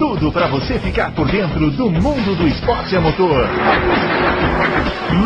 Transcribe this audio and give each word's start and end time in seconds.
tudo 0.00 0.32
para 0.32 0.48
você 0.48 0.78
ficar 0.78 1.14
por 1.14 1.30
dentro 1.30 1.70
do 1.72 1.90
mundo 1.90 2.34
do 2.34 2.48
esporte 2.48 2.96
a 2.96 3.02
motor. 3.02 3.46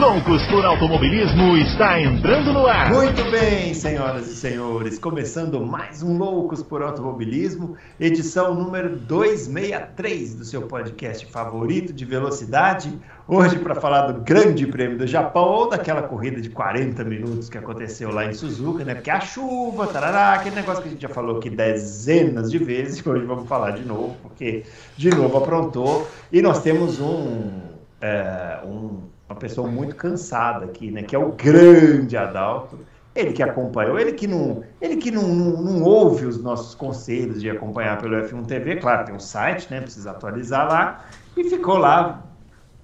Loucos 0.01 0.45
por 0.49 0.65
Automobilismo 0.65 1.57
está 1.59 2.01
entrando 2.01 2.53
no 2.53 2.67
ar. 2.67 2.91
Muito 2.91 3.23
bem, 3.31 3.73
senhoras 3.73 4.27
e 4.27 4.35
senhores, 4.35 4.99
começando 4.99 5.65
mais 5.65 6.03
um 6.03 6.19
Loucos 6.19 6.61
por 6.61 6.83
Automobilismo, 6.83 7.77
edição 8.01 8.53
número 8.53 8.97
263 8.97 10.35
do 10.35 10.45
seu 10.45 10.63
podcast 10.63 11.25
favorito 11.27 11.93
de 11.93 12.05
velocidade. 12.05 12.99
Hoje 13.27 13.59
para 13.59 13.75
falar 13.75 14.11
do 14.11 14.21
Grande 14.21 14.67
Prêmio 14.67 14.99
do 14.99 15.07
Japão 15.07 15.45
ou 15.45 15.69
daquela 15.69 16.03
corrida 16.03 16.43
de 16.43 16.51
40 16.51 17.05
minutos 17.05 17.49
que 17.49 17.57
aconteceu 17.57 18.11
lá 18.11 18.27
em 18.27 18.35
Suzuka, 18.35 18.85
né? 18.85 18.95
Porque 18.95 19.11
a 19.11 19.21
chuva, 19.21 19.87
tarará, 19.87 20.35
aquele 20.35 20.57
negócio 20.57 20.83
que 20.83 20.89
a 20.89 20.93
gente 20.93 21.01
já 21.01 21.09
falou 21.09 21.39
aqui 21.39 21.49
dezenas 21.49 22.51
de 22.51 22.59
vezes, 22.59 23.01
hoje 23.07 23.25
vamos 23.25 23.49
falar 23.49 23.71
de 23.71 23.85
novo, 23.85 24.15
porque 24.23 24.64
de 24.97 25.11
novo 25.11 25.37
aprontou. 25.39 26.07
E 26.33 26.41
nós 26.43 26.63
temos 26.63 27.01
um, 27.01 27.61
é, 28.01 28.61
um 28.65 29.03
uma 29.29 29.39
pessoa 29.39 29.67
muito 29.69 29.97
cansada 29.97 30.65
aqui, 30.67 30.91
né? 30.91 31.03
Que 31.03 31.17
é 31.17 31.19
o 31.19 31.33
grande 31.33 32.17
Adalto. 32.17 32.79
Ele 33.15 33.33
que 33.33 33.43
acompanhou, 33.43 33.99
ele 33.99 34.13
que 34.13 34.27
não, 34.27 34.65
ele 34.81 34.97
que 34.97 35.11
não, 35.11 35.23
não, 35.23 35.63
não, 35.63 35.83
ouve 35.85 36.27
os 36.27 36.43
nossos 36.43 36.75
conselhos 36.75 37.41
de 37.41 37.49
acompanhar 37.49 37.97
pelo 37.99 38.17
F1 38.17 38.45
TV, 38.45 38.77
claro, 38.77 39.05
tem 39.05 39.15
um 39.15 39.21
site, 39.21 39.69
né? 39.71 39.81
Precisa 39.81 40.11
atualizar 40.11 40.67
lá. 40.67 41.05
E 41.37 41.45
ficou 41.45 41.79
lá, 41.79 42.25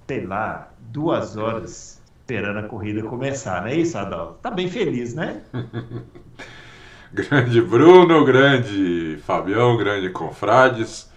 sei 0.07 0.25
lá, 0.25 0.69
duas 0.79 1.35
horas 1.35 2.01
esperando 2.19 2.59
a 2.59 2.63
corrida 2.63 3.03
começar, 3.03 3.61
não 3.61 3.67
é 3.67 3.75
isso, 3.75 3.97
Adalto? 3.97 4.35
Tá 4.41 4.49
bem 4.49 4.69
feliz, 4.69 5.13
né? 5.13 5.41
grande 7.11 7.61
Bruno, 7.61 8.23
grande 8.23 9.19
Fabião, 9.25 9.75
grande 9.75 10.09
Confrades. 10.11 11.10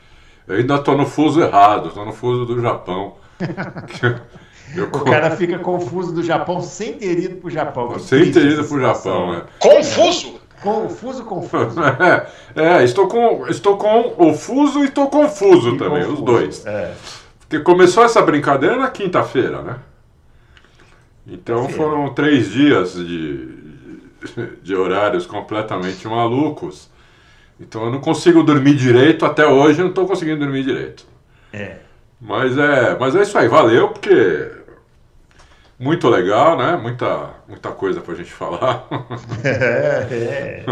Eu 0.47 0.57
ainda 0.57 0.79
tô 0.79 0.97
no 0.97 1.07
fuso 1.07 1.41
errado, 1.41 1.91
tô 1.91 2.05
no 2.05 2.13
fuso 2.13 2.45
do 2.45 2.61
Japão. 2.61 3.15
Eu... 4.75 4.87
O 4.87 5.05
cara 5.05 5.31
fica 5.31 5.59
confuso 5.59 6.13
do 6.13 6.23
Japão 6.23 6.61
sem 6.61 6.95
ter 6.95 7.19
ido 7.19 7.37
pro 7.37 7.51
Japão. 7.51 7.97
Sem 7.99 8.33
ter 8.33 8.45
ido 8.45 8.65
pro 8.65 8.81
Japão, 8.81 9.35
é. 9.35 9.43
Confuso! 9.59 10.41
Confuso, 10.61 11.25
confuso. 11.25 11.79
É, 12.57 12.79
é, 12.81 12.85
estou 12.85 13.07
com, 13.07 13.47
estou 13.49 13.77
com 13.77 14.15
o 14.19 14.35
fuso 14.35 14.83
e 14.83 14.87
estou 14.87 15.09
confuso 15.09 15.75
e 15.75 15.79
também, 15.79 16.03
confuso. 16.03 16.15
os 16.15 16.21
dois. 16.23 16.67
É. 16.67 16.95
Porque 17.39 17.61
começou 17.61 18.05
essa 18.05 18.23
brincadeira 18.23 18.77
na 18.77 18.89
quinta-feira, 18.89 19.63
né? 19.63 19.77
Então 21.27 21.69
foram 21.69 22.13
três 22.15 22.51
dias 22.51 22.95
de, 22.95 23.49
de 24.63 24.75
horários 24.75 25.27
completamente 25.27 26.07
malucos. 26.09 26.91
Então 27.59 27.85
eu 27.85 27.91
não 27.91 28.01
consigo 28.01 28.43
dormir 28.43 28.75
direito, 28.75 29.25
até 29.25 29.47
hoje 29.47 29.79
eu 29.79 29.85
não 29.85 29.91
estou 29.91 30.07
conseguindo 30.07 30.41
dormir 30.41 30.65
direito. 30.65 31.07
É. 31.53 31.77
Mas 32.21 32.57
é, 32.59 32.97
mas 32.99 33.15
é 33.15 33.23
isso 33.23 33.37
aí, 33.39 33.49
valeu, 33.49 33.89
porque 33.89 34.51
muito 35.79 36.09
legal, 36.09 36.57
né? 36.57 36.77
Muita, 36.77 37.31
muita 37.49 37.71
coisa 37.71 38.01
pra 38.01 38.15
gente 38.15 38.33
falar. 38.33 38.87
É, 39.45 40.07
é. 40.11 40.65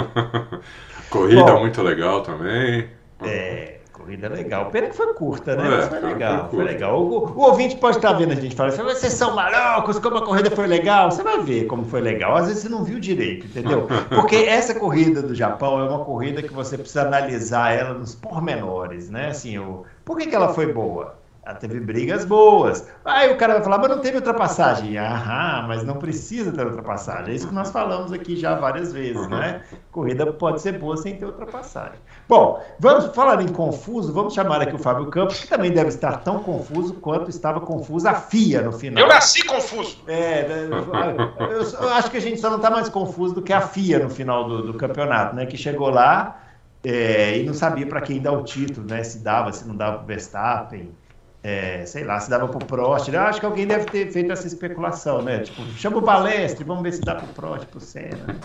corrida 1.11 1.53
Bom, 1.53 1.61
muito 1.61 1.83
legal 1.83 2.23
também. 2.23 2.89
É, 3.23 3.77
corrida 4.03 4.29
legal. 4.29 4.67
Pena 4.71 4.89
que 4.89 4.97
foi 4.97 5.15
curta, 5.15 5.55
né? 5.55 5.67
É, 5.67 5.71
mas 5.71 5.89
foi 5.89 6.01
legal, 6.01 6.49
foi, 6.51 6.57
foi 6.57 6.65
legal. 6.65 7.01
O, 7.01 7.29
o, 7.29 7.41
ouvinte 7.43 7.77
pode 7.77 7.97
estar 7.97 8.13
vendo 8.15 8.33
a 8.33 8.35
gente 8.35 8.55
falar 8.55 8.71
assim, 8.71 8.83
vocês 8.83 9.13
são 9.13 9.35
malucos, 9.35 9.99
como 9.99 10.19
a 10.19 10.25
corrida 10.25 10.51
foi 10.51 10.67
legal. 10.67 11.11
Você 11.11 11.23
vai 11.23 11.41
ver 11.41 11.67
como 11.67 11.85
foi 11.85 12.01
legal. 12.01 12.37
Às 12.37 12.49
vezes 12.49 12.63
você 12.63 12.69
não 12.69 12.85
viu 12.85 12.99
direito, 12.99 13.47
entendeu? 13.47 13.87
Porque 14.11 14.37
essa 14.37 14.75
corrida 14.75 15.23
do 15.23 15.35
Japão 15.35 15.81
é 15.81 15.89
uma 15.89 16.05
corrida 16.05 16.43
que 16.43 16.53
você 16.53 16.77
precisa 16.77 17.03
analisar 17.03 17.73
ela 17.73 17.95
nos 17.95 18.15
pormenores, 18.15 19.09
né? 19.09 19.29
Assim, 19.29 19.59
o, 19.59 19.85
por 20.05 20.19
que, 20.19 20.27
que 20.27 20.35
ela 20.35 20.53
foi 20.53 20.73
boa? 20.73 21.22
Ela 21.45 21.57
teve 21.57 21.81
brigas 21.81 22.25
boas. 22.25 22.89
Aí 23.05 23.29
o 23.33 23.37
cara 23.37 23.55
vai 23.55 23.65
falar, 23.65 23.79
mas 23.79 23.89
não 23.89 23.99
teve 23.99 24.17
ultrapassagem. 24.17 24.97
Aham, 24.97 25.65
mas 25.67 25.83
não 25.83 25.97
precisa 25.97 26.53
ter 26.53 26.65
ultrapassagem. 26.65 27.33
É 27.33 27.35
isso 27.35 27.49
que 27.49 27.55
nós 27.55 27.69
falamos 27.73 28.13
aqui 28.13 28.37
já 28.37 28.55
várias 28.55 28.93
vezes, 28.93 29.27
né? 29.27 29.61
Corrida 29.91 30.33
pode 30.33 30.63
ser 30.63 30.79
boa 30.79 30.97
sem 30.97 31.17
ter 31.17 31.25
ultrapassagem. 31.25 31.99
Bom, 32.29 32.63
vamos 32.79 33.07
falar 33.07 33.43
em 33.43 33.49
confuso, 33.49 34.13
vamos 34.13 34.35
chamar 34.35 34.63
aqui 34.63 34.77
o 34.77 34.79
Fábio 34.79 35.07
Campos, 35.07 35.41
que 35.41 35.49
também 35.49 35.73
deve 35.73 35.89
estar 35.89 36.19
tão 36.19 36.39
confuso 36.39 36.95
quanto 36.95 37.29
estava 37.29 37.61
confusa 37.61 38.11
a 38.11 38.15
FIA 38.15 38.63
no 38.63 38.71
final. 38.71 39.03
Eu 39.03 39.09
nasci 39.09 39.45
confuso. 39.45 39.99
É, 40.07 40.47
eu, 40.71 41.89
acho 41.89 42.09
que 42.09 42.19
a 42.19 42.21
gente 42.21 42.41
só 42.41 42.51
não 42.51 42.59
está 42.59 42.71
mais 42.71 42.89
confuso 42.89 43.35
do 43.35 43.43
que 43.43 43.53
a 43.53 43.61
FIA 43.61 43.99
no 43.99 44.11
final 44.11 44.49
do, 44.49 44.63
do 44.63 44.75
campeonato, 44.75 45.35
né? 45.35 45.45
Que 45.45 45.57
chegou 45.57 45.91
lá 45.91 46.41
é, 46.85 47.39
e 47.39 47.43
não 47.45 47.53
sabia 47.53 47.87
para 47.87 48.01
quem 48.01 48.21
dar 48.21 48.33
o 48.33 48.45
título, 48.45 48.87
né? 48.87 49.03
Se 49.03 49.19
dava, 49.19 49.53
se 49.53 49.67
não 49.67 49.75
dava 49.75 49.97
para 49.97 50.05
o 50.05 50.07
Verstappen 50.07 51.02
é, 51.45 51.85
sei 51.85 52.05
lá, 52.05 52.21
se 52.21 52.31
dava 52.31 52.47
pro 52.47 52.65
Prost. 52.65 53.09
Eu 53.09 53.21
acho 53.21 53.41
que 53.41 53.47
alguém 53.47 53.67
deve 53.67 53.87
ter 53.87 54.13
feito 54.13 54.31
essa 54.31 54.47
especulação, 54.47 55.23
né? 55.23 55.41
Tipo, 55.41 55.63
chama 55.77 55.99
o 55.99 56.01
Balestre, 56.01 56.63
vamos 56.63 56.85
ver 56.85 56.93
se 56.93 57.01
dá 57.01 57.17
pro 57.17 57.27
Prost, 57.29 57.67
pro 57.67 57.81
Senna. 57.81 58.39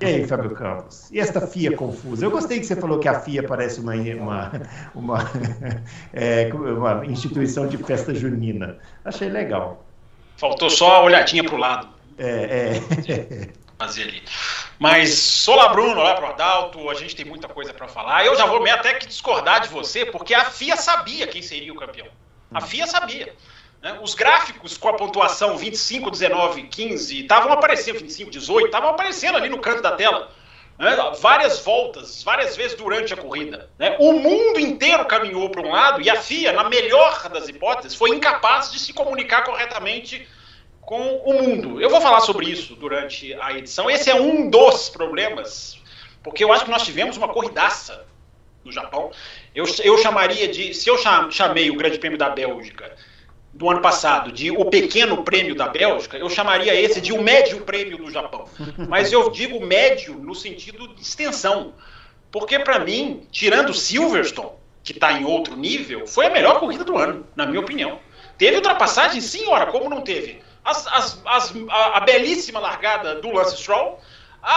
E 0.00 0.04
aí, 0.04 0.26
Fábio 0.26 0.50
Campos? 0.50 1.10
E 1.10 1.18
esta 1.18 1.44
FIA 1.44 1.76
confusa? 1.76 2.24
Eu 2.24 2.30
gostei 2.30 2.60
que 2.60 2.66
você 2.66 2.76
falou 2.76 3.00
que 3.00 3.08
a 3.08 3.18
FIA 3.18 3.42
parece 3.42 3.80
uma, 3.80 3.94
uma, 3.94 4.52
uma, 4.94 5.18
é, 6.14 6.48
uma 6.52 7.04
instituição 7.06 7.66
de 7.66 7.78
festa 7.78 8.14
junina. 8.14 8.78
Achei 9.04 9.28
legal. 9.28 9.84
Faltou 10.36 10.70
só 10.70 10.96
a 10.96 11.02
olhadinha 11.02 11.42
pro 11.42 11.56
lado. 11.56 11.88
É, 12.18 12.78
é. 13.08 13.48
Fazer 13.76 14.04
ali. 14.04 14.22
Mas, 14.78 15.46
olá 15.48 15.68
Bruno, 15.68 16.00
olá 16.00 16.14
pro 16.14 16.26
Adalto, 16.26 16.88
a 16.88 16.94
gente 16.94 17.14
tem 17.14 17.26
muita 17.26 17.48
coisa 17.48 17.74
para 17.74 17.88
falar. 17.88 18.24
Eu 18.24 18.36
já 18.36 18.46
vou 18.46 18.64
até 18.68 18.94
que 18.94 19.06
discordar 19.06 19.60
de 19.60 19.68
você, 19.68 20.06
porque 20.06 20.32
a 20.32 20.44
FIA 20.44 20.76
sabia 20.76 21.26
quem 21.26 21.42
seria 21.42 21.72
o 21.72 21.76
campeão. 21.76 22.06
A 22.52 22.60
FIA 22.60 22.86
sabia. 22.86 23.34
Né? 23.82 23.98
Os 24.02 24.14
gráficos 24.14 24.76
com 24.76 24.88
a 24.88 24.94
pontuação 24.94 25.56
25, 25.56 26.10
19, 26.10 26.64
15 26.64 27.22
estavam 27.22 27.52
aparecendo, 27.52 27.98
25, 28.00 28.30
18, 28.30 28.66
estavam 28.66 28.90
aparecendo 28.90 29.36
ali 29.36 29.48
no 29.48 29.58
canto 29.58 29.82
da 29.82 29.92
tela. 29.92 30.30
Né? 30.78 30.94
Várias 31.20 31.60
voltas, 31.60 32.22
várias 32.22 32.56
vezes 32.56 32.76
durante 32.76 33.14
a 33.14 33.16
corrida. 33.16 33.70
Né? 33.78 33.96
O 33.98 34.12
mundo 34.12 34.58
inteiro 34.58 35.04
caminhou 35.06 35.48
para 35.50 35.62
um 35.62 35.70
lado 35.70 36.02
e 36.02 36.10
a 36.10 36.20
FIA, 36.20 36.52
na 36.52 36.68
melhor 36.68 37.28
das 37.28 37.48
hipóteses, 37.48 37.96
foi 37.96 38.10
incapaz 38.10 38.70
de 38.70 38.78
se 38.78 38.92
comunicar 38.92 39.44
corretamente 39.44 40.26
com 40.80 41.16
o 41.18 41.42
mundo. 41.42 41.80
Eu 41.80 41.90
vou 41.90 42.00
falar 42.00 42.20
sobre 42.20 42.48
isso 42.48 42.76
durante 42.76 43.34
a 43.34 43.52
edição. 43.52 43.90
Esse 43.90 44.08
é 44.10 44.14
um 44.14 44.48
dos 44.48 44.88
problemas, 44.88 45.78
porque 46.22 46.44
eu 46.44 46.52
acho 46.52 46.64
que 46.64 46.70
nós 46.70 46.84
tivemos 46.84 47.16
uma 47.16 47.28
corridaça 47.28 48.06
no 48.64 48.70
Japão. 48.70 49.10
Eu, 49.56 49.64
eu 49.82 49.96
chamaria 49.96 50.46
de. 50.46 50.74
Se 50.74 50.90
eu 50.90 50.98
chamei 51.30 51.70
o 51.70 51.76
Grande 51.76 51.98
Prêmio 51.98 52.18
da 52.18 52.28
Bélgica 52.28 52.94
do 53.54 53.70
ano 53.70 53.80
passado 53.80 54.30
de 54.30 54.50
o 54.50 54.66
Pequeno 54.66 55.24
Prêmio 55.24 55.54
da 55.54 55.66
Bélgica, 55.66 56.18
eu 56.18 56.28
chamaria 56.28 56.78
esse 56.78 57.00
de 57.00 57.10
o 57.14 57.22
Médio 57.22 57.62
Prêmio 57.62 57.96
do 57.96 58.10
Japão. 58.10 58.46
Mas 58.86 59.10
eu 59.10 59.30
digo 59.30 59.64
médio 59.64 60.14
no 60.14 60.34
sentido 60.34 60.94
de 60.94 61.00
extensão. 61.00 61.72
Porque, 62.30 62.58
para 62.58 62.80
mim, 62.80 63.26
tirando 63.32 63.72
Silverstone, 63.72 64.50
que 64.84 64.92
está 64.92 65.12
em 65.12 65.24
outro 65.24 65.56
nível, 65.56 66.06
foi 66.06 66.26
a 66.26 66.30
melhor 66.30 66.60
corrida 66.60 66.84
do 66.84 66.98
ano, 66.98 67.26
na 67.34 67.46
minha 67.46 67.60
opinião. 67.60 67.98
Teve 68.36 68.56
ultrapassagem, 68.56 69.22
senhora, 69.22 69.72
como 69.72 69.88
não 69.88 70.02
teve? 70.02 70.42
As, 70.62 70.86
as, 70.88 71.22
as, 71.24 71.54
a, 71.70 71.96
a 71.96 72.00
belíssima 72.00 72.60
largada 72.60 73.14
do 73.22 73.32
Lance 73.32 73.56
Stroll, 73.56 73.98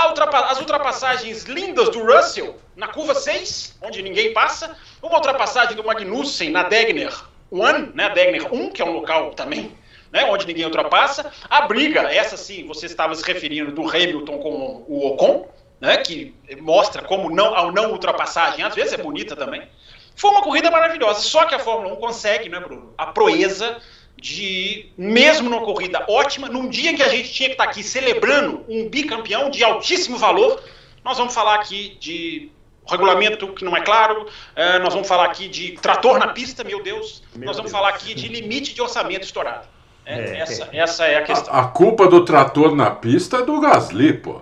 Ultrapa 0.07 0.39
as 0.41 0.59
ultrapassagens 0.59 1.43
lindas 1.43 1.89
do 1.89 2.03
Russell 2.05 2.55
na 2.75 2.87
curva 2.87 3.15
6, 3.15 3.77
onde 3.81 4.01
ninguém 4.01 4.33
passa, 4.33 4.75
uma 5.01 5.15
ultrapassagem 5.15 5.75
do 5.75 5.83
Magnussen 5.83 6.51
na 6.51 6.63
Degner 6.63 7.13
1, 7.51 7.93
né, 7.95 8.09
Degner 8.09 8.53
1, 8.53 8.69
que 8.71 8.81
é 8.81 8.85
um 8.85 8.91
local 8.91 9.31
também 9.31 9.75
né, 10.11 10.25
onde 10.25 10.45
ninguém 10.45 10.65
ultrapassa. 10.65 11.31
A 11.49 11.61
briga, 11.61 12.01
essa 12.01 12.37
sim, 12.37 12.65
você 12.67 12.85
estava 12.85 13.15
se 13.15 13.23
referindo 13.25 13.71
do 13.71 13.87
Hamilton 13.87 14.37
com 14.39 14.85
o 14.87 15.07
Ocon, 15.07 15.47
né, 15.79 15.97
que 15.97 16.35
mostra 16.59 17.01
como 17.03 17.29
não, 17.29 17.55
a 17.55 17.71
não 17.71 17.91
ultrapassagem, 17.91 18.63
às 18.63 18.75
vezes 18.75 18.93
é 18.93 18.97
bonita 18.97 19.35
também. 19.35 19.67
Foi 20.15 20.31
uma 20.31 20.41
corrida 20.41 20.69
maravilhosa, 20.69 21.21
só 21.21 21.45
que 21.45 21.55
a 21.55 21.59
Fórmula 21.59 21.93
1 21.93 21.97
consegue, 21.97 22.49
né, 22.49 22.59
Bruno, 22.59 22.93
a 22.97 23.07
proeza 23.07 23.77
de, 24.21 24.87
mesmo 24.97 25.49
numa 25.49 25.61
corrida 25.61 26.05
ótima, 26.07 26.47
num 26.47 26.67
dia 26.67 26.91
em 26.91 26.95
que 26.95 27.03
a 27.03 27.09
gente 27.09 27.31
tinha 27.31 27.49
que 27.49 27.53
estar 27.53 27.65
aqui 27.65 27.83
celebrando 27.83 28.63
um 28.67 28.89
bicampeão 28.89 29.49
de 29.49 29.63
altíssimo 29.63 30.17
valor, 30.17 30.61
nós 31.03 31.17
vamos 31.17 31.33
falar 31.33 31.55
aqui 31.55 31.97
de 31.99 32.51
regulamento 32.87 33.47
que 33.53 33.63
não 33.63 33.77
é 33.77 33.81
claro, 33.81 34.25
é, 34.55 34.79
nós 34.79 34.93
vamos 34.93 35.07
falar 35.07 35.25
aqui 35.25 35.47
de 35.47 35.73
trator 35.73 36.17
na 36.17 36.27
pista, 36.29 36.63
meu 36.63 36.81
Deus, 36.81 37.23
meu 37.35 37.45
nós 37.45 37.55
vamos 37.55 37.71
Deus. 37.71 37.81
falar 37.83 37.93
aqui 37.95 38.13
de 38.13 38.27
limite 38.27 38.73
de 38.73 38.81
orçamento 38.81 39.23
estourado. 39.23 39.67
É, 40.05 40.19
é, 40.19 40.39
essa, 40.39 40.69
essa 40.73 41.05
é 41.05 41.17
a 41.17 41.21
questão. 41.23 41.53
A, 41.53 41.61
a, 41.61 41.67
culpa 41.67 42.07
do 42.07 42.25
trator 42.25 42.75
na 42.75 42.89
pista 42.89 43.37
é 43.37 43.41
do 43.43 43.59
Gasly, 43.61 44.13
pô. 44.13 44.41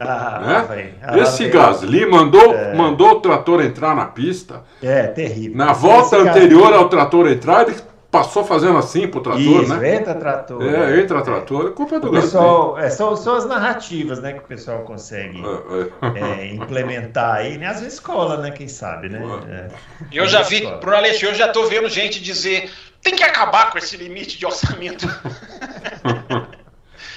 Ah, 0.00 0.66
né? 0.68 0.94
ah, 1.02 1.18
Esse 1.18 1.48
Gasly 1.48 2.06
mandou, 2.06 2.54
é... 2.54 2.74
mandou 2.74 3.12
o 3.12 3.20
trator 3.20 3.62
entrar 3.62 3.94
na 3.94 4.06
pista. 4.06 4.64
É, 4.82 5.08
terrível. 5.08 5.56
Na 5.56 5.72
volta 5.72 6.16
Esse 6.16 6.28
anterior 6.28 6.70
Gasly... 6.70 6.76
ao 6.76 6.88
trator 6.88 7.28
entrar, 7.28 7.68
ele 7.68 7.76
passou 8.10 8.44
fazendo 8.44 8.78
assim 8.78 9.06
pro 9.06 9.20
trator, 9.20 9.62
Isso, 9.62 9.74
né? 9.74 9.96
entra 9.96 10.14
trator. 10.14 10.62
É, 10.62 11.00
entra 11.00 11.20
trator, 11.22 11.68
é 11.68 11.70
culpa 11.70 12.00
do 12.00 12.08
o 12.08 12.10
pessoal, 12.10 12.78
é, 12.78 12.88
são, 12.88 13.14
são 13.16 13.34
as 13.34 13.46
narrativas, 13.46 14.20
né, 14.20 14.32
que 14.32 14.38
o 14.38 14.42
pessoal 14.42 14.80
consegue 14.80 15.42
é, 15.42 16.18
é. 16.18 16.42
é, 16.42 16.54
implementar 16.54 17.36
aí, 17.36 17.58
né? 17.58 17.66
Às 17.66 17.80
vezes 17.80 17.94
escola, 17.94 18.38
né? 18.38 18.50
Quem 18.50 18.68
sabe, 18.68 19.08
né? 19.08 19.20
É. 19.48 19.68
Eu 20.12 20.26
já 20.26 20.42
vi, 20.42 20.66
Bruno 20.80 20.96
Aleixo, 20.96 21.26
eu 21.26 21.34
já 21.34 21.48
tô 21.48 21.66
vendo 21.66 21.88
gente 21.88 22.22
dizer 22.22 22.70
tem 23.02 23.14
que 23.14 23.22
acabar 23.22 23.70
com 23.70 23.78
esse 23.78 23.96
limite 23.96 24.38
de 24.38 24.46
orçamento. 24.46 25.06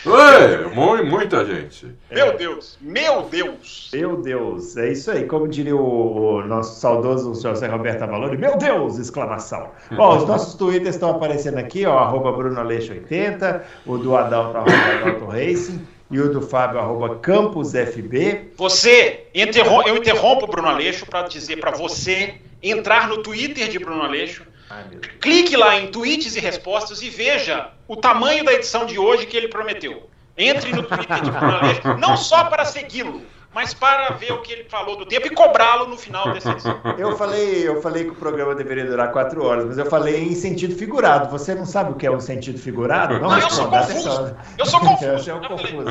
Oi, 0.04 1.04
muita 1.04 1.46
gente. 1.46 1.86
Meu 2.10 2.36
Deus, 2.36 2.76
meu 2.82 3.22
Deus. 3.24 3.92
Meu 3.94 4.18
Deus, 4.18 4.76
é 4.76 4.92
isso 4.92 5.12
aí. 5.12 5.26
Como 5.26 5.48
diria 5.48 5.76
o, 5.76 6.42
nosso 6.48 6.80
saudoso 6.80 7.40
José 7.40 7.68
Roberto 7.68 8.02
Avalori, 8.02 8.36
meu 8.36 8.58
Deus! 8.58 8.98
Exclamação. 8.98 9.70
Bom, 9.92 10.18
os 10.18 10.28
nossos 10.28 10.56
twitters 10.56 10.96
estão 10.96 11.12
aparecendo 11.12 11.60
aqui, 11.60 11.86
ó, 11.86 12.00
arroba 12.00 12.34
BrunoAleixo80, 12.34 13.62
o 13.86 13.98
do 14.00 14.18
Adalto, 14.18 14.58
arroba 14.58 14.72
Adalto 14.72 15.26
Racing 15.26 15.86
e 16.10 16.20
o 16.20 16.34
do 16.34 16.42
Fábio, 16.42 16.80
arroba 16.80 17.18
CampusFB. 17.18 18.54
Você, 18.58 19.28
interrom 19.36 19.84
eu 19.84 19.96
interrompo 19.98 20.46
o 20.46 20.48
Bruno 20.48 20.68
Aleixo 20.68 21.06
para 21.06 21.28
dizer 21.28 21.58
para 21.58 21.72
você 21.72 22.36
entrar 22.62 23.08
no 23.08 23.24
Twitter 23.24 23.70
de 23.70 23.80
Bruno 23.80 24.02
Aleixo, 24.02 24.44
Clique 25.20 25.56
lá 25.56 25.78
em 25.78 25.88
tweets 25.88 26.36
e 26.36 26.40
respostas 26.40 27.02
e 27.02 27.10
veja 27.10 27.70
o 27.88 27.96
tamanho 27.96 28.44
da 28.44 28.54
edição 28.54 28.86
de 28.86 28.98
hoje 28.98 29.26
que 29.26 29.38
ele 29.38 29.48
prometeu. 29.48 30.10
Entre 30.38 30.72
no 30.72 30.84
Twitter 30.84 31.98
não 32.00 32.16
só 32.16 32.46
para 32.46 32.66
segui-lo, 32.66 33.22
mas 33.54 33.74
para 33.74 34.12
ver 34.14 34.32
o 34.32 34.42
que 34.42 34.54
ele 34.54 34.64
falou 34.64 34.96
do 34.96 35.06
tempo 35.06 35.28
e 35.28 35.30
cobrá-lo 35.30 35.88
no 35.88 35.98
final 35.98 36.32
dessa 36.34 36.52
edição. 36.52 36.80
Eu 36.98 37.18
falei, 37.18 37.68
eu 37.68 37.82
falei 37.82 38.06
que 38.06 38.12
o 38.12 38.16
programa 38.16 38.56
deveria 38.56 38.86
durar 38.86 39.12
quatro 39.12 39.46
horas, 39.46 39.66
mas 39.66 39.78
eu 39.78 39.86
falei 39.86 40.24
em 40.24 40.34
sentido 40.34 40.74
figurado. 40.76 41.30
Você 41.30 41.54
não 41.54 41.66
sabe 41.66 41.92
o 41.92 41.96
que 41.96 42.08
é 42.08 42.12
um 42.12 42.20
sentido 42.20 42.58
figurado? 42.58 43.20
Não, 43.20 43.30
não 43.30 43.40
eu, 43.40 43.50
sou 43.50 43.68
confuso. 43.68 44.36
eu 44.58 44.66
sou 44.66 44.80
confuso. 44.82 45.06
Eu 45.06 45.20
sou 45.20 45.40
confuso. 45.42 45.90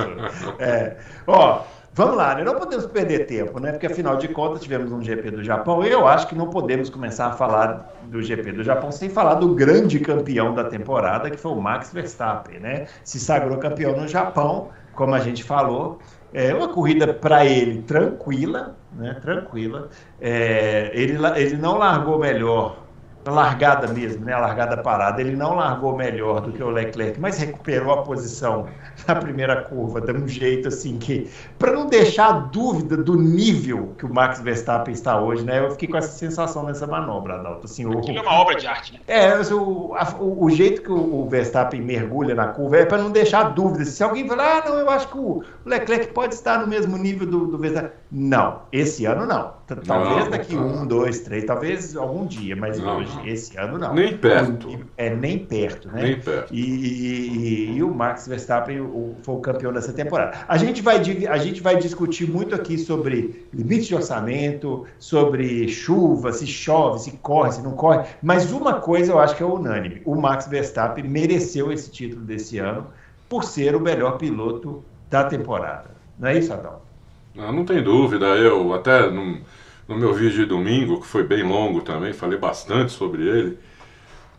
É. 0.58 0.96
Ó, 1.26 1.62
Vamos 1.92 2.16
lá, 2.16 2.36
né? 2.36 2.44
não 2.44 2.54
podemos 2.54 2.86
perder 2.86 3.26
tempo, 3.26 3.58
né? 3.58 3.72
Porque 3.72 3.86
afinal 3.86 4.16
de 4.16 4.28
contas 4.28 4.62
tivemos 4.62 4.92
um 4.92 5.02
GP 5.02 5.32
do 5.32 5.42
Japão 5.42 5.82
eu 5.82 6.06
acho 6.06 6.28
que 6.28 6.36
não 6.36 6.48
podemos 6.48 6.88
começar 6.88 7.26
a 7.26 7.32
falar 7.32 7.92
do 8.04 8.22
GP 8.22 8.52
do 8.52 8.62
Japão 8.62 8.92
sem 8.92 9.08
falar 9.08 9.34
do 9.34 9.54
grande 9.54 9.98
campeão 9.98 10.54
da 10.54 10.64
temporada, 10.64 11.28
que 11.28 11.36
foi 11.36 11.50
o 11.50 11.60
Max 11.60 11.92
Verstappen, 11.92 12.60
né? 12.60 12.86
Se 13.02 13.18
sagrou 13.18 13.58
campeão 13.58 13.96
no 13.96 14.06
Japão, 14.06 14.68
como 14.94 15.14
a 15.14 15.18
gente 15.18 15.42
falou. 15.42 15.98
É 16.32 16.54
uma 16.54 16.68
corrida 16.68 17.12
para 17.12 17.44
ele 17.44 17.82
tranquila, 17.82 18.76
né? 18.92 19.18
Tranquila. 19.20 19.88
É, 20.20 20.92
ele, 20.94 21.18
ele 21.36 21.56
não 21.56 21.76
largou 21.76 22.20
melhor 22.20 22.76
na 23.24 23.32
largada 23.32 23.88
mesmo, 23.88 24.24
né? 24.24 24.32
A 24.32 24.38
largada 24.38 24.76
parada. 24.78 25.20
Ele 25.20 25.36
não 25.36 25.54
largou 25.54 25.96
melhor 25.96 26.40
do 26.40 26.52
que 26.52 26.62
o 26.62 26.70
Leclerc, 26.70 27.20
mas 27.20 27.38
recuperou 27.38 27.92
a 27.92 28.02
posição 28.02 28.66
na 29.06 29.14
primeira 29.14 29.62
curva, 29.62 30.00
de 30.00 30.12
um 30.12 30.26
jeito 30.26 30.68
assim 30.68 30.98
que, 30.98 31.30
para 31.58 31.72
não 31.72 31.86
deixar 31.86 32.32
dúvida 32.50 32.96
do 32.96 33.16
nível 33.16 33.94
que 33.98 34.06
o 34.06 34.12
Max 34.12 34.40
Verstappen 34.40 34.92
está 34.92 35.20
hoje, 35.20 35.44
né? 35.44 35.60
Eu 35.60 35.70
fiquei 35.72 35.88
com 35.88 35.96
essa 35.96 36.12
sensação 36.12 36.64
nessa 36.64 36.86
manobra, 36.86 37.34
Adalto. 37.34 37.66
Assim, 37.66 37.86
o, 37.86 38.00
é 38.00 38.20
uma 38.20 38.40
obra 38.40 38.56
de 38.56 38.66
arte, 38.66 38.94
né? 38.94 39.00
É, 39.06 39.34
o, 39.52 39.94
a, 39.94 40.08
o, 40.18 40.44
o, 40.44 40.50
jeito 40.50 40.82
que 40.82 40.92
o, 40.92 41.28
Verstappen 41.28 41.80
mergulha 41.80 42.34
na 42.34 42.48
curva 42.48 42.78
é 42.78 42.84
para 42.84 42.98
não 42.98 43.10
deixar 43.10 43.44
dúvida. 43.54 43.84
Se 43.84 44.02
alguém 44.02 44.26
falar, 44.26 44.58
ah, 44.58 44.68
não, 44.68 44.78
eu 44.78 44.90
acho 44.90 45.08
que 45.08 45.18
o 45.18 45.42
Leclerc 45.64 46.08
pode 46.12 46.34
estar 46.34 46.58
no 46.58 46.66
mesmo 46.66 46.96
nível 46.96 47.26
do, 47.26 47.46
do 47.46 47.58
Verstappen. 47.58 47.99
Não, 48.12 48.62
esse 48.72 49.06
ano 49.06 49.24
não. 49.24 49.52
Talvez 49.86 50.24
não, 50.24 50.30
daqui 50.30 50.56
um, 50.56 50.84
dois, 50.84 51.20
três, 51.20 51.44
talvez 51.44 51.94
algum 51.94 52.26
dia, 52.26 52.56
mas 52.56 52.76
não, 52.76 52.98
hoje, 52.98 53.16
esse 53.24 53.56
ano 53.56 53.78
não. 53.78 53.94
Nem 53.94 54.16
perto. 54.16 54.80
É 54.96 55.14
nem 55.14 55.38
perto, 55.38 55.88
né? 55.88 56.02
Nem 56.02 56.20
perto. 56.20 56.52
E, 56.52 56.60
e, 56.60 57.76
e 57.76 57.82
o 57.84 57.94
Max 57.94 58.26
Verstappen 58.26 58.80
o, 58.80 59.14
foi 59.22 59.36
o 59.36 59.38
campeão 59.38 59.72
dessa 59.72 59.92
temporada. 59.92 60.38
A 60.48 60.56
gente, 60.56 60.82
vai, 60.82 60.96
a 60.96 61.38
gente 61.38 61.60
vai 61.60 61.76
discutir 61.76 62.28
muito 62.28 62.52
aqui 62.52 62.76
sobre 62.78 63.46
limite 63.54 63.86
de 63.86 63.94
orçamento, 63.94 64.86
sobre 64.98 65.68
chuva, 65.68 66.32
se 66.32 66.48
chove, 66.48 66.98
se 66.98 67.12
corre, 67.18 67.52
se 67.52 67.62
não 67.62 67.72
corre. 67.72 68.08
Mas 68.20 68.50
uma 68.50 68.80
coisa 68.80 69.12
eu 69.12 69.20
acho 69.20 69.36
que 69.36 69.42
é 69.44 69.46
unânime: 69.46 70.02
o 70.04 70.16
Max 70.16 70.48
Verstappen 70.48 71.06
mereceu 71.06 71.70
esse 71.70 71.88
título 71.88 72.22
desse 72.22 72.58
ano 72.58 72.88
por 73.28 73.44
ser 73.44 73.76
o 73.76 73.80
melhor 73.80 74.18
piloto 74.18 74.82
da 75.08 75.22
temporada. 75.22 75.90
Não 76.18 76.28
é 76.28 76.36
isso, 76.36 76.52
Adão? 76.52 76.89
Não, 77.34 77.52
não 77.52 77.64
tem 77.64 77.82
dúvida. 77.82 78.26
Eu 78.36 78.74
até 78.74 79.10
no, 79.10 79.40
no, 79.88 79.96
meu 79.96 80.12
vídeo 80.12 80.38
de 80.38 80.46
domingo, 80.46 81.00
que 81.00 81.06
foi 81.06 81.22
bem 81.22 81.42
longo 81.42 81.80
também, 81.82 82.12
falei 82.12 82.38
bastante 82.38 82.92
sobre 82.92 83.22
ele. 83.22 83.58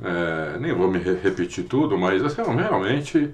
É, 0.04 0.58
nem 0.60 0.74
vou 0.74 0.90
me 0.90 1.00
repetir 1.00 1.66
tudo, 1.66 1.98
mas 1.98 2.24
assim, 2.24 2.42
realmente 2.42 3.34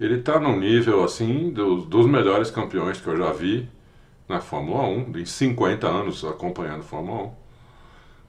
ele 0.00 0.14
está 0.16 0.40
no 0.40 0.56
nível 0.58 1.04
assim 1.04 1.50
dos, 1.50 1.84
dos, 1.86 2.06
melhores 2.06 2.50
campeões 2.50 3.00
que 3.00 3.06
eu 3.06 3.16
já 3.16 3.32
vi 3.32 3.68
na 4.28 4.40
Fórmula 4.40 4.84
1, 4.88 5.18
em 5.18 5.26
50 5.26 5.86
anos 5.86 6.24
acompanhando 6.24 6.80
a 6.80 6.84
Fórmula 6.84 7.24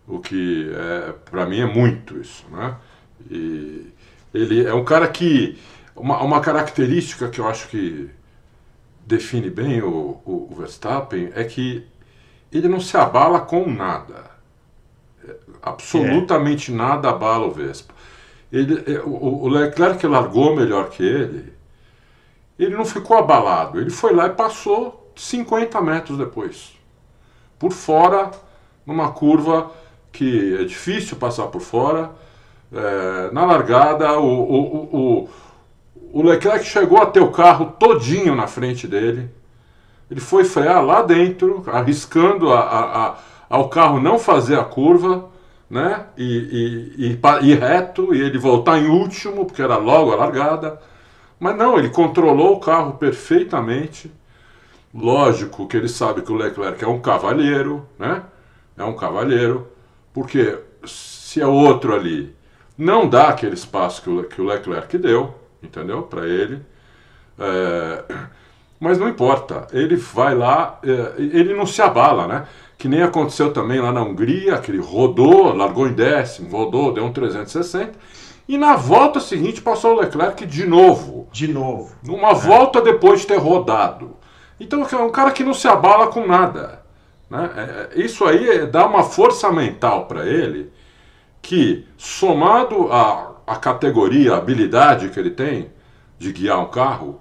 1. 0.07 0.15
O 0.15 0.19
que 0.19 0.72
é, 0.74 1.13
para 1.30 1.45
mim 1.45 1.60
é 1.60 1.65
muito 1.65 2.18
isso, 2.19 2.45
né? 2.51 2.75
E 3.30 3.88
ele 4.33 4.65
é 4.65 4.74
um 4.74 4.83
cara 4.83 5.07
que 5.07 5.57
uma, 5.95 6.22
uma 6.24 6.42
característica 6.42 7.27
que 7.30 7.39
eu 7.39 7.48
acho 7.48 7.68
que 7.69 8.10
define 9.09 9.50
bem 9.50 9.81
o, 9.81 10.21
o, 10.23 10.47
o 10.51 10.56
Verstappen 10.56 11.31
é 11.33 11.44
que 11.44 11.83
ele 12.51 12.67
não 12.67 12.79
se 12.79 12.95
abala 12.95 13.39
com 13.39 13.67
nada. 13.67 14.29
Absolutamente 15.61 16.71
é. 16.71 16.75
nada 16.75 17.09
abala 17.09 17.47
o 17.47 17.51
Vespa. 17.51 17.94
Ele, 18.51 18.83
é, 18.91 19.00
o, 19.00 19.44
o 19.44 19.47
Leclerc 19.47 20.06
largou 20.06 20.56
melhor 20.56 20.89
que 20.89 21.03
ele. 21.03 21.51
Ele 22.57 22.75
não 22.75 22.85
ficou 22.85 23.17
abalado. 23.17 23.79
Ele 23.79 23.89
foi 23.89 24.13
lá 24.13 24.27
e 24.27 24.31
passou 24.31 25.12
50 25.15 25.81
metros 25.81 26.17
depois. 26.17 26.77
Por 27.57 27.71
fora, 27.71 28.29
numa 28.85 29.12
curva 29.12 29.71
que 30.12 30.55
é 30.55 30.63
difícil 30.65 31.17
passar 31.17 31.47
por 31.47 31.62
fora. 31.62 32.12
É, 32.71 33.31
na 33.31 33.44
largada, 33.45 34.19
o, 34.19 34.25
o, 34.25 35.23
o, 35.23 35.29
o 36.11 36.23
Leclerc 36.23 36.65
chegou 36.65 37.01
a 37.01 37.06
ter 37.06 37.19
o 37.19 37.31
carro 37.31 37.73
todinho 37.79 38.35
na 38.35 38.47
frente 38.47 38.88
dele. 38.88 39.29
Ele 40.09 40.19
foi 40.19 40.44
frear 40.44 40.83
lá 40.83 41.01
dentro, 41.01 41.63
arriscando 41.67 42.51
a, 42.51 42.59
a, 42.59 43.07
a, 43.07 43.15
ao 43.50 43.69
carro 43.69 44.00
não 44.00 44.17
fazer 44.17 44.59
a 44.59 44.63
curva, 44.63 45.29
né? 45.69 46.07
E, 46.17 46.94
e, 46.97 47.11
e, 47.11 47.50
e 47.50 47.53
reto, 47.53 48.13
e 48.13 48.21
ele 48.21 48.39
voltar 48.39 48.79
em 48.79 48.88
último, 48.88 49.45
porque 49.45 49.61
era 49.61 49.77
logo 49.77 50.11
a 50.11 50.15
largada. 50.15 50.81
Mas 51.39 51.55
não, 51.55 51.77
ele 51.77 51.89
controlou 51.89 52.55
o 52.55 52.60
carro 52.60 52.93
perfeitamente. 52.93 54.12
Lógico 54.93 55.67
que 55.67 55.77
ele 55.77 55.88
sabe 55.88 56.24
que 56.24 56.31
o 56.31 56.36
Leclerc 56.36 56.84
é 56.84 56.88
um 56.88 57.00
cavalheiro, 57.00 57.86
né? 57.98 58.24
É 58.75 58.84
um 58.84 58.95
cavalheiro, 58.95 59.67
porque 60.13 60.57
se 60.86 61.39
é 61.39 61.45
outro 61.45 61.93
ali 61.93 62.36
não 62.79 63.10
dá 63.10 63.27
aquele 63.27 63.55
espaço 63.55 64.01
que 64.01 64.10
o, 64.10 64.24
que 64.24 64.41
o 64.41 64.45
Leclerc 64.45 64.98
deu, 64.98 65.36
entendeu? 65.62 66.04
Para 66.04 66.28
ele. 66.28 66.62
É, 67.38 68.04
mas 68.80 68.98
não 68.98 69.10
importa, 69.10 69.68
ele 69.72 69.96
vai 69.96 70.34
lá, 70.34 70.80
é, 70.84 71.13
ele 71.18 71.54
não 71.54 71.66
se 71.66 71.82
abala, 71.82 72.28
né? 72.28 72.48
Que 72.78 72.88
nem 72.88 73.01
aconteceu 73.01 73.51
também 73.51 73.82
lá 73.82 73.92
na 73.92 74.01
Hungria, 74.01 74.58
que 74.58 74.72
ele 74.72 74.80
rodou, 74.80 75.54
largou 75.54 75.88
em 75.88 75.94
décimo, 75.94 76.50
rodou, 76.50 76.94
deu 76.94 77.04
um 77.04 77.12
360. 77.12 77.92
E 78.48 78.58
na 78.58 78.75
volta 78.75 79.20
seguinte 79.20 79.62
passou 79.62 79.96
o 79.96 80.00
Leclerc 80.00 80.46
de 80.46 80.66
novo. 80.66 81.28
De 81.32 81.48
novo. 81.48 81.94
Numa 82.01 82.30
é. 82.30 82.36
volta 82.36 82.82
depois 82.82 83.22
de 83.22 83.28
ter 83.28 83.38
rodado. 83.38 84.16
Então 84.60 84.88
é 84.89 84.96
um 84.96 85.12
cara 85.12 85.32
que 85.32 85.44
não 85.44 85.54
se 85.54 85.68
abala 85.68 86.08
com 86.08 86.25
nada. 86.25 86.82
Né? 87.30 87.50
É, 87.56 88.01
isso 88.01 88.25
aí 88.25 88.66
dá 88.66 88.88
uma 88.88 89.04
força 89.04 89.51
mental 89.51 90.06
para 90.06 90.25
ele 90.25 90.72
que, 91.42 91.86
somado 91.98 92.92
a 92.92 93.36
a 93.50 93.56
categoria, 93.56 94.36
a 94.36 94.38
habilidade 94.38 95.10
que 95.10 95.20
ele 95.20 95.32
tem 95.32 95.72
de 96.20 96.32
guiar 96.32 96.60
um 96.60 96.70
carro, 96.70 97.20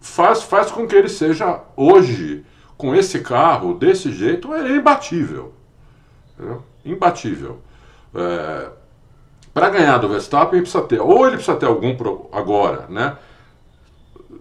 faz, 0.00 0.42
faz 0.42 0.70
com 0.70 0.86
que 0.86 0.96
ele 0.96 1.08
seja, 1.10 1.60
hoje, 1.76 2.46
com 2.78 2.94
esse 2.94 3.20
carro, 3.20 3.74
desse 3.74 4.10
jeito, 4.10 4.54
é 4.54 4.74
imbatível. 4.74 5.52
Entendeu? 6.32 6.62
Imbatível. 6.82 7.60
É, 8.14 8.70
Para 9.52 9.68
ganhar 9.68 9.98
do 9.98 10.08
Verstappen, 10.08 10.60
ele 10.60 10.62
precisa 10.62 10.84
ter, 10.84 10.98
ou 10.98 11.26
ele 11.26 11.36
precisa 11.36 11.58
ter 11.58 11.66
algum 11.66 11.94
pro, 11.94 12.30
agora, 12.32 12.86
né? 12.88 13.18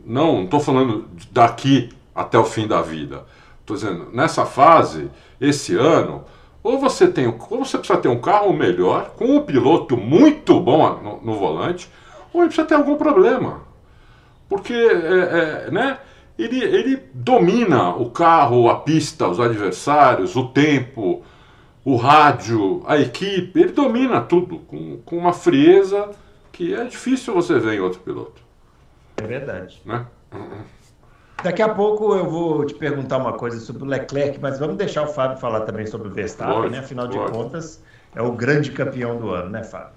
Não 0.06 0.46
estou 0.46 0.62
falando 0.62 1.06
daqui 1.32 1.90
até 2.16 2.40
o 2.40 2.46
fim 2.46 2.66
da 2.66 2.82
vida. 2.82 3.26
Estou 3.60 3.76
dizendo, 3.76 4.10
nessa 4.14 4.46
fase, 4.46 5.12
esse 5.42 5.76
ano, 5.76 6.24
ou 6.68 6.78
você 6.78 7.08
tem, 7.08 7.28
ou 7.28 7.64
você 7.64 7.78
precisa 7.78 7.98
ter 7.98 8.10
um 8.10 8.20
carro 8.20 8.52
melhor, 8.52 9.12
com 9.16 9.38
um 9.38 9.42
piloto 9.42 9.96
muito 9.96 10.60
bom 10.60 11.02
no, 11.02 11.22
no 11.22 11.40
volante, 11.40 11.90
ou 12.34 12.42
ele 12.42 12.50
precisa 12.50 12.68
ter 12.68 12.76
algum 12.76 12.98
problema. 12.98 13.62
Porque 14.50 14.74
é, 14.74 15.68
é, 15.68 15.72
né, 15.72 15.98
ele, 16.38 16.62
ele 16.62 16.98
domina 17.14 17.92
o 17.96 18.10
carro, 18.10 18.70
a 18.70 18.76
pista, 18.82 19.30
os 19.30 19.40
adversários, 19.40 20.36
o 20.36 20.50
tempo. 20.50 21.24
o 21.86 21.96
rádio, 21.96 22.84
a 22.86 22.98
equipe, 22.98 23.58
ele 23.58 23.72
domina 23.72 24.20
tudo 24.20 24.60
com, 24.60 24.98
com 25.06 25.18
uma 25.18 25.32
frieza 25.32 26.10
que 26.52 26.74
é 26.74 26.84
difícil 26.84 27.34
você 27.34 27.58
ver 27.60 27.76
em 27.76 27.80
outro 27.80 28.02
piloto. 28.02 28.42
É 29.16 29.26
verdade. 29.26 29.82
Né? 29.86 30.06
Daqui 31.44 31.62
a 31.62 31.70
pouco 31.70 32.16
eu 32.16 32.30
vou 32.30 32.66
te 32.66 32.74
perguntar 32.74 33.18
uma 33.18 33.34
coisa 33.34 33.60
sobre 33.60 33.84
o 33.84 33.86
Leclerc, 33.86 34.40
mas 34.40 34.60
vamos 34.60 34.78
deixar 34.78 35.04
o 35.04 35.08
Fábio 35.08 35.38
falar 35.38 35.62
também 35.62 35.86
sobre 35.86 36.08
o 36.08 36.12
Verstappen, 36.12 36.72
né? 36.72 36.80
Afinal 36.80 37.08
de 37.08 37.18
contas, 37.18 37.84
é 38.16 38.22
o 38.22 38.32
grande 38.32 38.72
campeão 38.72 39.18
do 39.18 39.30
ano, 39.30 39.50
né, 39.50 39.64
Fábio? 39.64 39.94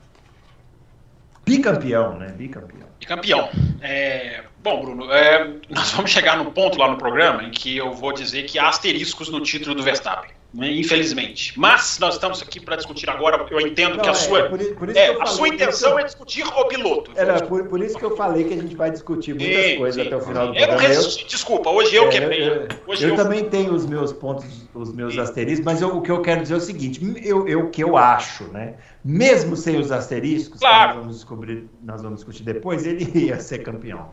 Bicampeão, 1.47 2.17
né? 2.17 2.29
Bicampeão. 2.29 2.87
Bicampeão. 3.01 3.49
É... 3.81 4.45
Bom, 4.63 4.83
Bruno, 4.83 5.11
é... 5.11 5.55
nós 5.71 5.91
vamos 5.93 6.11
chegar 6.11 6.37
no 6.37 6.53
ponto 6.53 6.79
lá 6.79 6.89
no 6.89 6.99
programa 6.99 7.43
em 7.43 7.51
que 7.51 7.77
eu 7.77 7.93
vou 7.93 8.13
dizer 8.13 8.45
que 8.45 8.59
há 8.59 8.69
asteriscos 8.69 9.31
no 9.31 9.41
título 9.41 9.75
do 9.75 9.83
Verstappen. 9.83 10.31
Né, 10.53 10.73
infelizmente. 10.73 11.59
Mas 11.59 11.99
nós 12.01 12.15
estamos 12.15 12.43
aqui 12.43 12.59
para 12.59 12.75
discutir 12.75 13.09
agora. 13.09 13.47
Eu 13.51 13.61
entendo 13.61 13.97
Não, 13.97 14.03
que 14.03 14.09
a 14.09 14.13
é, 14.13 14.15
sua, 14.15 14.49
por, 14.49 14.59
por 14.75 14.97
é, 14.97 15.17
a 15.21 15.27
sua 15.27 15.49
intenção 15.49 15.97
é 15.97 16.03
discutir 16.03 16.45
o 16.45 16.65
piloto. 16.65 17.13
Era 17.15 17.41
por, 17.41 17.69
por, 17.69 17.81
isso 17.81 17.97
que 17.97 18.05
eu 18.05 18.17
falei 18.17 18.43
que 18.45 18.55
a 18.55 18.57
gente 18.57 18.75
vai 18.75 18.91
discutir 18.91 19.33
muitas 19.35 19.65
sim, 19.65 19.79
coisas 19.79 20.03
sim. 20.03 20.09
até 20.09 20.17
o 20.17 20.21
final 20.21 20.49
do 20.49 20.55
programa. 20.55 20.85
Eu, 20.85 21.03
desculpa, 21.29 21.71
hoje 21.71 21.95
eu 21.95 22.07
é, 22.07 22.09
quebrei. 22.09 22.49
Eu, 22.49 22.69
hoje 22.89 23.05
eu, 23.05 23.11
eu, 23.11 23.17
também 23.17 23.49
tenho 23.49 23.73
os 23.73 23.87
meus 23.87 24.13
pontos, 24.13 24.45
os 24.75 24.93
meus 24.93 25.15
sim. 25.15 25.21
asteriscos, 25.21 25.65
mas 25.65 25.83
o 25.83 26.01
que 26.01 26.11
eu 26.11 26.21
quero 26.21 26.43
dizer 26.43 26.55
é 26.55 26.57
o 26.57 26.61
seguinte: 26.61 27.01
eu, 27.23 27.47
eu 27.47 27.71
que 27.71 27.85
eu 27.85 27.97
acho, 27.97 28.45
né? 28.49 28.75
Mesmo 29.05 29.57
sem 29.57 29.79
os 29.79 29.93
asteriscos, 29.93 30.59
claro. 30.59 30.89
nós 30.89 30.97
vamos 30.97 31.17
descobrir, 31.17 31.71
nós 31.81 32.03
vamos 32.03 32.19
discutir 32.19 32.43
depois, 32.43 32.85
ele 32.85 33.09
ia 33.27 33.39
ser 33.39 33.59
campeão. 33.61 34.11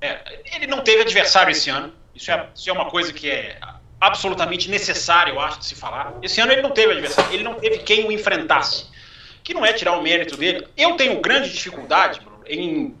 É, 0.00 0.18
ele 0.56 0.66
não 0.66 0.82
teve 0.82 1.02
adversário 1.02 1.50
esse 1.50 1.68
ano. 1.68 1.92
Isso 2.14 2.30
é, 2.30 2.48
isso 2.54 2.70
é 2.70 2.72
uma 2.72 2.88
coisa 2.88 3.12
que 3.12 3.28
é 3.28 3.58
absolutamente 4.06 4.70
necessário, 4.70 5.34
eu 5.34 5.40
acho, 5.40 5.60
de 5.60 5.66
se 5.66 5.74
falar. 5.74 6.14
Esse 6.22 6.40
ano 6.40 6.52
ele 6.52 6.62
não 6.62 6.70
teve 6.70 6.92
adversário, 6.92 7.32
ele 7.32 7.42
não 7.42 7.54
teve 7.54 7.78
quem 7.78 8.06
o 8.06 8.12
enfrentasse. 8.12 8.86
Que 9.42 9.54
não 9.54 9.64
é 9.64 9.72
tirar 9.72 9.92
o 9.92 10.02
mérito 10.02 10.36
dele. 10.36 10.66
Eu 10.76 10.96
tenho 10.96 11.20
grande 11.20 11.50
dificuldade, 11.50 12.20
Bruno, 12.20 12.42
em 12.46 12.94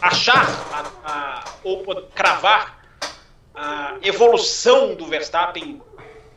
achar 0.00 0.46
a, 0.72 1.10
a, 1.10 1.44
ou 1.62 1.84
cravar 2.14 2.84
a 3.54 3.96
evolução 4.02 4.94
do 4.94 5.06
Verstappen 5.06 5.80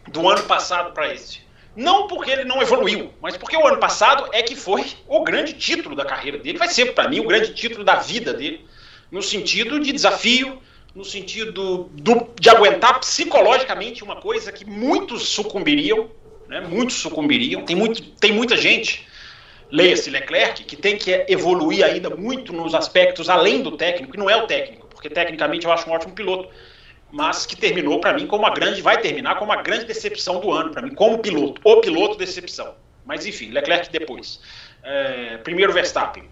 do 0.08 0.28
ano 0.30 0.44
passado 0.44 0.94
para 0.94 1.14
esse. 1.14 1.42
Não 1.76 2.08
porque 2.08 2.32
ele 2.32 2.44
não 2.44 2.62
evoluiu, 2.62 3.14
mas 3.22 3.38
porque 3.38 3.56
o 3.56 3.68
ano 3.68 3.78
passado 3.78 4.28
é 4.32 4.42
que 4.42 4.56
foi 4.56 4.86
o 5.08 5.24
grande 5.24 5.54
título 5.54 5.96
da 5.96 6.06
carreira 6.06 6.38
dele. 6.40 6.58
Vai 6.58 6.70
ser, 6.70 6.94
para 6.94 7.08
mim, 7.08 7.20
o 7.20 7.28
grande 7.28 7.54
título 7.54 7.84
da 7.84 7.96
vida 7.96 8.34
dele, 8.34 8.66
no 9.12 9.22
sentido 9.22 9.80
de 9.80 9.92
desafio, 9.92 10.62
no 10.98 11.06
sentido 11.06 11.84
do, 11.92 12.28
de 12.42 12.50
aguentar 12.50 13.00
psicologicamente 13.00 14.04
uma 14.04 14.16
coisa 14.16 14.52
que 14.52 14.66
muitos 14.66 15.30
sucumbiriam, 15.30 16.10
né? 16.48 16.60
muitos 16.60 16.96
sucumbiriam. 16.96 17.64
Tem, 17.64 17.76
muito, 17.76 18.02
tem 18.02 18.34
muita 18.34 18.58
gente, 18.58 19.08
leia-se 19.70 20.10
Leclerc, 20.10 20.64
que 20.64 20.76
tem 20.76 20.98
que 20.98 21.24
evoluir 21.30 21.86
ainda 21.86 22.10
muito 22.10 22.52
nos 22.52 22.74
aspectos 22.74 23.30
além 23.30 23.62
do 23.62 23.78
técnico, 23.78 24.16
e 24.16 24.18
não 24.18 24.28
é 24.28 24.36
o 24.36 24.48
técnico, 24.48 24.88
porque 24.88 25.08
tecnicamente 25.08 25.68
eu 25.68 25.72
acho 25.72 25.88
um 25.88 25.94
ótimo 25.94 26.16
piloto, 26.16 26.50
mas 27.12 27.46
que 27.46 27.56
terminou 27.56 28.02
para 28.02 28.14
mim 28.14 28.26
como 28.26 28.42
uma 28.42 28.52
grande, 28.52 28.82
vai 28.82 29.00
terminar 29.00 29.36
como 29.36 29.52
uma 29.52 29.62
grande 29.62 29.86
decepção 29.86 30.40
do 30.40 30.52
ano, 30.52 30.72
para 30.72 30.82
mim, 30.82 30.96
como 30.96 31.20
piloto, 31.20 31.62
o 31.64 31.80
piloto 31.80 32.18
decepção. 32.18 32.74
Mas 33.06 33.24
enfim, 33.24 33.52
Leclerc 33.52 33.92
depois. 33.92 34.40
É, 34.84 35.38
primeiro 35.44 35.72
Verstappen. 35.72 36.24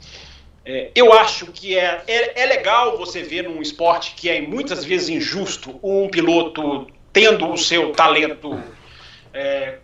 É, 0.66 0.90
eu 0.96 1.14
acho 1.14 1.46
que 1.52 1.78
é, 1.78 2.04
é, 2.08 2.42
é, 2.42 2.46
legal 2.48 2.98
você 2.98 3.22
ver 3.22 3.44
num 3.44 3.62
esporte 3.62 4.16
que 4.16 4.28
é 4.28 4.42
muitas 4.42 4.84
vezes 4.84 5.10
injusto 5.10 5.80
um 5.84 6.10
piloto 6.10 6.88
tendo 7.14 7.52
o 7.52 7.56
seu 7.56 7.92
talento, 7.92 8.60
é, 9.32 9.78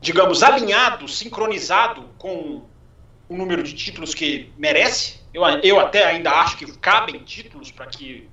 digamos, 0.00 0.42
alinhado, 0.42 1.06
sincronizado 1.06 2.10
com 2.18 2.64
o 3.28 3.36
número 3.36 3.62
de 3.62 3.72
títulos 3.72 4.14
que 4.14 4.52
merece. 4.58 5.20
Eu, 5.32 5.44
eu 5.62 5.78
até 5.78 6.04
ainda 6.04 6.32
acho 6.32 6.56
que 6.56 6.76
cabem 6.78 7.20
títulos 7.20 7.70
para 7.70 7.86
que 7.86 8.28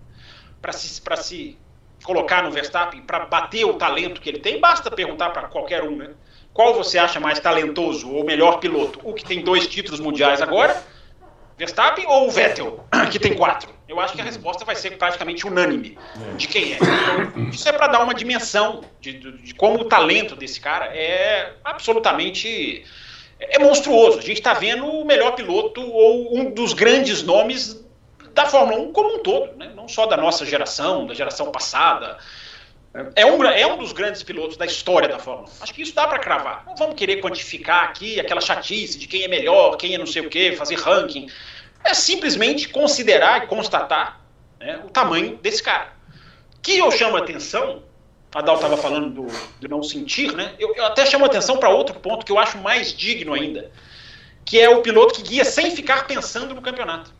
para 0.60 0.72
se, 0.72 1.02
se 1.18 1.58
colocar 2.04 2.42
no 2.42 2.50
Verstappen, 2.50 3.02
para 3.02 3.26
bater 3.26 3.66
o 3.66 3.74
talento 3.76 4.20
que 4.20 4.30
ele 4.30 4.40
tem. 4.40 4.60
Basta 4.60 4.90
perguntar 4.90 5.30
para 5.30 5.48
qualquer 5.48 5.84
um, 5.84 5.98
né? 5.98 6.10
Qual 6.54 6.74
você 6.74 6.98
acha 6.98 7.20
mais 7.20 7.40
talentoso 7.40 8.10
ou 8.10 8.24
melhor 8.24 8.60
piloto? 8.60 9.00
O 9.04 9.14
que 9.14 9.24
tem 9.24 9.44
dois 9.44 9.68
títulos 9.68 10.00
mundiais 10.00 10.42
agora 10.42 10.82
Verstappen 11.58 12.06
ou 12.08 12.28
o 12.28 12.32
Vettel, 12.32 12.84
que 13.12 13.20
tem 13.20 13.36
quatro? 13.36 13.74
Eu 13.88 14.00
acho 14.00 14.14
que 14.14 14.22
a 14.22 14.24
resposta 14.24 14.66
vai 14.66 14.76
ser 14.76 14.98
praticamente 14.98 15.46
unânime 15.46 15.98
de 16.36 16.48
quem 16.48 16.74
é. 16.74 16.78
Então, 16.78 17.50
isso 17.50 17.68
é 17.68 17.72
para 17.72 17.88
dar 17.88 18.02
uma 18.02 18.14
dimensão 18.14 18.82
de, 19.00 19.14
de, 19.14 19.32
de, 19.38 19.54
como 19.54 19.82
o 19.82 19.86
talento 19.86 20.36
desse 20.36 20.60
cara 20.60 20.86
é 20.86 21.54
absolutamente 21.64 22.84
é 23.40 23.60
monstruoso. 23.60 24.20
A 24.20 24.22
gente 24.22 24.38
está 24.38 24.54
vendo 24.54 24.86
o 24.86 25.06
melhor 25.06 25.34
piloto 25.34 25.82
ou 25.82 26.36
um 26.38 26.52
dos 26.52 26.74
grandes 26.74 27.22
nomes 27.24 27.84
da 28.34 28.46
Fórmula 28.46 28.80
1 28.80 28.92
como 28.92 29.16
um 29.16 29.20
todo, 29.20 29.56
né? 29.58 29.72
não 29.76 29.88
só 29.88 30.06
da 30.06 30.18
nossa 30.18 30.46
geração, 30.46 31.06
da 31.06 31.14
geração 31.14 31.52
passada. 31.52 32.18
É 33.16 33.26
um, 33.26 33.44
é 33.44 33.66
um 33.66 33.78
dos 33.78 33.92
grandes 33.92 34.22
pilotos 34.22 34.56
da 34.56 34.68
história 34.68 35.10
da 35.10 35.18
Fórmula 35.18 35.50
1. 35.60 35.64
Acho 35.64 35.74
que 35.74 35.82
isso 35.82 35.96
dá 35.96 36.08
para 36.08 36.20
cravar. 36.20 36.64
Não 36.68 36.76
vamos 36.76 36.96
querer 36.96 37.22
quantificar 37.22 37.86
aqui 37.86 38.20
aquela 38.20 38.40
chatice 38.40 39.00
de 39.00 39.08
quem 39.08 39.24
é 39.24 39.28
melhor, 39.28 39.78
quem 39.78 39.96
é 39.96 39.98
não 39.98 40.06
sei 40.06 40.24
o 40.24 40.30
quê, 40.30 40.54
fazer 40.56 40.76
ranking. 40.76 41.28
É 41.84 41.96
simplesmente 41.96 42.70
considerar 42.70 43.44
e 43.44 43.48
constatar 43.48 44.22
né, 44.60 44.80
o 44.86 44.90
tamanho 44.90 45.38
desse 45.38 45.64
cara. 45.64 45.92
Que 46.62 46.78
eu 46.78 46.92
chamo 46.92 47.18
a 47.18 47.20
atenção, 47.20 47.82
a 48.34 48.42
Dal 48.42 48.56
estava 48.56 48.78
falando 48.78 49.10
do, 49.10 49.28
do, 49.60 49.68
não 49.68 49.82
sentir, 49.82 50.32
né? 50.36 50.54
Eu, 50.60 50.76
eu 50.76 50.86
até 50.86 51.04
chamo 51.06 51.26
a 51.26 51.28
atenção 51.28 51.58
para 51.58 51.70
outro 51.70 52.00
ponto 52.00 52.24
que 52.24 52.32
eu 52.32 52.38
acho 52.38 52.60
mais 52.60 52.94
digno 52.94 53.34
ainda, 53.34 53.72
que 54.46 54.60
é 54.60 54.70
o 54.70 54.84
piloto 54.84 55.16
que 55.16 55.24
guia 55.24 55.44
sem 55.44 55.76
ficar 55.76 56.06
pensando 56.06 56.54
no 56.54 56.62
campeonato. 56.62 57.12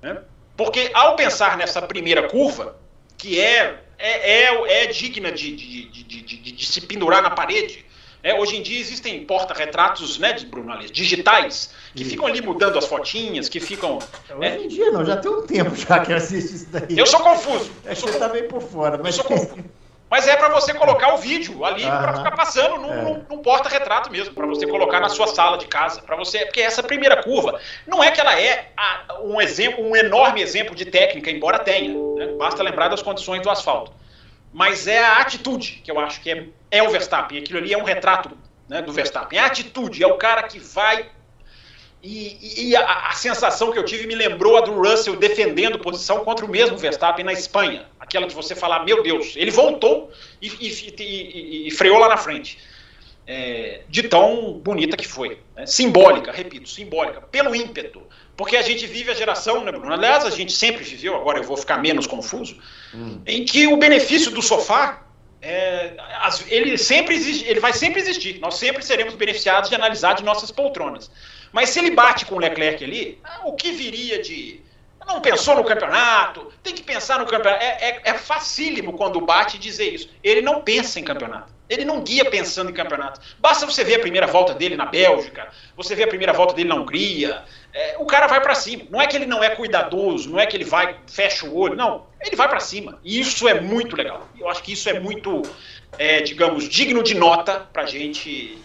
Né? 0.00 0.22
Porque 0.56 0.90
ao 0.94 1.16
pensar 1.16 1.56
nessa 1.56 1.82
primeira 1.82 2.28
curva, 2.28 2.76
que 3.18 3.40
é 3.40 3.80
é, 3.98 4.44
é, 4.44 4.84
é 4.84 4.86
digna 4.86 5.32
de, 5.32 5.54
de, 5.54 5.84
de, 5.88 6.22
de, 6.22 6.52
de 6.52 6.66
se 6.66 6.80
pendurar 6.80 7.20
na 7.20 7.30
parede. 7.30 7.84
É, 8.22 8.34
hoje 8.34 8.56
em 8.56 8.62
dia 8.62 8.80
existem 8.80 9.24
porta-retratos, 9.24 10.18
né, 10.18 10.32
de 10.32 10.44
Bruno 10.46 10.72
Alice, 10.72 10.92
digitais, 10.92 11.70
que 11.94 12.04
ficam 12.04 12.26
ali 12.26 12.40
mudando 12.40 12.76
as 12.76 12.84
fotinhas, 12.84 13.48
que 13.48 13.60
ficam. 13.60 13.98
Hoje 13.98 14.48
é... 14.48 14.58
em 14.58 14.68
dia 14.68 14.90
não, 14.90 15.04
já 15.04 15.16
tem 15.16 15.30
um 15.30 15.46
tempo 15.46 15.74
já 15.76 16.00
que 16.00 16.12
assiste 16.12 16.54
isso 16.54 16.68
daí. 16.70 16.98
Eu 16.98 17.06
sou 17.06 17.20
confuso. 17.20 17.70
É 17.84 17.94
que 17.94 18.00
você 18.00 18.10
está 18.10 18.28
bem 18.28 18.48
por 18.48 18.60
fora, 18.60 18.98
mas. 18.98 19.16
Eu 19.16 19.22
sou 19.22 19.24
confuso. 19.24 19.64
Mas 20.10 20.26
é 20.26 20.36
para 20.36 20.48
você 20.48 20.72
colocar 20.72 21.12
o 21.14 21.18
vídeo 21.18 21.64
ali 21.64 21.82
para 21.82 22.14
ficar 22.14 22.30
passando 22.30 22.78
num, 22.78 22.92
é. 22.92 23.02
num, 23.02 23.26
num 23.28 23.38
porta-retrato 23.42 24.10
mesmo, 24.10 24.34
para 24.34 24.46
você 24.46 24.66
colocar 24.66 25.00
na 25.00 25.08
sua 25.08 25.26
sala 25.26 25.58
de 25.58 25.66
casa, 25.66 26.00
para 26.00 26.16
você, 26.16 26.46
porque 26.46 26.60
essa 26.60 26.82
primeira 26.82 27.22
curva 27.22 27.60
não 27.86 28.02
é 28.02 28.10
que 28.10 28.20
ela 28.20 28.40
é 28.40 28.70
a, 28.76 29.20
um 29.22 29.40
exemplo, 29.40 29.84
um 29.84 29.94
enorme 29.94 30.40
exemplo 30.40 30.74
de 30.74 30.86
técnica, 30.86 31.30
embora 31.30 31.58
tenha, 31.58 31.92
né? 32.16 32.26
basta 32.38 32.62
lembrar 32.62 32.88
das 32.88 33.02
condições 33.02 33.42
do 33.42 33.50
asfalto. 33.50 33.92
Mas 34.52 34.86
é 34.86 34.98
a 34.98 35.18
atitude 35.18 35.82
que 35.84 35.90
eu 35.90 36.00
acho 36.00 36.22
que 36.22 36.30
é, 36.30 36.46
é 36.70 36.82
o 36.82 36.88
Verstappen. 36.88 37.38
Aquilo 37.38 37.58
ali 37.58 37.72
é 37.72 37.78
um 37.78 37.84
retrato 37.84 38.30
né, 38.66 38.80
do 38.80 38.92
Verstappen. 38.92 39.38
É 39.38 39.42
a 39.42 39.46
atitude, 39.46 40.02
é 40.02 40.06
o 40.06 40.16
cara 40.16 40.42
que 40.44 40.58
vai 40.58 41.06
e, 42.02 42.68
e 42.68 42.76
a, 42.76 43.08
a, 43.08 43.12
sensação 43.12 43.72
que 43.72 43.78
eu 43.78 43.84
tive 43.84 44.06
me 44.06 44.14
lembrou 44.14 44.56
a 44.56 44.60
do 44.60 44.72
Russell 44.72 45.16
defendendo 45.16 45.78
posição 45.80 46.24
contra 46.24 46.44
o 46.44 46.48
mesmo 46.48 46.76
Verstappen 46.76 47.24
na 47.24 47.32
Espanha. 47.32 47.86
Aquela 47.98 48.26
de 48.26 48.34
você 48.34 48.54
falar, 48.54 48.84
meu 48.84 49.02
Deus, 49.02 49.34
ele 49.36 49.50
voltou 49.50 50.10
e, 50.40 50.48
e, 50.48 51.68
e 51.68 51.70
freou 51.72 51.98
lá 51.98 52.08
na 52.08 52.16
frente. 52.16 52.58
É, 53.26 53.82
de 53.88 54.04
tão 54.04 54.54
bonita 54.54 54.96
que 54.96 55.06
foi. 55.06 55.38
Né? 55.54 55.66
Simbólica, 55.66 56.32
repito, 56.32 56.68
simbólica, 56.68 57.20
pelo 57.20 57.54
ímpeto. 57.54 58.02
Porque 58.36 58.56
a 58.56 58.62
gente 58.62 58.86
vive 58.86 59.10
a 59.10 59.14
geração, 59.14 59.64
né, 59.64 59.72
Bruno? 59.72 59.92
Aliás, 59.92 60.24
a 60.24 60.30
gente 60.30 60.52
sempre 60.52 60.84
viveu, 60.84 61.16
agora 61.16 61.38
eu 61.38 61.42
vou 61.42 61.56
ficar 61.56 61.76
menos 61.78 62.06
confuso, 62.06 62.56
hum. 62.94 63.20
em 63.26 63.44
que 63.44 63.66
o 63.66 63.76
benefício 63.76 64.30
do 64.30 64.40
sofá 64.40 65.02
é, 65.42 65.92
ele 66.48 66.76
sempre 66.76 67.14
existe, 67.14 67.46
ele 67.46 67.60
vai 67.60 67.72
sempre 67.72 68.00
existir. 68.00 68.38
Nós 68.40 68.54
sempre 68.54 68.84
seremos 68.84 69.14
beneficiados 69.14 69.68
de 69.68 69.74
analisar 69.74 70.14
de 70.14 70.24
nossas 70.24 70.50
poltronas. 70.50 71.10
Mas 71.52 71.70
se 71.70 71.78
ele 71.78 71.90
bate 71.90 72.26
com 72.26 72.36
o 72.36 72.38
Leclerc 72.38 72.82
ali, 72.84 73.20
o 73.44 73.52
que 73.52 73.72
viria 73.72 74.22
de. 74.22 74.60
Não 75.06 75.22
pensou 75.22 75.56
no 75.56 75.64
campeonato, 75.64 76.52
tem 76.62 76.74
que 76.74 76.82
pensar 76.82 77.18
no 77.18 77.26
campeonato. 77.26 77.64
É, 77.64 77.78
é, 77.80 78.00
é 78.04 78.14
facílimo 78.14 78.92
quando 78.92 79.20
bate 79.20 79.58
dizer 79.58 79.94
isso. 79.94 80.10
Ele 80.22 80.42
não 80.42 80.60
pensa 80.60 81.00
em 81.00 81.04
campeonato. 81.04 81.58
Ele 81.68 81.84
não 81.84 82.02
guia 82.02 82.24
pensando 82.24 82.70
em 82.70 82.74
campeonato. 82.74 83.20
Basta 83.38 83.66
você 83.66 83.84
ver 83.84 83.96
a 83.96 84.00
primeira 84.00 84.26
volta 84.26 84.54
dele 84.54 84.74
na 84.74 84.86
Bélgica, 84.86 85.48
você 85.76 85.94
ver 85.94 86.04
a 86.04 86.08
primeira 86.08 86.32
volta 86.32 86.54
dele 86.54 86.68
na 86.68 86.76
Hungria. 86.76 87.42
É, 87.74 87.96
o 87.98 88.06
cara 88.06 88.26
vai 88.26 88.40
para 88.40 88.54
cima. 88.54 88.84
Não 88.90 89.00
é 89.00 89.06
que 89.06 89.16
ele 89.16 89.26
não 89.26 89.44
é 89.44 89.50
cuidadoso, 89.50 90.30
não 90.30 90.40
é 90.40 90.46
que 90.46 90.56
ele 90.56 90.64
vai, 90.64 90.96
fecha 91.06 91.46
o 91.46 91.56
olho. 91.56 91.76
Não, 91.76 92.06
ele 92.20 92.34
vai 92.36 92.48
para 92.48 92.60
cima. 92.60 92.98
E 93.04 93.20
isso 93.20 93.46
é 93.46 93.60
muito 93.60 93.94
legal. 93.94 94.26
Eu 94.38 94.48
acho 94.48 94.62
que 94.62 94.72
isso 94.72 94.88
é 94.88 94.98
muito, 94.98 95.42
é, 95.98 96.22
digamos, 96.22 96.68
digno 96.68 97.02
de 97.02 97.14
nota 97.14 97.68
para 97.72 97.84
gente, 97.84 98.56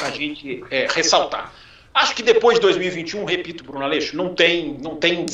a 0.00 0.10
gente 0.10 0.64
é, 0.70 0.86
ressaltar. 0.90 1.52
Acho 1.94 2.14
que 2.14 2.22
depois 2.22 2.54
de 2.54 2.62
2021, 2.62 3.24
repito, 3.24 3.64
Bruno 3.64 3.84
Aleixo, 3.84 4.16
não 4.16 4.34
tem, 4.34 4.78
não 4.80 4.96
tem 4.96 5.26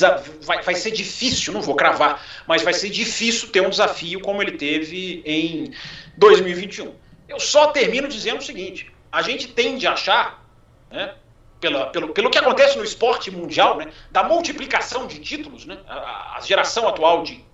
vai, 0.42 0.60
vai 0.62 0.74
ser 0.74 0.90
difícil, 0.90 1.52
não 1.52 1.62
vou 1.62 1.76
cravar, 1.76 2.20
mas 2.48 2.62
vai 2.62 2.72
ser 2.72 2.90
difícil 2.90 3.48
ter 3.50 3.60
um 3.60 3.70
desafio 3.70 4.20
como 4.20 4.42
ele 4.42 4.52
teve 4.52 5.22
em 5.24 5.72
2021. 6.16 6.92
Eu 7.28 7.38
só 7.38 7.68
termino 7.68 8.08
dizendo 8.08 8.38
o 8.38 8.44
seguinte: 8.44 8.90
a 9.12 9.22
gente 9.22 9.48
tende 9.48 9.86
a 9.86 9.92
achar, 9.92 10.44
né, 10.90 11.14
pela, 11.60 11.86
pelo, 11.86 12.08
pelo 12.08 12.30
que 12.30 12.38
acontece 12.38 12.76
no 12.76 12.82
esporte 12.82 13.30
mundial, 13.30 13.76
né, 13.76 13.92
da 14.10 14.24
multiplicação 14.24 15.06
de 15.06 15.20
títulos, 15.20 15.64
né, 15.64 15.78
a, 15.86 16.38
a 16.38 16.40
geração 16.40 16.88
atual 16.88 17.22
de 17.22 17.44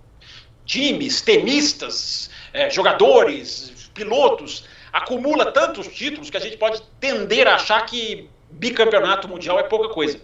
times, 0.65 1.21
tenistas, 1.21 2.31
é, 2.55 2.71
jogadores, 2.71 3.91
pilotos, 3.93 4.65
acumula 4.91 5.53
tantos 5.53 5.89
títulos 5.89 6.31
que 6.31 6.37
a 6.37 6.41
gente 6.41 6.57
pode 6.57 6.81
tender 6.99 7.47
a 7.47 7.57
achar 7.57 7.85
que 7.85 8.31
bicampeonato 8.55 9.29
mundial 9.29 9.59
é 9.59 9.63
pouca 9.65 9.89
coisa. 9.89 10.21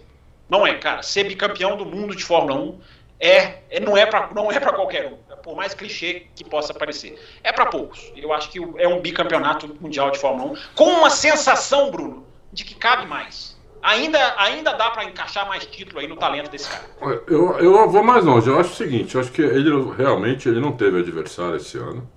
Não 0.49 0.65
é, 0.65 0.75
cara. 0.75 1.01
Ser 1.01 1.25
bicampeão 1.25 1.77
do 1.77 1.85
mundo 1.85 2.15
de 2.15 2.23
Fórmula 2.23 2.59
1 2.59 2.79
é, 3.19 3.59
é 3.69 3.79
não 3.79 3.95
é 3.95 4.05
para 4.05 4.31
não 4.33 4.51
é 4.51 4.59
para 4.59 4.73
qualquer 4.73 5.07
um, 5.07 5.17
por 5.43 5.55
mais 5.55 5.73
clichê 5.73 6.27
que 6.35 6.43
possa 6.43 6.73
parecer. 6.73 7.19
É 7.43 7.51
para 7.51 7.67
poucos. 7.67 8.11
Eu 8.15 8.33
acho 8.33 8.49
que 8.49 8.59
é 8.77 8.87
um 8.87 8.99
bicampeonato 8.99 9.77
mundial 9.79 10.11
de 10.11 10.19
Fórmula 10.19 10.53
1 10.53 10.57
com 10.75 10.85
uma 10.85 11.09
sensação, 11.09 11.91
Bruno, 11.91 12.25
de 12.51 12.63
que 12.63 12.75
cabe 12.75 13.05
mais. 13.05 13.59
Ainda, 13.83 14.35
ainda 14.37 14.73
dá 14.73 14.91
para 14.91 15.05
encaixar 15.05 15.47
mais 15.47 15.65
título 15.65 15.99
aí 15.99 16.07
no 16.07 16.15
talento 16.15 16.51
desse 16.51 16.69
cara. 16.69 16.83
Eu, 17.27 17.57
eu 17.57 17.89
vou 17.89 18.03
mais 18.03 18.23
longe. 18.23 18.47
Eu 18.47 18.59
acho 18.59 18.73
o 18.73 18.75
seguinte, 18.75 19.15
eu 19.15 19.21
acho 19.21 19.31
que 19.31 19.41
ele 19.41 19.71
realmente 19.97 20.47
ele 20.47 20.59
não 20.59 20.71
teve 20.71 20.99
adversário 20.99 21.55
esse 21.55 21.77
ano. 21.77 22.07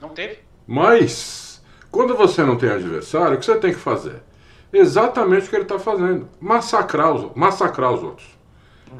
Não 0.00 0.08
teve? 0.08 0.38
Mas 0.66 1.62
quando 1.90 2.16
você 2.16 2.42
não 2.42 2.56
tem 2.56 2.70
adversário, 2.70 3.36
o 3.36 3.38
que 3.38 3.44
você 3.44 3.58
tem 3.58 3.72
que 3.72 3.78
fazer? 3.78 4.22
Exatamente 4.72 5.46
o 5.46 5.50
que 5.50 5.56
ele 5.56 5.62
está 5.62 5.78
fazendo. 5.78 6.28
Massacrar 6.40 7.12
os, 7.12 7.34
massacrar 7.34 7.92
os 7.92 8.02
outros. 8.02 8.26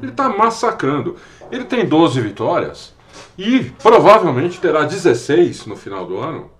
Ele 0.01 0.11
está 0.11 0.29
massacrando. 0.29 1.15
Ele 1.51 1.65
tem 1.65 1.85
12 1.85 2.19
vitórias 2.21 2.93
e 3.37 3.71
provavelmente 3.81 4.59
terá 4.59 4.83
16 4.83 5.65
no 5.65 5.75
final 5.75 6.05
do 6.05 6.17
ano. 6.17 6.51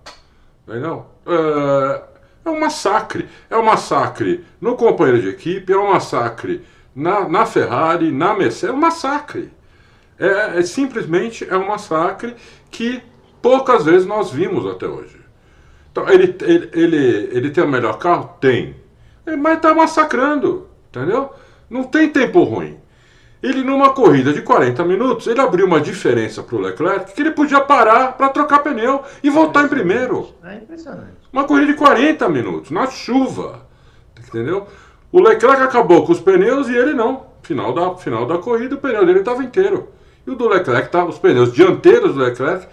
Entendeu? 0.66 1.06
É, 1.26 2.02
é 2.44 2.50
um 2.50 2.60
massacre. 2.60 3.28
É 3.48 3.56
um 3.56 3.64
massacre 3.64 4.44
no 4.60 4.76
companheiro 4.76 5.22
de 5.22 5.28
equipe, 5.28 5.72
é 5.72 5.76
um 5.76 5.92
massacre 5.92 6.64
na, 6.94 7.28
na 7.28 7.46
Ferrari, 7.46 8.10
na 8.10 8.34
Mercedes. 8.34 8.70
É 8.70 8.72
um 8.72 8.80
massacre. 8.80 9.50
É, 10.18 10.58
é, 10.58 10.62
simplesmente 10.62 11.46
é 11.48 11.56
um 11.56 11.66
massacre 11.66 12.36
que 12.70 13.02
poucas 13.40 13.84
vezes 13.84 14.06
nós 14.06 14.30
vimos 14.30 14.66
até 14.66 14.86
hoje. 14.86 15.20
Então, 15.90 16.08
ele, 16.08 16.34
ele, 16.42 16.70
ele, 16.72 17.28
ele 17.32 17.50
tem 17.50 17.64
o 17.64 17.68
melhor 17.68 17.98
carro? 17.98 18.36
Tem. 18.40 18.74
Mas 19.24 19.56
está 19.56 19.74
massacrando, 19.74 20.68
entendeu? 20.88 21.30
Não 21.70 21.84
tem 21.84 22.08
tempo 22.08 22.42
ruim. 22.42 22.78
Ele, 23.42 23.64
numa 23.64 23.90
corrida 23.90 24.32
de 24.32 24.40
40 24.40 24.84
minutos, 24.84 25.26
ele 25.26 25.40
abriu 25.40 25.66
uma 25.66 25.80
diferença 25.80 26.44
para 26.44 26.54
o 26.54 26.60
Leclerc 26.60 27.12
que 27.12 27.20
ele 27.20 27.32
podia 27.32 27.60
parar 27.60 28.12
para 28.12 28.28
trocar 28.28 28.60
pneu 28.60 29.02
e 29.20 29.28
voltar 29.28 29.64
em 29.64 29.68
primeiro. 29.68 30.28
É 30.44 30.54
impressionante. 30.54 31.16
Uma 31.32 31.42
corrida 31.42 31.72
de 31.72 31.74
40 31.78 32.28
minutos, 32.28 32.70
na 32.70 32.86
chuva. 32.86 33.66
Entendeu? 34.16 34.68
O 35.10 35.20
Leclerc 35.20 35.60
acabou 35.60 36.06
com 36.06 36.12
os 36.12 36.20
pneus 36.20 36.68
e 36.68 36.76
ele 36.76 36.94
não. 36.94 37.26
Final 37.42 37.74
da, 37.74 37.96
final 37.96 38.26
da 38.26 38.38
corrida, 38.38 38.76
o 38.76 38.78
pneu 38.78 39.04
dele 39.04 39.18
estava 39.18 39.42
inteiro. 39.42 39.88
E 40.24 40.30
o 40.30 40.36
do 40.36 40.48
Leclerc, 40.48 40.88
tava, 40.90 41.10
os 41.10 41.18
pneus 41.18 41.52
dianteiros 41.52 42.14
do 42.14 42.20
Leclerc, 42.20 42.68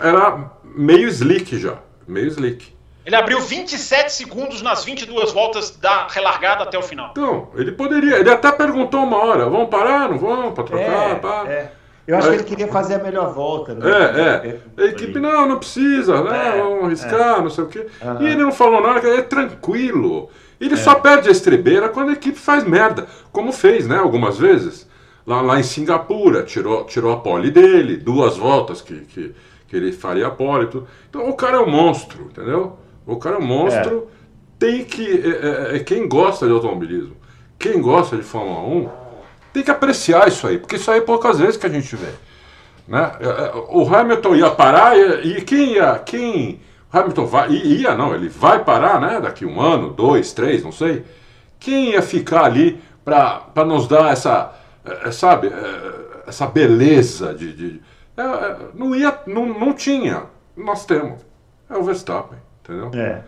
era 0.00 0.50
meio 0.64 1.08
slick 1.08 1.56
já. 1.56 1.78
Meio 2.06 2.26
slick. 2.26 2.74
Ele 3.08 3.16
abriu 3.16 3.40
27 3.40 4.12
segundos 4.12 4.60
nas 4.60 4.84
22 4.84 5.32
voltas 5.32 5.70
da 5.70 6.06
relargada 6.08 6.64
até 6.64 6.78
o 6.78 6.82
final. 6.82 7.08
Então, 7.12 7.48
ele 7.54 7.72
poderia. 7.72 8.16
Ele 8.16 8.28
até 8.28 8.52
perguntou 8.52 9.02
uma 9.02 9.16
hora: 9.16 9.48
vamos 9.48 9.70
parar? 9.70 10.10
Não 10.10 10.18
vamos? 10.18 10.52
Para 10.52 10.64
trocar? 10.64 11.10
É, 11.10 11.14
pá. 11.14 11.44
É. 11.48 11.72
Eu 12.06 12.18
acho 12.18 12.28
que 12.28 12.34
ele 12.34 12.44
queria 12.44 12.68
fazer 12.68 12.96
a 12.96 12.98
melhor 12.98 13.32
volta. 13.32 13.74
Né? 13.74 13.90
É, 13.90 14.60
é. 14.78 14.82
A 14.84 14.86
equipe, 14.88 15.18
não, 15.18 15.48
não 15.48 15.58
precisa, 15.58 16.22
né? 16.22 16.58
É, 16.58 16.62
vamos 16.62 16.84
arriscar, 16.84 17.38
é. 17.38 17.40
não 17.40 17.48
sei 17.48 17.64
o 17.64 17.66
quê. 17.68 17.86
Uhum. 18.02 18.22
E 18.22 18.26
ele 18.26 18.42
não 18.42 18.52
falou 18.52 18.82
nada, 18.82 19.08
é 19.08 19.22
tranquilo. 19.22 20.28
Ele 20.60 20.74
é. 20.74 20.76
só 20.76 20.94
perde 20.94 21.30
a 21.30 21.32
estrebeira 21.32 21.88
quando 21.88 22.10
a 22.10 22.12
equipe 22.12 22.38
faz 22.38 22.62
merda, 22.64 23.06
como 23.32 23.52
fez, 23.52 23.88
né? 23.88 23.96
Algumas 23.96 24.36
vezes. 24.36 24.86
Lá, 25.26 25.40
lá 25.40 25.58
em 25.58 25.62
Singapura, 25.62 26.42
tirou, 26.42 26.84
tirou 26.84 27.14
a 27.14 27.16
pole 27.16 27.50
dele, 27.50 27.96
duas 27.96 28.36
voltas 28.36 28.82
que, 28.82 29.00
que, 29.06 29.34
que 29.66 29.76
ele 29.76 29.92
faria 29.92 30.26
a 30.26 30.30
pole. 30.30 30.66
Tudo. 30.66 30.86
Então 31.08 31.26
o 31.26 31.32
cara 31.32 31.56
é 31.56 31.60
um 31.60 31.70
monstro, 31.70 32.24
entendeu? 32.30 32.76
O 33.08 33.16
cara 33.16 33.36
é 33.36 33.38
um 33.38 33.46
monstro. 33.46 34.06
É. 34.14 34.18
Tem 34.58 34.84
que. 34.84 35.06
É, 35.06 35.72
é, 35.72 35.76
é, 35.76 35.78
quem 35.80 36.06
gosta 36.06 36.46
de 36.46 36.52
automobilismo, 36.52 37.16
quem 37.58 37.80
gosta 37.80 38.16
de 38.16 38.22
Fórmula 38.22 38.60
1, 38.60 38.88
tem 39.52 39.62
que 39.62 39.70
apreciar 39.70 40.28
isso 40.28 40.46
aí, 40.46 40.58
porque 40.58 40.76
isso 40.76 40.90
aí 40.90 40.98
é 40.98 41.02
poucas 41.02 41.38
vezes 41.38 41.56
que 41.56 41.64
a 41.64 41.70
gente 41.70 41.94
vê. 41.96 42.10
Né? 42.86 43.12
É, 43.20 43.26
é, 43.26 43.52
o 43.70 43.82
Hamilton 43.94 44.36
ia 44.36 44.50
parar 44.50 44.96
e, 44.96 45.38
e 45.38 45.42
quem 45.42 45.74
ia. 45.74 45.98
Quem, 46.00 46.60
Hamilton 46.92 47.26
vai, 47.26 47.50
ia, 47.50 47.94
não, 47.94 48.14
ele 48.14 48.28
vai 48.28 48.62
parar, 48.62 49.00
né? 49.00 49.20
Daqui 49.20 49.46
um 49.46 49.60
ano, 49.60 49.90
dois, 49.90 50.32
três, 50.32 50.62
não 50.62 50.72
sei. 50.72 51.04
Quem 51.58 51.92
ia 51.92 52.02
ficar 52.02 52.44
ali 52.44 52.80
para 53.04 53.64
nos 53.64 53.88
dar 53.88 54.12
essa, 54.12 54.52
sabe, 55.12 55.50
essa 56.26 56.46
beleza 56.46 57.34
de. 57.34 57.52
de 57.52 57.80
não 58.74 58.94
ia, 58.94 59.18
não, 59.26 59.46
não 59.46 59.72
tinha. 59.72 60.24
Nós 60.56 60.84
temos. 60.84 61.20
É 61.70 61.76
o 61.76 61.82
Verstappen. 61.82 62.47
Entendeu? 62.68 62.90
É. 63.00 63.22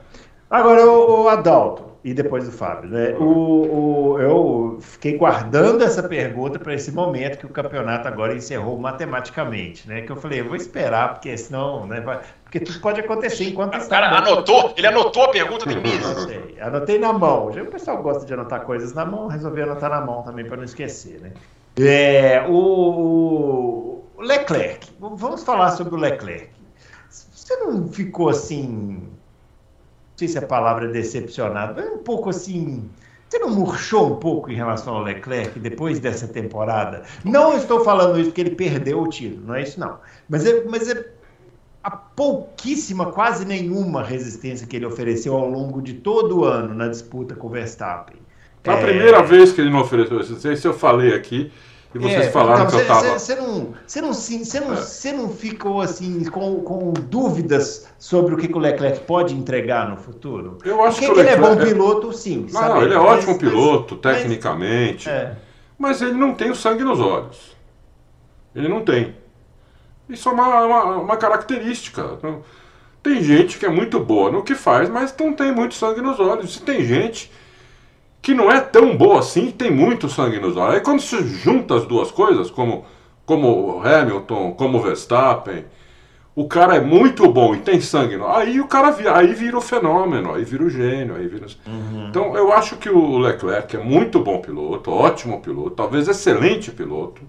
Agora, 0.50 0.84
o, 0.84 1.22
o 1.22 1.28
Adalto, 1.28 1.90
e 2.02 2.14
depois 2.14 2.48
o 2.48 2.52
Fábio, 2.52 2.90
né? 2.90 3.14
O, 3.18 4.14
o, 4.14 4.18
eu 4.18 4.78
fiquei 4.80 5.18
guardando 5.18 5.82
essa 5.82 6.02
pergunta 6.02 6.58
para 6.58 6.74
esse 6.74 6.90
momento 6.90 7.38
que 7.38 7.46
o 7.46 7.50
campeonato 7.50 8.08
agora 8.08 8.34
encerrou 8.34 8.78
matematicamente, 8.78 9.86
né? 9.86 10.00
Que 10.00 10.10
eu 10.10 10.16
falei, 10.16 10.40
eu 10.40 10.46
vou 10.46 10.56
esperar, 10.56 11.14
porque 11.14 11.36
senão, 11.36 11.86
né? 11.86 12.00
Vai, 12.00 12.20
porque 12.42 12.58
tudo 12.58 12.80
pode 12.80 13.00
acontecer 13.00 13.44
enquanto 13.44 13.76
está. 13.76 13.98
O 13.98 14.00
cara 14.00 14.18
anotou, 14.18 14.72
ele 14.76 14.86
anotou 14.86 15.24
a 15.24 15.28
pergunta 15.28 15.66
do 15.66 15.72
início. 15.72 16.20
Sei, 16.26 16.56
anotei 16.60 16.98
na 16.98 17.12
mão. 17.12 17.48
O 17.48 17.66
pessoal 17.66 18.02
gosta 18.02 18.24
de 18.24 18.32
anotar 18.32 18.62
coisas 18.62 18.94
na 18.94 19.04
mão, 19.04 19.28
resolvi 19.28 19.62
anotar 19.62 19.90
na 19.90 20.00
mão 20.00 20.22
também 20.22 20.46
para 20.46 20.56
não 20.56 20.64
esquecer, 20.64 21.20
né? 21.20 21.32
É, 21.78 22.44
o, 22.48 24.02
o 24.16 24.22
Leclerc, 24.22 24.88
vamos 24.98 25.44
falar 25.44 25.70
sobre 25.72 25.94
o 25.94 25.98
Leclerc. 25.98 26.48
Você 27.10 27.56
não 27.56 27.88
ficou 27.88 28.30
assim 28.30 29.02
sei 30.20 30.28
se 30.28 30.38
a 30.38 30.42
palavra 30.42 30.86
é 30.86 30.88
decepcionado, 30.88 31.74
mas 31.76 31.90
um 31.92 31.98
pouco 31.98 32.28
assim. 32.30 32.88
Você 33.28 33.38
não 33.38 33.50
murchou 33.50 34.14
um 34.14 34.16
pouco 34.16 34.50
em 34.50 34.56
relação 34.56 34.96
ao 34.96 35.02
Leclerc 35.04 35.58
depois 35.60 36.00
dessa 36.00 36.26
temporada? 36.26 37.04
Não 37.24 37.56
estou 37.56 37.84
falando 37.84 38.18
isso 38.18 38.30
porque 38.30 38.40
ele 38.40 38.56
perdeu 38.56 39.00
o 39.00 39.08
título, 39.08 39.46
não 39.46 39.54
é 39.54 39.62
isso 39.62 39.78
não. 39.78 39.98
Mas 40.28 40.44
é, 40.44 40.64
mas 40.64 40.88
é 40.88 41.12
a 41.82 41.92
pouquíssima, 41.92 43.12
quase 43.12 43.44
nenhuma 43.44 44.02
resistência 44.02 44.66
que 44.66 44.74
ele 44.74 44.84
ofereceu 44.84 45.34
ao 45.34 45.48
longo 45.48 45.80
de 45.80 45.94
todo 45.94 46.40
o 46.40 46.44
ano 46.44 46.74
na 46.74 46.88
disputa 46.88 47.36
com 47.36 47.46
o 47.46 47.50
Verstappen. 47.50 48.16
A 48.64 48.72
é... 48.72 48.84
primeira 48.84 49.22
vez 49.22 49.52
que 49.52 49.60
ele 49.60 49.70
não 49.70 49.80
ofereceu 49.80 50.18
resistência, 50.18 50.66
eu 50.66 50.74
falei 50.74 51.14
aqui, 51.14 51.52
e 51.92 51.98
vocês 51.98 52.26
é, 52.26 52.30
falaram 52.30 52.66
que 52.68 52.76
eu 52.76 52.80
estava. 52.82 53.18
Você 53.18 53.34
não, 53.34 53.74
você 53.84 54.00
não, 54.00 54.12
você 54.12 54.60
não, 54.60 54.76
você 54.76 55.12
não 55.12 55.28
ficou 55.28 55.80
assim 55.80 56.24
com, 56.24 56.60
com 56.60 56.92
dúvidas 56.92 57.88
sobre 57.98 58.32
o 58.32 58.36
que, 58.36 58.46
que, 58.46 58.54
o 58.56 58.60
Leclerc 58.60 59.00
pode 59.00 59.34
entregar 59.34 59.88
no 59.88 59.96
futuro? 59.96 60.58
Eu 60.64 60.84
acho 60.84 61.00
Porque 61.00 61.12
que, 61.12 61.20
ele 61.20 61.28
é 61.30 61.36
bom 61.36 61.56
piloto, 61.56 62.12
sim. 62.12 62.46
Não, 62.52 62.60
não 62.60 62.82
ele 62.82 62.94
é 62.94 62.98
mas, 62.98 63.06
ótimo 63.06 63.38
piloto, 63.38 63.98
mas, 64.02 64.16
tecnicamente. 64.18 65.08
Mas, 65.08 65.16
é. 65.16 65.36
mas 65.76 66.02
ele 66.02 66.14
não 66.14 66.32
tem 66.32 66.50
o 66.50 66.54
sangue 66.54 66.84
nos 66.84 67.00
olhos. 67.00 67.56
Ele 68.54 68.68
não 68.68 68.84
tem. 68.84 69.16
Isso 70.08 70.28
é 70.28 70.32
uma, 70.32 70.64
uma, 70.64 70.84
uma 70.96 71.16
característica. 71.16 72.18
Tem 73.02 73.20
gente 73.22 73.58
que 73.58 73.66
é 73.66 73.68
muito 73.68 73.98
boa 73.98 74.30
no 74.30 74.44
que 74.44 74.54
faz, 74.54 74.88
mas 74.88 75.12
não 75.18 75.32
tem 75.32 75.52
muito 75.52 75.74
sangue 75.74 76.00
nos 76.00 76.20
olhos. 76.20 76.56
E 76.56 76.62
tem 76.62 76.84
gente 76.84 77.32
que 78.22 78.34
não 78.34 78.50
é 78.50 78.60
tão 78.60 78.96
boa 78.96 79.20
assim, 79.20 79.50
tem 79.50 79.70
muito 79.70 80.08
sangue 80.08 80.38
nos 80.38 80.56
olhos. 80.56 80.74
Aí 80.74 80.80
quando 80.80 81.00
se 81.00 81.22
junta 81.24 81.76
as 81.76 81.86
duas 81.86 82.10
coisas, 82.10 82.50
como, 82.50 82.84
como 83.24 83.80
Hamilton, 83.84 84.52
como 84.52 84.80
Verstappen, 84.80 85.64
o 86.34 86.46
cara 86.46 86.76
é 86.76 86.80
muito 86.80 87.30
bom 87.30 87.54
e 87.54 87.58
tem 87.58 87.80
sangue 87.80 88.16
no 88.16 88.26
aí 88.28 88.60
o 88.60 88.66
cara 88.66 88.90
vira, 88.90 89.18
aí 89.18 89.34
vira 89.34 89.58
o 89.58 89.60
fenômeno, 89.60 90.34
aí 90.34 90.44
vira 90.44 90.64
o 90.64 90.70
gênio, 90.70 91.16
aí 91.16 91.26
vira... 91.26 91.46
Uhum. 91.66 92.08
Então 92.08 92.36
eu 92.36 92.52
acho 92.52 92.76
que 92.76 92.88
o 92.88 93.18
Leclerc 93.18 93.76
é 93.76 93.80
muito 93.80 94.20
bom 94.20 94.38
piloto, 94.38 94.90
ótimo 94.90 95.40
piloto, 95.40 95.70
talvez 95.70 96.08
excelente 96.08 96.70
piloto, 96.70 97.22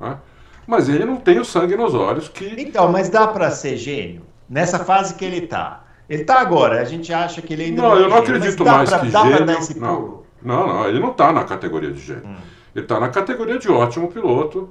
né? 0.00 0.18
mas 0.66 0.88
ele 0.88 1.04
não 1.04 1.16
tem 1.16 1.38
o 1.38 1.44
sangue 1.44 1.76
nos 1.76 1.94
olhos 1.94 2.28
que... 2.28 2.54
Então, 2.58 2.90
mas 2.90 3.08
dá 3.08 3.26
para 3.26 3.50
ser 3.50 3.76
gênio? 3.76 4.22
Nessa 4.48 4.78
fase 4.78 5.14
que 5.14 5.24
ele 5.24 5.38
está. 5.38 5.84
Ele 6.08 6.22
está 6.22 6.40
agora, 6.40 6.80
a 6.80 6.84
gente 6.84 7.12
acha 7.12 7.42
que 7.42 7.52
ele 7.52 7.64
ainda 7.64 7.82
não, 7.82 7.90
não 7.90 7.96
é 7.96 8.00
eu 8.00 8.08
não 8.08 8.24
gênio, 8.24 8.36
acredito 8.36 8.64
mais 8.64 8.88
pra, 8.88 8.98
que 9.00 9.08
dá 9.08 9.22
gênio... 9.24 9.46
Dar 9.46 9.58
esse 9.58 9.74
pulo? 9.74 9.86
Não, 9.86 10.23
não, 10.44 10.86
ele 10.86 11.00
não 11.00 11.10
está 11.10 11.32
na 11.32 11.44
categoria 11.44 11.90
de 11.90 12.00
gênio. 12.00 12.26
Hum. 12.26 12.36
Ele 12.74 12.84
está 12.84 13.00
na 13.00 13.08
categoria 13.08 13.58
de 13.58 13.70
ótimo 13.70 14.08
piloto, 14.08 14.68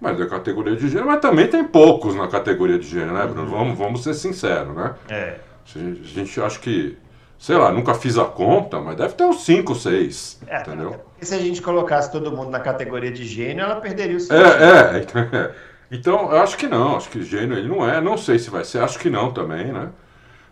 mas 0.00 0.20
é 0.20 0.26
categoria 0.26 0.76
de 0.76 0.88
gênio, 0.88 1.06
mas 1.06 1.20
também 1.20 1.48
tem 1.48 1.64
poucos 1.64 2.14
na 2.14 2.28
categoria 2.28 2.78
de 2.78 2.86
gênio, 2.86 3.12
né, 3.12 3.26
Bruno? 3.26 3.42
Uhum. 3.42 3.58
Vamos, 3.58 3.78
vamos 3.78 4.04
ser 4.04 4.14
sinceros, 4.14 4.74
né? 4.74 4.94
É. 5.08 5.36
A 5.64 5.78
gente, 5.78 6.00
a 6.02 6.20
gente 6.20 6.40
acha 6.40 6.58
que, 6.60 6.96
sei 7.38 7.56
lá, 7.56 7.72
nunca 7.72 7.94
fiz 7.94 8.16
a 8.16 8.24
conta, 8.24 8.80
mas 8.80 8.96
deve 8.96 9.14
ter 9.14 9.24
uns 9.24 9.44
5, 9.44 9.74
6, 9.74 10.40
é, 10.46 10.60
entendeu? 10.60 10.90
Porque 10.90 11.26
se 11.26 11.34
a 11.34 11.38
gente 11.38 11.60
colocasse 11.60 12.12
todo 12.12 12.30
mundo 12.30 12.50
na 12.50 12.60
categoria 12.60 13.10
de 13.10 13.24
gênio, 13.24 13.64
ela 13.64 13.76
perderia 13.76 14.16
o 14.16 14.20
seu. 14.20 14.36
É, 14.36 15.00
é, 15.00 15.54
então, 15.90 16.30
eu 16.30 16.42
acho 16.42 16.56
que 16.56 16.68
não, 16.68 16.96
acho 16.96 17.08
que 17.08 17.22
gênio 17.22 17.56
ele 17.56 17.68
não 17.68 17.88
é, 17.88 18.00
não 18.00 18.16
sei 18.16 18.38
se 18.38 18.50
vai 18.50 18.64
ser, 18.64 18.82
acho 18.82 18.98
que 18.98 19.10
não 19.10 19.32
também, 19.32 19.72
né? 19.72 19.88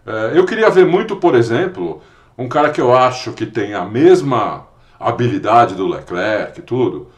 É, 0.07 0.39
eu 0.39 0.45
queria 0.45 0.71
ver 0.71 0.87
muito, 0.87 1.17
por 1.17 1.35
exemplo, 1.35 2.03
um 2.39 2.49
cara 2.49 2.71
que 2.71 2.81
eu 2.81 2.95
acho 2.95 3.33
que 3.33 3.47
tem 3.47 3.75
a 3.75 3.85
mesma 3.85 4.67
habilidade 4.99 5.75
do 5.75 5.87
Leclerc 5.87 6.59
e 6.59 6.63
tudo, 6.63 7.09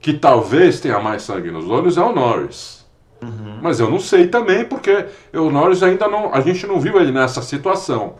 que 0.00 0.12
talvez 0.12 0.80
tenha 0.80 1.00
mais 1.00 1.22
sangue 1.22 1.50
nos 1.50 1.68
olhos, 1.68 1.96
é 1.96 2.02
o 2.02 2.12
Norris. 2.12 2.84
Uhum. 3.22 3.58
Mas 3.62 3.80
eu 3.80 3.90
não 3.90 3.98
sei 3.98 4.26
também, 4.28 4.64
porque 4.64 5.06
o 5.32 5.50
Norris 5.50 5.82
ainda 5.82 6.06
não. 6.06 6.32
A 6.32 6.40
gente 6.40 6.66
não 6.66 6.78
viu 6.78 7.00
ele 7.00 7.10
nessa 7.10 7.42
situação 7.42 8.14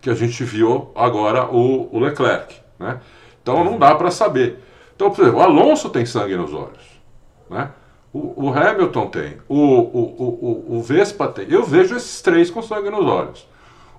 que 0.00 0.10
a 0.10 0.14
gente 0.14 0.44
viu 0.44 0.90
agora 0.94 1.46
o, 1.46 1.88
o 1.94 1.98
Leclerc. 1.98 2.56
Né? 2.78 3.00
Então 3.42 3.64
não 3.64 3.78
dá 3.78 3.94
para 3.94 4.10
saber. 4.10 4.62
Então, 4.94 5.10
por 5.10 5.22
exemplo, 5.22 5.40
o 5.40 5.42
Alonso 5.42 5.88
tem 5.90 6.04
sangue 6.04 6.36
nos 6.36 6.52
olhos. 6.52 7.00
Né? 7.48 7.70
O, 8.12 8.46
o 8.46 8.52
Hamilton 8.52 9.06
tem. 9.06 9.38
O, 9.48 9.56
o, 9.56 10.66
o, 10.70 10.76
o 10.78 10.82
Vespa 10.82 11.28
tem. 11.28 11.46
Eu 11.48 11.64
vejo 11.64 11.96
esses 11.96 12.20
três 12.20 12.50
com 12.50 12.62
sangue 12.62 12.90
nos 12.90 13.06
olhos. 13.06 13.46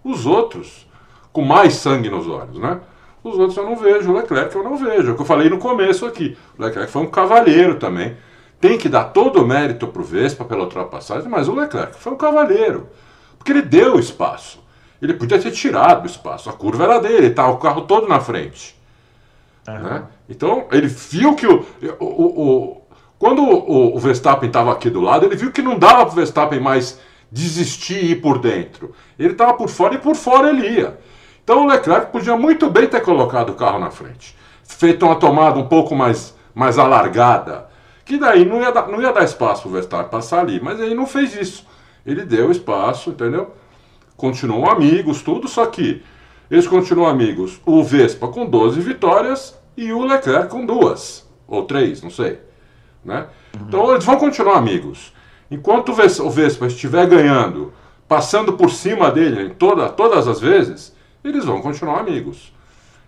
Os 0.04 0.26
outros, 0.26 0.88
com 1.40 1.46
mais 1.46 1.76
sangue 1.76 2.10
nos 2.10 2.28
olhos, 2.28 2.60
né? 2.60 2.82
Os 3.24 3.38
outros 3.38 3.56
eu 3.56 3.64
não 3.64 3.78
vejo. 3.78 4.12
O 4.12 4.14
Leclerc 4.14 4.54
eu 4.54 4.64
não 4.64 4.76
vejo. 4.76 5.10
É 5.10 5.12
o 5.12 5.16
que 5.16 5.22
eu 5.22 5.26
falei 5.26 5.50
no 5.50 5.58
começo 5.58 6.06
aqui. 6.06 6.38
O 6.58 6.64
Leclerc 6.64 6.92
foi 6.92 7.02
um 7.02 7.08
cavalheiro 7.08 7.76
também. 7.76 8.18
Tem 8.60 8.78
que 8.78 8.90
dar 8.90 9.06
todo 9.06 9.42
o 9.42 9.48
mérito 9.48 9.88
para 9.88 10.02
o 10.02 10.06
Vespa 10.06 10.44
pela 10.44 10.64
ultrapassagem, 10.64 11.30
mas 11.30 11.48
o 11.48 11.56
Leclerc 11.56 11.96
foi 11.98 12.12
um 12.12 12.18
cavalheiro. 12.18 12.90
Porque 13.38 13.54
ele 13.54 13.62
deu 13.62 13.98
espaço. 13.98 14.62
Ele 15.02 15.14
podia 15.14 15.40
ter 15.40 15.52
tirado 15.52 16.04
o 16.04 16.08
espaço. 16.08 16.50
A 16.50 16.54
curva 16.54 16.84
era 16.84 17.00
dele, 17.00 17.28
estava 17.28 17.52
o 17.52 17.58
carro 17.58 17.84
todo 17.84 18.06
na 18.06 18.20
frente. 18.20 18.76
Uhum. 19.66 19.80
Né? 19.80 20.04
Então, 20.28 20.68
ele 20.74 20.88
viu 20.88 21.36
que 21.36 21.48
o, 21.48 21.66
o, 22.02 22.06
o 22.06 22.82
quando 23.18 23.42
o, 23.42 23.96
o 23.96 24.00
Verstappen 24.00 24.48
estava 24.48 24.74
aqui 24.74 24.90
do 24.90 25.00
lado, 25.00 25.26
ele 25.26 25.38
viu 25.38 25.54
que 25.54 25.62
não 25.62 25.80
dava 25.80 26.06
para 26.06 26.12
o 26.12 26.16
Verstappen 26.16 26.60
mais 26.60 27.00
desistir 27.32 28.04
e 28.04 28.12
ir 28.12 28.22
por 28.22 28.40
dentro. 28.40 28.94
Ele 29.18 29.32
estava 29.32 29.54
por 29.54 29.70
fora 29.70 29.96
e 29.96 30.00
por 30.00 30.16
fora 30.16 30.50
ele 30.50 30.68
ia. 30.68 30.98
Então 31.50 31.64
o 31.64 31.68
Leclerc 31.68 32.12
podia 32.12 32.38
muito 32.38 32.70
bem 32.70 32.86
ter 32.86 33.02
colocado 33.02 33.50
o 33.50 33.56
carro 33.56 33.80
na 33.80 33.90
frente, 33.90 34.38
feito 34.64 35.04
uma 35.04 35.16
tomada 35.16 35.58
um 35.58 35.66
pouco 35.66 35.96
mais, 35.96 36.38
mais 36.54 36.78
alargada, 36.78 37.68
que 38.06 38.20
daí 38.20 38.46
não 38.46 38.62
ia, 38.62 38.72
dar, 38.72 38.88
não 38.88 39.02
ia 39.02 39.12
dar 39.12 39.24
espaço 39.24 39.64
para 39.64 39.70
o 39.70 39.72
Verstappen 39.72 40.12
passar 40.12 40.42
ali, 40.42 40.62
mas 40.62 40.80
ele 40.80 40.94
não 40.94 41.08
fez 41.08 41.36
isso. 41.36 41.66
Ele 42.06 42.24
deu 42.24 42.52
espaço, 42.52 43.10
entendeu? 43.10 43.56
Continuam 44.16 44.70
amigos, 44.70 45.24
tudo, 45.24 45.48
só 45.48 45.66
que 45.66 46.04
eles 46.52 46.68
continuam 46.68 47.10
amigos. 47.10 47.60
O 47.66 47.84
Vespa 47.84 48.28
com 48.28 48.46
12 48.46 48.80
vitórias 48.82 49.58
e 49.76 49.92
o 49.92 50.06
Leclerc 50.06 50.50
com 50.50 50.64
duas, 50.64 51.28
ou 51.48 51.64
três, 51.64 52.04
não 52.04 52.12
sei. 52.12 52.40
Né? 53.04 53.26
Então 53.60 53.90
eles 53.90 54.06
vão 54.06 54.18
continuar 54.18 54.56
amigos. 54.56 55.12
Enquanto 55.50 55.94
o 55.94 56.30
Vespa 56.30 56.68
estiver 56.68 57.08
ganhando, 57.08 57.74
passando 58.08 58.54
por 58.54 58.70
cima 58.70 59.10
dele 59.10 59.48
em 59.48 59.50
toda, 59.50 59.90
todas 59.90 60.28
as 60.28 60.40
vezes, 60.40 60.99
eles 61.30 61.46
vão 61.46 61.62
continuar 61.62 62.00
amigos. 62.00 62.54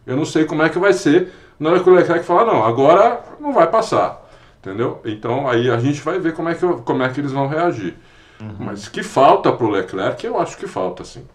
Eu 0.06 0.16
não 0.16 0.26
sei 0.26 0.46
como 0.46 0.64
é 0.64 0.70
que 0.70 0.80
vai 0.80 0.94
ser 0.94 1.32
na 1.60 1.70
hora 1.70 1.84
que 1.84 1.90
o 1.90 1.94
Leclerc 1.94 2.26
falar, 2.26 2.46
não, 2.46 2.64
agora 2.64 3.22
não 3.40 3.54
vai 3.54 3.68
passar. 3.70 4.20
Entendeu? 4.60 5.02
Então 5.06 5.48
aí 5.48 5.70
a 5.70 5.78
gente 5.78 6.02
vai 6.02 6.20
ver 6.20 6.34
como 6.34 6.50
é 6.50 6.56
que, 6.56 6.66
como 6.66 7.04
é 7.04 7.10
que 7.10 7.20
eles 7.20 7.32
vão 7.32 7.48
reagir. 7.48 7.96
Uhum. 8.40 8.56
Mas 8.60 8.88
que 8.88 9.04
falta 9.04 9.52
para 9.52 9.66
o 9.66 9.70
Leclerc, 9.70 10.26
eu 10.26 10.40
acho 10.40 10.58
que 10.58 10.68
falta, 10.68 11.04
sim. 11.04 11.28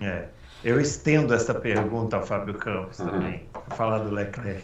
É. 0.00 0.26
Eu 0.64 0.80
estendo 0.80 1.34
essa 1.34 1.54
pergunta 1.54 2.16
ao 2.16 2.24
Fábio 2.24 2.54
Campos 2.54 2.98
uhum. 2.98 3.08
também, 3.08 3.42
para 3.52 3.76
falar 3.76 3.98
do 3.98 4.14
Leclerc. 4.14 4.62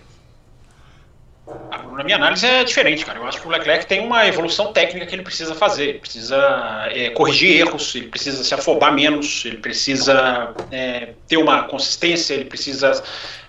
Na 1.93 2.05
minha 2.05 2.17
análise 2.17 2.47
é 2.47 2.65
diferente, 2.65 3.05
cara. 3.05 3.19
Eu 3.19 3.27
acho 3.27 3.41
que 3.41 3.47
o 3.47 3.51
Leclerc 3.51 3.87
tem 3.87 4.01
uma 4.01 4.27
evolução 4.27 4.73
técnica 4.73 5.07
que 5.07 5.15
ele 5.15 5.23
precisa 5.23 5.55
fazer. 5.55 5.89
Ele 5.89 5.99
precisa 5.99 6.89
é, 6.91 7.11
corrigir 7.11 7.61
erros, 7.61 7.95
ele 7.95 8.09
precisa 8.09 8.43
se 8.43 8.55
afobar 8.55 8.93
menos, 8.93 9.45
ele 9.45 9.59
precisa 9.59 10.55
é, 10.71 11.11
ter 11.29 11.37
uma 11.37 11.65
consistência, 11.65 12.35
ele 12.35 12.47
precisa 12.47 13.03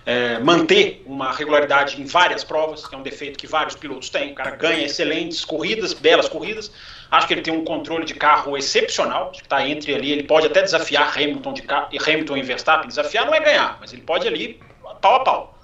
é, 0.06 0.40
manter 0.40 1.04
uma 1.06 1.32
regularidade 1.32 2.02
em 2.02 2.06
várias 2.06 2.44
provas, 2.44 2.86
que 2.86 2.94
é 2.94 2.98
um 2.98 3.04
defeito 3.04 3.38
que 3.38 3.48
vários 3.48 3.76
pilotos 3.76 4.10
têm. 4.10 4.32
O 4.32 4.36
cara 4.36 4.52
ganha 4.52 4.86
excelentes 4.86 5.46
corridas, 5.46 5.94
belas 5.94 6.28
corridas. 6.28 6.72
Acho 7.10 7.28
que 7.28 7.34
ele 7.34 7.42
tem 7.42 7.54
um 7.54 7.64
controle 7.64 8.06
de 8.06 8.14
carro 8.16 8.58
excepcional, 8.58 9.32
que 9.32 9.42
está 9.42 9.66
entre 9.68 9.94
ali. 9.94 10.12
Ele 10.12 10.24
pode 10.24 10.48
até 10.48 10.62
desafiar 10.62 11.14
Hamilton, 11.16 11.54
de 11.54 11.64
Hamilton 12.10 12.38
e 12.38 12.42
Verstappen. 12.42 12.88
Desafiar 12.88 13.26
não 13.26 13.34
é 13.34 13.40
ganhar, 13.40 13.78
mas 13.80 13.94
ele 13.94 14.02
pode 14.02 14.28
ali 14.28 14.60
pau 15.02 15.16
a 15.16 15.20
pau. 15.24 15.58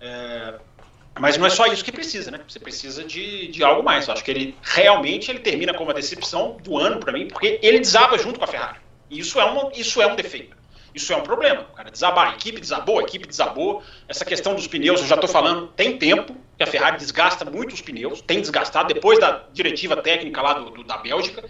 É, 0.00 0.54
mas 1.18 1.36
não 1.36 1.46
é 1.46 1.50
só 1.50 1.66
isso 1.66 1.84
que 1.84 1.92
precisa, 1.92 2.30
né? 2.30 2.40
Você 2.48 2.58
precisa 2.58 3.04
de, 3.04 3.48
de 3.48 3.62
algo 3.62 3.82
mais. 3.82 4.06
Eu 4.06 4.14
acho 4.14 4.24
que 4.24 4.30
ele 4.30 4.56
realmente 4.62 5.30
ele 5.30 5.40
termina 5.40 5.72
como 5.72 5.86
uma 5.86 5.94
decepção 5.94 6.56
do 6.62 6.78
ano 6.78 6.98
para 6.98 7.12
mim, 7.12 7.28
porque 7.28 7.58
ele 7.62 7.78
desaba 7.78 8.16
junto 8.18 8.38
com 8.38 8.44
a 8.44 8.48
Ferrari. 8.48 8.78
E 9.10 9.18
isso 9.18 9.38
é, 9.38 9.44
uma, 9.44 9.70
isso 9.74 10.00
é 10.00 10.06
um 10.06 10.16
defeito. 10.16 10.56
Isso 10.94 11.12
é 11.12 11.16
um 11.16 11.22
problema. 11.22 11.66
O 11.72 11.76
cara 11.76 11.90
desabar, 11.90 12.32
a 12.32 12.34
equipe 12.34 12.60
desabou, 12.60 12.98
a 12.98 13.02
equipe 13.02 13.26
desabou. 13.26 13.82
Essa 14.08 14.24
questão 14.24 14.54
dos 14.54 14.66
pneus, 14.66 15.00
eu 15.00 15.06
já 15.06 15.14
estou 15.14 15.28
falando, 15.28 15.68
tem 15.68 15.96
tempo 15.96 16.36
que 16.56 16.62
a 16.62 16.66
Ferrari 16.66 16.98
desgasta 16.98 17.44
muito 17.44 17.72
os 17.72 17.80
pneus, 17.80 18.20
tem 18.20 18.40
desgastado 18.40 18.92
depois 18.92 19.18
da 19.18 19.44
diretiva 19.52 19.96
técnica 19.96 20.40
lá 20.40 20.54
do, 20.54 20.70
do 20.70 20.84
da 20.84 20.98
Bélgica. 20.98 21.44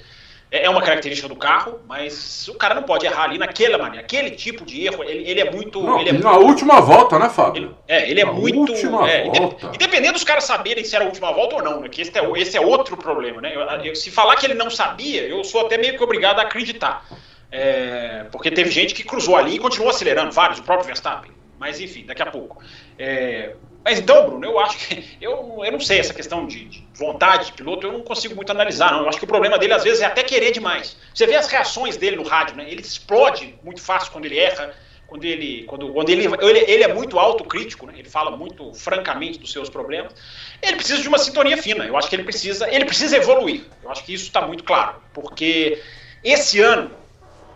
É, 0.53 0.67
é 0.67 0.71
uma 0.71 0.83
característica 0.83 1.27
do 1.27 1.35
carro, 1.35 1.81
mas 1.88 2.47
o 2.47 2.55
cara 2.55 2.75
não 2.75 2.83
pode 2.83 3.07
errar 3.07 3.25
ali 3.25 3.38
naquela 3.38 3.79
maneira. 3.79 4.05
Aquele 4.05 4.31
tipo 4.33 4.67
de 4.67 4.85
erro, 4.85 5.03
ele, 5.03 5.29
ele 5.29 5.41
é 5.41 5.51
muito. 5.51 5.83
Não, 5.83 5.99
ele 5.99 6.11
é 6.11 6.12
na 6.12 6.35
muito, 6.35 6.47
última 6.47 6.79
volta, 6.79 7.19
né, 7.19 7.31
Fábio? 7.31 7.62
Ele, 7.62 7.75
é, 7.88 8.11
ele 8.11 8.21
é 8.21 8.25
na 8.27 8.33
muito. 8.33 8.71
Última 8.71 9.11
é, 9.11 9.25
volta. 9.25 9.71
E 9.73 9.79
dependendo 9.79 10.12
dos 10.12 10.25
caras 10.25 10.45
saberem 10.45 10.85
se 10.85 10.95
era 10.95 11.07
a 11.07 11.09
última 11.09 11.33
volta 11.33 11.57
ou 11.57 11.62
não, 11.62 11.81
né? 11.81 11.88
Que 11.88 12.03
esse 12.03 12.17
é, 12.17 12.31
esse 12.37 12.57
é 12.59 12.61
outro 12.61 12.99
problema, 12.99 13.41
né? 13.41 13.57
Eu, 13.57 13.62
eu, 13.83 13.97
se 13.97 14.11
falar 14.11 14.37
que 14.37 14.45
ele 14.45 14.55
não 14.55 14.69
sabia, 14.69 15.23
eu 15.23 15.43
sou 15.43 15.62
até 15.62 15.79
meio 15.79 15.97
que 15.97 16.05
obrigado 16.05 16.38
a 16.38 16.43
acreditar. 16.43 17.07
É, 17.51 18.27
porque 18.31 18.51
teve 18.51 18.71
gente 18.71 18.95
que 18.95 19.05
cruzou 19.05 19.37
ali 19.37 19.55
e 19.55 19.59
continuou 19.59 19.91
acelerando, 19.91 20.33
vários, 20.33 20.59
o 20.59 20.62
próprio 20.62 20.87
Verstappen. 20.87 21.33
Mas 21.59 21.81
enfim, 21.81 22.05
daqui 22.05 22.23
a 22.23 22.27
pouco. 22.27 22.62
É, 22.99 23.55
mas 23.85 23.99
então, 23.99 24.29
Bruno, 24.29 24.47
eu 24.47 24.59
acho 24.61 24.79
que. 24.79 25.16
Eu, 25.21 25.61
eu 25.64 25.73
não 25.73 25.81
sei 25.81 25.99
essa 25.99 26.14
questão 26.14 26.47
de, 26.47 26.64
de, 26.66 26.87
vontade 26.95 27.47
de 27.47 27.53
piloto, 27.53 27.87
eu 27.87 27.92
não 27.92 28.03
consigo 28.03 28.35
muito 28.35 28.51
analisar, 28.51 28.92
não. 28.92 29.03
Eu 29.03 29.09
acho 29.09 29.18
que 29.18 29.25
o 29.25 29.29
problema 29.29 29.59
dele, 29.59 29.73
às 29.73 29.83
vezes, 29.83 30.01
é 30.01 30.05
até 30.05 30.23
querer 30.23 30.53
demais. 30.53 30.97
Você 31.14 31.27
vê 31.27 31.35
as 31.35 31.49
reações 31.49 31.97
dele 31.97 32.16
no 32.16 32.23
rádio, 32.23 32.57
né? 32.57 32.66
Ele 32.68 32.81
explode 32.81 33.55
muito 33.62 33.81
fácil 33.81 34.12
quando 34.12 34.25
ele 34.25 34.38
erra, 34.38 34.75
quando 35.07 35.25
ele. 35.25 35.64
Quando, 35.64 35.92
quando 35.92 36.11
ele, 36.11 36.27
ele, 36.27 36.59
ele 36.71 36.85
é 36.85 36.95
muito 36.95 37.18
autocrítico, 37.18 37.87
né? 37.87 37.95
Ele 37.97 38.09
fala 38.09 38.37
muito 38.37 38.73
francamente 38.75 39.38
dos 39.38 39.51
seus 39.51 39.68
problemas. 39.68 40.14
Ele 40.62 40.77
precisa 40.77 41.03
de 41.03 41.09
uma 41.09 41.18
sintonia 41.18 41.57
fina. 41.57 41.85
Eu 41.85 41.97
acho 41.97 42.09
que 42.09 42.14
ele 42.14 42.25
precisa. 42.25 42.73
Ele 42.73 42.85
precisa 42.85 43.16
evoluir. 43.16 43.64
Eu 43.83 43.90
acho 43.90 44.05
que 44.05 44.14
isso 44.14 44.27
está 44.27 44.47
muito 44.47 44.62
claro. 44.62 45.03
Porque 45.12 45.83
esse 46.23 46.61
ano 46.61 46.90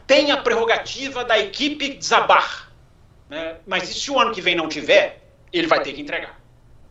tem 0.06 0.32
a 0.32 0.36
prerrogativa 0.36 1.24
da 1.24 1.38
equipe 1.38 1.90
desabar. 1.90 2.72
Né? 3.28 3.56
Mas 3.66 3.88
e 3.90 3.94
se 3.94 4.10
o 4.10 4.18
ano 4.18 4.32
que 4.32 4.40
vem 4.40 4.54
não 4.54 4.68
tiver? 4.68 5.25
Ele 5.52 5.66
vai 5.66 5.80
ter 5.82 5.92
que 5.92 6.00
entregar. 6.00 6.40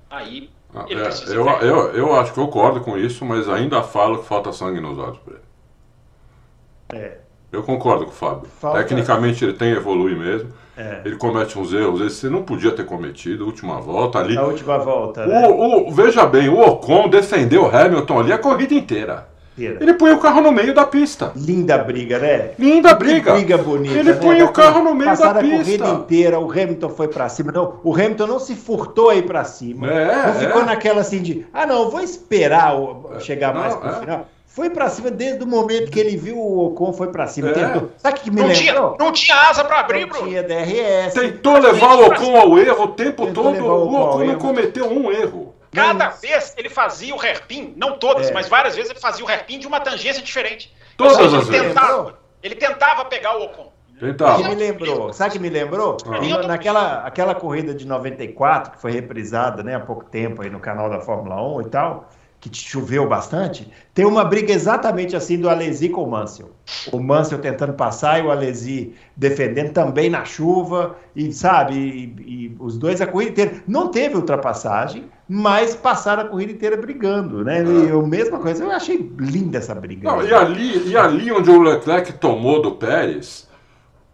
Aí 0.10 0.50
ah, 0.74 0.86
ele 0.88 1.02
é, 1.02 1.04
precisa 1.04 1.34
eu, 1.34 1.41
entregar. 1.41 1.63
Eu, 1.63 1.91
eu 1.94 2.15
acho 2.15 2.34
que 2.34 2.39
eu 2.39 2.46
concordo 2.46 2.82
com 2.82 2.98
isso, 2.98 3.26
mas 3.26 3.50
ainda 3.50 3.82
falo 3.84 4.20
que 4.20 4.26
falta 4.26 4.52
sangue 4.52 4.80
nos 4.80 4.98
olhos 4.98 5.18
para 5.20 5.34
ele. 5.34 7.04
É. 7.06 7.18
Eu 7.52 7.63
concordo 7.63 8.06
com 8.06 8.12
o 8.12 8.13
Fábio. 8.13 8.50
Falta... 8.60 8.80
Tecnicamente 8.80 9.44
ele 9.44 9.54
tem 9.54 9.72
que 9.72 9.80
evoluir 9.80 10.18
mesmo. 10.18 10.52
É. 10.78 11.02
Ele 11.06 11.15
comete 11.15 11.58
uns 11.58 11.72
erros, 11.72 12.02
esse 12.02 12.30
não 12.30 12.44
podia 12.44 12.72
ter 12.72 12.86
cometido, 12.86 13.46
última 13.46 13.80
volta 13.80 14.20
ali. 14.20 14.38
A 14.38 14.44
última 14.44 14.78
volta, 14.78 15.26
né? 15.26 15.48
o, 15.48 15.88
o, 15.88 15.91
veja 15.91 16.26
bem, 16.26 16.50
o 16.50 16.60
Ocon 16.60 17.08
defendeu 17.08 17.63
o 17.63 17.74
Hamilton 17.74 18.20
ali 18.20 18.34
a 18.34 18.38
corrida 18.38 18.74
inteira. 18.74 19.30
Ele 19.58 19.94
põe 19.94 20.12
o 20.12 20.20
carro 20.20 20.41
no 20.41 20.52
meio 20.52 20.74
da 20.74 20.86
pista. 20.86 21.32
Linda 21.36 21.78
briga, 21.78 22.20
né? 22.20 22.52
Linda 22.60 22.94
briga. 22.94 23.32
Que 23.32 23.38
briga 23.38 23.58
bonita. 23.58 23.98
Ele 23.98 24.12
né? 24.12 24.20
põe 24.20 24.44
o 24.44 24.52
carro 24.52 24.84
no 24.84 24.94
meio 24.94 25.18
da 25.18 25.34
pista. 25.36 25.39
a 25.39 25.58
corrida 25.58 25.89
inteira, 25.89 26.39
o 26.39 26.52
Hamilton 26.52 26.89
foi 26.89 27.08
para 27.08 27.30
cima. 27.30 27.52
Não, 27.52 27.80
o 27.84 27.94
Hamilton 27.94 28.28
não 28.28 28.39
se 28.39 28.56
furtou 28.56 29.10
aí 29.10 29.22
para 29.22 29.46
cima. 29.46 29.89
É, 29.89 30.28
não 30.28 30.34
ficou 30.36 30.62
é. 30.62 30.65
naquela 30.65 31.02
assim 31.02 31.22
de, 31.22 31.46
ah, 31.54 31.65
não, 31.65 31.89
vou 31.89 32.02
esperar 32.02 32.78
o, 32.78 33.20
chegar 33.20 33.54
não, 33.54 33.62
mais 33.62 33.76
pro 33.76 33.89
é. 33.89 34.00
final. 34.00 34.28
Foi 34.56 34.70
para 34.70 34.88
cima 34.88 35.12
desde 35.12 35.44
o 35.44 35.48
momento 35.48 35.91
que 35.91 36.00
ele 36.00 36.15
viu 36.15 36.38
o 36.38 36.68
Ocon, 36.68 36.94
foi 36.94 37.08
para 37.08 37.28
cima. 37.28 37.50
É. 37.50 37.54
Tentou. 37.54 37.91
Sabe 37.98 38.20
o 38.20 38.22
que 38.22 38.32
me 38.32 38.38
não 38.39 38.48
lembrou? 38.48 38.96
Tinha, 38.96 39.06
não 39.06 39.12
tinha 39.12 39.50
asa 39.50 39.65
para 39.65 39.82
abrir, 39.82 40.06
Bruno. 40.06 40.22
Não 40.22 40.30
tinha 40.30 40.44
DRS. 40.44 41.13
Tentou 41.13 41.58
levar 41.58 41.96
o 41.96 42.06
Ocon 42.06 42.38
ao 42.38 42.58
erro 42.58 42.84
o 42.86 42.88
tempo 42.89 43.26
Tentou 43.26 43.54
todo. 43.54 43.65
O 43.65 44.02
Ocon 44.02 44.24
não 44.24 44.36
cometeu 44.36 44.89
um 44.89 45.12
erro. 45.12 45.55
Cada 45.75 46.09
vez 46.09 46.53
ele 46.57 46.69
fazia 46.69 47.15
o 47.15 47.21
hairpin, 47.21 47.73
não 47.75 47.97
todas, 47.97 48.29
é. 48.29 48.33
mas 48.33 48.47
várias 48.47 48.75
vezes 48.75 48.91
ele 48.91 48.99
fazia 48.99 49.25
o 49.25 49.27
hairpin 49.27 49.59
de 49.59 49.67
uma 49.67 49.79
tangência 49.79 50.21
diferente. 50.21 50.73
Todas 50.97 51.17
seja, 51.17 51.38
as 51.38 51.47
vezes. 51.47 51.67
Tentava, 51.67 52.19
ele 52.41 52.55
tentava 52.55 53.05
pegar 53.05 53.38
o 53.38 53.43
Ocon. 53.43 53.71
Tentava. 53.99 54.41
Que 54.41 54.49
me 54.49 54.55
lembrou, 54.55 55.13
sabe 55.13 55.33
que 55.33 55.39
me 55.39 55.49
lembrou? 55.49 55.97
Ah. 56.05 56.47
Naquela 56.47 57.05
aquela 57.05 57.33
corrida 57.33 57.73
de 57.73 57.85
94, 57.88 58.73
que 58.73 58.81
foi 58.81 58.91
reprisada 58.91 59.63
né, 59.63 59.75
há 59.75 59.79
pouco 59.79 60.03
tempo 60.05 60.41
aí 60.41 60.49
no 60.49 60.59
canal 60.59 60.89
da 60.89 60.99
Fórmula 60.99 61.41
1 61.57 61.61
e 61.61 61.65
tal, 61.69 62.09
que 62.39 62.49
choveu 62.53 63.07
bastante, 63.07 63.71
tem 63.93 64.05
uma 64.05 64.23
briga 64.23 64.53
exatamente 64.53 65.15
assim 65.15 65.39
do 65.39 65.49
Alesi 65.49 65.89
com 65.89 66.03
o 66.03 66.09
Mansell. 66.09 66.51
O 66.91 66.99
Mansell 66.99 67.39
tentando 67.39 67.73
passar 67.73 68.19
e 68.19 68.23
o 68.23 68.31
Alesi 68.31 68.93
defendendo 69.15 69.71
também 69.71 70.09
na 70.09 70.25
chuva, 70.25 70.95
e 71.15 71.31
sabe, 71.31 71.73
e, 71.73 72.05
e, 72.21 72.55
os 72.59 72.77
dois 72.77 73.01
a 73.01 73.07
corrida 73.07 73.31
inteira. 73.31 73.63
Não 73.65 73.89
teve 73.89 74.15
ultrapassagem, 74.15 75.09
mas 75.27 75.75
passaram 75.75 76.23
a 76.23 76.27
corrida 76.27 76.51
inteira 76.51 76.77
brigando, 76.77 77.43
né? 77.43 77.63
E 77.63 77.91
a 77.91 78.01
mesma 78.01 78.39
coisa, 78.39 78.63
eu 78.63 78.71
achei 78.71 79.11
linda 79.17 79.57
essa 79.57 79.73
briga. 79.73 80.09
Não, 80.09 80.23
e, 80.23 80.33
ali, 80.33 80.89
e 80.89 80.95
ali 80.97 81.31
onde 81.31 81.49
o 81.49 81.61
Leclerc 81.61 82.13
tomou 82.13 82.61
do 82.61 82.73
Pérez, 82.73 83.47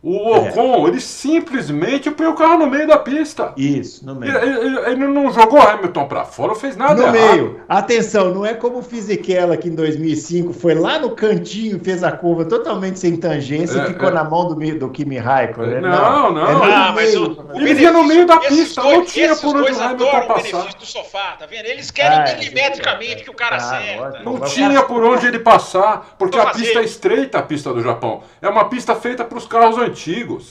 O 0.03 0.35
Ocon, 0.35 0.87
é. 0.87 0.89
ele 0.89 0.99
simplesmente 0.99 2.09
põe 2.09 2.25
o 2.25 2.33
carro 2.33 2.57
no 2.57 2.67
meio 2.67 2.87
da 2.87 2.97
pista. 2.97 3.53
Isso, 3.55 4.03
no 4.03 4.15
meio. 4.15 4.35
Ele, 4.35 4.59
ele, 4.59 4.79
ele 4.79 5.07
não 5.07 5.31
jogou 5.31 5.61
Hamilton 5.61 6.07
para 6.07 6.25
fora, 6.25 6.49
não 6.49 6.55
fez 6.55 6.75
nada 6.75 6.95
No 6.95 7.15
errado. 7.15 7.33
meio. 7.35 7.61
Atenção, 7.69 8.33
não 8.33 8.43
é 8.43 8.55
como 8.55 8.79
o 8.79 8.81
Fisichella 8.81 9.55
que 9.57 9.69
em 9.69 9.75
2005 9.75 10.53
foi 10.53 10.73
lá 10.73 10.97
no 10.97 11.11
cantinho, 11.11 11.79
fez 11.83 12.03
a 12.03 12.11
curva 12.11 12.45
totalmente 12.45 12.97
sem 12.97 13.15
tangência 13.15 13.79
é, 13.79 13.83
e 13.83 13.87
ficou 13.89 14.09
é. 14.09 14.11
na 14.11 14.23
mão 14.23 14.47
do, 14.47 14.55
do 14.55 14.89
Kimi 14.89 15.19
Raikkonen. 15.19 15.81
Né? 15.81 15.81
Não, 15.81 16.33
não. 16.33 16.53
não. 16.53 16.65
É 16.65 16.73
ah, 16.73 16.91
mas 16.95 17.15
o, 17.15 17.33
o 17.33 17.61
ele 17.61 17.75
vinha 17.75 17.91
no 17.91 18.03
meio 18.03 18.25
da 18.25 18.37
pista, 18.37 18.81
dois, 18.81 18.97
não 18.97 19.05
tinha 19.05 19.35
por 19.35 19.55
onde 19.55 19.71
o 19.71 19.81
Hamilton 19.83 20.05
passar. 20.11 20.23
o 20.23 20.35
benefício 20.35 20.79
do 20.79 20.85
sofá, 20.85 21.35
tá 21.37 21.45
vendo? 21.45 21.65
Eles 21.67 21.91
querem 21.91 22.17
ah, 22.17 22.35
milimetricamente 22.37 23.23
que 23.23 23.29
o 23.29 23.35
cara 23.35 23.57
ah, 23.57 23.59
acerta. 23.59 24.23
Não 24.23 24.39
tinha 24.39 24.81
por 24.81 25.03
onde 25.03 25.27
ele 25.27 25.39
passar, 25.39 26.15
porque 26.17 26.39
a 26.39 26.47
pista 26.47 26.79
é 26.79 26.83
estreita, 26.83 27.37
a 27.37 27.43
pista 27.43 27.71
do 27.71 27.83
Japão. 27.83 28.23
É 28.41 28.49
uma 28.49 28.65
pista 28.65 28.95
feita 28.95 29.23
para 29.23 29.37
os 29.37 29.45
carros 29.45 29.77
antigos, 29.77 29.90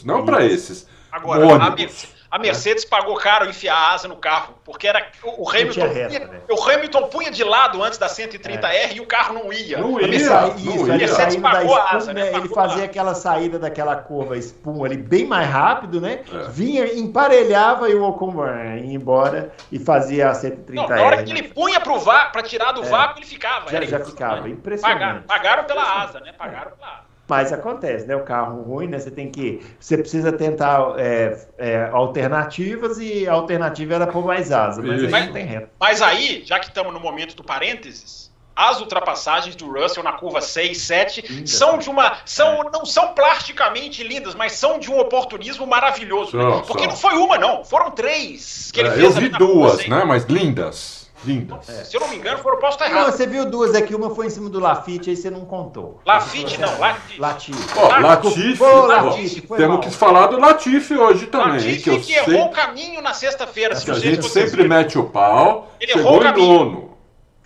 não 0.04 0.24
para 0.24 0.44
esses. 0.44 0.86
Agora, 1.10 1.46
ônibus. 1.46 2.20
A 2.30 2.38
Mercedes 2.38 2.84
pagou 2.84 3.16
caro 3.16 3.48
enfiar 3.48 3.74
a 3.74 3.92
asa 3.92 4.06
no 4.06 4.14
carro, 4.14 4.54
porque 4.64 4.86
era 4.86 5.04
o 5.24 5.50
Hamilton, 5.50 5.88
reta, 5.88 6.26
né? 6.28 6.40
o 6.48 6.62
Hamilton 6.62 7.08
punha 7.08 7.28
de 7.28 7.42
lado 7.42 7.82
antes 7.82 7.98
da 7.98 8.06
130R 8.06 8.64
é. 8.66 8.92
e 8.94 9.00
o 9.00 9.06
carro 9.06 9.34
não 9.34 9.52
ia. 9.52 9.78
Não 9.78 10.00
ia. 10.00 10.06
Mercedes, 10.06 10.64
não 10.64 10.86
ia. 10.86 10.94
a 10.94 10.96
Mercedes 10.96 11.36
pagou 11.36 11.74
a 11.74 11.90
asa, 11.90 12.12
né? 12.12 12.32
Ele 12.32 12.48
fazia 12.48 12.84
aquela 12.84 13.16
saída 13.16 13.58
daquela 13.58 13.96
curva 13.96 14.38
espuma 14.38 14.86
ali 14.86 14.96
bem 14.96 15.26
mais 15.26 15.50
rápido, 15.50 16.00
né? 16.00 16.20
É. 16.32 16.48
Vinha, 16.50 16.94
emparelhava 16.94 17.90
e 17.90 17.96
o 17.96 18.04
Ocon 18.04 18.32
ia 18.46 18.94
embora 18.94 19.52
e 19.72 19.80
fazia 19.80 20.30
a 20.30 20.32
130R. 20.32 20.74
Não, 20.74 20.88
na 20.88 21.02
hora 21.02 21.24
que 21.24 21.32
ele 21.32 21.42
punha 21.42 21.80
para 21.80 22.42
tirar 22.44 22.70
do 22.70 22.84
é. 22.84 22.88
vácuo, 22.88 23.18
ele 23.18 23.26
ficava. 23.26 23.68
Já, 23.72 23.80
já 23.80 24.04
ficava, 24.04 24.48
impressionante. 24.48 24.98
Pagaram, 25.00 25.22
pagaram 25.22 25.64
pela 25.64 26.02
asa, 26.04 26.20
né? 26.20 26.32
Pagaram 26.38 26.70
pela 26.76 26.86
asa. 26.86 27.09
Mas 27.30 27.52
acontece, 27.52 28.06
né? 28.06 28.16
O 28.16 28.24
carro 28.24 28.60
ruim, 28.62 28.88
né? 28.88 28.98
Você 28.98 29.08
tem 29.08 29.30
que. 29.30 29.64
Você 29.78 29.96
precisa 29.96 30.32
tentar 30.32 30.94
é, 30.98 31.38
é, 31.56 31.88
alternativas 31.92 32.98
e 32.98 33.28
a 33.28 33.32
alternativa 33.32 33.94
era 33.94 34.06
pôr 34.08 34.26
mais 34.26 34.50
asa, 34.50 34.82
mas 34.82 35.04
aí 35.04 35.26
não 35.26 35.32
tem 35.32 35.44
reta. 35.44 35.70
Mas 35.78 36.02
aí, 36.02 36.42
já 36.44 36.58
que 36.58 36.66
estamos 36.66 36.92
no 36.92 36.98
momento 36.98 37.36
do 37.36 37.44
parênteses, 37.44 38.32
as 38.56 38.80
ultrapassagens 38.80 39.54
do 39.54 39.70
Russell 39.72 40.02
na 40.02 40.12
curva 40.12 40.40
6, 40.40 40.76
7 40.76 41.24
lindas, 41.28 41.50
são 41.52 41.78
de 41.78 41.88
uma. 41.88 42.16
São, 42.24 42.62
é. 42.62 42.70
Não 42.72 42.84
são 42.84 43.14
plasticamente 43.14 44.02
lindas, 44.02 44.34
mas 44.34 44.52
são 44.52 44.80
de 44.80 44.90
um 44.90 44.98
oportunismo 44.98 45.64
maravilhoso. 45.68 46.36
né? 46.36 46.62
Porque 46.66 46.84
não 46.84 46.96
foi 46.96 47.14
uma, 47.14 47.38
não. 47.38 47.64
Foram 47.64 47.92
três 47.92 48.72
que 48.72 48.80
ele 48.80 48.88
é, 48.88 48.92
fez. 48.92 49.04
Eu 49.04 49.12
vi 49.12 49.28
duas, 49.28 49.86
né? 49.86 50.02
Mas 50.04 50.24
lindas. 50.24 50.99
Lindas. 51.24 51.68
É. 51.68 51.84
Se 51.84 51.96
eu 51.96 52.00
não 52.00 52.08
me 52.08 52.16
engano, 52.16 52.38
foram 52.38 52.58
posso 52.58 52.76
estar 52.76 52.90
errado. 52.90 53.06
Não, 53.06 53.12
você 53.12 53.26
viu 53.26 53.44
duas 53.44 53.74
aqui, 53.74 53.94
uma 53.94 54.14
foi 54.14 54.26
em 54.26 54.30
cima 54.30 54.48
do 54.48 54.58
Lafitte, 54.58 55.10
aí 55.10 55.16
você 55.16 55.28
não 55.28 55.44
contou. 55.44 56.00
Lafitte 56.06 56.58
não, 56.58 56.78
Latif. 56.78 57.18
Latif. 57.18 57.76
Ó, 57.76 57.98
Latif, 57.98 58.60
oh, 58.60 59.56
temos 59.56 59.76
mal. 59.76 59.80
que 59.80 59.90
falar 59.90 60.26
do 60.28 60.38
Latif 60.38 60.90
hoje 60.92 61.26
também. 61.26 61.52
Latif 61.52 61.82
que, 61.82 62.00
que 62.00 62.12
errou 62.14 62.46
o 62.46 62.50
caminho 62.50 63.02
na 63.02 63.12
sexta-feira. 63.12 63.74
a 63.74 63.98
gente 63.98 64.28
sempre 64.28 64.62
viram. 64.62 64.68
mete 64.68 64.98
o 64.98 65.04
pau. 65.04 65.70
Ele 65.78 65.92
chegou 65.92 66.06
errou 66.06 66.20
o 66.20 66.22
caminho. 66.22 66.64
nono. 66.64 66.98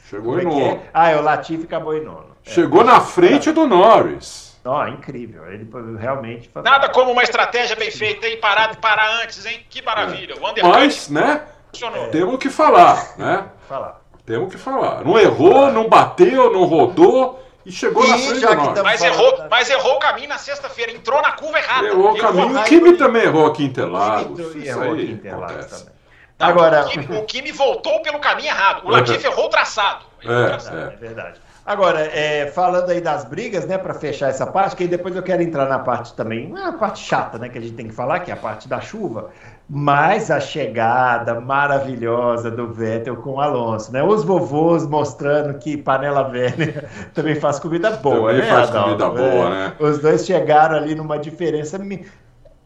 Chegou 0.08 0.38
em 0.38 0.42
é 0.42 0.44
nono. 0.44 0.60
É? 0.60 0.80
Ah, 0.92 1.10
é 1.10 1.16
o 1.16 1.22
Latif 1.22 1.64
acabou 1.64 1.96
em 1.96 2.04
nono. 2.04 2.36
É. 2.46 2.50
Chegou 2.50 2.84
na 2.84 3.00
frente 3.00 3.50
do 3.50 3.66
Norris. 3.66 4.54
Ó, 4.64 4.82
oh, 4.82 4.88
incrível. 4.88 5.46
Ele 5.52 5.68
realmente. 5.98 6.50
Nada 6.54 6.88
como 6.88 7.10
uma 7.10 7.22
estratégia 7.22 7.76
bem 7.76 7.90
feita, 7.90 8.26
hein? 8.26 8.38
Parar, 8.40 8.74
parar 8.76 9.22
antes, 9.22 9.44
hein? 9.44 9.60
Que 9.68 9.82
maravilha. 9.82 10.36
O 10.36 10.68
Mas, 10.68 11.10
né? 11.10 11.42
Funcionou. 11.74 12.08
Temos 12.08 12.38
que 12.38 12.48
falar, 12.48 13.16
né? 13.18 13.44
Falar. 13.68 14.00
Temos 14.24 14.50
que 14.50 14.58
falar. 14.58 15.04
Não 15.04 15.18
errou, 15.18 15.70
não 15.70 15.88
bateu, 15.88 16.52
não 16.52 16.64
rodou 16.64 17.42
e 17.66 17.72
chegou 17.72 18.04
e 18.04 18.08
na 18.08 18.18
frente 18.18 18.40
já 18.40 18.56
que 18.56 18.82
mas 18.82 19.02
errou, 19.02 19.36
da... 19.36 19.48
mas 19.48 19.70
errou 19.70 19.96
o 19.96 19.98
caminho 19.98 20.28
na 20.28 20.38
sexta-feira, 20.38 20.92
entrou 20.92 21.20
na 21.20 21.32
curva 21.32 21.58
errada. 21.58 21.86
Errou 21.86 22.12
o 22.12 22.18
caminho. 22.18 22.58
O 22.58 22.64
Kimi 22.64 22.96
também 22.96 23.22
errou 23.22 23.46
aqui 23.46 23.64
em 23.64 23.66
Interlagos. 23.66 24.38
Isso 24.54 24.66
errou 24.66 24.96
Interlagos 24.96 25.66
também. 25.66 25.94
Não, 26.38 26.48
Agora, 26.48 26.84
o 26.84 26.88
Kimi, 26.88 27.18
o 27.18 27.24
Kimi, 27.24 27.52
voltou 27.52 28.02
pelo 28.02 28.18
caminho 28.18 28.48
errado. 28.48 28.82
O 28.84 28.90
Latifi 28.90 29.26
errou 29.26 29.46
o 29.46 29.48
traçado. 29.48 30.04
Errou 30.22 30.36
é, 30.36 30.42
o 30.42 30.46
traçado. 30.46 30.78
É. 30.78 30.94
é 30.94 30.96
verdade. 30.96 31.40
Agora, 31.64 32.00
é, 32.00 32.48
falando 32.48 32.90
aí 32.90 33.00
das 33.00 33.24
brigas, 33.24 33.64
né, 33.64 33.78
para 33.78 33.94
fechar 33.94 34.28
essa 34.28 34.46
parte, 34.46 34.76
que 34.76 34.82
aí 34.82 34.88
depois 34.88 35.16
eu 35.16 35.22
quero 35.22 35.42
entrar 35.42 35.66
na 35.66 35.78
parte 35.78 36.12
também, 36.12 36.46
uma 36.46 36.74
parte 36.74 37.00
chata, 37.00 37.38
né, 37.38 37.48
que 37.48 37.56
a 37.56 37.60
gente 37.60 37.74
tem 37.74 37.88
que 37.88 37.94
falar, 37.94 38.20
que 38.20 38.30
é 38.30 38.34
a 38.34 38.36
parte 38.36 38.68
da 38.68 38.82
chuva, 38.82 39.30
mas 39.68 40.30
a 40.30 40.40
chegada 40.40 41.40
maravilhosa 41.40 42.50
do 42.50 42.72
Vettel 42.72 43.16
com 43.16 43.34
o 43.34 43.40
Alonso, 43.40 43.92
né? 43.92 44.02
Os 44.02 44.22
vovôs 44.22 44.86
mostrando 44.86 45.58
que 45.58 45.76
panela 45.76 46.24
velha 46.24 46.88
também 47.14 47.34
faz 47.34 47.58
comida 47.58 47.90
boa, 47.92 48.30
também 48.30 48.42
né? 48.42 48.48
faz 48.48 48.68
Adalto? 48.68 48.88
comida 48.88 49.10
boa, 49.10 49.46
é. 49.46 49.50
né? 49.50 49.72
Os 49.80 49.98
dois 49.98 50.26
chegaram 50.26 50.76
ali 50.76 50.94
numa 50.94 51.18
diferença 51.18 51.78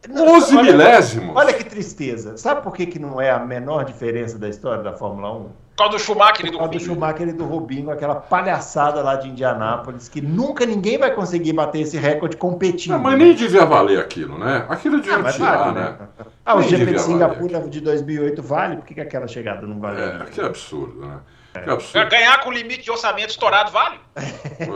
11 0.09 0.55
milésimos. 0.61 1.35
Olha 1.35 1.53
que 1.53 1.63
tristeza. 1.63 2.37
Sabe 2.37 2.61
por 2.61 2.73
que, 2.73 2.85
que 2.85 2.99
não 2.99 3.19
é 3.19 3.29
a 3.29 3.39
menor 3.39 3.83
diferença 3.83 4.37
da 4.37 4.47
história 4.47 4.81
da 4.81 4.93
Fórmula 4.93 5.33
1? 5.33 5.49
Causa 5.79 5.93
do 5.93 5.99
Schumacher 5.99 6.45
e 6.45 6.51
do 6.51 6.57
Rubinho. 6.57 6.79
do 6.81 6.85
Schumacher 6.85 7.27
e 7.29 7.31
do 7.31 7.45
Rubinho, 7.45 7.89
aquela 7.89 8.15
palhaçada 8.15 9.01
lá 9.01 9.15
de 9.15 9.29
Indianápolis, 9.29 10.09
que 10.09 10.19
nunca 10.19 10.65
ninguém 10.65 10.97
vai 10.97 11.15
conseguir 11.15 11.53
bater 11.53 11.79
esse 11.79 11.97
recorde 11.97 12.35
competindo. 12.35 12.91
Não, 12.91 12.99
mas 12.99 13.17
nem 13.17 13.33
devia 13.33 13.65
valer 13.65 13.97
aquilo, 13.97 14.37
né? 14.37 14.65
Aquilo 14.67 14.99
devia 14.99 15.19
ah, 15.19 15.31
tirar, 15.31 15.57
vale, 15.57 15.79
né? 15.79 15.95
né? 15.97 16.07
Ah, 16.45 16.55
o 16.57 16.61
GP 16.61 16.85
de 16.85 17.01
Singapura 17.01 17.61
de 17.61 17.79
2008 17.79 18.43
vale? 18.43 18.75
Por 18.75 18.85
que, 18.87 18.93
que 18.93 18.99
aquela 18.99 19.25
chegada 19.25 19.65
não 19.65 19.79
vale? 19.79 20.01
É, 20.01 20.25
que 20.25 20.41
absurdo, 20.41 20.99
né? 20.99 21.19
É. 21.53 21.61
Que 21.61 21.69
absurdo. 21.69 22.09
Ganhar 22.09 22.41
com 22.41 22.49
o 22.49 22.51
limite 22.51 22.83
de 22.83 22.91
orçamento 22.91 23.29
estourado 23.29 23.71
vale? 23.71 24.01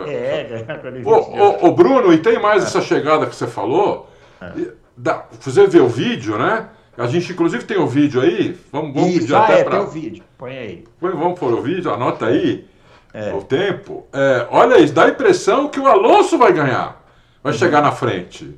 é, 0.07 0.43
ganhar 0.65 0.79
com 0.79 0.87
o 0.87 0.89
limite. 0.89 1.09
Ô, 1.09 1.15
ô, 1.15 1.67
ô 1.67 1.71
Bruno, 1.73 2.13
e 2.13 2.19
tem 2.19 2.39
mais 2.39 2.63
essa 2.63 2.81
chegada 2.81 3.25
que 3.25 3.35
você 3.35 3.47
falou? 3.47 4.09
É. 4.41 4.71
Da, 4.95 5.25
você 5.37 5.67
vê 5.67 5.81
o 5.81 5.89
vídeo, 5.89 6.37
né? 6.37 6.69
A 6.97 7.07
gente, 7.07 7.31
inclusive, 7.31 7.63
tem 7.63 7.77
o 7.77 7.87
vídeo 7.87 8.21
aí. 8.21 8.57
Vamos, 8.71 8.93
vamos 8.93 9.09
Isso, 9.09 9.19
pedir 9.21 9.35
ah, 9.35 9.43
até 9.43 9.59
é, 9.59 9.63
para. 9.63 9.77
Tem 9.77 9.85
o 9.85 9.89
vídeo. 9.89 10.23
Põe 10.37 10.57
aí. 10.57 10.83
Vamos 11.01 11.39
pôr 11.39 11.53
o 11.53 11.61
vídeo, 11.61 11.91
anota 11.91 12.27
aí. 12.27 12.67
É. 13.13 13.33
O 13.33 13.41
tempo. 13.41 14.07
É, 14.11 14.47
olha 14.49 14.79
isso, 14.79 14.93
dá 14.93 15.05
a 15.05 15.09
impressão 15.09 15.67
que 15.67 15.79
o 15.79 15.87
Alonso 15.87 16.37
vai 16.37 16.51
ganhar. 16.51 17.03
Vai 17.43 17.53
uhum. 17.53 17.59
chegar 17.59 17.81
na 17.81 17.91
frente. 17.91 18.57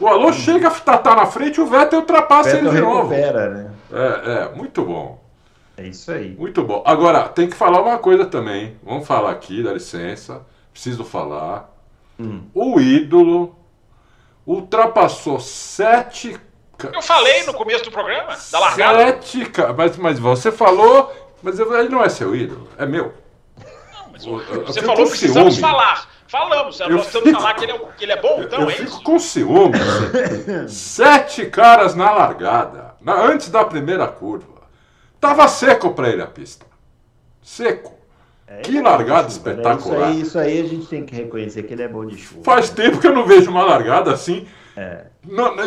O 0.00 0.06
Alonso 0.06 0.38
uhum. 0.38 0.44
chega 0.44 0.68
a 0.68 0.72
estar 0.72 0.98
tá 0.98 1.14
na 1.14 1.26
frente 1.26 1.60
o 1.60 1.66
Vettel 1.66 2.00
ultrapassa 2.00 2.50
Vettel 2.50 2.68
ele 2.68 2.76
de 2.76 2.80
novo. 2.80 3.08
Recupera, 3.08 3.50
né? 3.50 3.70
É, 3.92 4.32
é, 4.32 4.56
muito 4.56 4.82
bom. 4.84 5.22
É 5.76 5.86
isso 5.86 6.10
aí. 6.10 6.34
Muito 6.36 6.62
bom. 6.62 6.82
Agora, 6.84 7.28
tem 7.28 7.48
que 7.48 7.56
falar 7.56 7.80
uma 7.80 7.98
coisa 7.98 8.26
também. 8.26 8.76
Vamos 8.82 9.06
falar 9.06 9.30
aqui, 9.30 9.62
dá 9.62 9.72
licença. 9.72 10.42
Preciso 10.72 11.04
falar. 11.04 11.72
Hum. 12.18 12.42
O 12.54 12.80
ídolo 12.80 13.54
ultrapassou 14.46 15.38
sete 15.38 16.38
eu 16.92 17.02
falei 17.02 17.44
no 17.44 17.54
começo 17.54 17.84
do 17.84 17.90
programa, 17.90 18.36
da 18.50 18.58
largada. 18.58 18.98
Sete, 19.04 19.50
mas, 19.76 19.96
mas 19.96 20.18
você 20.18 20.50
falou, 20.50 21.12
mas 21.42 21.58
ele 21.58 21.88
não 21.88 22.02
é 22.02 22.08
seu 22.08 22.34
ídolo, 22.34 22.68
é 22.78 22.86
meu. 22.86 23.12
Não, 23.92 24.08
mas 24.12 24.24
eu, 24.24 24.38
você 24.64 24.80
eu 24.80 24.84
falou 24.84 25.04
que 25.04 25.10
precisamos 25.10 25.54
ciúme. 25.54 25.68
falar. 25.68 26.12
Falamos, 26.26 26.78
nós 26.78 26.88
precisamos 26.88 27.30
falar 27.32 27.54
que 27.54 27.64
ele, 27.64 27.72
é, 27.72 27.78
que 27.98 28.04
ele 28.04 28.12
é 28.12 28.20
bom, 28.20 28.42
então 28.42 28.62
eu 28.62 28.70
é 28.70 28.72
fico 28.72 28.88
isso? 28.88 29.02
com 29.02 29.18
ciúme. 29.18 29.78
Sete 30.66 31.44
caras 31.44 31.94
na 31.94 32.10
largada, 32.10 32.94
na, 33.02 33.12
antes 33.12 33.50
da 33.50 33.62
primeira 33.64 34.08
curva. 34.08 34.62
Tava 35.20 35.46
seco 35.46 35.92
para 35.92 36.08
ele 36.08 36.22
a 36.22 36.26
pista. 36.26 36.64
Seco. 37.42 37.92
É, 38.46 38.62
que 38.62 38.80
largada 38.80 39.28
espetacular. 39.28 40.10
Isso 40.10 40.16
aí, 40.16 40.20
isso 40.22 40.38
aí 40.38 40.60
a 40.60 40.68
gente 40.68 40.86
tem 40.86 41.04
que 41.04 41.14
reconhecer 41.14 41.62
que 41.64 41.74
ele 41.74 41.82
é 41.82 41.88
bom 41.88 42.06
de 42.06 42.16
chuva. 42.16 42.42
Faz 42.44 42.70
tempo 42.70 42.98
que 42.98 43.06
eu 43.06 43.14
não 43.14 43.26
vejo 43.26 43.50
uma 43.50 43.62
largada 43.62 44.12
assim. 44.12 44.46
É. 44.76 45.04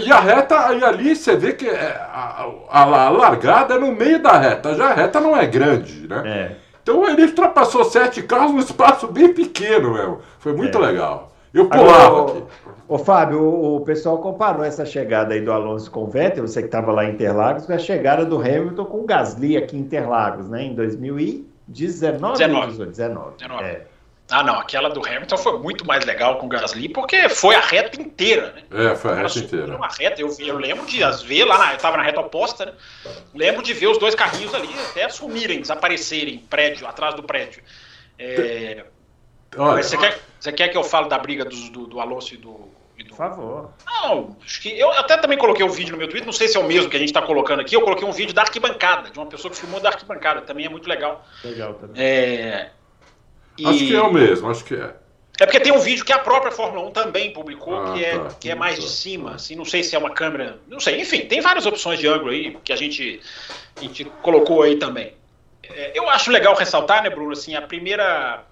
E 0.04 0.12
a 0.12 0.20
reta, 0.20 0.74
e 0.74 0.84
ali 0.84 1.16
você 1.16 1.36
vê 1.36 1.54
que 1.54 1.68
é, 1.68 1.96
a, 2.12 2.48
a, 2.70 2.82
a, 2.82 3.10
largada 3.10 3.76
é 3.76 3.80
no 3.80 3.92
meio 3.92 4.22
da 4.22 4.38
reta. 4.38 4.74
Já 4.76 4.88
a 4.90 4.94
reta 4.94 5.20
não 5.20 5.36
é 5.36 5.46
grande, 5.46 6.08
né? 6.08 6.24
É. 6.26 6.56
Então 6.82 7.08
ele 7.08 7.24
ultrapassou 7.24 7.84
sete 7.84 8.22
carros 8.24 8.52
num 8.52 8.60
espaço 8.60 9.08
bem 9.08 9.34
pequeno, 9.34 9.94
meu. 9.94 10.22
Foi 10.40 10.54
muito 10.54 10.78
é. 10.78 10.82
legal. 10.82 11.32
Eu 11.54 11.70
pulava 11.70 12.06
Agora, 12.06 12.38
aqui. 12.40 12.44
Ô, 12.88 12.98
Fábio, 12.98 13.42
o, 13.42 13.78
o, 13.78 13.82
pessoal 13.82 14.18
comparou 14.18 14.64
essa 14.64 14.86
chegada 14.86 15.34
aí 15.34 15.42
do 15.42 15.52
Alonso 15.52 15.90
com 15.90 16.04
o 16.04 16.08
Vettel, 16.08 16.46
você 16.48 16.62
que 16.62 16.68
estava 16.68 16.92
lá 16.92 17.06
em 17.06 17.14
Interlagos, 17.14 17.66
com 17.66 17.74
a 17.74 17.78
chegada 17.78 18.26
do 18.26 18.38
Hamilton 18.38 18.86
com 18.86 19.00
o 19.00 19.06
Gasly 19.06 19.56
aqui 19.56 19.78
em 19.78 19.80
Interlagos, 19.80 20.50
né? 20.50 20.64
Em 20.64 20.76
2019. 20.76 22.38
19. 22.38 22.86
19. 22.88 23.38
19. 23.38 23.64
É. 23.64 23.95
Ah, 24.30 24.42
não, 24.42 24.60
aquela 24.60 24.90
do 24.90 25.06
Hamilton 25.06 25.38
foi 25.38 25.60
muito 25.60 25.86
mais 25.86 26.04
legal 26.04 26.40
com 26.40 26.48
o 26.48 26.50
Gasly, 26.50 26.90
porque 26.90 27.30
foi 27.30 27.54
a 27.54 27.60
reta 27.60 28.02
inteira, 28.02 28.54
né? 28.54 28.92
É, 28.92 28.96
foi 28.96 29.12
a 29.12 29.16
reta 29.16 29.38
inteira. 29.38 29.76
Uma 29.76 29.88
reta, 29.88 30.20
eu, 30.20 30.36
eu 30.40 30.58
lembro 30.58 30.86
de 30.88 31.04
as 31.04 31.22
ver 31.22 31.46
lá, 31.46 31.60
na, 31.60 31.74
eu 31.74 31.78
tava 31.78 31.98
na 31.98 32.04
reta 32.04 32.22
oposta, 32.22 32.66
né? 32.66 32.74
Lembro 33.36 33.62
de 33.62 33.72
ver 33.74 33.88
os 33.88 34.00
dois 34.00 34.16
carrinhos 34.16 34.54
ali 34.56 34.70
até 34.90 35.08
sumirem, 35.10 35.62
desaparecerem, 35.62 36.40
prédio, 36.40 36.88
atrás 36.88 37.14
do 37.14 37.22
prédio. 37.22 37.62
É, 38.18 38.86
Olha, 39.58 39.84
você, 39.84 39.96
quer, 39.96 40.20
você 40.40 40.52
quer 40.52 40.70
que 40.70 40.78
eu 40.78 40.84
fale 40.84 41.08
da 41.08 41.20
briga 41.20 41.46
do, 41.46 41.70
do, 41.70 41.88
do 41.88 42.00
Alonso 42.00 42.34
e 42.34 42.38
do, 42.38 42.68
e 42.98 43.04
do. 43.04 43.10
Por 43.10 43.18
favor. 43.18 43.74
Não, 43.86 44.36
acho 44.44 44.60
que 44.60 44.78
eu 44.78 44.92
até 44.94 45.18
também 45.18 45.38
coloquei 45.38 45.64
um 45.64 45.70
vídeo 45.70 45.92
no 45.92 46.00
meu 46.00 46.08
Twitter, 46.08 46.26
não 46.26 46.34
sei 46.34 46.48
se 46.48 46.58
é 46.58 46.60
o 46.60 46.66
mesmo 46.66 46.90
que 46.90 46.96
a 46.96 47.00
gente 47.00 47.10
está 47.10 47.22
colocando 47.22 47.60
aqui. 47.60 47.76
Eu 47.76 47.82
coloquei 47.82 48.08
um 48.08 48.12
vídeo 48.12 48.34
da 48.34 48.42
arquibancada, 48.42 49.12
de 49.12 49.20
uma 49.20 49.28
pessoa 49.28 49.52
que 49.52 49.60
filmou 49.60 49.80
da 49.80 49.90
arquibancada, 49.90 50.42
também 50.42 50.66
é 50.66 50.70
muito 50.70 50.90
legal. 50.90 51.24
Legal 51.44 51.76
também. 51.76 52.02
É, 52.02 52.72
e... 53.58 53.66
Acho 53.66 53.80
que 53.80 53.96
é 53.96 54.02
o 54.02 54.12
mesmo, 54.12 54.50
acho 54.50 54.64
que 54.64 54.76
é. 54.76 54.94
É 55.40 55.46
porque 55.46 55.60
tem 55.60 55.74
um 55.74 55.80
vídeo 55.80 56.06
que 56.06 56.14
a 56.14 56.20
própria 56.20 56.52
Fórmula 56.52 56.88
1 56.88 56.92
também 56.92 57.34
publicou, 57.34 57.76
ah, 57.76 57.94
que, 57.94 58.06
é, 58.06 58.18
tá, 58.18 58.30
que 58.40 58.50
é 58.50 58.56
mais 58.56 58.80
de 58.80 58.90
cima, 58.90 59.36
assim, 59.36 59.56
não 59.56 59.66
sei 59.66 59.84
se 59.84 59.94
é 59.94 60.00
uma 60.00 60.12
câmera, 60.12 60.60
não 60.68 60.80
sei, 60.80 61.02
enfim, 61.02 61.22
tem 61.22 61.42
várias 61.42 61.66
opções 61.66 62.00
de 62.00 62.08
ângulo 62.08 62.32
aí 62.32 62.58
que 62.64 62.72
a 62.72 62.76
gente, 62.76 63.20
a 63.76 63.82
gente 63.82 64.06
colocou 64.22 64.62
aí 64.62 64.78
também. 64.78 65.14
É, 65.64 65.92
eu 65.94 66.10
acho 66.10 66.32
legal 66.32 66.56
ressaltar, 66.56 67.04
né, 67.04 67.10
Bruno, 67.10 67.34
assim, 67.34 67.54
a 67.54 67.62
primeira, 67.62 68.46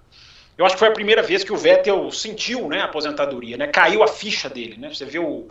eu 0.58 0.66
acho 0.66 0.74
que 0.74 0.78
foi 0.78 0.88
a 0.88 0.92
primeira 0.92 1.22
vez 1.22 1.42
que 1.42 1.52
o 1.52 1.56
Vettel 1.56 2.10
sentiu, 2.10 2.68
né, 2.68 2.82
a 2.82 2.84
aposentadoria, 2.84 3.56
né, 3.56 3.66
caiu 3.66 4.02
a 4.02 4.08
ficha 4.08 4.50
dele, 4.50 4.76
né, 4.76 4.92
você 4.92 5.06
viu 5.06 5.24
o, 5.24 5.48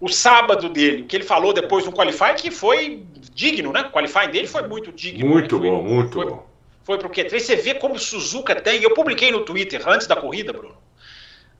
o 0.00 0.08
sábado 0.08 0.68
dele, 0.68 1.02
o 1.02 1.06
que 1.06 1.16
ele 1.16 1.24
falou 1.24 1.52
depois 1.52 1.84
no 1.84 1.92
Qualify, 1.92 2.34
que 2.36 2.52
foi 2.52 3.02
digno, 3.34 3.72
né, 3.72 3.80
o 3.80 3.90
Qualify 3.90 4.28
dele 4.28 4.46
foi 4.46 4.62
muito 4.68 4.92
digno. 4.92 5.28
Muito 5.28 5.58
né? 5.58 5.68
bom, 5.68 5.82
muito 5.82 6.12
foi, 6.12 6.26
bom 6.26 6.51
foi 6.84 6.98
pro 6.98 7.10
Q3. 7.10 7.40
Você 7.40 7.56
vê 7.56 7.74
como 7.74 7.94
o 7.94 7.98
Suzuka 7.98 8.54
tem. 8.60 8.82
Eu 8.82 8.94
publiquei 8.94 9.30
no 9.30 9.44
Twitter 9.44 9.82
antes 9.86 10.06
da 10.06 10.16
corrida, 10.16 10.52
Bruno. 10.52 10.76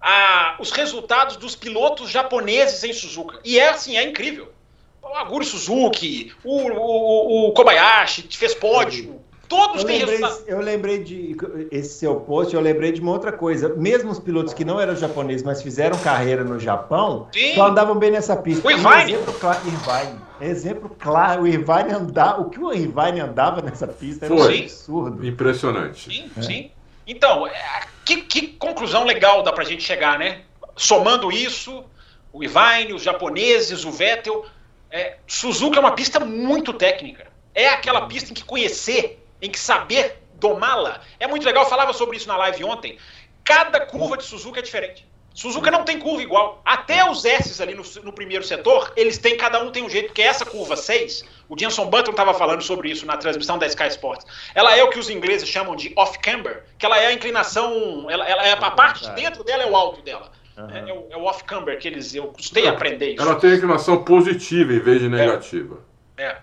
A, 0.00 0.56
os 0.58 0.70
resultados 0.70 1.36
dos 1.36 1.54
pilotos 1.54 2.10
japoneses 2.10 2.82
em 2.82 2.92
Suzuka. 2.92 3.38
E 3.44 3.58
é 3.58 3.68
assim, 3.68 3.96
é 3.96 4.02
incrível. 4.02 4.52
O 5.02 5.16
Aguri 5.16 5.44
Suzuki, 5.44 6.32
o, 6.42 6.68
o, 6.68 7.48
o 7.48 7.52
Kobayashi 7.52 8.26
fez 8.30 8.54
pódio. 8.54 9.20
Todos 9.48 9.82
eu 9.82 9.86
têm 9.86 9.98
lembrei, 9.98 10.16
resultado. 10.16 10.44
Eu 10.48 10.60
lembrei 10.60 11.04
de 11.04 11.36
esse 11.70 11.98
seu 11.98 12.16
post, 12.16 12.54
eu 12.54 12.60
lembrei 12.60 12.90
de 12.90 13.02
uma 13.02 13.12
outra 13.12 13.30
coisa. 13.30 13.68
Mesmo 13.76 14.10
os 14.10 14.18
pilotos 14.18 14.54
que 14.54 14.64
não 14.64 14.80
eram 14.80 14.96
japoneses, 14.96 15.42
mas 15.42 15.62
fizeram 15.62 15.98
carreira 15.98 16.42
no 16.42 16.58
Japão, 16.58 17.28
Sim. 17.32 17.54
só 17.54 17.66
andavam 17.66 17.94
bem 17.96 18.10
nessa 18.10 18.34
pista. 18.34 18.66
O 18.66 18.70
Irvine. 18.70 18.88
Um 18.88 19.00
exemplo 19.00 19.34
claro, 19.34 19.58
Irvine. 19.66 20.18
Exemplo 20.44 20.96
claro, 20.98 21.42
o 21.42 21.46
Irvine 21.46 21.92
andava, 21.92 22.40
o 22.40 22.50
que 22.50 22.58
o 22.58 22.72
Irvine 22.72 23.20
andava 23.20 23.62
nessa 23.62 23.86
pista 23.86 24.26
era 24.26 24.34
um 24.34 24.42
absurdo. 24.42 25.26
Impressionante. 25.26 26.12
Sim, 26.12 26.30
é. 26.36 26.42
sim. 26.42 26.70
Então, 27.06 27.46
é, 27.46 27.82
que, 28.04 28.22
que, 28.22 28.48
conclusão 28.48 29.04
legal 29.04 29.42
dá 29.42 29.52
pra 29.52 29.64
gente 29.64 29.82
chegar, 29.82 30.18
né? 30.18 30.42
Somando 30.76 31.30
isso, 31.30 31.84
o 32.32 32.42
Irvine, 32.42 32.92
os 32.92 33.02
japoneses, 33.02 33.84
o 33.84 33.92
Vettel, 33.92 34.44
é, 34.90 35.16
Suzuka 35.26 35.76
é 35.76 35.80
uma 35.80 35.92
pista 35.92 36.18
muito 36.20 36.72
técnica. 36.72 37.28
É 37.54 37.68
aquela 37.68 38.06
pista 38.06 38.30
em 38.30 38.34
que 38.34 38.44
conhecer 38.44 39.24
em 39.40 39.50
que 39.50 39.58
saber 39.58 40.22
domá-la. 40.34 41.00
É 41.20 41.26
muito 41.26 41.46
legal, 41.46 41.64
eu 41.64 41.70
falava 41.70 41.92
sobre 41.92 42.16
isso 42.16 42.26
na 42.26 42.36
live 42.36 42.64
ontem. 42.64 42.98
Cada 43.44 43.80
curva 43.80 44.16
de 44.16 44.24
Suzuka 44.24 44.58
é 44.58 44.62
diferente. 44.62 45.06
Suzuka 45.34 45.70
não 45.70 45.84
tem 45.84 45.98
curva 45.98 46.22
igual. 46.22 46.60
Até 46.64 47.08
os 47.08 47.24
S 47.24 47.62
ali 47.62 47.74
no, 47.74 47.82
no, 48.02 48.12
primeiro 48.12 48.44
setor, 48.44 48.92
eles 48.96 49.18
têm, 49.18 49.36
cada 49.36 49.62
um 49.62 49.70
tem 49.70 49.82
um 49.82 49.88
jeito, 49.88 50.06
porque 50.08 50.22
essa 50.22 50.44
curva 50.44 50.76
6, 50.76 51.24
o 51.48 51.58
Jenson 51.58 51.86
Button 51.86 52.10
estava 52.10 52.34
falando 52.34 52.62
sobre 52.62 52.90
isso 52.90 53.06
na 53.06 53.16
transmissão 53.16 53.58
da 53.58 53.66
Sky 53.66 53.88
Sports. 53.88 54.26
Ela 54.54 54.76
é 54.76 54.82
o 54.82 54.90
que 54.90 54.98
os 54.98 55.08
ingleses 55.08 55.48
chamam 55.48 55.74
de 55.74 55.92
off-camber, 55.96 56.64
que 56.78 56.84
ela 56.84 56.98
é 56.98 57.06
a 57.06 57.12
inclinação, 57.12 58.10
ela, 58.10 58.28
ela 58.28 58.46
é 58.46 58.52
a 58.52 58.70
parte 58.70 59.08
de 59.08 59.14
dentro 59.14 59.42
dela 59.42 59.62
é 59.62 59.66
o 59.66 59.76
alto 59.76 60.02
dela. 60.02 60.30
Uhum. 60.56 60.70
É, 60.70 60.90
é, 60.90 60.92
o, 60.92 61.06
é 61.10 61.16
off-camber 61.16 61.78
que 61.78 61.88
eles, 61.88 62.14
eu 62.14 62.26
custei 62.26 62.66
aprender 62.66 63.14
isso. 63.14 63.22
Ela 63.22 63.36
tem 63.36 63.54
inclinação 63.54 64.04
positiva 64.04 64.72
em 64.72 64.80
vez 64.80 65.00
de 65.00 65.08
negativa. 65.08 65.78
É. 66.16 66.24
é. 66.24 66.38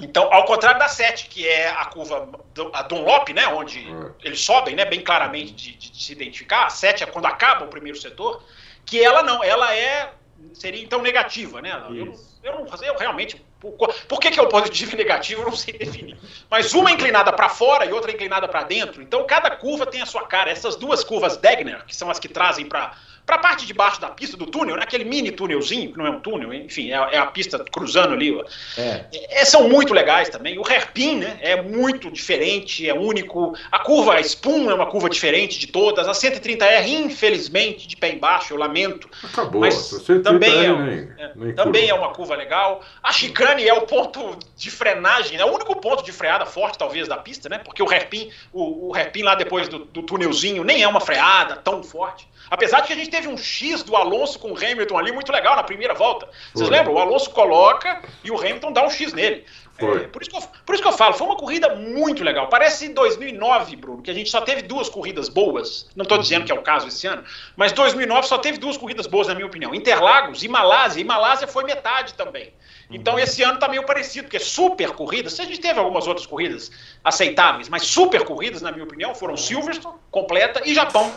Então, 0.00 0.32
ao 0.32 0.44
contrário 0.44 0.78
da 0.78 0.88
7, 0.88 1.28
que 1.28 1.46
é 1.46 1.68
a 1.70 1.84
curva, 1.84 2.28
a 2.72 2.82
Dunlop, 2.82 3.28
né, 3.32 3.46
onde 3.48 3.78
é. 3.78 4.26
eles 4.26 4.40
sobem, 4.40 4.74
né, 4.74 4.84
bem 4.84 5.00
claramente 5.00 5.52
de, 5.52 5.74
de, 5.74 5.90
de, 5.90 6.02
se 6.02 6.12
identificar, 6.12 6.66
a 6.66 6.70
7 6.70 7.04
é 7.04 7.06
quando 7.06 7.26
acaba 7.26 7.64
o 7.64 7.68
primeiro 7.68 7.98
setor, 7.98 8.42
que 8.84 9.02
ela 9.02 9.22
não, 9.22 9.44
ela 9.44 9.74
é, 9.74 10.10
seria 10.54 10.82
então 10.82 11.02
negativa, 11.02 11.60
né, 11.60 11.70
eu, 11.90 12.14
eu, 12.42 12.52
não, 12.52 12.66
eu 12.82 12.96
realmente, 12.96 13.44
por, 13.60 13.72
por 13.72 14.20
que, 14.20 14.30
que 14.30 14.40
é 14.40 14.42
o 14.42 14.48
positivo 14.48 14.94
e 14.94 14.96
negativo, 14.96 15.42
eu 15.42 15.46
não 15.46 15.56
sei 15.56 15.74
definir, 15.74 16.18
mas 16.50 16.72
uma 16.72 16.90
é 16.90 16.94
inclinada 16.94 17.32
para 17.32 17.48
fora 17.48 17.84
e 17.84 17.92
outra 17.92 18.10
inclinada 18.10 18.48
para 18.48 18.62
dentro, 18.62 19.02
então 19.02 19.26
cada 19.26 19.50
curva 19.50 19.86
tem 19.86 20.00
a 20.00 20.06
sua 20.06 20.26
cara, 20.26 20.50
essas 20.50 20.76
duas 20.76 21.04
curvas 21.04 21.36
Degner, 21.36 21.84
que 21.84 21.94
são 21.94 22.10
as 22.10 22.18
que 22.18 22.28
trazem 22.28 22.66
para 22.66 22.96
para 23.30 23.36
a 23.36 23.38
parte 23.38 23.64
de 23.64 23.72
baixo 23.72 24.00
da 24.00 24.10
pista 24.10 24.36
do 24.36 24.44
túnel, 24.44 24.74
naquele 24.74 25.04
né, 25.04 25.10
mini 25.10 25.30
túnelzinho, 25.30 25.92
que 25.92 25.98
não 25.98 26.04
é 26.04 26.10
um 26.10 26.18
túnel, 26.18 26.52
enfim, 26.52 26.90
é, 26.90 26.94
é 26.94 27.18
a 27.18 27.26
pista 27.26 27.64
cruzando 27.70 28.12
ali. 28.12 28.36
É. 28.76 29.04
É, 29.12 29.44
são 29.44 29.68
muito 29.68 29.94
legais 29.94 30.28
também. 30.28 30.58
O 30.58 30.66
hairpin 30.66 31.20
né, 31.20 31.38
é 31.40 31.62
muito 31.62 32.10
diferente, 32.10 32.88
é 32.88 32.92
único. 32.92 33.54
A 33.70 33.78
curva 33.78 34.14
a 34.14 34.20
Spoon 34.20 34.68
é 34.68 34.74
uma 34.74 34.86
curva 34.86 35.08
diferente 35.08 35.60
de 35.60 35.68
todas. 35.68 36.08
A 36.08 36.10
130R, 36.10 36.88
infelizmente, 36.88 37.86
de 37.86 37.96
pé 37.96 38.10
embaixo, 38.10 38.52
eu 38.52 38.58
lamento. 38.58 39.08
Acabou. 39.22 39.60
Mas 39.60 39.90
também, 40.24 40.66
é, 40.66 40.72
nem, 40.72 41.12
é, 41.16 41.32
nem 41.36 41.54
também 41.54 41.88
é 41.88 41.94
uma 41.94 42.12
curva 42.12 42.34
legal. 42.34 42.82
A 43.00 43.12
chicane 43.12 43.64
é 43.64 43.74
o 43.74 43.82
ponto 43.82 44.36
de 44.56 44.72
frenagem, 44.72 45.38
é 45.38 45.44
o 45.44 45.54
único 45.54 45.76
ponto 45.76 46.02
de 46.02 46.10
freada 46.10 46.46
forte, 46.46 46.76
talvez, 46.76 47.06
da 47.06 47.16
pista, 47.16 47.48
né? 47.48 47.58
Porque 47.58 47.80
o 47.80 47.88
hairpin, 47.88 48.28
o, 48.52 48.88
o 48.88 48.94
hairpin 48.96 49.22
lá 49.22 49.36
depois 49.36 49.68
do, 49.68 49.84
do 49.84 50.02
túnelzinho 50.02 50.64
nem 50.64 50.82
é 50.82 50.88
uma 50.88 51.00
freada 51.00 51.54
tão 51.54 51.80
forte. 51.84 52.28
Apesar 52.50 52.80
de 52.80 52.88
que 52.88 52.92
a 52.92 52.96
gente 52.96 53.10
teve 53.10 53.28
um 53.28 53.36
X 53.36 53.82
do 53.82 53.94
Alonso 53.94 54.38
com 54.38 54.50
o 54.52 54.56
Hamilton 54.56 54.98
ali 54.98 55.12
muito 55.12 55.30
legal 55.30 55.54
na 55.54 55.62
primeira 55.62 55.94
volta. 55.94 56.28
Vocês 56.52 56.68
foi. 56.68 56.76
lembram? 56.76 56.94
O 56.94 56.98
Alonso 56.98 57.30
coloca 57.30 58.02
e 58.24 58.30
o 58.30 58.38
Hamilton 58.38 58.72
dá 58.72 58.84
um 58.84 58.90
X 58.90 59.12
nele. 59.12 59.44
É, 59.78 60.08
por, 60.08 60.20
isso 60.20 60.30
que 60.30 60.36
eu, 60.36 60.42
por 60.66 60.74
isso 60.74 60.82
que 60.82 60.88
eu 60.88 60.92
falo, 60.92 61.14
foi 61.14 61.26
uma 61.26 61.36
corrida 61.36 61.74
muito 61.74 62.22
legal. 62.22 62.48
Parece 62.48 62.88
2009, 62.90 63.76
Bruno, 63.76 64.02
que 64.02 64.10
a 64.10 64.14
gente 64.14 64.28
só 64.28 64.40
teve 64.42 64.62
duas 64.62 64.88
corridas 64.88 65.28
boas. 65.28 65.88
Não 65.96 66.02
estou 66.02 66.18
dizendo 66.18 66.44
que 66.44 66.52
é 66.52 66.54
o 66.54 66.62
caso 66.62 66.88
esse 66.88 67.06
ano, 67.06 67.24
mas 67.56 67.72
2009 67.72 68.26
só 68.26 68.36
teve 68.36 68.58
duas 68.58 68.76
corridas 68.76 69.06
boas, 69.06 69.28
na 69.28 69.34
minha 69.34 69.46
opinião. 69.46 69.74
Interlagos 69.74 70.42
e 70.42 70.48
Malásia. 70.48 71.00
E 71.00 71.04
Malásia 71.04 71.46
foi 71.46 71.64
metade 71.64 72.14
também. 72.14 72.52
Então 72.90 73.14
uhum. 73.14 73.20
esse 73.20 73.42
ano 73.42 73.54
está 73.54 73.68
meio 73.68 73.86
parecido, 73.86 74.24
porque 74.24 74.38
super 74.38 74.90
corridas, 74.90 75.38
a 75.38 75.44
gente 75.44 75.60
teve 75.60 75.78
algumas 75.78 76.06
outras 76.06 76.26
corridas 76.26 76.70
aceitáveis, 77.04 77.68
mas 77.68 77.86
super 77.86 78.24
corridas, 78.24 78.60
na 78.60 78.72
minha 78.72 78.84
opinião, 78.84 79.14
foram 79.14 79.36
Silverstone, 79.36 79.96
completa, 80.10 80.60
e 80.66 80.74
Japão, 80.74 81.10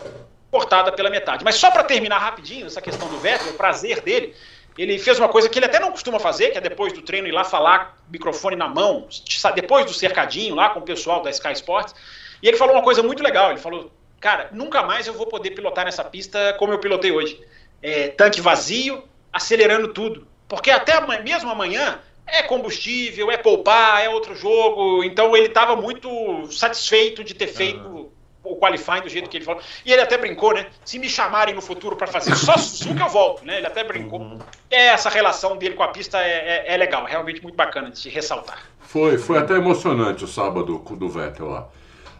cortada 0.54 0.92
pela 0.92 1.10
metade. 1.10 1.44
Mas 1.44 1.56
só 1.56 1.72
para 1.72 1.84
terminar 1.84 2.20
rapidinho 2.20 2.68
essa 2.68 2.80
questão 2.80 3.08
do 3.08 3.18
Vettel, 3.18 3.50
o 3.50 3.54
prazer 3.56 4.02
dele, 4.02 4.36
ele 4.78 5.00
fez 5.00 5.18
uma 5.18 5.28
coisa 5.28 5.50
que 5.50 5.58
ele 5.58 5.66
até 5.66 5.80
não 5.80 5.92
costuma 5.92 6.20
fazer, 6.20 6.52
que 6.52 6.60
é 6.60 6.62
depois 6.62 6.94
do 6.94 7.02
treino 7.02 7.28
ir 7.28 7.32
lá 7.32 7.44
falar, 7.44 7.98
microfone 8.08 8.56
na 8.56 8.68
mão, 8.68 9.08
depois 9.56 9.88
do 9.88 9.94
cercadinho 9.96 10.54
lá 10.54 10.70
com 10.70 10.80
o 10.80 10.84
pessoal 10.84 11.24
da 11.24 11.32
Sky 11.32 11.54
Sports. 11.54 11.96
E 12.39 12.48
ele 12.48 12.56
falou 12.56 12.76
uma 12.76 12.84
coisa 12.84 13.02
muito 13.02 13.24
legal. 13.24 13.50
Ele 13.50 13.60
falou: 13.60 13.92
Cara, 14.20 14.50
nunca 14.52 14.84
mais 14.84 15.08
eu 15.08 15.13
vou 15.16 15.26
poder 15.26 15.52
pilotar 15.52 15.86
nessa 15.86 16.04
pista 16.04 16.54
como 16.60 16.72
eu 16.72 16.78
pilotei 16.78 17.12
hoje. 17.12 17.44
É, 17.82 18.10
tanque 18.10 18.39
vazio, 18.39 19.04
acelerando 19.32 19.88
tudo. 19.88 20.28
Porque 20.48 20.70
até 20.70 21.02
mesmo 21.24 21.50
amanhã 21.50 22.00
é 22.28 22.44
combustível, 22.44 23.32
é 23.32 23.38
poupar, 23.38 24.04
é 24.04 24.10
outro 24.10 24.36
jogo. 24.36 25.04
Então 25.04 25.36
ele 25.36 25.48
estava 25.48 25.76
muito 25.76 26.48
satisfeito 26.52 27.24
de 27.24 27.34
ter 27.34 27.48
feito 27.48 28.12
o 28.43 28.56
qualifying 28.58 29.01
do 29.01 29.10
jeito 29.10 29.29
que 29.29 29.38
ele 29.38 29.45
falou. 29.45 29.62
E 29.86 29.91
ele 29.91 30.01
até 30.01 30.17
brincou, 30.17 30.53
né? 30.53 30.67
Se 30.84 30.99
me 30.99 31.10
chamarem 31.10 31.56
no 31.56 31.62
futuro 31.62 31.95
para 31.95 32.08
fazer 32.08 32.36
só 32.36 32.58
Suzuka, 32.58 33.03
eu 33.03 33.10
volto, 33.10 33.45
né? 33.45 33.58
Ele 33.58 33.67
até 33.67 33.84
brincou. 33.84 34.19
Uhum. 34.19 34.39
É, 34.69 34.88
essa 34.88 35.10
relação 35.10 35.58
dele 35.58 35.75
com 35.75 35.84
a 35.84 35.88
pista 35.88 36.19
é, 36.19 36.65
é, 36.67 36.73
é, 36.73 36.77
legal, 36.77 37.06
realmente 37.06 37.41
muito 37.41 37.56
bacana 37.56 37.89
de 37.89 37.99
se 37.99 38.10
ressaltar. 38.10 38.60
Foi, 38.82 39.17
foi 39.17 39.38
até 39.38 39.56
emocionante 39.56 40.23
o 40.23 40.27
sábado 40.27 40.77
do 40.77 41.10
Vettel 41.10 41.47
lá. 41.47 41.67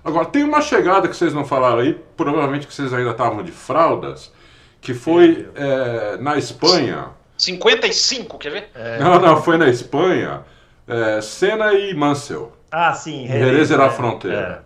Agora, 0.04 0.26
tem 0.26 0.44
uma 0.44 0.62
chegada 0.62 1.08
que 1.08 1.16
vocês 1.16 1.34
não 1.34 1.46
falaram 1.46 1.80
aí, 1.80 1.94
provavelmente 2.18 2.68
que 2.68 2.74
vocês 2.74 2.94
ainda 2.94 3.12
estavam 3.12 3.42
de 3.42 3.52
fraldas, 3.52 4.32
que 4.82 4.94
foi 4.94 5.48
é, 5.56 6.18
na 6.18 6.38
Espanha. 6.38 7.10
55, 7.38 8.38
quer 8.38 8.52
ver? 8.52 8.70
É. 8.76 9.00
Não, 9.00 9.20
não, 9.20 9.42
foi 9.42 9.58
na 9.58 9.70
Espanha. 9.70 10.42
É, 10.88 11.22
Senna 11.22 11.74
e 11.74 11.94
Mansell. 11.94 12.52
Ah, 12.70 12.94
sim. 12.94 13.28
Jerez 13.28 13.72
era 13.72 13.86
a 13.86 13.90
fronteira. 13.90 14.63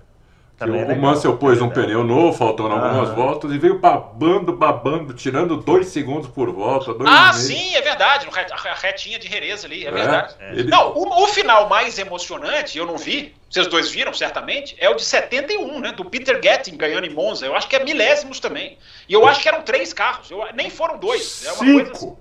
É. 0.59 0.65
Também 0.65 0.83
o, 0.83 0.91
é 0.91 0.95
Mansell 0.95 1.37
pôs 1.37 1.61
um 1.61 1.69
pneu 1.69 2.03
novo, 2.03 2.35
faltando 2.35 2.73
ah. 2.73 2.87
algumas 2.87 3.15
voltas, 3.15 3.51
e 3.51 3.57
veio 3.59 3.77
babando, 3.77 4.51
babando, 4.51 5.13
tirando 5.13 5.57
dois 5.57 5.87
segundos 5.87 6.27
por 6.27 6.51
volta. 6.51 6.95
ah, 7.05 7.31
sim, 7.31 7.75
é 7.75 7.81
verdade. 7.81 8.27
A 8.51 8.73
retinha 8.73 9.19
de 9.19 9.27
Jerez 9.27 9.63
ali, 9.63 9.85
é, 9.85 9.87
é 9.87 9.91
verdade. 9.91 10.35
É. 10.39 10.51
Ele... 10.53 10.69
Não, 10.69 10.93
o, 10.93 11.23
o, 11.23 11.27
final 11.27 11.69
mais 11.69 11.99
emocionante, 11.99 12.77
eu 12.77 12.87
não 12.87 12.97
vi, 12.97 13.35
vocês 13.47 13.67
dois 13.67 13.89
viram 13.91 14.13
certamente, 14.13 14.75
é 14.79 14.89
o 14.89 14.95
de 14.95 15.05
71, 15.05 15.79
né? 15.79 15.91
Do 15.91 16.03
Peter 16.03 16.39
Getting 16.41 16.75
ganhando 16.75 17.05
em 17.05 17.13
Monza. 17.13 17.45
Eu 17.45 17.55
acho 17.55 17.67
que 17.67 17.75
é 17.75 17.83
milésimos 17.83 18.39
também. 18.39 18.77
E 19.07 19.13
eu 19.13 19.27
acho 19.27 19.41
que 19.41 19.47
eram 19.47 19.61
três 19.61 19.93
carros, 19.93 20.31
eu, 20.31 20.43
nem 20.55 20.69
foram 20.71 20.97
dois. 20.97 21.45
É 21.45 21.51
Cinco. 21.51 21.91
Assim. 21.91 22.15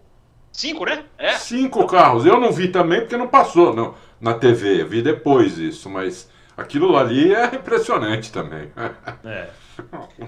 Cinco, 0.53 0.87
né? 0.87 1.05
É. 1.19 1.33
Cinco 1.33 1.87
carros. 1.87 2.25
Eu 2.25 2.41
não 2.41 2.51
vi 2.51 2.69
também 2.69 3.01
porque 3.01 3.17
não 3.17 3.29
passou 3.29 3.75
não, 3.75 3.95
na 4.19 4.33
TV. 4.33 4.85
Vi 4.85 5.03
depois 5.03 5.59
isso, 5.59 5.91
mas 5.91 6.31
aquilo 6.57 6.97
ali 6.97 7.35
é 7.35 7.55
impressionante 7.55 8.33
também. 8.33 8.71
É. 9.25 9.49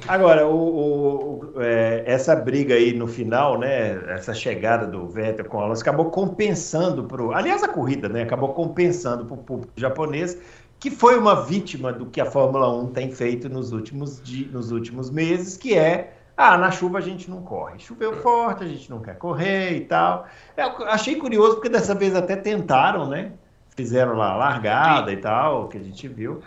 Agora, 0.07 0.47
o, 0.47 1.53
o 1.55 1.62
é, 1.62 2.03
essa 2.05 2.37
briga 2.37 2.74
aí 2.74 2.93
no 2.93 3.07
final, 3.07 3.59
né? 3.59 3.99
Essa 4.12 4.35
chegada 4.35 4.87
do 4.87 5.09
Vettel 5.09 5.47
com 5.47 5.57
o 5.57 5.61
Alonso 5.61 5.81
acabou 5.81 6.11
compensando 6.11 7.05
pro. 7.05 7.33
Aliás, 7.33 7.62
a 7.62 7.68
corrida, 7.68 8.09
né? 8.09 8.22
Acabou 8.22 8.53
compensando 8.53 9.24
para 9.24 9.35
o 9.35 9.39
público 9.39 9.72
japonês, 9.76 10.39
que 10.79 10.91
foi 10.91 11.16
uma 11.16 11.47
vítima 11.47 11.93
do 11.93 12.07
que 12.07 12.20
a 12.20 12.26
Fórmula 12.26 12.70
1 12.70 12.89
tem 12.89 13.11
feito 13.11 13.49
nos 13.49 13.72
últimos, 13.72 14.22
nos 14.53 14.70
últimos 14.70 15.11
meses, 15.11 15.57
que 15.57 15.74
é 15.74 16.12
ah, 16.37 16.57
na 16.57 16.70
chuva 16.70 16.99
a 16.99 17.01
gente 17.01 17.29
não 17.29 17.43
corre. 17.43 17.81
Choveu 17.81 18.12
forte, 18.22 18.62
a 18.62 18.68
gente 18.68 18.89
não 18.89 19.01
quer 19.01 19.18
correr 19.18 19.76
e 19.76 19.81
tal. 19.81 20.26
Eu 20.57 20.87
achei 20.87 21.16
curioso 21.16 21.55
porque 21.55 21.68
dessa 21.68 21.97
vez 21.97 22.14
até 22.14 22.37
tentaram, 22.37 23.09
né? 23.09 23.33
Fizeram 23.79 24.16
lá 24.16 24.35
largada 24.35 25.12
Sim. 25.12 25.16
e 25.16 25.20
tal, 25.20 25.68
que 25.68 25.79
a 25.79 25.83
gente 25.83 26.09
viu. 26.09 26.43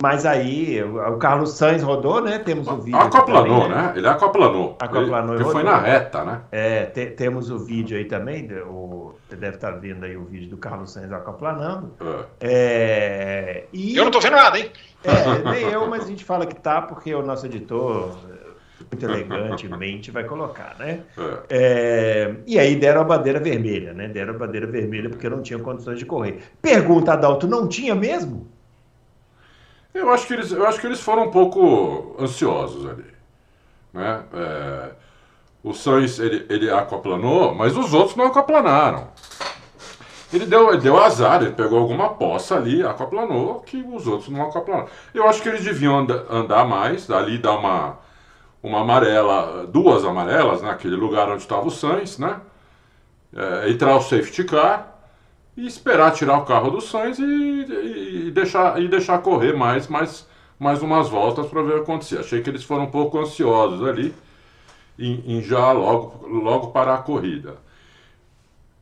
Mas 0.00 0.24
aí 0.24 0.82
o 0.82 1.16
Carlos 1.18 1.54
Sainz 1.54 1.82
rodou, 1.82 2.22
né? 2.22 2.38
Temos 2.38 2.68
o 2.68 2.76
vídeo. 2.76 3.10
Também, 3.10 3.68
né? 3.68 3.68
né? 3.68 3.92
Ele 3.96 4.06
aquaplanou. 4.06 4.76
Aquaplanou. 4.80 5.34
Ele, 5.34 5.44
foi 5.44 5.64
na 5.64 5.76
reta, 5.76 6.24
né? 6.24 6.40
É, 6.52 6.84
te, 6.86 7.06
temos 7.06 7.50
o 7.50 7.58
vídeo 7.58 7.98
aí 7.98 8.04
também. 8.04 8.48
O, 8.62 9.16
você 9.28 9.34
deve 9.34 9.56
estar 9.56 9.72
vendo 9.72 10.04
aí 10.04 10.16
o 10.16 10.24
vídeo 10.24 10.50
do 10.50 10.56
Carlos 10.56 10.92
Sainz 10.92 11.12
aquaplanando. 11.12 11.92
É. 12.00 12.24
É, 12.40 13.64
e, 13.72 13.96
eu 13.96 14.04
não 14.04 14.10
estou 14.10 14.22
vendo 14.22 14.36
nada, 14.36 14.58
hein? 14.58 14.70
É, 15.02 15.50
nem 15.50 15.64
eu, 15.64 15.86
mas 15.88 16.04
a 16.04 16.06
gente 16.06 16.24
fala 16.24 16.46
que 16.46 16.54
tá 16.54 16.80
porque 16.80 17.12
o 17.12 17.22
nosso 17.22 17.44
editor 17.46 18.16
muito 18.90 19.04
elegantemente 19.04 20.10
vai 20.10 20.24
colocar, 20.24 20.76
né? 20.78 21.00
É. 21.16 21.42
É, 21.50 22.34
e 22.46 22.58
aí 22.58 22.76
deram 22.76 23.02
a 23.02 23.04
bandeira 23.04 23.38
vermelha, 23.38 23.92
né? 23.92 24.08
Deram 24.08 24.34
a 24.34 24.38
bandeira 24.38 24.66
vermelha 24.66 25.10
porque 25.10 25.28
não 25.28 25.42
tinham 25.42 25.60
condições 25.60 25.98
de 25.98 26.06
correr. 26.06 26.38
Pergunta, 26.60 27.12
Adalto, 27.12 27.46
não 27.46 27.68
tinha 27.68 27.94
mesmo? 27.94 28.48
Eu 29.92 30.10
acho 30.10 30.26
que 30.26 30.34
eles, 30.34 30.52
eu 30.52 30.66
acho 30.66 30.80
que 30.80 30.86
eles 30.86 31.00
foram 31.00 31.24
um 31.24 31.30
pouco 31.30 32.16
ansiosos 32.18 32.88
ali. 32.88 33.06
Né? 33.92 34.22
É, 34.32 34.90
o 35.62 35.72
Sainz, 35.74 36.18
ele, 36.18 36.46
ele 36.48 36.70
aquaplanou, 36.70 37.54
mas 37.54 37.76
os 37.76 37.92
outros 37.92 38.16
não 38.16 38.26
aquaplanaram. 38.26 39.08
Ele 40.32 40.44
deu, 40.44 40.68
ele 40.68 40.82
deu 40.82 40.98
azar, 40.98 41.42
ele 41.42 41.52
pegou 41.52 41.78
alguma 41.78 42.10
poça 42.10 42.54
ali, 42.54 42.82
aquaplanou, 42.82 43.60
que 43.60 43.78
os 43.78 44.06
outros 44.06 44.28
não 44.28 44.42
aquaplanaram. 44.42 44.88
Eu 45.14 45.26
acho 45.26 45.42
que 45.42 45.48
eles 45.48 45.64
deviam 45.64 45.98
andar, 45.98 46.24
andar 46.30 46.64
mais, 46.66 47.06
dali 47.06 47.38
dar 47.38 47.52
uma, 47.52 47.98
uma 48.62 48.80
amarela, 48.80 49.66
duas 49.66 50.04
amarelas, 50.04 50.62
naquele 50.62 50.96
né? 50.96 51.02
lugar 51.02 51.28
onde 51.30 51.42
estava 51.42 51.66
o 51.66 51.70
Sainz, 51.70 52.18
né? 52.18 52.40
É, 53.34 53.70
entrar 53.70 53.94
o 53.96 54.00
safety 54.00 54.44
car 54.44 54.98
e 55.56 55.66
esperar 55.66 56.12
tirar 56.12 56.38
o 56.38 56.44
carro 56.44 56.70
do 56.70 56.80
Sainz 56.80 57.18
e, 57.18 57.22
e, 57.22 58.28
e, 58.28 58.30
deixar, 58.30 58.80
e 58.80 58.88
deixar 58.88 59.18
correr 59.18 59.54
mais, 59.54 59.86
mais, 59.88 60.26
mais 60.58 60.82
umas 60.82 61.08
voltas 61.08 61.46
para 61.46 61.62
ver 61.62 61.72
o 61.72 61.76
que 61.76 61.82
acontecer. 61.82 62.18
Achei 62.18 62.40
que 62.40 62.48
eles 62.48 62.64
foram 62.64 62.84
um 62.84 62.90
pouco 62.90 63.18
ansiosos 63.18 63.86
ali 63.86 64.14
em, 64.98 65.22
em, 65.26 65.42
já 65.42 65.72
logo, 65.72 66.26
logo 66.26 66.68
parar 66.68 66.94
a 66.94 66.98
corrida. 66.98 67.56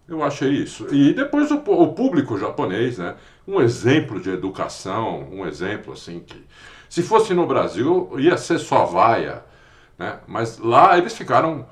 Eu 0.09 0.23
achei 0.23 0.51
isso. 0.51 0.87
E 0.95 1.13
depois 1.13 1.51
o, 1.51 1.57
o, 1.57 1.93
público 1.93 2.39
japonês, 2.39 2.99
né? 2.99 3.17
Um 3.47 3.61
exemplo 3.61 4.21
de 4.21 4.31
educação, 4.31 5.29
um 5.33 5.45
exemplo 5.47 5.93
assim 5.93 6.21
que. 6.21 6.45
Se 6.89 7.03
fosse 7.03 7.35
no 7.35 7.47
Brasil, 7.47 8.11
ia 8.17 8.37
ser 8.37 8.59
só 8.59 8.85
vaia. 8.85 9.43
Né? 9.99 10.19
Mas 10.27 10.59
lá 10.59 10.99
eles 10.99 11.17
ficaram 11.17 11.67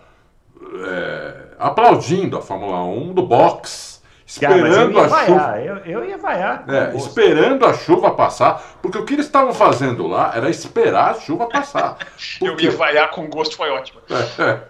é, 0.86 1.48
aplaudindo 1.58 2.36
a 2.36 2.42
Fórmula 2.42 2.82
1 2.84 3.14
do 3.14 3.26
boxe 3.26 3.94
Esperando 4.26 4.98
a 4.98 5.08
chuva. 5.08 5.60
Eu, 5.60 5.76
eu 5.84 6.04
ia 6.04 6.16
vaiar. 6.16 6.64
É, 6.66 6.96
esperando 6.96 7.64
a 7.66 7.74
chuva 7.74 8.10
passar, 8.12 8.78
porque 8.80 8.98
o 8.98 9.04
que 9.04 9.14
eles 9.14 9.26
estavam 9.26 9.52
fazendo 9.52 10.06
lá 10.06 10.32
era 10.34 10.48
esperar 10.48 11.10
a 11.10 11.14
chuva 11.14 11.46
passar. 11.46 11.98
Porque... 12.38 12.66
eu 12.66 12.72
ia 12.72 12.76
vaiar 12.76 13.10
com 13.10 13.28
gosto, 13.28 13.56
foi 13.56 13.70
ótimo. 13.70 14.00
É, 14.10 14.42
é. 14.42 14.60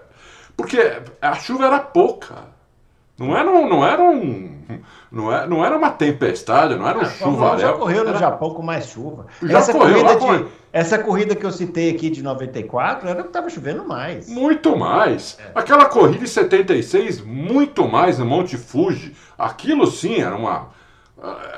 Porque 0.57 0.99
a 1.21 1.35
chuva 1.35 1.67
era 1.67 1.79
pouca. 1.79 2.54
Não 3.17 3.37
era 3.37 3.49
um, 3.49 3.69
não 3.69 3.87
era 3.87 4.03
um, 4.03 4.51
não 5.11 5.33
era, 5.33 5.47
não 5.47 5.65
era 5.65 5.77
uma 5.77 5.91
tempestade, 5.91 6.75
não 6.75 6.89
era 6.89 6.99
um 6.99 7.03
ah, 7.03 7.05
chuva. 7.05 7.59
Já 7.59 7.73
correu 7.73 8.03
no 8.03 8.11
era... 8.11 8.19
Japão 8.19 8.53
com 8.53 8.63
mais 8.63 8.89
chuva. 8.89 9.27
Já 9.41 9.59
essa 9.59 9.73
correu 9.73 10.05
corrida 10.05 10.15
de, 10.17 10.43
com... 10.45 10.49
essa 10.73 10.99
corrida 10.99 11.37
que 11.37 11.47
eu 11.47 11.53
citei 11.53 11.91
aqui 11.91 12.11
de 12.11 12.23
94 12.25 13.09
era 13.09 13.23
que 13.23 13.29
estava 13.29 13.49
chovendo 13.49 13.87
mais. 13.87 14.29
Muito 14.29 14.77
mais. 14.77 15.39
É. 15.39 15.53
Aquela 15.55 15.85
corrida 15.85 16.25
em 16.25 16.27
76, 16.27 17.21
muito 17.21 17.87
mais 17.87 18.19
no 18.19 18.27
Monte 18.27 18.57
Fuji. 18.57 19.15
Aquilo 19.39 19.87
sim 19.87 20.21
era 20.21 20.35
uma 20.35 20.71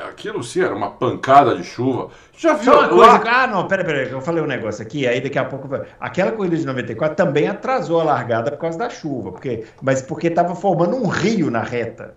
aquilo 0.09 0.43
sim 0.43 0.61
era 0.61 0.75
uma 0.75 0.91
pancada 0.91 1.57
de 1.57 1.65
chuva. 1.65 2.09
Já 2.37 2.55
viu 2.55 2.73
Só 2.73 2.81
uma 2.81 2.89
coisa, 2.89 3.19
lá... 3.25 3.43
ah, 3.43 3.47
não, 3.47 3.67
peraí, 3.67 3.85
peraí, 3.85 4.11
eu 4.11 4.21
falei 4.21 4.43
um 4.43 4.47
negócio 4.47 4.83
aqui, 4.83 5.07
aí 5.07 5.21
daqui 5.21 5.39
a 5.39 5.45
pouco. 5.45 5.69
Aquela 6.01 6.33
corrida 6.33 6.57
de 6.57 6.67
94 6.67 7.17
também 7.17 7.49
atrasou 7.49 8.01
a 8.01 8.05
largada 8.05 8.51
por 8.51 8.59
causa 8.59 8.79
da 8.79 8.91
chuva, 8.91 9.33
porque, 9.33 9.65
mas 9.83 10.03
porque 10.03 10.29
estava 10.29 10.55
formando 10.55 10.97
um 10.97 11.07
rio 11.07 11.51
na 11.51 11.63
reta. 11.63 12.15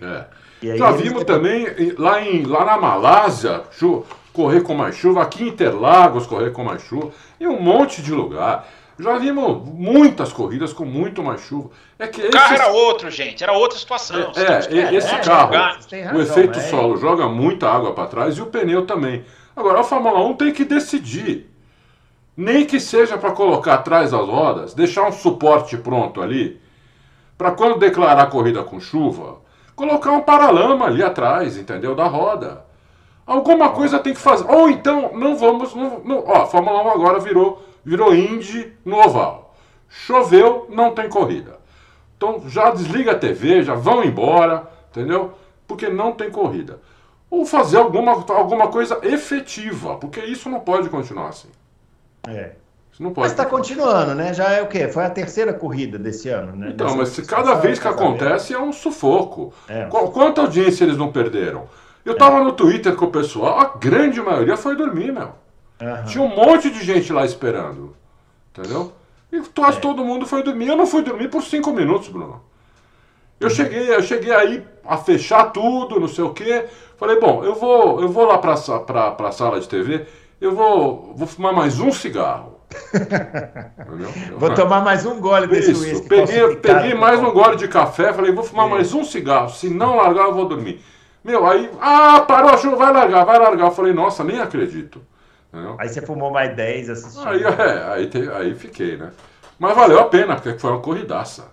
É. 0.00 0.24
Já 0.76 0.92
vimos 0.92 1.24
também 1.24 1.66
lá, 1.98 2.22
em, 2.22 2.44
lá 2.44 2.64
na 2.64 2.78
Malásia 2.78 3.62
chu... 3.70 4.04
correr 4.32 4.62
com 4.62 4.74
mais 4.74 4.94
chuva, 4.96 5.22
aqui 5.22 5.44
em 5.44 5.48
Interlagos 5.48 6.26
correr 6.26 6.52
com 6.52 6.64
mais 6.64 6.82
chuva, 6.82 7.10
em 7.40 7.46
um 7.46 7.60
monte 7.60 8.00
de 8.00 8.12
lugar. 8.12 8.66
Já 8.98 9.18
vimos 9.18 9.68
muitas 9.68 10.32
corridas 10.32 10.72
com 10.72 10.84
muito 10.84 11.22
mais 11.22 11.40
chuva. 11.40 11.70
É 11.98 12.06
que 12.06 12.22
o 12.22 12.30
carro 12.30 12.54
era 12.54 12.68
outro, 12.68 13.10
gente, 13.10 13.42
era 13.42 13.52
outra 13.52 13.78
situação. 13.78 14.32
É, 14.36 14.78
é 14.78 14.94
esse 14.94 15.12
é, 15.12 15.18
carro, 15.18 15.52
razão, 15.52 16.14
o 16.14 16.20
efeito 16.20 16.60
solo 16.60 16.96
joga 16.96 17.28
muita 17.28 17.68
água 17.68 17.92
para 17.92 18.06
trás 18.06 18.36
e 18.36 18.42
o 18.42 18.46
pneu 18.46 18.86
também. 18.86 19.24
Agora, 19.56 19.80
a 19.80 19.84
Fórmula 19.84 20.24
1 20.24 20.34
tem 20.34 20.52
que 20.52 20.64
decidir. 20.64 21.50
Nem 22.36 22.64
que 22.64 22.80
seja 22.80 23.16
para 23.18 23.32
colocar 23.32 23.74
atrás 23.74 24.10
das 24.10 24.26
rodas, 24.26 24.74
deixar 24.74 25.06
um 25.06 25.12
suporte 25.12 25.76
pronto 25.76 26.20
ali, 26.20 26.60
para 27.38 27.52
quando 27.52 27.78
declarar 27.78 28.22
a 28.22 28.26
corrida 28.26 28.62
com 28.64 28.80
chuva, 28.80 29.38
colocar 29.76 30.10
um 30.12 30.20
paralama 30.20 30.86
ali 30.86 31.02
atrás, 31.02 31.56
entendeu? 31.56 31.94
Da 31.94 32.06
roda. 32.06 32.64
Alguma 33.26 33.70
coisa 33.70 33.98
tem 33.98 34.12
que 34.12 34.20
fazer. 34.20 34.48
Ou 34.50 34.68
então, 34.68 35.12
não 35.14 35.36
vamos. 35.36 35.74
Não, 35.74 36.00
não, 36.04 36.24
ó, 36.26 36.42
a 36.42 36.46
Fórmula 36.46 36.82
1 36.82 36.90
agora 36.90 37.18
virou 37.20 37.62
virou 37.84 38.14
Indy 38.14 38.72
no 38.84 38.96
oval. 38.98 39.54
Choveu, 39.88 40.66
não 40.70 40.94
tem 40.94 41.08
corrida. 41.08 41.58
Então 42.16 42.42
já 42.48 42.70
desliga 42.70 43.12
a 43.12 43.18
TV, 43.18 43.62
já 43.62 43.74
vão 43.74 44.02
embora, 44.02 44.68
entendeu? 44.90 45.32
Porque 45.66 45.88
não 45.88 46.12
tem 46.12 46.30
corrida. 46.30 46.80
Ou 47.30 47.44
fazer 47.44 47.78
alguma, 47.78 48.12
alguma 48.12 48.68
coisa 48.68 48.98
efetiva, 49.02 49.96
porque 49.96 50.20
isso 50.20 50.48
não 50.48 50.60
pode 50.60 50.88
continuar 50.88 51.28
assim. 51.28 51.48
É. 52.26 52.52
Isso 52.92 53.02
não 53.02 53.12
pode 53.12 53.24
mas 53.24 53.32
está 53.32 53.44
continuando, 53.44 54.14
né? 54.14 54.32
Já 54.32 54.52
é 54.52 54.62
o 54.62 54.68
quê? 54.68 54.86
Foi 54.86 55.04
a 55.04 55.10
terceira 55.10 55.52
corrida 55.52 55.98
desse 55.98 56.28
ano, 56.28 56.54
né? 56.54 56.70
Então, 56.70 56.96
mas 56.96 57.18
cada 57.20 57.54
vez 57.54 57.78
que 57.78 57.88
acontece 57.88 58.54
é 58.54 58.58
um 58.58 58.72
sufoco. 58.72 59.52
É. 59.68 59.86
Quanta 59.86 60.42
audiência 60.42 60.84
eles 60.84 60.96
não 60.96 61.10
perderam? 61.10 61.66
Eu 62.04 62.12
estava 62.12 62.38
é. 62.38 62.44
no 62.44 62.52
Twitter 62.52 62.94
com 62.94 63.06
o 63.06 63.10
pessoal, 63.10 63.58
a 63.58 63.76
grande 63.76 64.20
maioria 64.20 64.56
foi 64.56 64.76
dormir, 64.76 65.12
meu. 65.12 65.32
Uhum. 65.84 66.04
Tinha 66.04 66.24
um 66.24 66.34
monte 66.34 66.70
de 66.70 66.82
gente 66.84 67.12
lá 67.12 67.24
esperando. 67.24 67.96
Entendeu? 68.50 68.92
E 69.32 69.40
quase 69.40 69.78
é. 69.78 69.80
todo 69.80 70.04
mundo 70.04 70.26
foi 70.26 70.42
dormir. 70.42 70.68
Eu 70.68 70.76
não 70.76 70.86
fui 70.86 71.02
dormir 71.02 71.28
por 71.28 71.42
cinco 71.42 71.72
minutos, 71.72 72.08
Bruno. 72.08 72.40
Eu 73.40 73.48
uhum. 73.48 73.54
cheguei, 73.54 73.94
eu 73.94 74.02
cheguei 74.02 74.32
aí 74.32 74.64
a 74.84 74.96
fechar 74.96 75.46
tudo, 75.46 75.98
não 75.98 76.08
sei 76.08 76.24
o 76.24 76.32
quê. 76.32 76.66
Falei, 76.96 77.18
bom, 77.18 77.44
eu 77.44 77.54
vou, 77.54 78.00
eu 78.00 78.08
vou 78.08 78.24
lá 78.26 78.38
para 78.38 78.52
a 78.52 79.32
sala 79.32 79.60
de 79.60 79.68
TV, 79.68 80.06
eu 80.40 80.54
vou, 80.54 81.12
vou 81.16 81.26
fumar 81.26 81.52
mais 81.52 81.80
um 81.80 81.90
cigarro. 81.92 82.54
vou 84.36 84.54
tomar 84.54 84.82
mais 84.82 85.04
um 85.04 85.20
gole 85.20 85.46
desse 85.46 85.72
uísque. 85.72 86.08
Peguei, 86.08 86.56
peguei 86.56 86.94
mais 86.94 87.20
um 87.20 87.32
gole 87.32 87.56
de 87.56 87.68
café, 87.68 88.12
falei, 88.12 88.32
vou 88.32 88.44
fumar 88.44 88.68
mais 88.68 88.94
um 88.94 89.04
cigarro. 89.04 89.50
Se 89.50 89.68
não 89.68 89.96
largar, 89.96 90.26
eu 90.26 90.34
vou 90.34 90.46
dormir. 90.46 90.80
Meu, 91.22 91.46
aí, 91.46 91.70
ah, 91.80 92.20
parou 92.20 92.50
a 92.50 92.56
chuva, 92.56 92.76
vai 92.76 92.92
largar, 92.92 93.24
vai 93.24 93.38
largar. 93.38 93.66
Eu 93.66 93.72
falei, 93.72 93.92
nossa, 93.92 94.22
nem 94.22 94.40
acredito. 94.40 95.00
Entendeu? 95.54 95.76
Aí 95.78 95.88
você 95.88 96.02
fumou 96.02 96.32
mais 96.32 96.54
10 96.56 96.90
assistindo. 96.90 97.28
Aí, 97.28 97.42
é, 97.44 97.92
aí, 97.92 98.06
te, 98.08 98.28
aí 98.28 98.54
fiquei, 98.56 98.96
né? 98.96 99.12
Mas 99.56 99.76
valeu 99.76 100.00
a 100.00 100.06
pena, 100.06 100.34
porque 100.34 100.58
foi 100.58 100.72
uma 100.72 100.80
corridaça. 100.80 101.44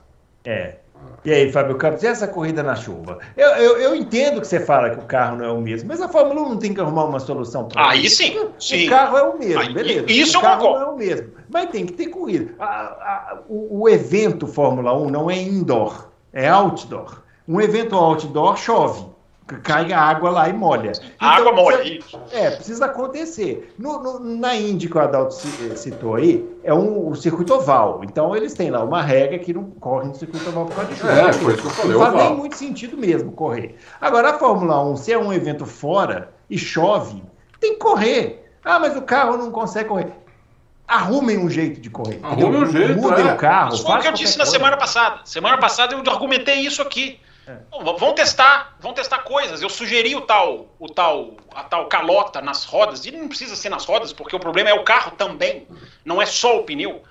É. 0.43 0.77
E 1.23 1.31
aí, 1.31 1.51
Fábio 1.51 1.77
Campos, 1.77 2.01
e 2.01 2.07
essa 2.07 2.27
corrida 2.27 2.63
na 2.63 2.75
chuva? 2.75 3.19
Eu, 3.37 3.49
eu, 3.49 3.77
eu, 3.77 3.95
entendo 3.95 4.41
que 4.41 4.47
você 4.47 4.59
fala 4.59 4.89
que 4.89 4.99
o 4.99 5.05
carro 5.05 5.37
não 5.37 5.45
é 5.45 5.51
o 5.51 5.61
mesmo, 5.61 5.87
mas 5.87 6.01
a 6.01 6.07
Fórmula 6.07 6.41
1 6.41 6.49
não 6.49 6.57
tem 6.57 6.73
que 6.73 6.81
arrumar 6.81 7.05
uma 7.05 7.19
solução 7.19 7.67
para 7.67 7.89
Aí 7.89 8.05
isso. 8.05 8.17
sim, 8.17 8.37
o, 8.39 8.51
sim. 8.59 8.87
O 8.87 8.89
carro 8.89 9.17
é 9.17 9.23
o 9.23 9.37
mesmo, 9.37 9.61
aí, 9.61 9.73
beleza. 9.73 10.05
Isso 10.11 10.39
o 10.39 10.41
carro 10.41 10.63
não 10.63 10.81
é 10.81 10.85
o 10.85 10.97
mesmo. 10.97 11.29
Mas 11.47 11.69
tem 11.69 11.85
que 11.85 11.93
ter 11.93 12.07
corrida. 12.07 12.53
A, 12.59 12.65
a, 12.65 13.39
o, 13.47 13.81
o 13.81 13.89
evento 13.89 14.47
Fórmula 14.47 14.97
1 14.97 15.09
não 15.11 15.29
é 15.29 15.37
indoor, 15.37 16.09
é 16.33 16.49
outdoor. 16.49 17.21
Um 17.47 17.61
evento 17.61 17.95
outdoor 17.95 18.57
chove 18.57 19.10
cai 19.63 19.91
a 19.91 19.99
água 19.99 20.29
lá 20.29 20.49
e 20.49 20.53
molha. 20.53 20.91
Então, 20.91 21.11
água 21.19 21.51
molha. 21.53 21.99
É, 22.31 22.51
precisa 22.51 22.85
acontecer. 22.85 23.73
No, 23.77 24.01
no, 24.01 24.19
na 24.19 24.55
Indy 24.55 24.87
que 24.87 24.97
o 24.97 25.01
Adalto 25.01 25.35
eh, 25.69 25.75
citou 25.75 26.15
aí, 26.15 26.47
é 26.63 26.73
um, 26.73 27.09
um, 27.09 27.15
circuito 27.15 27.53
oval. 27.53 28.01
Então 28.03 28.35
eles 28.35 28.53
têm 28.53 28.69
lá 28.69 28.83
uma 28.83 29.01
regra 29.01 29.39
que 29.39 29.53
não 29.53 29.65
corre 29.71 30.07
no 30.07 30.15
circuito 30.15 30.49
oval 30.49 30.65
por 30.65 30.75
causa 30.75 30.91
de 30.91 30.99
chuva. 30.99 31.11
É, 31.11 31.33
foi 31.33 31.53
isso 31.53 31.61
que 31.61 31.67
eu 31.67 31.71
falei. 31.71 31.97
Não 31.97 31.99
faz 31.99 32.13
nem 32.15 32.35
muito 32.35 32.55
sentido 32.55 32.97
mesmo 32.97 33.31
correr. 33.31 33.75
Agora, 33.99 34.31
a 34.31 34.33
Fórmula 34.39 34.83
1, 34.85 34.97
se 34.97 35.13
é 35.13 35.17
um 35.17 35.33
evento 35.33 35.65
fora 35.65 36.33
e 36.49 36.57
chove, 36.57 37.23
tem 37.59 37.73
que 37.73 37.79
correr. 37.79 38.51
Ah, 38.63 38.79
mas 38.79 38.95
o 38.95 39.01
carro 39.01 39.37
não 39.37 39.51
consegue 39.51 39.89
correr. 39.89 40.11
Arrumem 40.87 41.37
um 41.37 41.49
jeito 41.49 41.79
de 41.79 41.89
correr. 41.89 42.19
Arrumem 42.21 42.63
um 42.63 42.65
jeito. 42.65 42.99
Mudem 42.99 43.27
é. 43.27 43.33
o 43.33 43.37
carro. 43.37 43.73
Isso 43.73 43.85
foi 43.85 43.95
o 43.95 44.01
que 44.01 44.07
eu 44.07 44.11
disse 44.11 44.37
na 44.37 44.45
semana 44.45 44.75
passada. 44.75 45.21
Semana 45.23 45.57
passada 45.57 45.95
eu 45.95 46.11
argumentei 46.11 46.59
isso 46.59 46.81
aqui. 46.81 47.17
É. 47.47 47.57
vão 47.97 48.13
testar, 48.13 48.75
vão 48.79 48.93
testar 48.93 49.19
coisas. 49.19 49.61
Eu 49.61 49.69
sugeri 49.69 50.15
o 50.15 50.21
tal, 50.21 50.75
o 50.77 50.87
tal, 50.87 51.37
a 51.53 51.63
tal 51.63 51.87
calota 51.87 52.41
nas 52.41 52.63
rodas, 52.65 53.05
e 53.05 53.11
não 53.11 53.27
precisa 53.27 53.55
ser 53.55 53.69
nas 53.69 53.85
rodas, 53.85 54.13
porque 54.13 54.35
o 54.35 54.39
problema 54.39 54.69
é 54.69 54.73
o 54.73 54.83
carro 54.83 55.11
também, 55.11 55.67
não 56.05 56.21
é 56.21 56.25
só 56.25 56.59
o 56.59 56.63
pneu. 56.63 57.03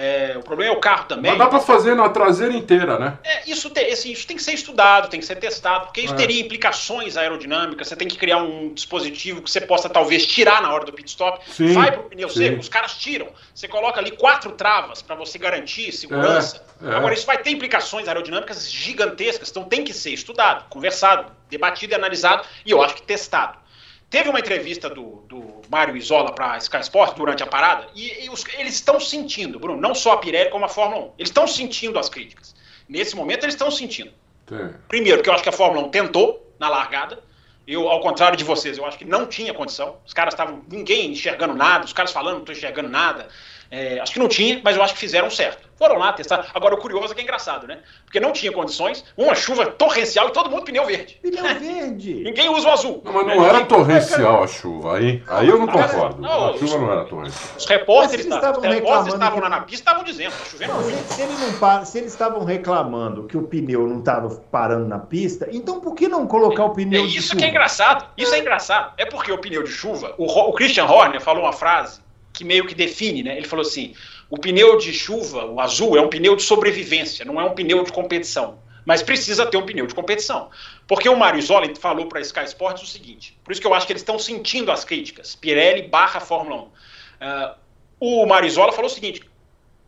É, 0.00 0.38
o 0.38 0.42
problema 0.44 0.72
é 0.72 0.76
o 0.76 0.80
carro 0.80 1.06
também. 1.06 1.32
Mas 1.32 1.38
dá 1.40 1.48
para 1.48 1.58
fazer 1.58 1.96
na 1.96 2.08
traseira 2.08 2.54
inteira, 2.54 3.00
né? 3.00 3.18
É, 3.24 3.50
isso, 3.50 3.68
tem, 3.68 3.92
assim, 3.92 4.12
isso 4.12 4.24
tem 4.28 4.36
que 4.36 4.42
ser 4.44 4.52
estudado, 4.52 5.08
tem 5.08 5.18
que 5.18 5.26
ser 5.26 5.34
testado, 5.34 5.86
porque 5.86 6.02
isso 6.02 6.14
é. 6.14 6.16
teria 6.16 6.40
implicações 6.40 7.16
aerodinâmicas. 7.16 7.88
Você 7.88 7.96
tem 7.96 8.06
que 8.06 8.16
criar 8.16 8.36
um 8.36 8.72
dispositivo 8.72 9.42
que 9.42 9.50
você 9.50 9.60
possa 9.60 9.88
talvez 9.88 10.24
tirar 10.24 10.62
na 10.62 10.72
hora 10.72 10.84
do 10.84 10.92
pit 10.92 11.08
stop. 11.08 11.44
Sim, 11.50 11.72
Vai 11.72 11.90
pro 11.90 12.04
pneu 12.04 12.28
sim. 12.28 12.36
seco, 12.36 12.60
os 12.60 12.68
caras 12.68 12.94
tiram. 12.94 13.26
Você 13.52 13.66
coloca 13.66 13.98
ali 13.98 14.12
quatro 14.12 14.52
travas 14.52 15.02
para 15.02 15.16
você 15.16 15.36
garantir 15.36 15.90
segurança. 15.90 16.64
É, 16.80 16.90
é. 16.90 16.94
Agora, 16.94 17.12
isso 17.12 17.26
vai 17.26 17.38
ter 17.38 17.50
implicações 17.50 18.06
aerodinâmicas 18.06 18.70
gigantescas, 18.70 19.50
então 19.50 19.64
tem 19.64 19.82
que 19.82 19.92
ser 19.92 20.10
estudado, 20.10 20.68
conversado, 20.68 21.32
debatido 21.50 21.92
e 21.92 21.96
analisado, 21.96 22.44
e 22.64 22.70
eu 22.70 22.80
acho 22.80 22.94
que 22.94 23.02
testado. 23.02 23.58
Teve 24.10 24.30
uma 24.30 24.40
entrevista 24.40 24.88
do, 24.88 25.22
do 25.28 25.60
Mário 25.68 25.96
Isola 25.96 26.32
para 26.32 26.52
a 26.52 26.58
Sky 26.58 26.80
Sports 26.80 27.14
durante 27.14 27.42
a 27.42 27.46
parada 27.46 27.88
e, 27.94 28.24
e 28.24 28.30
os, 28.30 28.44
eles 28.54 28.74
estão 28.74 28.98
sentindo, 28.98 29.58
Bruno, 29.58 29.80
não 29.80 29.94
só 29.94 30.12
a 30.12 30.16
Pirelli 30.16 30.50
como 30.50 30.64
a 30.64 30.68
Fórmula 30.68 31.06
1, 31.06 31.12
eles 31.18 31.28
estão 31.28 31.46
sentindo 31.46 31.98
as 31.98 32.08
críticas. 32.08 32.54
Nesse 32.88 33.14
momento 33.14 33.44
eles 33.44 33.54
estão 33.54 33.70
sentindo. 33.70 34.10
Sim. 34.48 34.70
Primeiro, 34.88 35.22
que 35.22 35.28
eu 35.28 35.34
acho 35.34 35.42
que 35.42 35.48
a 35.50 35.52
Fórmula 35.52 35.86
1 35.86 35.90
tentou 35.90 36.54
na 36.58 36.70
largada. 36.70 37.22
Eu, 37.66 37.86
ao 37.86 38.00
contrário 38.00 38.34
de 38.34 38.44
vocês, 38.44 38.78
eu 38.78 38.86
acho 38.86 38.96
que 38.96 39.04
não 39.04 39.26
tinha 39.26 39.52
condição. 39.52 39.98
Os 40.06 40.14
caras 40.14 40.32
estavam, 40.32 40.62
ninguém 40.70 41.12
enxergando 41.12 41.54
nada, 41.54 41.84
os 41.84 41.92
caras 41.92 42.10
falando, 42.10 42.34
não 42.34 42.40
estou 42.40 42.54
enxergando 42.54 42.88
nada. 42.88 43.28
É, 43.70 44.00
acho 44.00 44.12
que 44.12 44.18
não 44.18 44.28
tinha, 44.28 44.60
mas 44.64 44.76
eu 44.76 44.82
acho 44.82 44.94
que 44.94 45.00
fizeram 45.00 45.30
certo. 45.30 45.68
Foram 45.78 45.96
lá 45.96 46.12
testar. 46.12 46.50
Agora, 46.54 46.74
o 46.74 46.78
curioso 46.78 47.12
é 47.12 47.14
que 47.14 47.20
é 47.20 47.22
engraçado, 47.22 47.66
né? 47.66 47.78
Porque 48.04 48.18
não 48.18 48.32
tinha 48.32 48.50
condições, 48.50 49.04
uma 49.16 49.34
chuva 49.34 49.66
torrencial 49.66 50.28
e 50.28 50.32
todo 50.32 50.50
mundo 50.50 50.64
pneu 50.64 50.84
verde. 50.84 51.20
Pneu 51.22 51.44
verde. 51.44 52.14
Ninguém 52.24 52.48
usa 52.48 52.68
o 52.68 52.72
azul. 52.72 53.02
Não, 53.04 53.12
mas 53.12 53.26
não 53.26 53.46
era 53.46 53.64
torrencial 53.64 54.42
a 54.42 54.46
chuva, 54.46 54.96
aí, 54.96 55.22
aí 55.28 55.48
eu 55.48 55.58
não 55.58 55.68
concordo. 55.68 56.20
Não, 56.20 56.50
a 56.50 56.56
chuva 56.56 56.78
não 56.78 56.92
era 56.92 57.04
torrencial. 57.04 57.56
Os 57.56 57.66
repórteres, 57.66 58.26
estavam, 58.26 58.60
repórteres 58.60 59.14
estavam 59.14 59.40
lá 59.40 59.48
na 59.48 59.60
pista 59.60 59.78
estavam 59.78 60.04
dizendo, 60.04 60.32
tá 60.32 60.44
chovendo 60.46 60.72
não, 60.72 60.82
muito. 60.82 61.12
Se, 61.12 61.22
ele 61.22 61.32
não 61.32 61.84
se 61.84 61.98
eles 61.98 62.12
estavam 62.12 62.44
reclamando 62.44 63.24
que 63.28 63.36
o 63.36 63.42
pneu 63.42 63.86
não 63.86 64.00
estava 64.00 64.28
parando 64.50 64.86
na 64.86 64.98
pista, 64.98 65.48
então 65.52 65.80
por 65.80 65.94
que 65.94 66.08
não 66.08 66.26
colocar 66.26 66.64
o 66.64 66.70
pneu 66.70 67.04
é, 67.04 67.06
de 67.06 67.18
Isso 67.18 67.36
que 67.36 67.44
é 67.44 67.48
engraçado. 67.48 68.04
Isso 68.16 68.34
é 68.34 68.38
engraçado. 68.38 68.94
É 68.96 69.04
porque 69.04 69.30
o 69.30 69.38
pneu 69.38 69.62
de 69.62 69.70
chuva, 69.70 70.14
o, 70.18 70.26
o 70.26 70.52
Christian 70.54 70.86
Horner 70.86 71.20
falou 71.20 71.44
uma 71.44 71.52
frase 71.52 72.00
que 72.32 72.44
meio 72.44 72.66
que 72.66 72.74
define, 72.74 73.22
né? 73.22 73.36
Ele 73.36 73.46
falou 73.46 73.64
assim: 73.64 73.94
o 74.30 74.38
pneu 74.38 74.76
de 74.78 74.92
chuva, 74.92 75.44
o 75.44 75.60
azul, 75.60 75.96
é 75.96 76.00
um 76.00 76.08
pneu 76.08 76.36
de 76.36 76.42
sobrevivência, 76.42 77.24
não 77.24 77.40
é 77.40 77.44
um 77.44 77.54
pneu 77.54 77.82
de 77.82 77.92
competição. 77.92 78.60
Mas 78.84 79.02
precisa 79.02 79.44
ter 79.44 79.58
um 79.58 79.66
pneu 79.66 79.86
de 79.86 79.94
competição. 79.94 80.48
Porque 80.86 81.08
o 81.08 81.16
Mário 81.16 81.42
Zola 81.42 81.70
falou 81.78 82.06
para 82.06 82.20
a 82.20 82.22
Sky 82.22 82.44
Sports 82.44 82.82
o 82.82 82.86
seguinte: 82.86 83.38
por 83.44 83.52
isso 83.52 83.60
que 83.60 83.66
eu 83.66 83.74
acho 83.74 83.86
que 83.86 83.92
eles 83.92 84.02
estão 84.02 84.18
sentindo 84.18 84.72
as 84.72 84.84
críticas. 84.84 85.34
Pirelli 85.36 85.82
barra 85.82 86.20
Fórmula 86.20 86.56
1. 86.56 86.60
Uh, 86.60 86.70
ah, 87.20 87.56
o 88.00 88.26
Mário 88.26 88.50
Zola 88.50 88.72
falou 88.72 88.90
o 88.90 88.94
seguinte: 88.94 89.28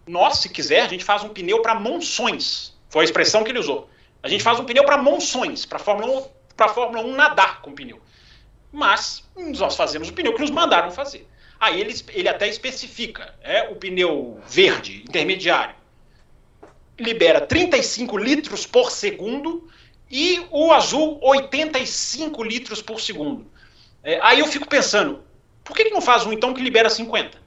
nós, 0.06 0.38
se 0.38 0.48
quiser, 0.48 0.82
a 0.82 0.88
gente 0.88 1.04
faz 1.04 1.22
um 1.22 1.28
pneu 1.28 1.62
para 1.62 1.74
monções. 1.74 2.78
Foi 2.88 3.02
a 3.02 3.04
expressão 3.04 3.44
que 3.44 3.50
ele 3.50 3.58
usou. 3.58 3.88
A 4.22 4.28
gente 4.28 4.42
faz 4.42 4.58
um 4.58 4.64
pneu 4.64 4.84
para 4.84 4.98
monções, 4.98 5.64
para 5.64 5.78
a 5.78 5.80
Fórmula 5.80 6.20
1, 6.20 6.24
para 6.56 6.68
Fórmula 6.68 7.02
1 7.02 7.12
nadar 7.14 7.62
com 7.62 7.70
o 7.70 7.74
pneu. 7.74 8.00
Mas 8.72 9.24
nós 9.36 9.76
fazemos 9.76 10.08
o 10.08 10.12
pneu 10.12 10.34
que 10.34 10.40
nos 10.40 10.50
mandaram 10.50 10.90
fazer. 10.90 11.26
Aí 11.60 11.78
ele, 11.80 11.94
ele 12.08 12.28
até 12.28 12.48
especifica, 12.48 13.34
é 13.42 13.68
o 13.68 13.76
pneu 13.76 14.40
verde 14.48 15.04
intermediário 15.06 15.74
libera 17.00 17.40
35 17.40 18.16
litros 18.18 18.66
por 18.66 18.90
segundo 18.90 19.68
e 20.10 20.46
o 20.50 20.72
azul 20.72 21.18
85 21.22 22.42
litros 22.42 22.82
por 22.82 23.00
segundo. 23.00 23.50
É, 24.02 24.20
aí 24.22 24.40
eu 24.40 24.46
fico 24.46 24.68
pensando, 24.68 25.22
por 25.64 25.74
que, 25.74 25.84
que 25.84 25.90
não 25.90 26.00
faz 26.00 26.26
um 26.26 26.32
então 26.32 26.52
que 26.52 26.62
libera 26.62 26.90
50? 26.90 27.40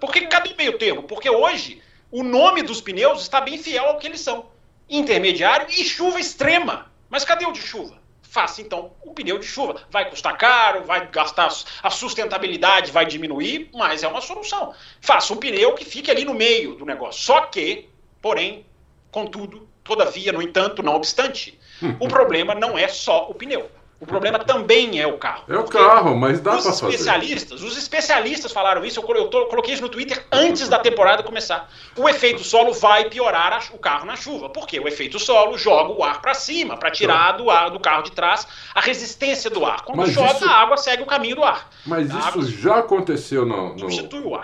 Por 0.00 0.12
que 0.12 0.28
meio 0.56 0.78
termo? 0.78 1.02
Porque 1.04 1.28
hoje 1.28 1.82
o 2.10 2.22
nome 2.22 2.62
dos 2.62 2.80
pneus 2.80 3.22
está 3.22 3.40
bem 3.40 3.58
fiel 3.58 3.84
ao 3.84 3.98
que 3.98 4.06
eles 4.06 4.20
são. 4.20 4.46
Intermediário 4.88 5.66
e 5.70 5.84
chuva 5.84 6.20
extrema. 6.20 6.90
Mas 7.08 7.24
cadê 7.24 7.44
o 7.46 7.52
de 7.52 7.60
chuva? 7.60 7.98
Faça 8.34 8.60
então 8.60 8.90
um 9.06 9.14
pneu 9.14 9.38
de 9.38 9.46
chuva. 9.46 9.80
Vai 9.88 10.10
custar 10.10 10.36
caro, 10.36 10.82
vai 10.82 11.08
gastar 11.08 11.48
a 11.80 11.88
sustentabilidade, 11.88 12.90
vai 12.90 13.06
diminuir, 13.06 13.70
mas 13.72 14.02
é 14.02 14.08
uma 14.08 14.20
solução. 14.20 14.74
Faça 15.00 15.32
um 15.32 15.36
pneu 15.36 15.72
que 15.74 15.84
fique 15.84 16.10
ali 16.10 16.24
no 16.24 16.34
meio 16.34 16.74
do 16.74 16.84
negócio. 16.84 17.22
Só 17.22 17.42
que, 17.42 17.88
porém, 18.20 18.66
contudo, 19.12 19.68
todavia, 19.84 20.32
no 20.32 20.42
entanto, 20.42 20.82
não 20.82 20.96
obstante, 20.96 21.56
o 22.00 22.08
problema 22.08 22.56
não 22.56 22.76
é 22.76 22.88
só 22.88 23.30
o 23.30 23.34
pneu. 23.34 23.70
O 24.04 24.06
problema 24.06 24.38
também 24.38 25.00
é 25.00 25.06
o 25.06 25.16
carro. 25.16 25.44
É 25.48 25.56
o 25.56 25.64
carro, 25.64 26.14
mas 26.14 26.38
dá 26.38 26.52
para 26.52 26.60
fazer. 26.60 26.88
Especialistas, 26.88 27.62
os 27.62 27.74
especialistas 27.78 28.52
falaram 28.52 28.84
isso, 28.84 29.00
eu, 29.00 29.30
coloquei 29.48 29.72
isso 29.72 29.82
no 29.82 29.88
Twitter 29.88 30.22
antes 30.30 30.68
da 30.68 30.78
temporada 30.78 31.22
começar. 31.22 31.70
O 31.96 32.06
efeito 32.06 32.44
solo 32.44 32.74
vai 32.74 33.08
piorar 33.08 33.70
o 33.72 33.78
carro 33.78 34.04
na 34.04 34.14
chuva. 34.14 34.50
Por 34.50 34.66
quê? 34.66 34.78
O 34.78 34.86
efeito 34.86 35.18
solo 35.18 35.56
joga 35.56 35.90
o 35.90 36.04
ar 36.04 36.20
para 36.20 36.34
cima, 36.34 36.76
para 36.76 36.90
tirar 36.90 37.32
do, 37.32 37.50
ar, 37.50 37.70
do 37.70 37.80
carro 37.80 38.02
de 38.02 38.12
trás 38.12 38.46
a 38.74 38.80
resistência 38.82 39.48
do 39.48 39.64
ar. 39.64 39.82
Quando 39.82 39.96
mas 39.96 40.12
chove, 40.12 40.34
isso... 40.34 40.44
a 40.44 40.50
água 40.50 40.76
segue 40.76 41.02
o 41.02 41.06
caminho 41.06 41.36
do 41.36 41.44
ar. 41.44 41.70
Mas 41.86 42.14
a 42.14 42.28
isso 42.28 42.44
já 42.50 42.80
aconteceu 42.80 43.46
no, 43.46 43.74
no 43.74 43.88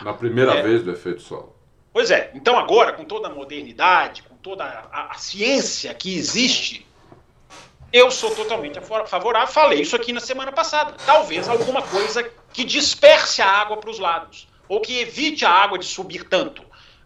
na 0.02 0.14
primeira 0.14 0.54
é. 0.54 0.62
vez 0.62 0.82
do 0.82 0.90
efeito 0.90 1.20
solo. 1.20 1.54
Pois 1.92 2.10
é. 2.10 2.30
Então 2.34 2.58
agora, 2.58 2.94
com 2.94 3.04
toda 3.04 3.28
a 3.28 3.30
modernidade, 3.30 4.22
com 4.22 4.36
toda 4.36 4.64
a, 4.64 5.12
a 5.12 5.14
ciência 5.16 5.92
que 5.92 6.16
existe 6.16 6.86
eu 7.92 8.10
sou 8.10 8.30
totalmente 8.34 8.80
favorável, 8.80 9.52
falei 9.52 9.80
isso 9.80 9.96
aqui 9.96 10.12
na 10.12 10.20
semana 10.20 10.52
passada. 10.52 10.94
Talvez 11.04 11.48
alguma 11.48 11.82
coisa 11.82 12.22
que 12.52 12.64
disperse 12.64 13.42
a 13.42 13.46
água 13.46 13.76
para 13.76 13.90
os 13.90 13.98
lados, 13.98 14.46
ou 14.68 14.80
que 14.80 15.00
evite 15.00 15.44
a 15.44 15.50
água 15.50 15.78
de 15.78 15.84
subir 15.84 16.24
tanto. 16.24 16.62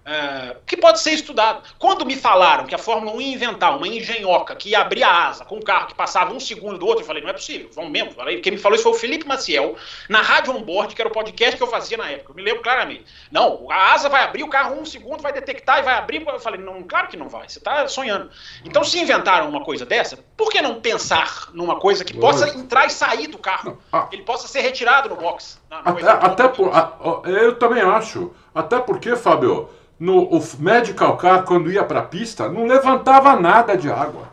É, 0.07 0.57
que 0.67 0.77
pode 0.77 1.01
ser 1.01 1.13
estudado. 1.13 1.63
Quando 1.79 2.05
me 2.05 2.15
falaram 2.15 2.67
que 2.67 2.75
a 2.75 2.79
Fórmula 2.79 3.17
1 3.17 3.21
ia 3.23 3.35
inventar 3.35 3.75
uma 3.75 3.89
engenhoca 3.89 4.55
que 4.55 4.71
ia 4.71 4.81
abrir 4.81 5.03
a 5.03 5.29
asa 5.29 5.47
com 5.47 5.57
um 5.57 5.63
carro 5.63 5.87
que 5.87 5.95
passava 5.95 6.35
um 6.35 6.39
segundo 6.39 6.77
do 6.77 6.87
outro, 6.87 7.03
eu 7.03 7.07
falei, 7.07 7.23
não 7.23 7.31
é 7.31 7.33
possível, 7.33 7.71
vamos 7.75 7.91
mesmo. 7.91 8.13
Falei, 8.13 8.41
quem 8.41 8.53
me 8.53 8.59
falou 8.59 8.75
isso 8.75 8.83
foi 8.83 8.93
o 8.93 8.97
Felipe 8.97 9.27
Maciel, 9.27 9.77
na 10.11 10.21
Rádio 10.21 10.55
Onboard, 10.55 10.95
que 10.95 11.01
era 11.01 11.09
o 11.09 11.13
podcast 11.13 11.57
que 11.57 11.63
eu 11.63 11.67
fazia 11.67 11.97
na 11.97 12.11
época. 12.11 12.33
Eu 12.33 12.37
me 12.37 12.43
lembro 12.43 12.63
claramente. 12.63 13.07
Não, 13.33 13.67
a 13.71 13.95
asa 13.95 14.11
vai 14.11 14.23
abrir, 14.25 14.43
o 14.43 14.49
carro 14.49 14.79
um 14.79 14.85
segundo 14.85 15.23
vai 15.23 15.33
detectar 15.33 15.79
e 15.79 15.83
vai 15.83 15.95
abrir. 15.95 16.23
Eu 16.27 16.39
falei, 16.39 16.61
não, 16.61 16.83
claro 16.83 17.09
que 17.09 17.17
não 17.17 17.31
vai, 17.31 17.49
você 17.49 17.59
está 17.59 17.89
sonhando. 17.89 18.31
Então, 18.63 18.85
se 18.85 19.01
inventaram 19.01 19.49
uma 19.49 19.65
coisa 19.65 19.87
dessa, 19.87 20.19
por 20.37 20.51
que 20.51 20.61
não 20.61 20.83
pensar 20.83 21.49
numa 21.55 21.81
coisa 21.81 22.05
que 22.05 22.13
possa 22.13 22.51
entrar 22.51 22.85
e 22.87 22.91
sair 22.91 23.27
do 23.27 23.39
carro? 23.39 23.79
Ah, 23.91 24.09
Ele 24.13 24.23
possa 24.23 24.47
ser 24.49 24.61
retirado 24.61 25.09
no 25.09 25.17
box. 25.17 25.59
Na, 25.71 25.79
até, 25.79 26.11
até 26.11 26.49
por, 26.49 26.71
a, 26.75 26.93
eu 27.25 27.59
também 27.59 27.83
acho. 27.83 28.35
Até 28.55 28.79
porque, 28.79 29.17
Fábio 29.17 29.71
no 30.05 30.25
o 30.25 30.43
medical 30.59 31.17
car, 31.17 31.45
quando 31.45 31.73
ia 31.73 31.83
para 31.83 32.01
a 32.01 32.05
pista, 32.05 32.49
não 32.49 32.67
levantava 32.67 33.41
nada 33.41 33.75
de 33.75 33.91
água. 33.91 34.29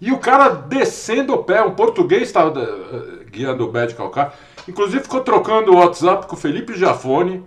E 0.00 0.12
o 0.12 0.18
cara 0.18 0.48
descendo 0.50 1.34
o 1.34 1.42
pé, 1.42 1.60
um 1.62 1.74
português 1.74 2.22
estava 2.22 2.50
uh, 2.58 3.24
guiando 3.26 3.68
o 3.68 3.72
medical 3.72 4.08
car, 4.10 4.32
inclusive 4.68 5.02
ficou 5.02 5.20
trocando 5.20 5.72
o 5.72 5.76
WhatsApp 5.78 6.26
com 6.26 6.36
o 6.36 6.38
Felipe 6.38 6.78
Jafone, 6.78 7.44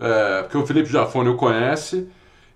é, 0.00 0.42
porque 0.42 0.58
o 0.58 0.66
Felipe 0.66 0.88
Jafone 0.90 1.28
o 1.28 1.36
conhece, 1.36 2.08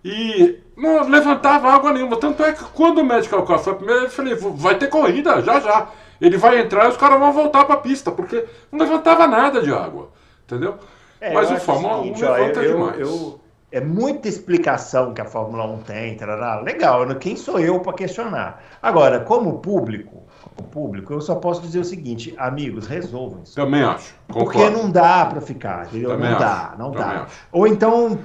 e 0.05 0.59
não 0.77 1.09
levantava 1.09 1.73
água 1.73 1.93
nenhuma. 1.93 2.17
Tanto 2.17 2.43
é 2.43 2.53
que 2.53 2.65
quando 2.65 2.99
o 2.99 3.05
medical 3.05 3.45
car 3.45 3.59
foi 3.59 3.75
primeiro, 3.75 4.05
eu 4.05 4.11
falei, 4.11 4.35
vai 4.35 4.77
ter 4.77 4.89
corrida, 4.89 5.41
já 5.43 5.61
já. 5.61 5.89
Ele 6.21 6.37
vai 6.37 6.61
entrar 6.61 6.87
e 6.87 6.89
os 6.89 6.97
caras 6.97 7.19
vão 7.19 7.33
voltar 7.33 7.65
para 7.65 7.75
a 7.75 7.79
pista, 7.79 8.11
porque 8.11 8.45
não 8.71 8.79
levantava 8.81 9.27
nada 9.27 9.61
de 9.61 9.73
água, 9.73 10.11
entendeu? 10.45 10.77
É, 11.21 11.33
Mas 11.33 11.51
o 11.51 11.57
Fórmula 11.57 11.99
1 11.99 12.21
levanta 12.21 12.61
eu, 12.63 12.73
demais. 12.73 13.01
Eu, 13.01 13.42
é 13.73 13.81
muita 13.81 14.29
explicação 14.29 15.15
que 15.15 15.21
a 15.23 15.25
Fórmula 15.25 15.65
1 15.65 15.79
tem, 15.79 16.15
tarará. 16.15 16.61
legal, 16.61 17.07
quem 17.17 17.35
sou 17.35 17.59
eu 17.59 17.81
para 17.81 17.95
questionar? 17.95 18.63
Agora, 18.83 19.21
como 19.21 19.61
público, 19.61 20.23
como 20.55 20.69
público, 20.69 21.15
eu 21.15 21.23
só 21.23 21.37
posso 21.37 21.63
dizer 21.63 21.79
o 21.79 21.85
seguinte, 21.85 22.35
amigos, 22.37 22.87
resolvam 22.87 23.43
isso. 23.43 23.55
Também 23.55 23.83
acho. 23.83 24.15
Concordo. 24.29 24.53
Porque 24.53 24.71
não 24.71 24.91
dá 24.91 25.25
para 25.25 25.41
ficar, 25.41 25.87
entendeu? 25.87 26.11
Também 26.11 26.31
não 26.31 26.37
acho. 26.37 26.45
dá, 26.45 26.75
não 26.79 26.91
Também 26.91 27.09
dá. 27.09 27.23
Acho. 27.23 27.47
Ou 27.51 27.67
então, 27.67 28.19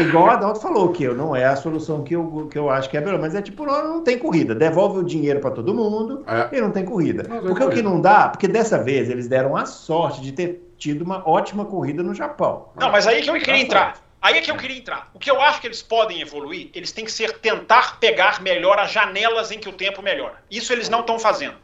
igual 0.00 0.30
a 0.30 0.32
Adalto 0.32 0.60
falou, 0.60 0.88
que 0.88 1.06
não 1.06 1.34
é 1.34 1.44
a 1.44 1.54
solução 1.54 2.02
que 2.02 2.16
eu, 2.16 2.48
que 2.50 2.58
eu 2.58 2.68
acho 2.68 2.90
que 2.90 2.96
é 2.96 3.00
melhor, 3.00 3.20
mas 3.20 3.36
é 3.36 3.40
tipo, 3.40 3.64
não, 3.64 3.88
não 3.88 4.02
tem 4.02 4.18
corrida, 4.18 4.52
devolve 4.52 4.98
o 4.98 5.04
dinheiro 5.04 5.38
para 5.38 5.52
todo 5.52 5.72
mundo 5.72 6.24
é. 6.26 6.56
e 6.56 6.60
não 6.60 6.72
tem 6.72 6.84
corrida. 6.84 7.22
Não 7.28 7.40
porque 7.40 7.62
o 7.62 7.70
que 7.70 7.82
não 7.82 8.00
dá, 8.00 8.28
porque 8.30 8.48
dessa 8.48 8.82
vez 8.82 9.08
eles 9.08 9.28
deram 9.28 9.56
a 9.56 9.64
sorte 9.64 10.20
de 10.20 10.32
ter 10.32 10.74
tido 10.76 11.02
uma 11.02 11.28
ótima 11.28 11.64
corrida 11.64 12.02
no 12.02 12.14
Japão. 12.14 12.70
Não, 12.80 12.90
mas 12.90 13.06
aí 13.06 13.22
que 13.22 13.30
eu 13.30 13.34
queria 13.34 13.60
entrar. 13.60 14.07
Aí 14.20 14.38
é 14.38 14.40
que 14.40 14.50
eu 14.50 14.56
queria 14.56 14.76
entrar. 14.76 15.10
O 15.14 15.18
que 15.18 15.30
eu 15.30 15.40
acho 15.40 15.60
que 15.60 15.66
eles 15.66 15.80
podem 15.80 16.20
evoluir, 16.20 16.70
eles 16.74 16.90
têm 16.90 17.04
que 17.04 17.12
ser 17.12 17.38
tentar 17.38 18.00
pegar 18.00 18.40
melhor 18.40 18.78
as 18.78 18.90
janelas 18.90 19.50
em 19.50 19.58
que 19.58 19.68
o 19.68 19.72
tempo 19.72 20.02
melhora. 20.02 20.42
Isso 20.50 20.72
eles 20.72 20.88
não 20.88 21.00
estão 21.00 21.18
fazendo. 21.18 21.56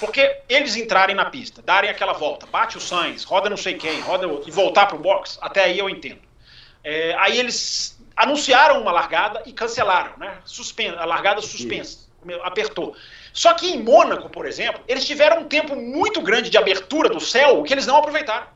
Porque 0.00 0.40
eles 0.48 0.74
entrarem 0.76 1.14
na 1.14 1.26
pista, 1.26 1.62
darem 1.62 1.90
aquela 1.90 2.12
volta, 2.12 2.46
bate 2.46 2.76
o 2.76 2.80
Sainz, 2.80 3.24
roda 3.24 3.48
não 3.48 3.56
sei 3.56 3.74
quem, 3.74 4.00
roda 4.00 4.26
outro, 4.26 4.48
e 4.48 4.52
voltar 4.52 4.86
para 4.86 4.96
o 4.96 4.98
box, 4.98 5.38
até 5.40 5.64
aí 5.64 5.78
eu 5.78 5.88
entendo. 5.88 6.20
É, 6.82 7.14
aí 7.18 7.38
eles 7.38 7.98
anunciaram 8.16 8.80
uma 8.80 8.90
largada 8.90 9.42
e 9.46 9.52
cancelaram, 9.52 10.14
né? 10.16 10.38
Suspen 10.44 10.90
a 10.90 11.04
largada 11.04 11.40
suspensa, 11.40 12.08
apertou. 12.42 12.96
Só 13.32 13.54
que 13.54 13.68
em 13.68 13.82
Mônaco, 13.82 14.28
por 14.28 14.46
exemplo, 14.46 14.82
eles 14.88 15.06
tiveram 15.06 15.42
um 15.42 15.44
tempo 15.44 15.76
muito 15.76 16.20
grande 16.20 16.50
de 16.50 16.58
abertura 16.58 17.08
do 17.08 17.20
céu 17.20 17.62
que 17.62 17.72
eles 17.72 17.86
não 17.86 17.96
aproveitaram. 17.96 18.48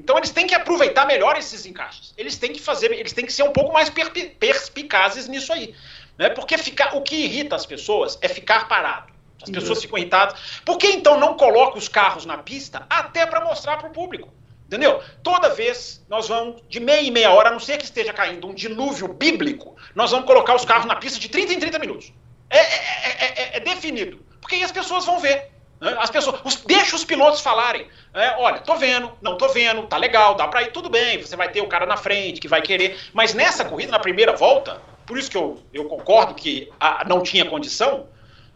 Então 0.00 0.16
eles 0.16 0.30
têm 0.30 0.46
que 0.46 0.54
aproveitar 0.54 1.06
melhor 1.06 1.36
esses 1.36 1.66
encaixes. 1.66 2.14
Eles 2.16 2.38
têm 2.38 2.54
que 2.54 2.60
fazer, 2.60 2.90
eles 2.90 3.12
têm 3.12 3.26
que 3.26 3.32
ser 3.32 3.42
um 3.42 3.52
pouco 3.52 3.70
mais 3.70 3.90
perspicazes 3.90 5.28
nisso 5.28 5.52
aí. 5.52 5.74
Né? 6.18 6.30
Porque 6.30 6.56
ficar, 6.56 6.96
o 6.96 7.02
que 7.02 7.16
irrita 7.16 7.54
as 7.54 7.66
pessoas 7.66 8.18
é 8.22 8.28
ficar 8.28 8.66
parado. 8.66 9.12
As 9.42 9.50
pessoas 9.50 9.80
ficam 9.82 9.98
irritadas. 9.98 10.38
Por 10.64 10.78
que 10.78 10.86
então 10.86 11.20
não 11.20 11.34
coloca 11.34 11.78
os 11.78 11.86
carros 11.86 12.24
na 12.24 12.38
pista 12.38 12.86
até 12.88 13.26
para 13.26 13.44
mostrar 13.44 13.76
para 13.76 13.88
o 13.88 13.92
público? 13.92 14.32
Entendeu? 14.66 15.02
Toda 15.22 15.50
vez 15.50 16.02
nós 16.08 16.28
vamos, 16.28 16.62
de 16.68 16.80
meia 16.80 17.02
e 17.02 17.10
meia 17.10 17.30
hora, 17.30 17.48
a 17.48 17.52
não 17.52 17.60
ser 17.60 17.76
que 17.76 17.84
esteja 17.84 18.12
caindo 18.12 18.46
um 18.46 18.54
dilúvio 18.54 19.08
bíblico, 19.08 19.76
nós 19.94 20.10
vamos 20.10 20.26
colocar 20.26 20.54
os 20.54 20.64
carros 20.64 20.86
na 20.86 20.96
pista 20.96 21.18
de 21.18 21.28
30 21.28 21.52
em 21.54 21.58
30 21.58 21.78
minutos. 21.78 22.12
É, 22.48 22.58
é, 22.58 23.42
é, 23.42 23.56
é 23.56 23.60
definido. 23.60 24.24
Porque 24.40 24.54
aí 24.54 24.62
as 24.62 24.72
pessoas 24.72 25.04
vão 25.04 25.18
ver. 25.18 25.50
Né? 25.80 25.96
As 25.98 26.10
pessoas, 26.10 26.40
os, 26.44 26.56
deixa 26.56 26.94
os 26.94 27.04
pilotos 27.04 27.40
falarem. 27.40 27.88
É, 28.12 28.36
olha, 28.38 28.58
tô 28.58 28.76
vendo, 28.76 29.10
não 29.22 29.36
tô 29.36 29.48
vendo, 29.48 29.86
tá 29.86 29.96
legal, 29.96 30.34
dá 30.34 30.46
pra 30.46 30.62
ir, 30.62 30.72
tudo 30.72 30.90
bem. 30.90 31.20
Você 31.22 31.36
vai 31.36 31.48
ter 31.50 31.62
o 31.62 31.68
cara 31.68 31.86
na 31.86 31.96
frente 31.96 32.40
que 32.40 32.48
vai 32.48 32.60
querer. 32.60 32.98
Mas 33.12 33.32
nessa 33.32 33.64
corrida, 33.64 33.90
na 33.90 33.98
primeira 33.98 34.36
volta, 34.36 34.80
por 35.06 35.18
isso 35.18 35.30
que 35.30 35.36
eu, 35.36 35.58
eu 35.72 35.86
concordo 35.86 36.34
que 36.34 36.70
a, 36.78 37.04
não 37.04 37.22
tinha 37.22 37.44
condição. 37.44 38.06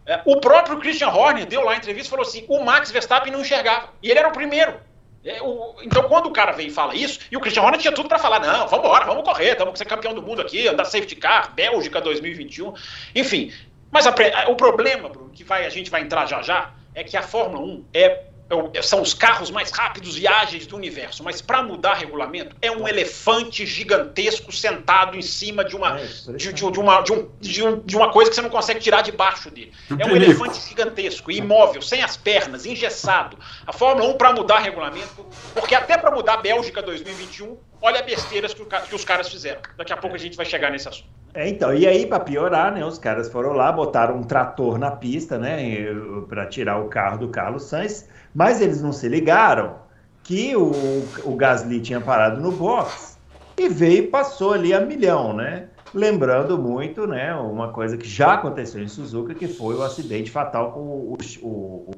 É, 0.06 0.20
o 0.26 0.38
próprio 0.38 0.78
Christian 0.78 1.08
Horner 1.08 1.46
deu 1.46 1.62
lá 1.64 1.72
a 1.72 1.76
entrevista 1.76 2.08
e 2.08 2.10
falou 2.10 2.26
assim: 2.26 2.44
o 2.48 2.62
Max 2.62 2.90
Verstappen 2.90 3.32
não 3.32 3.40
enxergava. 3.40 3.88
E 4.02 4.10
ele 4.10 4.18
era 4.18 4.28
o 4.28 4.32
primeiro. 4.32 4.78
É, 5.24 5.40
o, 5.40 5.76
então, 5.82 6.02
quando 6.02 6.26
o 6.26 6.30
cara 6.30 6.52
vem 6.52 6.66
e 6.66 6.70
fala 6.70 6.94
isso, 6.94 7.20
e 7.30 7.36
o 7.36 7.40
Christian 7.40 7.62
Horner 7.62 7.80
tinha 7.80 7.92
tudo 7.92 8.08
para 8.08 8.18
falar: 8.18 8.40
não, 8.40 8.68
vamos 8.68 8.84
embora, 8.84 9.06
vamos 9.06 9.24
correr, 9.24 9.52
estamos 9.52 9.78
ser 9.78 9.86
campeão 9.86 10.12
do 10.12 10.20
mundo 10.20 10.42
aqui, 10.42 10.68
andar 10.68 10.84
safety 10.84 11.16
car, 11.16 11.54
Bélgica 11.54 12.02
2021. 12.02 12.74
Enfim, 13.14 13.50
mas 13.90 14.06
a, 14.06 14.14
o 14.48 14.56
problema, 14.56 15.08
Bruno, 15.08 15.30
que 15.30 15.42
vai, 15.42 15.64
a 15.64 15.70
gente 15.70 15.90
vai 15.90 16.02
entrar 16.02 16.26
já 16.26 16.42
já, 16.42 16.72
é 16.94 17.04
que 17.04 17.16
a 17.16 17.22
Fórmula 17.22 17.64
1 17.64 17.84
é 17.92 18.24
é 18.72 18.82
são 18.82 19.00
os 19.00 19.14
carros 19.14 19.50
mais 19.50 19.70
rápidos 19.70 20.18
e 20.18 20.26
ágeis 20.26 20.66
do 20.66 20.76
universo, 20.76 21.24
mas 21.24 21.40
para 21.40 21.62
mudar 21.62 21.94
regulamento 21.94 22.54
é 22.60 22.70
um 22.70 22.86
elefante 22.86 23.64
gigantesco 23.64 24.52
sentado 24.52 25.16
em 25.16 25.22
cima 25.22 25.64
de 25.64 25.74
uma, 25.74 25.98
é, 25.98 26.04
de, 26.04 26.52
de, 26.52 26.70
de, 26.70 26.80
uma, 26.80 27.00
de, 27.00 27.12
um, 27.12 27.30
de, 27.40 27.64
um, 27.64 27.80
de 27.80 27.96
uma 27.96 28.12
coisa 28.12 28.30
que 28.30 28.36
você 28.36 28.42
não 28.42 28.50
consegue 28.50 28.80
tirar 28.80 29.00
debaixo 29.00 29.50
dele. 29.50 29.72
É 29.98 30.06
um 30.06 30.14
elefante 30.14 30.60
gigantesco, 30.60 31.32
imóvel, 31.32 31.80
sem 31.80 32.02
as 32.02 32.16
pernas, 32.16 32.66
engessado. 32.66 33.38
A 33.66 33.72
Fórmula 33.72 34.10
1 34.10 34.18
para 34.18 34.32
mudar 34.32 34.58
regulamento, 34.58 35.26
porque 35.54 35.74
até 35.74 35.96
para 35.96 36.10
mudar 36.10 36.34
a 36.34 36.38
Bélgica 36.38 36.82
2021, 36.82 37.56
olha 37.80 38.00
as 38.00 38.06
besteiras 38.06 38.52
que, 38.52 38.62
o, 38.62 38.66
que 38.66 38.94
os 38.94 39.04
caras 39.04 39.28
fizeram. 39.28 39.62
Daqui 39.76 39.92
a 39.92 39.96
pouco 39.96 40.14
a 40.14 40.18
gente 40.18 40.36
vai 40.36 40.44
chegar 40.44 40.70
nesse 40.70 40.88
assunto. 40.88 41.23
É, 41.34 41.48
então, 41.48 41.74
e 41.74 41.84
aí, 41.84 42.06
para 42.06 42.20
piorar, 42.20 42.72
né, 42.72 42.84
os 42.86 42.96
caras 42.96 43.28
foram 43.28 43.52
lá, 43.52 43.72
botaram 43.72 44.18
um 44.18 44.22
trator 44.22 44.78
na 44.78 44.92
pista, 44.92 45.36
né, 45.36 45.84
para 46.28 46.46
tirar 46.46 46.78
o 46.78 46.88
carro 46.88 47.18
do 47.18 47.28
Carlos 47.28 47.64
Sainz, 47.64 48.08
mas 48.32 48.60
eles 48.60 48.80
não 48.80 48.92
se 48.92 49.08
ligaram 49.08 49.74
que 50.22 50.54
o, 50.54 50.70
o 51.24 51.34
Gasly 51.34 51.80
tinha 51.80 52.00
parado 52.00 52.40
no 52.40 52.52
box 52.52 53.18
e 53.58 53.68
veio 53.68 54.04
e 54.04 54.06
passou 54.06 54.52
ali 54.52 54.72
a 54.72 54.80
milhão, 54.80 55.32
né? 55.34 55.66
Lembrando 55.92 56.56
muito, 56.56 57.06
né, 57.06 57.34
uma 57.34 57.72
coisa 57.72 57.96
que 57.96 58.08
já 58.08 58.34
aconteceu 58.34 58.82
em 58.82 58.88
Suzuka, 58.88 59.34
que 59.34 59.48
foi 59.48 59.74
o 59.74 59.82
acidente 59.82 60.30
fatal 60.30 60.72
com 60.72 60.80
o, 60.80 61.18
o, 61.42 61.48
o, 61.48 61.90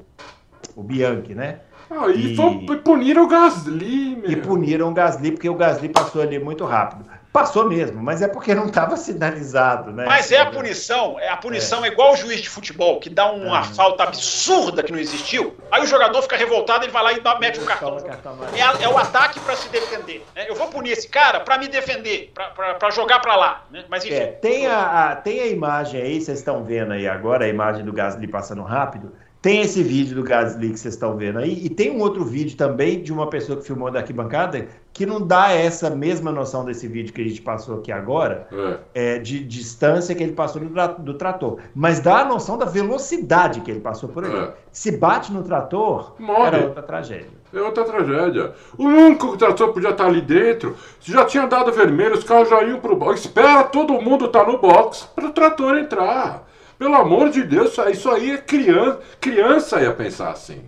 o 0.77 0.83
Bianchi, 0.83 1.35
né? 1.35 1.61
Ah, 1.91 2.09
e, 2.09 2.35
e 2.35 2.77
puniram 2.79 3.25
o 3.25 3.29
Gasly, 3.29 4.17
meu. 4.17 4.31
E 4.31 4.37
puniram 4.37 4.91
o 4.91 4.95
Gasly, 4.95 5.33
porque 5.33 5.49
o 5.49 5.55
Gasly 5.55 5.89
passou 5.91 6.21
ali 6.21 6.39
muito 6.39 6.65
rápido. 6.65 7.05
Passou 7.37 7.69
mesmo, 7.69 8.03
mas 8.03 8.23
é 8.23 8.29
porque 8.29 8.55
não 8.55 8.65
estava 8.65 8.97
sinalizado, 8.97 9.93
né? 9.93 10.07
Mas 10.07 10.33
é 10.33 10.39
a 10.39 10.47
punição, 10.47 11.21
é 11.21 11.29
a 11.29 11.37
punição 11.37 11.85
é, 11.85 11.89
é 11.89 11.93
igual 11.93 12.15
o 12.15 12.17
juiz 12.17 12.41
de 12.41 12.49
futebol, 12.49 12.99
que 12.99 13.11
dá 13.11 13.31
uma 13.31 13.61
é. 13.61 13.65
falta 13.65 14.05
absurda 14.05 14.83
que 14.83 14.91
não 14.91 14.99
existiu. 14.99 15.55
Aí 15.71 15.83
o 15.83 15.87
jogador 15.87 16.23
fica 16.23 16.35
revoltado, 16.35 16.87
ele 16.87 16.93
vai 16.93 17.03
lá 17.03 17.13
e 17.13 17.21
dá, 17.21 17.39
mete 17.39 17.61
um 17.61 17.67
cartão. 17.67 18.01
cartão 18.01 18.39
é, 18.55 18.85
é, 18.85 18.89
o 18.89 18.97
ataque 18.97 19.39
para 19.41 19.55
se 19.55 19.69
defender. 19.69 20.25
Né? 20.35 20.47
Eu 20.49 20.55
vou 20.55 20.69
punir 20.69 20.93
esse 20.93 21.11
cara 21.11 21.41
para 21.41 21.59
me 21.59 21.69
defender, 21.69 22.33
para 22.79 22.89
jogar 22.89 23.21
para 23.21 23.37
lá. 23.37 23.67
Né? 23.71 23.85
Mas 23.87 24.03
enfim. 24.07 24.15
É, 24.15 24.27
tem, 24.29 24.67
a, 24.67 25.11
a, 25.11 25.17
tem 25.17 25.41
a 25.41 25.47
imagem 25.47 26.01
aí, 26.01 26.19
vocês 26.19 26.39
estão 26.39 26.65
vendo 26.65 26.95
aí 26.95 27.07
agora, 27.07 27.45
a 27.45 27.49
imagem 27.49 27.85
do 27.85 27.93
Gasly 27.93 28.29
passando 28.29 28.63
rápido. 28.63 29.13
Tem 29.47 29.61
esse 29.61 29.81
vídeo 29.81 30.17
do 30.17 30.25
Gasly 30.25 30.71
que 30.71 30.77
vocês 30.81 30.95
estão 30.95 31.17
vendo 31.17 31.39
aí, 31.39 31.65
e 31.65 31.69
tem 31.69 31.93
um 31.93 32.01
outro 32.01 32.25
vídeo 32.25 32.57
também 32.57 33.01
de 33.01 33.13
uma 33.13 33.31
pessoa 33.31 33.57
que 33.57 33.65
filmou 33.65 33.89
da 33.93 34.01
arquibancada 34.01 34.67
que 34.93 35.07
não 35.07 35.25
dá 35.25 35.53
essa 35.53 35.89
mesma 35.89 36.33
noção 36.33 36.65
desse 36.65 36.89
vídeo 36.89 37.13
que 37.13 37.21
a 37.21 37.25
gente 37.25 37.41
passou 37.43 37.79
aqui 37.79 37.93
agora, 37.93 38.49
é. 38.93 39.15
É, 39.15 39.19
de 39.21 39.45
distância 39.45 40.17
que 40.17 40.23
ele 40.25 40.33
passou 40.33 40.61
do, 40.61 40.99
do, 40.99 41.15
trator, 41.15 41.61
mas 41.73 42.01
dá 42.01 42.23
a 42.23 42.25
noção 42.25 42.59
da 42.59 42.65
velocidade 42.65 43.61
que 43.61 43.71
ele 43.71 43.79
passou 43.79 44.09
por 44.09 44.25
ali. 44.25 44.37
É. 44.37 44.53
Se 44.73 44.91
bate 44.91 45.33
no 45.33 45.45
trator, 45.45 46.17
Morre. 46.19 46.47
era 46.49 46.65
outra 46.67 46.83
tragédia. 46.83 47.31
É 47.55 47.61
outra 47.61 47.85
tragédia. 47.85 48.53
O 48.77 48.83
único 48.83 49.29
que 49.29 49.35
o 49.35 49.39
trator 49.39 49.73
podia 49.73 49.91
estar 49.91 50.07
ali 50.07 50.23
dentro, 50.23 50.75
se 51.01 51.13
já 51.13 51.25
tinha 51.25 51.47
dado 51.47 51.71
vermelho, 51.71 52.15
os 52.15 52.25
carros 52.25 52.49
já 52.49 52.65
iam 52.65 52.81
pro 52.81 52.97
box. 52.97 53.21
Espera 53.21 53.63
todo 53.63 53.93
mundo 54.03 54.25
estar 54.25 54.45
tá 54.45 54.51
no 54.51 54.59
box 54.59 55.09
para 55.15 55.27
o 55.27 55.33
trator 55.33 55.79
entrar. 55.79 56.46
Pelo 56.79 56.95
amor 56.95 57.31
de 57.31 57.43
Deus, 57.43 57.77
isso 57.91 58.11
aí 58.11 58.33
é 58.33 58.39
criança, 58.39 59.01
criança 59.21 59.81
ia 59.81 59.93
pensar 59.93 60.31
assim. 60.31 60.63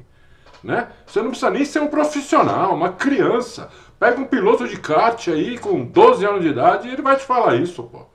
Né? 0.62 0.88
Você 1.06 1.20
não 1.20 1.30
precisa 1.30 1.50
nem 1.50 1.64
ser 1.64 1.80
um 1.80 1.88
profissional, 1.88 2.74
uma 2.74 2.92
criança. 2.92 3.70
Pega 3.98 4.20
um 4.20 4.24
piloto 4.24 4.66
de 4.66 4.76
kart 4.78 5.28
aí 5.28 5.58
com 5.58 5.84
12 5.84 6.24
anos 6.24 6.42
de 6.42 6.48
idade 6.48 6.88
e 6.88 6.92
ele 6.92 7.02
vai 7.02 7.16
te 7.16 7.24
falar 7.24 7.56
isso, 7.56 7.82
pô. 7.82 8.06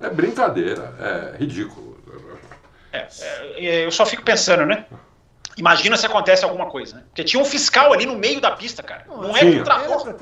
É 0.00 0.08
brincadeira, 0.08 0.94
é 0.98 1.36
ridículo. 1.38 1.90
É, 2.92 3.06
é, 3.56 3.84
eu 3.84 3.90
só 3.90 4.04
fico 4.04 4.22
pensando, 4.22 4.66
né? 4.66 4.86
Imagina 5.60 5.94
se 5.96 6.06
acontece 6.06 6.42
alguma 6.42 6.66
coisa, 6.66 6.96
né? 6.96 7.02
Porque 7.08 7.22
tinha 7.22 7.40
um 7.40 7.44
fiscal 7.44 7.92
ali 7.92 8.06
no 8.06 8.16
meio 8.16 8.40
da 8.40 8.50
pista, 8.52 8.82
cara. 8.82 9.04
Não, 9.06 9.22
não 9.22 9.36
é 9.36 9.40
que 9.40 9.60
o 9.60 9.64
trator. 9.64 10.16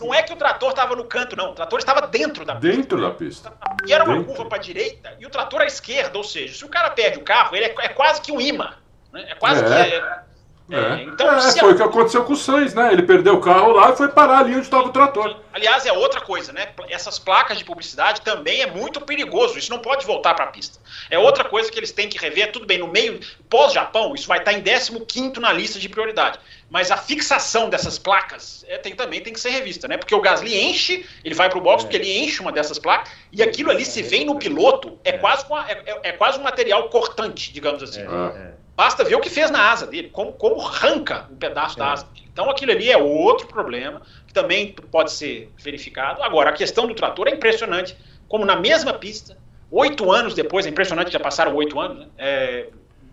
Não 0.00 0.14
é 0.14 0.22
que 0.22 0.32
o 0.34 0.36
trator 0.36 0.70
estava 0.70 0.94
no 0.94 1.04
canto, 1.04 1.34
não. 1.34 1.52
O 1.52 1.54
trator 1.54 1.78
estava 1.78 2.06
dentro 2.06 2.44
da 2.44 2.56
pista. 2.56 2.76
Dentro 2.76 3.00
da 3.00 3.10
pista. 3.10 3.52
E 3.86 3.92
era 3.92 4.04
uma 4.04 4.16
dentro. 4.16 4.28
curva 4.28 4.50
para 4.50 4.58
direita 4.58 5.16
e 5.18 5.24
o 5.24 5.30
trator 5.30 5.62
à 5.62 5.64
esquerda, 5.64 6.18
ou 6.18 6.24
seja, 6.24 6.54
se 6.54 6.64
o 6.64 6.68
cara 6.68 6.90
perde 6.90 7.18
o 7.18 7.22
carro, 7.22 7.56
ele 7.56 7.64
é, 7.64 7.74
é 7.80 7.88
quase 7.88 8.20
que 8.20 8.30
um 8.30 8.40
imã. 8.40 8.74
Né? 9.10 9.26
É 9.30 9.34
quase 9.34 9.64
é. 9.64 9.66
que. 9.66 9.94
É, 9.94 10.22
é, 10.70 10.76
é, 10.76 11.02
então, 11.04 11.28
é, 11.28 11.52
foi 11.52 11.72
o 11.72 11.76
que 11.76 11.82
aconteceu 11.82 12.24
com 12.24 12.32
o 12.32 12.36
Sainz, 12.36 12.72
né? 12.72 12.92
Ele 12.92 13.02
perdeu 13.02 13.34
o 13.34 13.40
carro 13.40 13.72
lá 13.72 13.90
e 13.90 13.96
foi 13.96 14.08
parar 14.08 14.38
ali 14.38 14.52
onde 14.52 14.62
estava 14.62 14.84
o 14.84 14.92
trator. 14.92 15.36
Aliás, 15.52 15.84
é 15.84 15.92
outra 15.92 16.20
coisa, 16.20 16.52
né? 16.52 16.68
Essas 16.88 17.18
placas 17.18 17.58
de 17.58 17.64
publicidade 17.64 18.22
também 18.22 18.62
é 18.62 18.66
muito 18.66 19.00
perigoso. 19.00 19.58
Isso 19.58 19.70
não 19.70 19.80
pode 19.80 20.06
voltar 20.06 20.34
para 20.34 20.44
a 20.46 20.48
pista. 20.48 20.78
É 21.10 21.18
outra 21.18 21.44
coisa 21.44 21.70
que 21.70 21.78
eles 21.78 21.92
têm 21.92 22.08
que 22.08 22.18
rever. 22.18 22.52
Tudo 22.52 22.64
bem, 22.64 22.78
no 22.78 22.88
meio, 22.88 23.20
pós-Japão, 23.50 24.14
isso 24.14 24.26
vai 24.26 24.38
estar 24.38 24.52
em 24.52 24.62
15 24.62 25.40
na 25.40 25.52
lista 25.52 25.78
de 25.78 25.88
prioridade. 25.88 26.38
Mas 26.70 26.90
a 26.90 26.96
fixação 26.96 27.68
dessas 27.68 27.98
placas 27.98 28.64
é, 28.66 28.78
tem, 28.78 28.94
também 28.94 29.20
tem 29.20 29.32
que 29.32 29.40
ser 29.40 29.50
revista, 29.50 29.86
né? 29.86 29.98
Porque 29.98 30.14
o 30.14 30.20
Gasly 30.22 30.58
enche, 30.58 31.04
ele 31.22 31.34
vai 31.34 31.50
para 31.50 31.58
o 31.58 31.60
box 31.60 31.82
é. 31.82 31.86
porque 31.86 31.96
ele 31.96 32.18
enche 32.18 32.40
uma 32.40 32.50
dessas 32.50 32.78
placas 32.78 33.12
e 33.30 33.42
aquilo 33.42 33.70
ali 33.70 33.84
se 33.84 34.00
vem 34.00 34.24
no 34.24 34.38
piloto 34.38 34.98
é, 35.04 35.10
é. 35.10 35.18
quase, 35.18 35.44
uma, 35.46 35.70
é, 35.70 35.82
é, 35.84 36.00
é, 36.04 36.12
quase 36.12 36.38
um 36.38 36.42
material 36.42 36.88
cortante, 36.88 37.52
digamos 37.52 37.82
assim. 37.82 38.00
É, 38.00 38.52
Basta 38.76 39.04
ver 39.04 39.14
o 39.16 39.20
que 39.20 39.28
fez 39.28 39.50
na 39.50 39.70
asa 39.70 39.86
dele, 39.86 40.08
como, 40.08 40.32
como 40.32 40.60
arranca 40.60 41.26
um 41.30 41.36
pedaço 41.36 41.76
da 41.76 41.92
asa 41.92 42.06
dele. 42.06 42.28
Então 42.32 42.48
aquilo 42.50 42.72
ali 42.72 42.90
é 42.90 42.96
outro 42.96 43.46
problema 43.46 44.00
que 44.26 44.32
também 44.32 44.74
pode 44.90 45.12
ser 45.12 45.52
verificado. 45.58 46.22
Agora, 46.22 46.50
a 46.50 46.52
questão 46.52 46.86
do 46.86 46.94
trator 46.94 47.28
é 47.28 47.32
impressionante, 47.32 47.96
como 48.26 48.44
na 48.44 48.56
mesma 48.56 48.94
pista, 48.94 49.36
oito 49.70 50.10
anos 50.10 50.34
depois, 50.34 50.64
é 50.64 50.70
impressionante 50.70 51.06
que 51.06 51.12
já 51.12 51.20
passaram 51.20 51.54
oito 51.54 51.78
anos, 51.78 51.98
né? 51.98 52.06
é, 52.16 52.68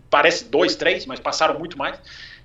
parece 0.08 0.46
dois, 0.46 0.76
três, 0.76 1.04
mas 1.04 1.20
passaram 1.20 1.58
muito 1.58 1.76
mais. 1.76 1.98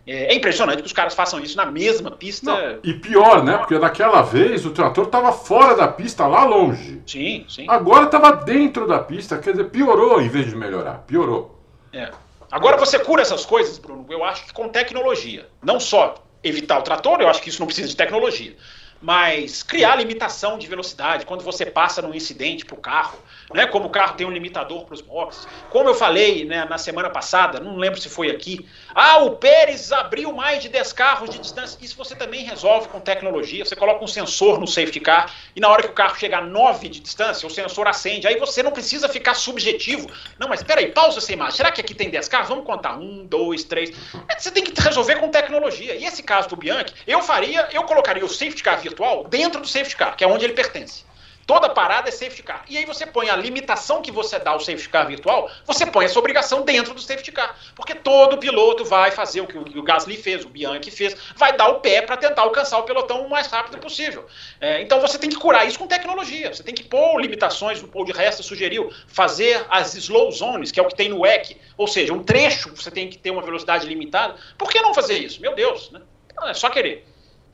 É, 0.08 0.34
é, 0.34 0.36
impressionante 0.36 0.82
que 0.82 0.86
os 0.86 0.94
caras 0.94 1.16
façam 1.16 1.40
isso 1.40 1.58
na 1.58 1.66
mesma 1.66 2.12
pista. 2.12 2.52
Não, 2.52 2.80
e 2.84 2.94
pior, 2.94 3.44
né? 3.44 3.58
Porque 3.58 3.80
daquela 3.80 4.22
vez 4.22 4.64
o 4.66 4.70
trator 4.70 5.06
estava 5.06 5.32
fora 5.32 5.76
da 5.76 5.88
pista, 5.88 6.28
lá 6.28 6.44
longe. 6.44 7.02
Sim, 7.08 7.46
sim. 7.50 7.66
Agora 7.68 8.06
estava 8.06 8.32
dentro 8.34 8.88
da 8.88 9.00
pista, 9.00 9.40
quer 9.40 9.52
dizer, 9.52 9.66
piorou 9.66 10.22
em 10.22 10.30
vez 10.30 10.48
de 10.48 10.56
melhorar. 10.56 11.00
Piorou. 11.08 11.60
É. 11.92 12.12
Agora 12.52 12.78
você 12.78 13.00
cura 13.00 13.22
essas 13.22 13.46
coisas, 13.46 13.78
Bruno, 13.78 14.06
eu 14.10 14.24
acho 14.24 14.46
que 14.46 14.54
com 14.54 14.70
tecnologia. 14.70 15.48
Não 15.62 15.80
só 15.80 16.16
evitar 16.44 16.80
o 16.80 16.84
trator, 16.84 17.22
eu 17.22 17.28
acho 17.28 17.42
que 17.42 17.50
isso 17.50 17.60
não 17.60 17.68
precisa 17.68 17.88
de 17.88 17.96
tecnologia 17.96 18.56
mas 19.02 19.62
criar 19.62 19.96
limitação 19.98 20.58
de 20.58 20.68
velocidade 20.68 21.26
quando 21.26 21.44
você 21.44 21.66
passa 21.66 22.02
num 22.02 22.14
incidente 22.14 22.66
para 22.66 22.76
o 22.76 22.80
carro, 22.80 23.20
né? 23.54 23.68
Como 23.68 23.88
o 23.88 23.90
carro 23.90 24.16
tem 24.16 24.26
um 24.26 24.32
limitador 24.32 24.86
para 24.86 24.94
os 24.94 25.02
boxes. 25.02 25.48
Como 25.70 25.90
eu 25.90 25.96
falei 25.96 26.46
né, 26.46 26.66
na 26.66 26.78
semana 26.78 27.10
passada, 27.10 27.60
não 27.60 27.78
lembro 27.78 28.00
se 28.00 28.10
foi 28.10 28.30
aqui. 28.30 28.66
Ah, 28.94 29.20
o 29.20 29.32
Pérez 29.38 29.92
abriu 29.92 30.32
mais 30.34 30.62
de 30.62 30.70
10 30.70 30.94
carros 30.94 31.30
de 31.30 31.40
distância. 31.40 31.78
Isso 31.82 31.96
você 31.96 32.16
também 32.16 32.44
resolve 32.44 32.88
com 32.88 33.00
tecnologia. 33.00 33.64
Você 33.64 33.76
coloca 33.76 34.04
um 34.04 34.08
sensor 34.08 34.60
no 34.60 34.68
safety 34.68 35.00
car 35.00 35.32
e 35.56 35.60
na 35.60 35.70
hora 35.70 35.84
que 35.84 35.90
o 35.90 35.94
carro 35.94 36.16
chegar 36.16 36.40
a 36.40 36.46
9 36.46 36.90
de 36.90 37.00
distância, 37.00 37.48
o 37.48 37.50
sensor 37.50 37.88
acende. 37.88 38.28
Aí 38.28 38.38
você 38.38 38.64
não 38.64 38.72
precisa 38.72 39.08
ficar 39.08 39.34
subjetivo. 39.34 40.10
Não, 40.40 40.48
mas 40.48 40.62
espera 40.62 40.82
aí, 40.82 40.88
pausa 40.92 41.20
essa 41.20 41.32
imagem. 41.32 41.58
Será 41.58 41.72
que 41.72 41.82
aqui 41.82 41.94
tem 41.94 42.10
10 42.10 42.28
carros? 42.28 42.50
Vamos 42.50 42.66
contar. 42.66 42.98
Um, 42.98 43.26
dois, 43.26 43.64
três. 43.64 43.92
É, 44.28 44.40
você 44.40 44.52
tem 44.52 44.64
que 44.64 44.80
resolver 44.82 45.16
com 45.18 45.30
tecnologia. 45.30 45.96
E 45.96 46.06
esse 46.06 46.24
caso 46.24 46.50
do 46.50 46.56
Bianchi, 46.56 46.94
eu 47.06 47.22
faria, 47.22 47.68
eu 47.72 47.84
colocaria 47.84 48.24
o 48.24 48.30
safety 48.30 48.64
car 48.64 48.80
virtual 48.80 49.26
dentro 49.26 49.62
do 49.62 49.68
safety 49.68 49.96
car, 49.96 50.16
que 50.16 50.24
é 50.24 50.28
onde 50.28 50.46
ele 50.46 50.54
pertence. 50.54 51.06
Toda 51.46 51.70
parada 51.70 52.10
é 52.10 52.12
safety 52.12 52.42
car. 52.42 52.66
E 52.68 52.78
aí 52.78 52.86
você 52.86 53.06
põe 53.06 53.30
a 53.30 53.36
limitação 53.36 54.02
que 54.02 54.12
você 54.12 54.40
dá 54.40 54.52
ao 54.52 54.60
safety 54.60 54.90
car 54.90 55.08
virtual, 55.08 55.50
você 55.66 55.86
põe 55.86 56.06
essa 56.06 56.18
obrigação 56.18 56.64
dentro 56.64 56.94
do 56.94 57.02
safety 57.02 57.32
car. 57.32 57.56
Porque 57.76 57.94
todo 57.94 58.38
piloto 58.38 58.84
vai 58.84 59.12
fazer 59.12 59.42
o 59.42 59.48
que 59.48 59.58
o 59.58 59.84
Gasly 59.84 60.18
fez, 60.18 60.44
o 60.44 60.50
Bianchi 60.50 60.90
fez, 60.90 61.16
vai 61.36 61.56
dar 61.56 61.70
o 61.70 61.80
pé 61.82 62.02
para 62.02 62.18
tentar 62.18 62.42
alcançar 62.42 62.80
o 62.80 62.84
pelotão 62.84 63.26
o 63.26 63.30
mais 63.30 63.48
rápido 63.48 63.78
possível. 63.78 64.26
É, 64.60 64.82
então 64.82 65.00
você 65.00 65.20
tem 65.20 65.30
que 65.30 65.36
curar 65.36 65.68
isso 65.68 65.78
com 65.78 65.88
tecnologia. 65.88 66.54
Você 66.54 66.64
tem 66.64 66.74
que 66.74 66.84
pôr 66.84 67.22
limitações, 67.22 67.82
o 67.84 67.88
Paul 67.88 68.06
de 68.06 68.12
Resta 68.12 68.42
sugeriu, 68.42 68.92
fazer 69.08 69.66
as 69.70 69.94
slow 69.94 70.32
zones, 70.32 70.72
que 70.72 70.80
é 70.80 70.84
o 70.84 70.88
que 70.88 70.96
tem 70.96 71.10
no 71.10 71.22
WEC. 71.22 71.58
Ou 71.78 71.88
seja, 71.88 72.12
um 72.12 72.24
trecho 72.24 72.76
você 72.76 72.90
tem 72.90 73.10
que 73.10 73.18
ter 73.18 73.30
uma 73.30 73.42
velocidade 73.42 73.88
limitada. 73.88 74.36
Por 74.58 74.70
que 74.70 74.82
não 74.82 74.94
fazer 74.94 75.18
isso? 75.18 75.42
Meu 75.42 75.54
Deus, 75.54 75.92
né? 75.92 76.02
É 76.44 76.54
só 76.54 76.70
querer. 76.70 77.06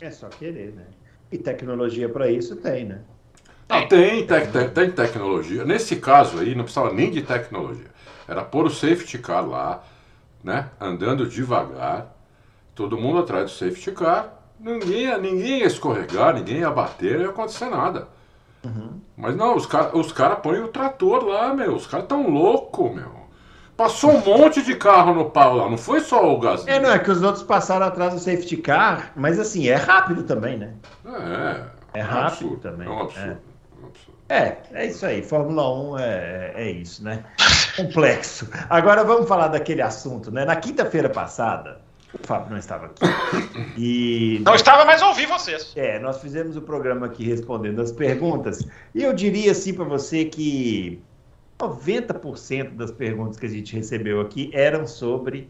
É 0.01 0.09
só 0.09 0.29
querer, 0.29 0.73
né? 0.73 0.85
E 1.31 1.37
tecnologia 1.37 2.09
para 2.09 2.29
isso 2.29 2.55
tem, 2.55 2.85
né? 2.85 3.01
Ah, 3.71 3.87
tem, 3.87 4.27
tem, 4.27 4.69
tem 4.69 4.91
tecnologia. 4.91 5.63
Nesse 5.63 5.95
caso 5.95 6.39
aí, 6.39 6.53
não 6.53 6.65
precisava 6.65 6.93
nem 6.93 7.09
de 7.09 7.21
tecnologia. 7.21 7.87
Era 8.27 8.43
pôr 8.43 8.65
o 8.65 8.69
safety 8.69 9.17
car 9.17 9.47
lá, 9.47 9.81
né? 10.43 10.67
Andando 10.79 11.25
devagar, 11.25 12.13
todo 12.75 12.97
mundo 12.97 13.19
atrás 13.19 13.45
do 13.45 13.51
safety 13.51 13.91
car. 13.91 14.33
Ninguém, 14.59 15.17
ninguém 15.19 15.59
ia 15.59 15.67
escorregar, 15.67 16.33
ninguém 16.33 16.57
ia 16.57 16.69
bater, 16.69 17.15
não 17.15 17.25
ia 17.25 17.29
acontecer 17.29 17.69
nada. 17.69 18.09
Uhum. 18.63 18.99
Mas 19.15 19.35
não, 19.37 19.55
os 19.55 19.65
caras 19.65 19.93
os 19.93 20.11
cara 20.11 20.35
põem 20.35 20.59
o 20.59 20.67
trator 20.67 21.23
lá, 21.23 21.53
meu. 21.53 21.73
Os 21.73 21.87
caras 21.87 22.07
tão 22.07 22.29
loucos, 22.29 22.93
meu. 22.93 23.21
Passou 23.77 24.11
um 24.11 24.19
monte 24.19 24.61
de 24.61 24.75
carro 24.75 25.13
no 25.13 25.29
pau 25.31 25.55
lá, 25.55 25.69
não 25.69 25.77
foi 25.77 26.01
só 26.01 26.31
o 26.31 26.39
Gasly. 26.39 26.69
É, 26.69 26.79
não, 26.79 26.91
é 26.91 26.99
que 26.99 27.09
os 27.09 27.23
outros 27.23 27.43
passaram 27.43 27.85
atrás 27.85 28.13
do 28.13 28.19
safety 28.19 28.57
car, 28.57 29.11
mas 29.15 29.39
assim, 29.39 29.69
é 29.69 29.75
rápido 29.75 30.23
também, 30.23 30.57
né? 30.57 30.73
É. 31.05 31.71
É, 31.93 31.99
é 31.99 32.01
rápido 32.01 32.27
absurdo, 32.27 32.57
também. 32.57 32.87
É 32.87 32.91
um 32.91 33.01
absurdo. 33.01 33.31
É. 33.31 33.50
É, 34.29 34.57
é 34.71 34.85
isso 34.87 35.05
aí. 35.05 35.21
Fórmula 35.21 35.69
1 35.93 35.99
é, 35.99 36.53
é 36.55 36.71
isso, 36.71 37.03
né? 37.03 37.23
Complexo. 37.75 38.47
Agora 38.69 39.03
vamos 39.03 39.27
falar 39.27 39.49
daquele 39.49 39.81
assunto, 39.81 40.31
né? 40.31 40.45
Na 40.45 40.55
quinta-feira 40.55 41.09
passada, 41.09 41.81
o 42.13 42.25
Fábio 42.25 42.51
não 42.51 42.57
estava 42.57 42.87
aqui. 42.87 43.03
E. 43.77 44.41
Não 44.45 44.55
estava, 44.55 44.85
mas 44.85 45.01
ouvi 45.01 45.25
vocês. 45.25 45.73
É, 45.75 45.99
nós 45.99 46.21
fizemos 46.21 46.55
o 46.55 46.61
programa 46.61 47.07
aqui 47.07 47.25
respondendo 47.25 47.81
as 47.81 47.91
perguntas. 47.91 48.65
E 48.95 49.03
eu 49.03 49.13
diria 49.13 49.51
assim 49.51 49.73
para 49.73 49.85
você 49.85 50.25
que 50.25 51.01
90% 51.59 52.75
das 52.75 52.91
perguntas 52.91 53.37
que 53.37 53.45
a 53.45 53.49
gente 53.49 53.75
recebeu 53.75 54.19
aqui 54.19 54.49
eram 54.53 54.87
sobre 54.87 55.49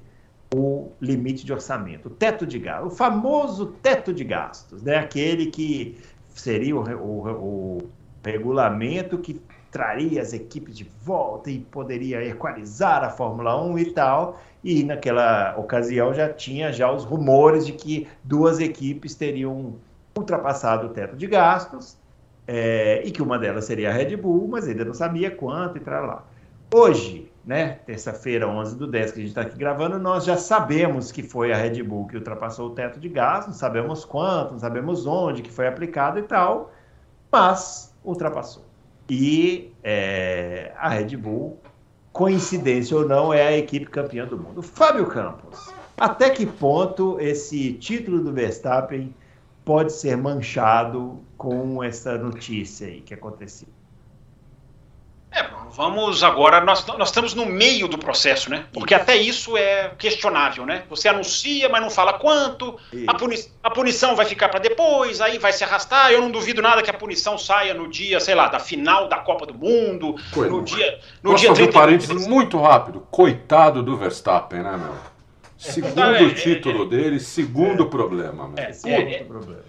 o 0.53 0.91
limite 0.99 1.45
de 1.45 1.53
orçamento, 1.53 2.07
o 2.07 2.11
teto 2.11 2.45
de 2.45 2.59
gastos, 2.59 2.93
o 2.93 2.95
famoso 2.95 3.67
teto 3.81 4.13
de 4.13 4.23
gastos, 4.23 4.83
né? 4.83 4.97
Aquele 4.97 5.45
que 5.45 5.97
seria 6.29 6.75
o, 6.75 6.81
o, 6.81 7.29
o 7.29 7.89
regulamento 8.23 9.17
que 9.17 9.41
traria 9.71 10.21
as 10.21 10.33
equipes 10.33 10.77
de 10.77 10.83
volta 11.01 11.49
e 11.49 11.59
poderia 11.59 12.23
equalizar 12.25 13.03
a 13.03 13.09
Fórmula 13.09 13.59
1 13.63 13.79
e 13.79 13.85
tal. 13.93 14.39
E 14.63 14.83
naquela 14.83 15.55
ocasião 15.57 16.13
já 16.13 16.29
tinha 16.29 16.71
já 16.71 16.91
os 16.91 17.03
rumores 17.03 17.65
de 17.65 17.71
que 17.71 18.07
duas 18.23 18.59
equipes 18.59 19.15
teriam 19.15 19.75
ultrapassado 20.15 20.87
o 20.87 20.89
teto 20.89 21.15
de 21.15 21.25
gastos 21.25 21.97
é, 22.47 23.01
e 23.05 23.11
que 23.11 23.21
uma 23.21 23.39
delas 23.39 23.65
seria 23.65 23.89
a 23.89 23.93
Red 23.93 24.17
Bull, 24.17 24.47
mas 24.47 24.67
ainda 24.67 24.83
não 24.83 24.93
sabia 24.93 25.31
quanto 25.31 25.77
e 25.77 25.79
tal 25.79 26.05
lá. 26.05 26.23
Hoje, 26.73 27.31
né, 27.45 27.79
terça-feira, 27.85 28.47
11 28.47 28.77
do 28.77 28.87
10, 28.87 29.11
que 29.11 29.19
a 29.19 29.21
gente 29.21 29.29
está 29.29 29.41
aqui 29.41 29.57
gravando, 29.57 29.97
nós 29.97 30.25
já 30.25 30.37
sabemos 30.37 31.11
que 31.11 31.23
foi 31.23 31.51
a 31.51 31.57
Red 31.57 31.81
Bull 31.83 32.07
que 32.07 32.17
ultrapassou 32.17 32.69
o 32.69 32.75
teto 32.75 32.99
de 32.99 33.09
gastos, 33.09 33.55
sabemos 33.55 34.05
quanto, 34.05 34.51
não 34.51 34.59
sabemos 34.59 35.05
onde 35.05 35.41
que 35.41 35.51
foi 35.51 35.67
aplicado 35.67 36.19
e 36.19 36.23
tal, 36.23 36.71
mas 37.31 37.90
ultrapassou. 38.03 38.63
E 39.09 39.73
é, 39.83 40.71
a 40.77 40.89
Red 40.89 41.17
Bull, 41.17 41.59
coincidência 42.13 42.95
ou 42.95 43.07
não, 43.07 43.33
é 43.33 43.47
a 43.47 43.57
equipe 43.57 43.85
campeã 43.87 44.25
do 44.25 44.37
mundo. 44.37 44.61
Fábio 44.61 45.05
Campos, 45.07 45.73
até 45.97 46.29
que 46.29 46.45
ponto 46.45 47.19
esse 47.19 47.73
título 47.73 48.23
do 48.23 48.31
Verstappen 48.31 49.13
pode 49.65 49.91
ser 49.91 50.17
manchado 50.17 51.19
com 51.37 51.83
essa 51.83 52.17
notícia 52.17 52.87
aí 52.87 53.01
que 53.01 53.13
aconteceu? 53.13 53.67
É, 55.33 55.45
vamos 55.71 56.23
agora, 56.23 56.59
nós, 56.59 56.85
nós 56.85 57.07
estamos 57.07 57.33
no 57.33 57.45
meio 57.45 57.87
do 57.87 57.97
processo, 57.97 58.49
né? 58.49 58.65
Porque 58.73 58.93
até 58.93 59.15
isso 59.15 59.55
é 59.55 59.89
questionável, 59.97 60.65
né? 60.65 60.83
Você 60.89 61.07
anuncia, 61.07 61.69
mas 61.69 61.81
não 61.81 61.89
fala 61.89 62.13
quanto, 62.13 62.77
a, 63.07 63.13
puni 63.13 63.37
a, 63.63 63.69
punição 63.69 64.13
vai 64.13 64.25
ficar 64.25 64.49
para 64.49 64.59
depois, 64.59 65.21
aí 65.21 65.37
vai 65.39 65.53
se 65.53 65.63
arrastar. 65.63 66.11
Eu 66.11 66.21
não 66.21 66.31
duvido 66.31 66.61
nada 66.61 66.83
que 66.83 66.89
a 66.89 66.93
punição 66.93 67.37
saia 67.37 67.73
no 67.73 67.87
dia, 67.87 68.19
sei 68.19 68.35
lá, 68.35 68.49
da 68.49 68.59
final 68.59 69.07
da 69.07 69.19
Copa 69.19 69.45
do 69.45 69.53
Mundo, 69.53 70.15
Coisa. 70.33 70.51
no 70.51 70.61
dia. 70.63 70.99
No 71.23 71.31
Posso 71.31 71.41
dia 71.41 71.49
fazer 71.49 71.69
um 71.69 71.71
parênteses 71.71 72.27
muito 72.27 72.59
rápido? 72.59 73.07
Coitado 73.09 73.81
do 73.81 73.95
Verstappen, 73.95 74.61
né, 74.61 74.77
meu? 74.77 75.11
Segundo 75.57 76.01
é, 76.01 76.29
título 76.33 76.85
é, 76.85 76.87
dele, 76.87 77.19
segundo 77.19 77.83
é, 77.83 77.85
problema. 77.85 78.51
É, 78.57 78.71
é, 78.83 79.13
é, 79.13 79.25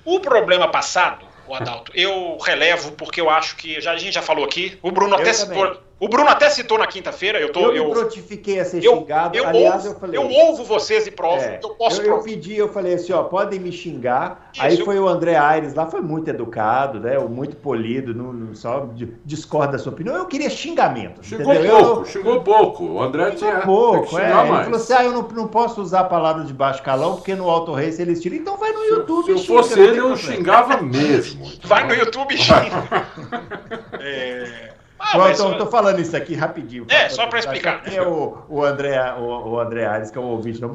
o 0.07 0.19
problema 0.19 0.67
passado 0.67 1.32
o 1.47 1.55
Adalto. 1.55 1.93
Eu 1.95 2.39
relevo 2.39 2.93
porque 2.93 3.21
eu 3.21 3.29
acho 3.29 3.57
que 3.57 3.81
já, 3.81 3.93
a 3.93 3.97
gente 3.97 4.15
já 4.15 4.23
falou 4.23 4.45
aqui. 4.45 4.79
O 4.83 4.91
Bruno 4.91 5.15
até 5.15 5.33
citou. 5.33 5.81
O 6.03 6.09
Bruno 6.09 6.29
até 6.29 6.51
citou 6.51 6.79
na 6.79 6.87
quinta-feira. 6.89 7.39
Eu 7.39 7.53
tô. 7.53 7.61
Eu, 7.61 7.77
eu 7.77 7.91
prontifiquei 7.91 8.59
a 8.59 8.65
ser 8.65 8.83
eu, 8.83 8.97
xingado. 8.97 9.39
Eu, 9.39 9.47
Aliás, 9.47 9.85
eu 9.85 9.95
falei. 9.95 10.19
Eu 10.19 10.29
ouvo 10.29 10.65
vocês 10.65 11.07
e 11.07 11.13
provo. 11.13 11.41
É, 11.41 11.61
eu 11.63 11.71
posso. 11.77 12.03
Eu, 12.03 12.17
eu, 12.17 12.23
pedi, 12.25 12.57
eu 12.57 12.69
falei 12.73 12.95
assim, 12.95 13.13
ó, 13.13 13.23
podem 13.23 13.61
me 13.61 13.71
xingar. 13.71 14.51
Isso, 14.53 14.63
Aí 14.65 14.77
foi 14.79 14.99
o 14.99 15.07
André 15.07 15.37
Aires 15.37 15.75
lá, 15.75 15.87
foi 15.87 16.01
muito 16.01 16.29
educado, 16.29 16.99
né? 16.99 17.17
Muito 17.19 17.55
polido, 17.55 18.13
não, 18.13 18.33
não 18.33 18.53
só 18.53 18.89
discorda 19.25 19.75
da 19.75 19.79
sua 19.79 19.93
opinião. 19.93 20.17
Eu 20.17 20.27
queria 20.27 20.51
xingamento. 20.51 21.25
Xingou 21.25 21.55
entendeu? 21.55 21.79
pouco, 21.79 22.07
xingou 22.09 22.41
pouco. 22.41 22.85
O 22.85 23.01
André 23.01 23.31
tinha 23.31 23.61
pouco. 23.61 24.19
É. 24.19 24.25
Ele 24.25 24.65
falou 24.65 24.75
assim: 24.75 24.93
ah, 24.95 25.05
eu 25.05 25.13
não, 25.13 25.23
não 25.29 25.47
posso 25.47 25.81
usar 25.81 26.01
a 26.01 26.05
palavra 26.05 26.43
de 26.43 26.53
baixo 26.53 26.83
calão 26.83 27.15
porque 27.15 27.37
no 27.37 27.49
Auto 27.49 27.75
Race 27.75 28.03
eles 28.03 28.21
tiram. 28.21 28.39
Então 28.39 28.57
vai 28.57 28.73
no 28.73 28.85
YouTube. 28.87 29.27
Se, 29.27 29.45
se 29.45 29.53
eu 29.53 29.57
fosse 29.57 29.79
ele, 29.79 30.01
eu 30.01 30.17
xingava 30.17 30.83
mesmo. 30.83 31.49
Vai 31.63 31.87
no 31.87 31.95
YouTube 31.95 32.35
e 32.35 32.39
xinga. 32.39 33.07
é. 34.03 34.72
Ah, 35.13 35.31
então, 35.31 35.57
tô 35.59 35.67
falando 35.67 36.01
isso 36.01 36.17
aqui 36.17 36.35
rapidinho. 36.35 36.87
É, 36.89 37.09
só 37.09 37.27
para 37.27 37.39
explicar. 37.39 37.83
É 37.85 38.01
o, 38.03 38.39
o, 38.49 38.65
André, 38.65 38.99
o, 39.15 39.51
o 39.51 39.61
André 39.61 39.85
Ares, 39.85 40.11
que 40.11 40.19
é 40.19 40.21
um 40.21 40.27
ouvinte. 40.27 40.61
Não, 40.61 40.75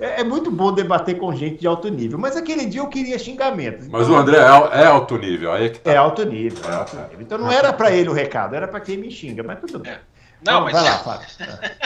é, 0.00 0.20
é, 0.20 0.24
muito 0.24 0.50
bom 0.50 0.72
debater 0.72 1.18
com 1.18 1.34
gente 1.34 1.60
de 1.60 1.66
alto 1.66 1.88
nível, 1.88 2.18
mas 2.18 2.36
aquele 2.36 2.66
dia 2.66 2.80
eu 2.80 2.88
queria 2.88 3.18
xingamentos. 3.18 3.88
Mas 3.88 4.02
então, 4.02 4.16
o 4.16 4.18
André 4.18 4.38
é, 4.38 4.82
é, 4.82 4.86
alto 4.86 5.16
nível, 5.16 5.52
aí 5.52 5.66
é 5.66 5.68
que 5.68 5.80
tá. 5.80 5.92
É 5.92 5.96
alto 5.96 6.24
nível, 6.24 6.70
é 6.70 6.74
alto 6.74 6.96
nível. 6.96 7.20
Então 7.20 7.38
não 7.38 7.50
era 7.50 7.72
para 7.72 7.90
ele 7.90 8.08
o 8.08 8.12
recado, 8.12 8.54
era 8.54 8.66
para 8.66 8.80
quem 8.80 8.96
me 8.96 9.10
xinga, 9.10 9.42
mas 9.42 9.60
tudo 9.60 9.78
bem. 9.78 9.92
É. 9.92 9.98
Não, 10.44 10.52
então, 10.52 10.64
mas. 10.64 10.72
Vai 10.72 10.82
lá, 10.82 10.98
Fábio. 10.98 11.26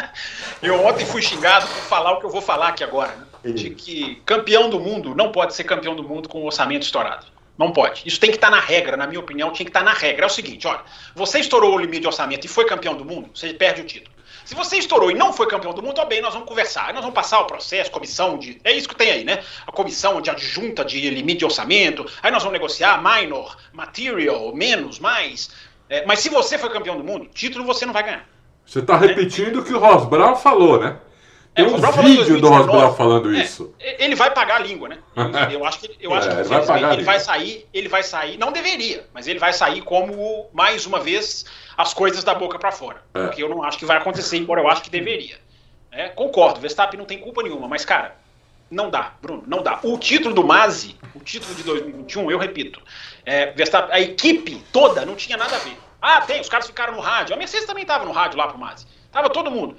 eu 0.62 0.84
ontem 0.84 1.06
fui 1.06 1.22
xingado 1.22 1.66
por 1.66 1.82
falar 1.82 2.12
o 2.12 2.20
que 2.20 2.26
eu 2.26 2.30
vou 2.30 2.42
falar 2.42 2.68
aqui 2.68 2.82
agora. 2.82 3.12
Né? 3.44 3.52
De 3.52 3.70
que 3.70 4.16
campeão 4.26 4.68
do 4.68 4.80
mundo 4.80 5.14
não 5.14 5.30
pode 5.30 5.54
ser 5.54 5.64
campeão 5.64 5.94
do 5.94 6.02
mundo 6.02 6.28
com 6.28 6.44
orçamento 6.44 6.82
estourado. 6.82 7.26
Não 7.59 7.72
pode. 7.72 8.02
Isso 8.06 8.20
tem 8.20 8.30
que 8.30 8.36
estar 8.36 8.50
tá 8.50 8.56
na 8.56 8.62
regra, 8.62 8.96
na 8.96 9.06
minha 9.06 9.18
opinião, 9.18 9.50
tinha 9.50 9.66
que 9.66 9.70
estar 9.70 9.80
tá 9.80 9.86
na 9.86 9.92
regra. 9.92 10.24
É 10.24 10.26
o 10.26 10.30
seguinte, 10.30 10.66
olha, 10.66 10.80
você 11.14 11.40
estourou 11.40 11.74
o 11.74 11.78
limite 11.78 12.02
de 12.02 12.06
orçamento 12.06 12.44
e 12.44 12.48
foi 12.48 12.64
campeão 12.64 12.94
do 12.94 13.04
mundo, 13.04 13.30
você 13.34 13.52
perde 13.52 13.82
o 13.82 13.84
título. 13.84 14.16
Se 14.44 14.54
você 14.54 14.78
estourou 14.78 15.11
e 15.11 15.14
não 15.14 15.30
foi 15.30 15.46
campeão 15.46 15.74
do 15.74 15.82
mundo, 15.82 16.00
ó 16.00 16.06
bem, 16.06 16.22
nós 16.22 16.32
vamos 16.32 16.48
conversar. 16.48 16.94
Nós 16.94 17.02
vamos 17.02 17.14
passar 17.14 17.40
o 17.40 17.44
processo, 17.44 17.90
comissão 17.90 18.38
de. 18.38 18.59
É 18.64 18.72
isso 18.72 18.88
que 18.88 18.96
tem 18.96 19.11
aí, 19.11 19.22
né? 19.22 19.42
A 19.66 19.72
comissão 19.72 20.22
de 20.22 20.30
adjunta 20.30 20.82
de 20.86 21.11
limite 21.11 21.40
de 21.40 21.44
orçamento. 21.44 22.06
Aí 22.22 22.30
nós 22.30 22.42
vamos 22.42 22.59
negociar 22.59 23.02
minor, 23.02 23.59
material, 23.74 24.54
menos, 24.54 24.98
mais. 24.98 25.50
É, 25.90 26.06
mas 26.06 26.20
se 26.20 26.30
você 26.30 26.56
foi 26.56 26.70
campeão 26.70 26.96
do 26.96 27.04
mundo, 27.04 27.28
título 27.34 27.66
você 27.66 27.84
não 27.84 27.92
vai 27.92 28.04
ganhar. 28.04 28.26
Você 28.64 28.78
está 28.78 28.96
repetindo 28.96 29.61
o 29.61 29.64
que 29.64 29.74
o 29.74 29.78
Ross 29.78 30.06
Brown 30.09 30.34
falou, 30.34 30.80
né? 30.80 30.96
Tem 31.59 31.64
é, 31.64 31.68
um 31.68 32.02
vídeo 32.04 32.40
do 32.40 32.48
Rosbrown 32.48 32.94
falando 32.94 33.34
é, 33.34 33.42
isso. 33.42 33.74
Ele 33.80 34.14
vai 34.14 34.30
pagar 34.30 34.61
a 34.61 34.64
língua, 34.64 34.88
né? 34.88 34.98
Eu 35.50 35.64
acho 35.64 35.80
que, 35.80 35.96
eu 36.00 36.14
acho 36.14 36.28
é, 36.28 36.30
que 36.30 36.40
ele, 36.40 36.48
vai, 36.48 36.66
pagar 36.66 36.92
ele 36.92 37.02
vai 37.02 37.18
sair, 37.18 37.66
ele 37.74 37.88
vai 37.88 38.02
sair, 38.04 38.38
não 38.38 38.52
deveria, 38.52 39.04
mas 39.12 39.26
ele 39.26 39.40
vai 39.40 39.52
sair 39.52 39.82
como, 39.82 40.48
mais 40.52 40.86
uma 40.86 41.00
vez, 41.00 41.46
as 41.76 41.92
coisas 41.92 42.22
da 42.22 42.32
boca 42.32 42.61
para 42.61 42.70
fora. 42.70 43.02
É. 43.12 43.24
Porque 43.24 43.42
eu 43.42 43.48
não 43.48 43.64
acho 43.64 43.76
que 43.76 43.84
vai 43.84 43.96
acontecer, 43.96 44.36
embora 44.36 44.61
eu 44.61 44.68
acho 44.68 44.82
que 44.82 44.90
deveria. 44.90 45.36
É, 45.90 46.09
concordo, 46.09 46.61
Verstappen 46.61 46.96
não 46.96 47.06
tem 47.06 47.18
culpa 47.18 47.42
nenhuma, 47.42 47.66
mas, 47.66 47.84
cara, 47.84 48.14
não 48.70 48.88
dá, 48.88 49.14
Bruno, 49.20 49.42
não 49.48 49.61
dá. 49.61 49.80
O 49.82 49.98
título 49.98 50.32
do 50.32 50.44
Masi, 50.46 50.94
o 51.12 51.18
título 51.18 51.56
de 51.56 51.64
2021, 51.64 52.30
eu 52.30 52.38
repito, 52.38 52.80
é, 53.26 53.46
Verstappen, 53.50 53.92
a 53.92 54.00
equipe 54.00 54.62
toda 54.72 55.04
não 55.04 55.16
tinha 55.16 55.36
nada 55.36 55.56
a 55.56 55.59
ver. 55.59 55.76
Ah, 56.00 56.20
tem, 56.20 56.40
os 56.40 56.48
caras 56.48 56.68
ficaram 56.68 56.94
no 56.94 57.00
rádio. 57.00 57.34
A 57.34 57.36
Mercedes 57.36 57.66
também 57.66 57.82
estava 57.82 58.04
no 58.04 58.12
rádio 58.12 58.38
lá 58.38 58.46
pro 58.46 58.59
Masi. 58.59 58.86
Tava 59.11 59.28
todo 59.28 59.50
mundo. 59.50 59.76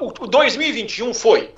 O, 0.00 0.06
o 0.06 0.26
2021 0.26 1.12
foi 1.12 1.54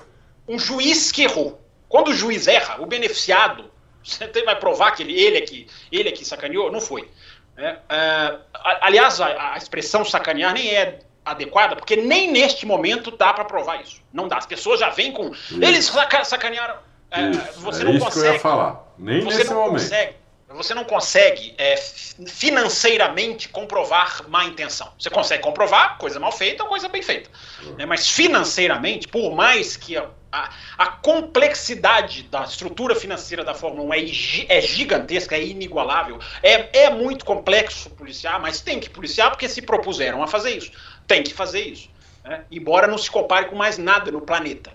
um 0.47 0.57
juiz 0.59 1.11
que 1.11 1.23
errou. 1.23 1.61
Quando 1.87 2.09
o 2.09 2.13
juiz 2.13 2.47
erra, 2.47 2.81
o 2.81 2.85
beneficiado, 2.85 3.71
você 4.03 4.27
vai 4.43 4.55
provar 4.57 4.91
que 4.91 5.03
ele, 5.03 5.13
ele, 5.13 5.37
é, 5.37 5.41
que, 5.41 5.67
ele 5.91 6.09
é 6.09 6.11
que 6.11 6.25
sacaneou? 6.25 6.71
Não 6.71 6.81
foi. 6.81 7.09
É, 7.57 7.77
é, 7.89 8.37
aliás, 8.81 9.19
a, 9.19 9.53
a, 9.53 9.57
expressão 9.57 10.05
sacanear 10.05 10.53
nem 10.53 10.69
é 10.69 10.99
adequada, 11.25 11.75
porque 11.75 11.95
nem 11.95 12.31
neste 12.31 12.65
momento 12.65 13.11
dá 13.11 13.33
para 13.33 13.45
provar 13.45 13.81
isso. 13.81 14.01
Não 14.13 14.27
dá. 14.27 14.37
As 14.37 14.45
pessoas 14.45 14.79
já 14.79 14.89
vêm 14.89 15.11
com. 15.11 15.29
Isso. 15.31 15.63
Eles 15.63 15.85
saca, 15.85 16.23
sacanearam. 16.23 16.75
É, 17.09 17.31
você 17.57 17.81
é 17.81 17.85
não 17.85 17.93
isso 17.93 18.05
consegue. 18.05 18.21
Que 18.25 18.29
eu 18.29 18.33
ia 18.33 18.39
falar. 18.39 18.93
Nem 18.97 19.21
você 19.21 19.37
nesse 19.39 19.49
não 19.49 19.61
momento. 19.61 19.81
consegue. 19.81 20.15
Você 20.55 20.73
não 20.73 20.85
consegue 20.85 21.53
é, 21.57 21.75
financeiramente 21.75 23.49
comprovar 23.49 24.27
má 24.29 24.45
intenção. 24.45 24.91
Você 24.97 25.09
consegue 25.09 25.43
comprovar 25.43 25.97
coisa 25.97 26.19
mal 26.19 26.31
feita 26.31 26.63
ou 26.63 26.69
coisa 26.69 26.87
bem 26.87 27.01
feita. 27.01 27.29
Né? 27.77 27.85
Mas 27.85 28.09
financeiramente, 28.09 29.09
por 29.09 29.35
mais 29.35 29.75
que 29.75 29.97
a, 29.97 30.09
a, 30.31 30.49
a, 30.77 30.85
complexidade 30.87 32.23
da 32.23 32.43
estrutura 32.43 32.95
financeira 32.95 33.43
da 33.43 33.53
Fórmula 33.53 33.89
1 33.89 33.93
é, 33.93 34.57
é 34.57 34.61
gigantesca, 34.61 35.35
é 35.35 35.43
inigualável, 35.43 36.17
é, 36.41 36.83
é 36.83 36.89
muito 36.89 37.25
complexo 37.25 37.89
policiar, 37.89 38.39
mas 38.41 38.61
tem 38.61 38.79
que 38.79 38.89
policiar 38.89 39.29
porque 39.29 39.49
se 39.49 39.61
propuseram 39.61 40.23
a 40.23 40.27
fazer 40.27 40.51
isso. 40.51 40.71
Tem 41.05 41.23
que 41.23 41.33
fazer 41.33 41.61
isso. 41.61 41.89
Né? 42.23 42.45
Embora 42.49 42.87
não 42.87 42.97
se 42.97 43.11
compare 43.11 43.47
com 43.47 43.55
mais 43.57 43.77
nada 43.77 44.11
no 44.11 44.21
planeta. 44.21 44.71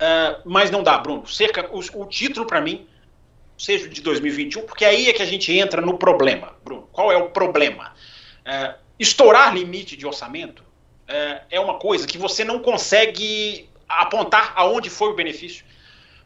Uh, 0.00 0.40
mas 0.44 0.70
não 0.70 0.84
dá, 0.84 0.96
Bruno. 0.98 1.26
Cerca, 1.26 1.68
o, 1.72 1.80
o 2.00 2.06
título 2.06 2.46
para 2.46 2.60
mim 2.60 2.86
seja 3.58 3.88
de 3.88 4.00
2021, 4.00 4.62
porque 4.62 4.84
aí 4.84 5.08
é 5.08 5.12
que 5.12 5.22
a 5.22 5.26
gente 5.26 5.52
entra 5.52 5.82
no 5.82 5.98
problema, 5.98 6.56
Bruno. 6.64 6.88
Qual 6.92 7.10
é 7.10 7.16
o 7.16 7.30
problema? 7.30 7.92
É, 8.44 8.76
estourar 8.98 9.52
limite 9.52 9.96
de 9.96 10.06
orçamento 10.06 10.62
é, 11.08 11.42
é 11.50 11.60
uma 11.60 11.78
coisa 11.78 12.06
que 12.06 12.16
você 12.16 12.44
não 12.44 12.60
consegue 12.60 13.68
apontar 13.88 14.52
aonde 14.54 14.88
foi 14.88 15.08
o 15.10 15.14
benefício, 15.14 15.64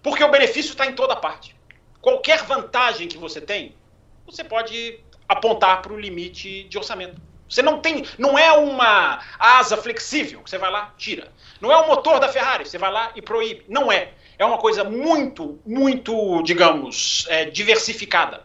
porque 0.02 0.22
o 0.22 0.30
benefício 0.30 0.72
está 0.72 0.86
em 0.86 0.94
toda 0.94 1.16
parte. 1.16 1.56
Qualquer 2.00 2.42
vantagem 2.42 3.08
que 3.08 3.16
você 3.16 3.40
tem, 3.40 3.74
você 4.26 4.44
pode 4.44 5.00
apontar 5.28 5.80
para 5.80 5.92
o 5.92 5.98
limite 5.98 6.64
de 6.64 6.76
orçamento. 6.76 7.20
Você 7.48 7.62
não 7.62 7.80
tem, 7.80 8.04
não 8.18 8.38
é 8.38 8.50
uma 8.52 9.22
asa 9.38 9.76
flexível 9.76 10.42
que 10.42 10.50
você 10.50 10.58
vai 10.58 10.70
lá, 10.70 10.92
tira. 10.96 11.30
Não 11.60 11.70
é 11.70 11.76
o 11.76 11.86
motor 11.86 12.18
da 12.18 12.28
Ferrari, 12.28 12.66
você 12.66 12.78
vai 12.78 12.90
lá 12.90 13.12
e 13.14 13.22
proíbe. 13.22 13.64
Não 13.68 13.92
é 13.92 14.12
é 14.38 14.44
uma 14.44 14.58
coisa 14.58 14.84
muito, 14.84 15.58
muito, 15.64 16.42
digamos, 16.42 17.26
é, 17.28 17.44
diversificada. 17.46 18.44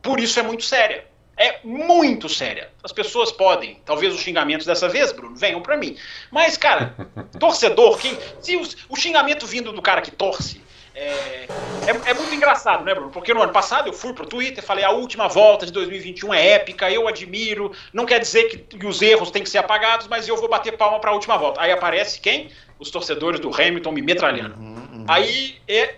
Por 0.00 0.20
isso 0.20 0.38
é 0.38 0.42
muito 0.42 0.64
séria. 0.64 1.06
É 1.36 1.60
muito 1.64 2.28
séria. 2.28 2.70
As 2.84 2.92
pessoas 2.92 3.32
podem, 3.32 3.80
talvez 3.84 4.14
os 4.14 4.20
xingamentos 4.20 4.66
dessa 4.66 4.88
vez, 4.88 5.12
Bruno, 5.12 5.34
venham 5.34 5.62
para 5.62 5.76
mim. 5.76 5.96
Mas, 6.30 6.56
cara, 6.56 6.94
torcedor, 7.40 7.98
quem, 7.98 8.16
se 8.40 8.56
os, 8.56 8.76
o 8.88 8.96
xingamento 8.96 9.46
vindo 9.46 9.72
do 9.72 9.80
cara 9.80 10.02
que 10.02 10.10
torce, 10.10 10.60
é, 10.94 11.46
é, 11.86 12.10
é, 12.10 12.14
muito 12.14 12.34
engraçado, 12.34 12.84
né, 12.84 12.94
Bruno? 12.94 13.10
Porque 13.10 13.32
no 13.32 13.42
ano 13.42 13.52
passado 13.52 13.88
eu 13.88 13.94
fui 13.94 14.12
pro 14.12 14.26
Twitter, 14.26 14.62
falei 14.62 14.84
a 14.84 14.90
última 14.90 15.26
volta 15.26 15.64
de 15.64 15.72
2021 15.72 16.34
é 16.34 16.48
épica, 16.50 16.90
eu 16.90 17.08
admiro. 17.08 17.72
Não 17.92 18.04
quer 18.04 18.18
dizer 18.18 18.44
que, 18.44 18.58
que 18.58 18.86
os 18.86 19.00
erros 19.00 19.30
têm 19.30 19.42
que 19.42 19.48
ser 19.48 19.58
apagados, 19.58 20.06
mas 20.06 20.28
eu 20.28 20.36
vou 20.36 20.48
bater 20.48 20.76
palma 20.76 21.00
para 21.00 21.10
a 21.10 21.14
última 21.14 21.38
volta. 21.38 21.62
Aí 21.62 21.72
aparece 21.72 22.20
quem? 22.20 22.50
Os 22.82 22.90
torcedores 22.90 23.38
do 23.38 23.48
Hamilton 23.48 23.92
me 23.92 24.02
metralhando. 24.02 24.56
Uhum. 24.58 24.72
Uhum. 24.92 25.04
Aí, 25.08 25.56
é, 25.68 25.94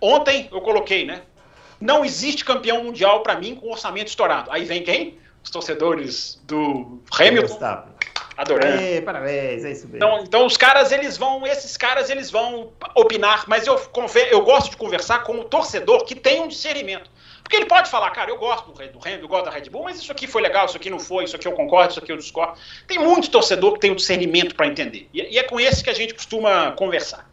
ontem 0.00 0.48
eu 0.50 0.60
coloquei, 0.60 1.04
né? 1.04 1.22
Não 1.80 2.04
existe 2.04 2.44
campeão 2.44 2.84
mundial 2.84 3.20
para 3.22 3.36
mim 3.36 3.56
com 3.56 3.70
orçamento 3.70 4.06
estourado. 4.06 4.50
Aí 4.52 4.64
vem 4.64 4.82
quem? 4.82 5.18
Os 5.42 5.50
torcedores 5.50 6.40
do 6.44 7.00
Hamilton. 7.18 7.82
Adorando. 8.36 8.82
Ei, 8.82 9.00
parabéns, 9.00 9.64
é 9.64 9.72
isso 9.72 9.86
mesmo. 9.86 9.96
Então, 9.96 10.20
então 10.22 10.46
os 10.46 10.56
caras, 10.56 10.90
eles 10.90 11.16
vão, 11.16 11.46
esses 11.46 11.76
caras, 11.76 12.10
eles 12.10 12.30
vão 12.30 12.72
opinar, 12.94 13.44
mas 13.46 13.66
eu, 13.66 13.80
eu 14.30 14.42
gosto 14.42 14.70
de 14.70 14.76
conversar 14.76 15.22
com 15.22 15.38
o 15.38 15.44
torcedor 15.44 16.04
que 16.04 16.14
tem 16.14 16.40
um 16.40 16.48
discernimento. 16.48 17.10
Porque 17.54 17.62
ele 17.62 17.66
pode 17.66 17.88
falar, 17.88 18.10
cara, 18.10 18.30
eu 18.32 18.36
gosto 18.36 18.72
do, 18.72 18.72
do 18.72 18.98
Hamilton, 18.98 19.22
eu 19.22 19.28
gosto 19.28 19.44
da 19.44 19.50
Red 19.52 19.70
Bull, 19.70 19.84
mas 19.84 19.98
isso 19.98 20.10
aqui 20.10 20.26
foi 20.26 20.42
legal, 20.42 20.66
isso 20.66 20.76
aqui 20.76 20.90
não 20.90 20.98
foi, 20.98 21.22
isso 21.22 21.36
aqui 21.36 21.46
eu 21.46 21.52
concordo, 21.52 21.92
isso 21.92 22.00
aqui 22.00 22.10
eu 22.10 22.16
discordo. 22.16 22.58
Tem 22.84 22.98
muito 22.98 23.30
torcedor 23.30 23.74
que 23.74 23.80
tem 23.80 23.90
o 23.90 23.92
um 23.92 23.96
discernimento 23.96 24.56
para 24.56 24.66
entender. 24.66 25.08
E, 25.14 25.38
é 25.38 25.42
com 25.44 25.60
esse 25.60 25.84
que 25.84 25.88
a 25.88 25.94
gente 25.94 26.14
costuma 26.14 26.72
conversar. 26.72 27.30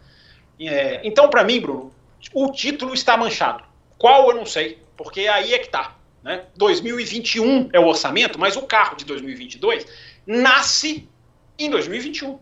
É, 0.59 1.01
então, 1.03 1.27
para 1.27 1.43
mim, 1.43 1.59
Bruno, 1.59 1.91
o 2.35 2.51
título 2.51 2.93
está 2.93 3.17
manchado. 3.17 3.63
Qual 3.97 4.29
eu 4.29 4.35
não 4.35 4.45
sei, 4.45 4.79
porque 4.95 5.21
aí 5.21 5.55
é 5.55 5.57
que 5.57 5.69
tá. 5.69 5.95
Né? 6.21 6.43
2021 6.55 7.71
é 7.73 7.79
o 7.79 7.87
orçamento, 7.87 8.37
mas 8.37 8.55
o 8.55 8.61
carro 8.61 8.95
de 8.95 9.05
2022 9.05 9.87
nasce 10.27 11.09
em 11.57 11.67
2021. 11.67 12.37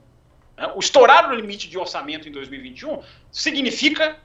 Né? 0.57 0.69
O 0.75 0.80
estourar 0.80 1.32
o 1.32 1.34
limite 1.34 1.69
de 1.69 1.77
orçamento 1.77 2.27
em 2.27 2.32
2021 2.34 3.01
significa 3.32 4.17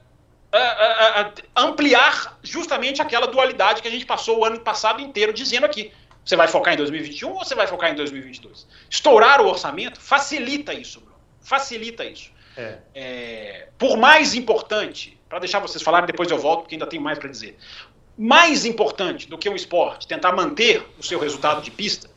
ampliar 1.57 2.39
justamente 2.43 3.03
aquela 3.03 3.27
dualidade 3.27 3.83
que 3.83 3.89
a 3.89 3.91
gente 3.91 4.07
passou 4.07 4.41
o 4.41 4.45
ano 4.45 4.61
passado 4.61 5.01
inteiro 5.01 5.33
dizendo 5.33 5.65
aqui. 5.65 5.93
Você 6.25 6.37
vai 6.37 6.49
focar 6.49 6.73
em 6.73 6.77
2021 6.77 7.31
ou 7.31 7.45
você 7.45 7.55
vai 7.55 7.67
focar 7.67 7.91
em 7.91 7.95
2022? 7.95 8.67
Estourar 8.89 9.41
o 9.41 9.47
orçamento 9.47 10.01
facilita 10.01 10.73
isso, 10.73 11.01
Bruno. 11.01 11.17
Facilita 11.43 12.05
isso. 12.05 12.31
É. 12.57 12.79
É, 12.95 13.69
por 13.77 13.97
mais 13.97 14.35
importante, 14.35 15.19
para 15.29 15.41
deixar 15.41 15.59
vocês 15.59 15.83
falarem, 15.83 16.07
depois 16.07 16.31
eu 16.31 16.39
volto, 16.39 16.61
porque 16.63 16.77
ainda 16.77 16.87
tenho 16.87 17.03
mais 17.03 17.19
para 17.19 17.29
dizer. 17.29 17.59
Mais 18.17 18.65
importante 18.65 19.29
do 19.29 19.37
que 19.37 19.49
um 19.49 19.57
esporte 19.57 20.07
tentar 20.07 20.33
manter 20.33 20.87
o 20.99 21.03
seu 21.03 21.19
resultado 21.19 21.61
de 21.61 21.71
pista, 21.71 22.09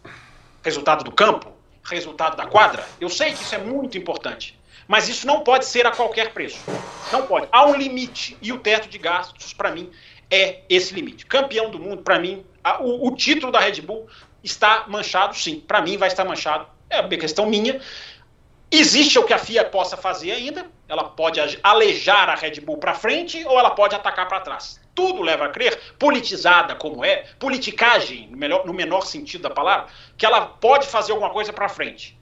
resultado 0.64 1.04
do 1.04 1.12
campo, 1.12 1.52
resultado 1.84 2.38
da 2.38 2.46
quadra, 2.46 2.86
eu 3.02 3.10
sei 3.10 3.34
que 3.34 3.42
isso 3.42 3.56
é 3.56 3.58
muito 3.58 3.98
importante. 3.98 4.57
Mas 4.88 5.10
isso 5.10 5.28
não 5.28 5.42
pode 5.42 5.66
ser 5.66 5.86
a 5.86 5.92
qualquer 5.92 6.34
preço. 6.34 6.60
Não 7.12 7.26
pode. 7.26 7.48
Há 7.52 7.66
um 7.66 7.76
limite. 7.76 8.38
E 8.42 8.54
o 8.54 8.60
teto 8.60 8.88
de 8.88 8.98
gastos, 8.98 9.54
para 9.54 9.72
mim, 9.72 9.92
é 10.32 10.62
esse 10.70 10.94
limite. 10.94 11.26
Campeão 11.26 11.70
do 11.70 11.80
mundo, 11.80 12.04
para 12.04 12.20
mim, 12.20 12.46
a, 12.64 12.82
o, 12.82 13.08
o, 13.08 13.16
título 13.16 13.52
da 13.52 13.60
Red 13.60 13.82
Bull 13.82 14.08
está 14.44 14.86
manchado, 14.88 15.36
sim. 15.36 15.60
Para 15.60 15.82
mim, 15.82 15.98
vai 15.98 16.08
estar 16.08 16.24
manchado. 16.24 16.68
É 16.90 17.02
uma 17.02 17.10
questão 17.10 17.46
minha. 17.46 17.82
Existe 18.70 19.18
o 19.18 19.24
que 19.24 19.34
a 19.34 19.38
FIA 19.38 19.64
possa 19.64 19.96
fazer 19.96 20.32
ainda, 20.32 20.66
ela 20.90 21.06
pode 21.06 21.40
alejar 21.64 22.30
a 22.30 22.36
Red 22.36 22.60
Bull 22.60 22.78
para 22.78 22.94
frente 22.94 23.42
ou 23.46 23.58
ela 23.58 23.72
pode 23.72 23.96
atacar 23.96 24.28
para 24.28 24.42
trás. 24.42 24.82
Tudo 24.94 25.22
leva 25.22 25.46
a 25.46 25.50
crer, 25.50 25.94
politizada 25.98 26.76
como 26.76 27.06
é, 27.06 27.28
politicagem, 27.40 28.28
no, 28.30 28.36
melhor, 28.36 28.66
no 28.66 28.74
menor 28.74 29.06
sentido 29.06 29.44
da 29.44 29.50
palavra, 29.50 29.88
que 30.18 30.26
ela 30.26 30.42
pode 30.42 30.86
fazer 30.86 31.14
alguma 31.14 31.30
coisa 31.30 31.54
para 31.54 31.70
frente. 31.70 32.18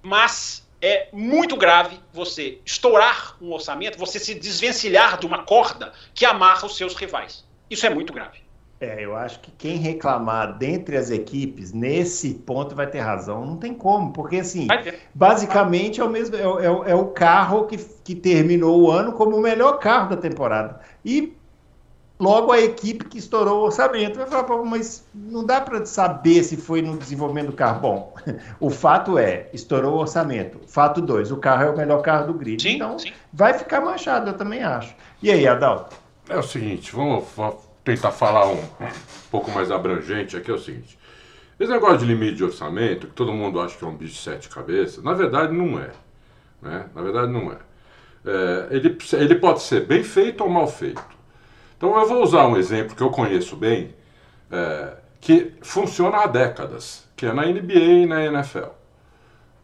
Mas 0.00 0.66
é 0.80 1.08
muito 1.12 1.56
grave 1.56 1.98
você 2.12 2.58
estourar 2.64 3.36
um 3.40 3.52
orçamento, 3.52 3.98
você 3.98 4.18
se 4.18 4.34
desvencilhar 4.34 5.18
de 5.18 5.26
uma 5.26 5.44
corda 5.44 5.92
que 6.14 6.24
amarra 6.24 6.66
os 6.66 6.76
seus 6.76 6.94
rivais. 6.94 7.44
Isso 7.68 7.86
é 7.86 7.90
muito 7.90 8.12
grave. 8.12 8.38
É, 8.80 9.04
eu 9.04 9.14
acho 9.14 9.40
que 9.40 9.50
quem 9.50 9.76
reclamar 9.76 10.56
dentre 10.56 10.96
as 10.96 11.10
equipes 11.10 11.70
nesse 11.70 12.32
ponto 12.32 12.74
vai 12.74 12.86
ter 12.86 13.00
razão. 13.00 13.44
Não 13.44 13.58
tem 13.58 13.74
como, 13.74 14.10
porque 14.10 14.36
assim, 14.36 14.66
basicamente 15.14 16.00
é 16.00 16.04
o 16.04 16.08
mesmo, 16.08 16.34
é, 16.34 16.40
é, 16.40 16.92
é, 16.92 16.94
o 16.94 17.08
carro 17.08 17.66
que, 17.66 17.76
que 17.76 18.14
terminou 18.14 18.80
o 18.80 18.90
ano 18.90 19.12
como 19.12 19.36
o 19.36 19.40
melhor 19.40 19.78
carro 19.78 20.08
da 20.08 20.16
temporada. 20.16 20.80
E 21.04 21.36
logo 22.20 22.52
a 22.52 22.60
equipe 22.60 23.06
que 23.06 23.18
estourou 23.18 23.62
o 23.62 23.64
orçamento 23.64 24.18
vai 24.18 24.26
falar, 24.26 24.62
mas 24.64 25.08
não 25.14 25.44
dá 25.44 25.60
para 25.60 25.84
saber 25.86 26.44
se 26.44 26.56
foi 26.56 26.82
no 26.82 26.98
desenvolvimento 26.98 27.46
do 27.46 27.52
carro. 27.54 27.80
Bom, 27.80 28.14
o 28.60 28.68
fato 28.68 29.18
é, 29.18 29.48
estourou 29.54 29.94
o 29.94 29.98
orçamento. 30.00 30.60
Fato 30.68 31.00
2, 31.00 31.32
o 31.32 31.38
carro 31.38 31.64
é 31.64 31.70
o 31.70 31.76
melhor 31.76 32.02
carro 32.02 32.26
do 32.26 32.34
grid. 32.34 32.62
Sim, 32.62 32.76
então 32.76 32.98
sim. 32.98 33.10
vai 33.32 33.54
ficar 33.54 33.80
manchado, 33.80 34.28
eu 34.30 34.34
também 34.34 34.62
acho. 34.62 34.94
E 35.22 35.30
aí, 35.30 35.48
Adalto? 35.48 35.96
É 36.28 36.36
o 36.36 36.42
seguinte, 36.42 36.94
vamos, 36.94 37.24
vamos 37.34 37.56
tentar 37.82 38.12
falar 38.12 38.46
um, 38.46 38.60
um 38.60 38.90
pouco 39.30 39.50
mais 39.50 39.70
abrangente 39.70 40.36
aqui 40.36 40.50
é 40.50 40.54
o 40.54 40.58
seguinte. 40.58 40.98
Esse 41.58 41.70
negócio 41.70 41.98
de 41.98 42.06
limite 42.06 42.36
de 42.36 42.44
orçamento, 42.44 43.06
que 43.06 43.12
todo 43.14 43.32
mundo 43.32 43.60
acha 43.60 43.76
que 43.76 43.84
é 43.84 43.86
um 43.86 43.96
bicho 43.96 44.14
de 44.14 44.20
sete 44.20 44.48
cabeças, 44.48 45.02
na 45.02 45.12
verdade 45.12 45.52
não 45.52 45.78
é. 45.78 45.90
Né? 46.62 46.86
Na 46.94 47.02
verdade 47.02 47.32
não 47.32 47.50
é. 47.50 47.56
é. 48.24 48.68
ele, 48.70 48.96
ele 49.12 49.34
pode 49.34 49.62
ser 49.62 49.86
bem 49.86 50.02
feito 50.02 50.42
ou 50.42 50.50
mal 50.50 50.66
feito. 50.66 51.19
Então 51.80 51.98
eu 51.98 52.06
vou 52.06 52.22
usar 52.22 52.46
um 52.46 52.58
exemplo 52.58 52.94
que 52.94 53.02
eu 53.02 53.08
conheço 53.08 53.56
bem, 53.56 53.94
é, 54.50 54.98
que 55.18 55.54
funciona 55.62 56.18
há 56.18 56.26
décadas, 56.26 57.08
que 57.16 57.24
é 57.24 57.32
na 57.32 57.46
NBA 57.46 58.02
e 58.02 58.06
na 58.06 58.22
NFL. 58.26 58.68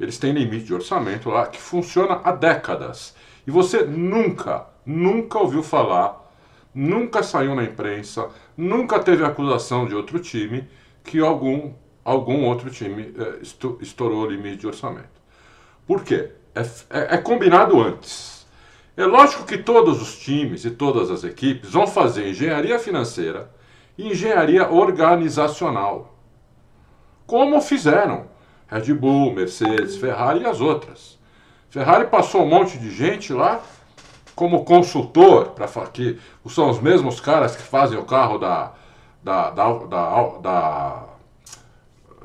Eles 0.00 0.16
têm 0.16 0.32
limite 0.32 0.64
de 0.64 0.72
orçamento 0.72 1.28
lá 1.28 1.46
que 1.46 1.60
funciona 1.60 2.22
há 2.24 2.32
décadas. 2.32 3.14
E 3.46 3.50
você 3.50 3.82
nunca, 3.82 4.64
nunca 4.86 5.38
ouviu 5.38 5.62
falar 5.62 6.26
nunca 6.76 7.22
saiu 7.22 7.54
na 7.54 7.64
imprensa, 7.64 8.28
nunca 8.54 8.98
teve 8.98 9.24
acusação 9.24 9.86
de 9.86 9.94
outro 9.94 10.18
time 10.18 10.68
que 11.02 11.20
algum, 11.20 11.72
algum 12.04 12.44
outro 12.44 12.70
time 12.70 13.14
é, 13.18 13.38
estourou 13.80 14.24
o 14.24 14.30
limite 14.30 14.58
de 14.58 14.66
orçamento. 14.66 15.16
Por 15.86 16.04
quê? 16.04 16.32
É, 16.54 16.60
é, 16.90 17.14
é 17.14 17.18
combinado 17.18 17.80
antes. 17.80 18.35
É 18.96 19.04
lógico 19.04 19.44
que 19.44 19.58
todos 19.58 20.00
os 20.00 20.18
times 20.18 20.64
e 20.64 20.70
todas 20.70 21.10
as 21.10 21.22
equipes 21.22 21.70
vão 21.70 21.86
fazer 21.86 22.28
engenharia 22.28 22.78
financeira 22.78 23.50
e 23.98 24.08
engenharia 24.08 24.70
organizacional. 24.70 26.14
Como 27.26 27.60
fizeram 27.60 28.26
Red 28.66 28.94
Bull, 28.94 29.34
Mercedes, 29.34 29.96
Ferrari 29.96 30.40
e 30.40 30.46
as 30.46 30.60
outras. 30.60 31.18
Ferrari 31.68 32.06
passou 32.06 32.42
um 32.42 32.48
monte 32.48 32.78
de 32.78 32.90
gente 32.90 33.32
lá 33.32 33.60
como 34.34 34.64
consultor, 34.64 35.50
para 35.50 35.66
que 35.86 36.18
são 36.48 36.70
os 36.70 36.80
mesmos 36.80 37.20
caras 37.20 37.54
que 37.56 37.62
fazem 37.62 37.98
o 37.98 38.04
carro 38.04 38.38
da, 38.38 38.72
da, 39.22 39.50
da, 39.50 39.72
da, 39.72 40.28
da, 40.40 41.04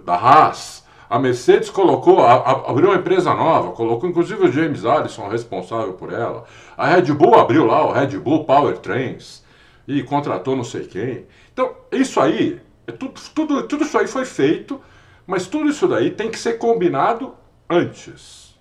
da 0.06 0.16
Haas. 0.16 0.81
A 1.12 1.20
Mercedes 1.20 1.70
colocou, 1.70 2.22
a, 2.22 2.36
a, 2.36 2.52
abriu 2.72 2.88
uma 2.88 2.98
empresa 2.98 3.34
nova, 3.34 3.74
colocou 3.74 4.10
inclusive 4.10 4.46
o 4.46 4.50
James 4.50 4.86
Allison 4.86 5.28
responsável 5.28 5.92
por 5.92 6.14
ela. 6.14 6.46
A 6.78 6.88
Red 6.88 7.12
Bull 7.14 7.38
abriu 7.38 7.66
lá 7.66 7.86
o 7.86 7.92
Red 7.92 8.18
Bull 8.18 8.46
Powertrains. 8.46 9.44
e 9.86 10.02
contratou 10.04 10.56
não 10.56 10.64
sei 10.64 10.88
quem. 10.88 11.26
Então, 11.52 11.76
isso 11.92 12.18
aí, 12.22 12.62
é 12.88 12.94
tudo, 12.94 13.20
tudo, 13.36 13.68
tudo 13.68 13.84
isso 13.84 13.98
aí 13.98 14.08
foi 14.08 14.24
feito, 14.24 14.80
mas 15.28 15.48
tudo 15.48 15.70
isso 15.70 15.86
daí 15.86 16.12
tem 16.12 16.32
que 16.32 16.40
ser 16.40 16.54
combinado 16.54 17.36
antes. 17.70 18.58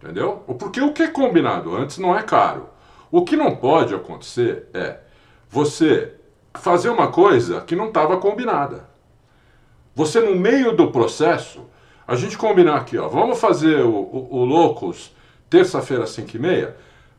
Entendeu? 0.00 0.42
Porque 0.58 0.80
o 0.80 0.94
que 0.94 1.02
é 1.02 1.08
combinado 1.08 1.76
antes 1.76 1.98
não 1.98 2.16
é 2.16 2.22
caro. 2.22 2.70
O 3.10 3.26
que 3.26 3.36
não 3.36 3.54
pode 3.54 3.94
acontecer 3.94 4.70
é 4.72 5.00
você 5.50 6.14
fazer 6.54 6.88
uma 6.88 7.08
coisa 7.08 7.60
que 7.60 7.76
não 7.76 7.88
estava 7.88 8.16
combinada. 8.16 8.91
Você, 9.94 10.20
no 10.20 10.34
meio 10.34 10.74
do 10.76 10.90
processo, 10.90 11.66
a 12.06 12.16
gente 12.16 12.36
combinar 12.38 12.76
aqui, 12.76 12.98
ó, 12.98 13.08
vamos 13.08 13.38
fazer 13.38 13.80
o, 13.82 13.90
o, 13.90 14.28
o 14.38 14.44
Loucos 14.44 15.14
terça-feira 15.48 16.04
às 16.04 16.10
5 16.10 16.36
e 16.36 16.38
meia? 16.38 16.76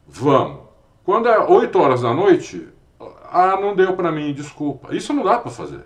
Vamos. 0.08 0.62
Quando 1.04 1.30
é 1.30 1.40
8 1.40 1.80
horas 1.80 2.02
da 2.02 2.14
noite, 2.14 2.68
ah, 3.32 3.58
não 3.60 3.76
deu 3.76 3.96
para 3.96 4.12
mim, 4.12 4.34
desculpa. 4.34 4.96
Isso 4.96 5.14
não 5.14 5.24
dá 5.24 5.38
para 5.38 5.52
fazer. 5.52 5.86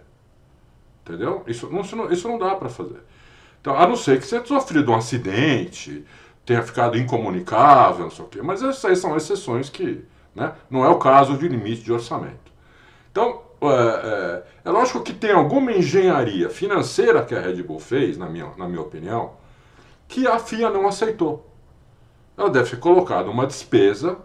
Entendeu? 1.01 1.43
Isso 1.47 1.69
não, 1.69 2.11
isso 2.11 2.27
não, 2.27 2.37
dá 2.37 2.55
para 2.55 2.69
fazer. 2.69 2.99
Então, 3.61 3.77
a 3.77 3.87
não 3.87 3.95
ser 3.95 4.19
que 4.19 4.27
você 4.27 4.39
tenha 4.39 4.59
sofrido 4.59 4.91
um 4.91 4.95
acidente, 4.95 6.05
tenha 6.45 6.61
ficado 6.61 6.97
incomunicável, 6.97 8.03
não 8.03 8.11
sei 8.11 8.25
o 8.25 8.27
quê. 8.27 8.41
Mas 8.41 8.61
essas 8.61 8.99
são 8.99 9.15
exceções 9.15 9.69
que 9.69 10.03
né, 10.35 10.53
não 10.69 10.83
é 10.85 10.89
o 10.89 10.99
caso 10.99 11.37
de 11.37 11.47
limite 11.47 11.81
de 11.81 11.91
orçamento. 11.91 12.51
Então, 13.11 13.41
é, 13.61 14.43
é, 14.65 14.69
lógico 14.69 15.01
que 15.01 15.13
tem 15.13 15.31
alguma 15.31 15.71
engenharia 15.71 16.49
financeira 16.49 17.25
que 17.25 17.33
a 17.33 17.39
Red 17.39 17.63
Bull 17.63 17.79
fez, 17.79 18.17
na 18.17 18.29
minha, 18.29 18.51
na 18.55 18.67
minha 18.67 18.81
opinião, 18.81 19.33
que 20.07 20.27
a 20.27 20.37
FIA 20.37 20.69
não 20.69 20.87
aceitou. 20.87 21.51
Ela 22.37 22.49
deve 22.49 22.69
ter 22.69 22.79
colocado 22.79 23.31
uma 23.31 23.47
despesa 23.47 24.17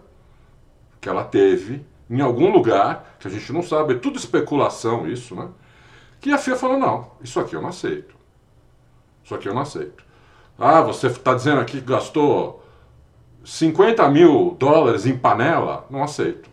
que 1.01 1.09
ela 1.09 1.23
teve 1.23 1.83
em 2.09 2.21
algum 2.21 2.51
lugar, 2.51 3.15
que 3.19 3.27
a 3.27 3.31
gente 3.31 3.51
não 3.51 3.63
sabe, 3.63 3.93
é 3.93 3.97
tudo 3.97 4.19
especulação 4.19 5.07
isso, 5.07 5.35
né? 5.35 5.49
Que 6.21 6.31
a 6.31 6.37
FIA 6.37 6.55
falou, 6.55 6.77
não, 6.77 7.11
isso 7.21 7.39
aqui 7.39 7.55
eu 7.55 7.61
não 7.61 7.69
aceito. 7.69 8.15
Isso 9.23 9.33
aqui 9.33 9.47
eu 9.47 9.53
não 9.53 9.61
aceito. 9.61 10.03
Ah, 10.59 10.81
você 10.81 11.07
está 11.07 11.33
dizendo 11.33 11.59
aqui 11.59 11.81
que 11.81 11.87
gastou 11.87 12.63
50 13.43 14.07
mil 14.09 14.55
dólares 14.59 15.07
em 15.07 15.17
panela? 15.17 15.87
Não 15.89 16.03
aceito 16.03 16.52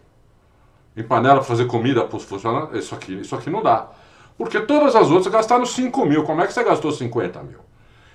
em 0.96 1.02
panela 1.02 1.36
para 1.36 1.44
fazer 1.44 1.66
comida 1.66 2.04
para 2.04 2.16
os 2.16 2.24
funcionários, 2.24 2.84
isso 2.84 2.94
aqui, 2.94 3.20
isso 3.20 3.34
aqui 3.34 3.48
não 3.48 3.62
dá. 3.62 3.88
Porque 4.36 4.60
todas 4.60 4.96
as 4.96 5.10
outras 5.10 5.32
gastaram 5.32 5.66
5 5.66 6.06
mil. 6.06 6.24
Como 6.24 6.40
é 6.40 6.46
que 6.46 6.52
você 6.52 6.64
gastou 6.64 6.90
50 6.90 7.42
mil? 7.42 7.58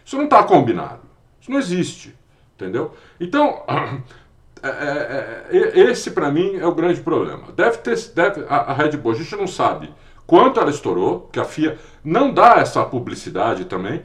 Isso 0.03 0.17
não 0.17 0.25
está 0.25 0.43
combinado. 0.43 1.01
Isso 1.39 1.51
não 1.51 1.59
existe. 1.59 2.15
Entendeu? 2.55 2.93
Então, 3.19 3.63
é, 4.63 4.69
é, 4.69 5.49
é, 5.51 5.79
esse 5.91 6.11
para 6.11 6.31
mim 6.31 6.57
é 6.57 6.65
o 6.65 6.73
grande 6.73 7.01
problema. 7.01 7.51
Deve 7.55 7.77
ter. 7.77 7.95
Deve, 8.15 8.45
a, 8.49 8.55
a 8.55 8.73
Red 8.73 8.97
Bull, 8.97 9.11
a 9.11 9.15
gente 9.15 9.35
não 9.35 9.45
sabe 9.45 9.93
quanto 10.25 10.59
ela 10.59 10.69
estourou, 10.71 11.29
que 11.31 11.39
a 11.39 11.45
FIA 11.45 11.77
não 12.03 12.33
dá 12.33 12.55
essa 12.55 12.83
publicidade 12.83 13.65
também. 13.65 14.01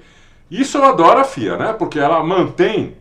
Isso 0.50 0.76
eu 0.76 0.84
adoro 0.84 1.20
a 1.20 1.24
FIA, 1.24 1.56
né? 1.56 1.72
Porque 1.72 1.98
ela 1.98 2.22
mantém 2.22 2.96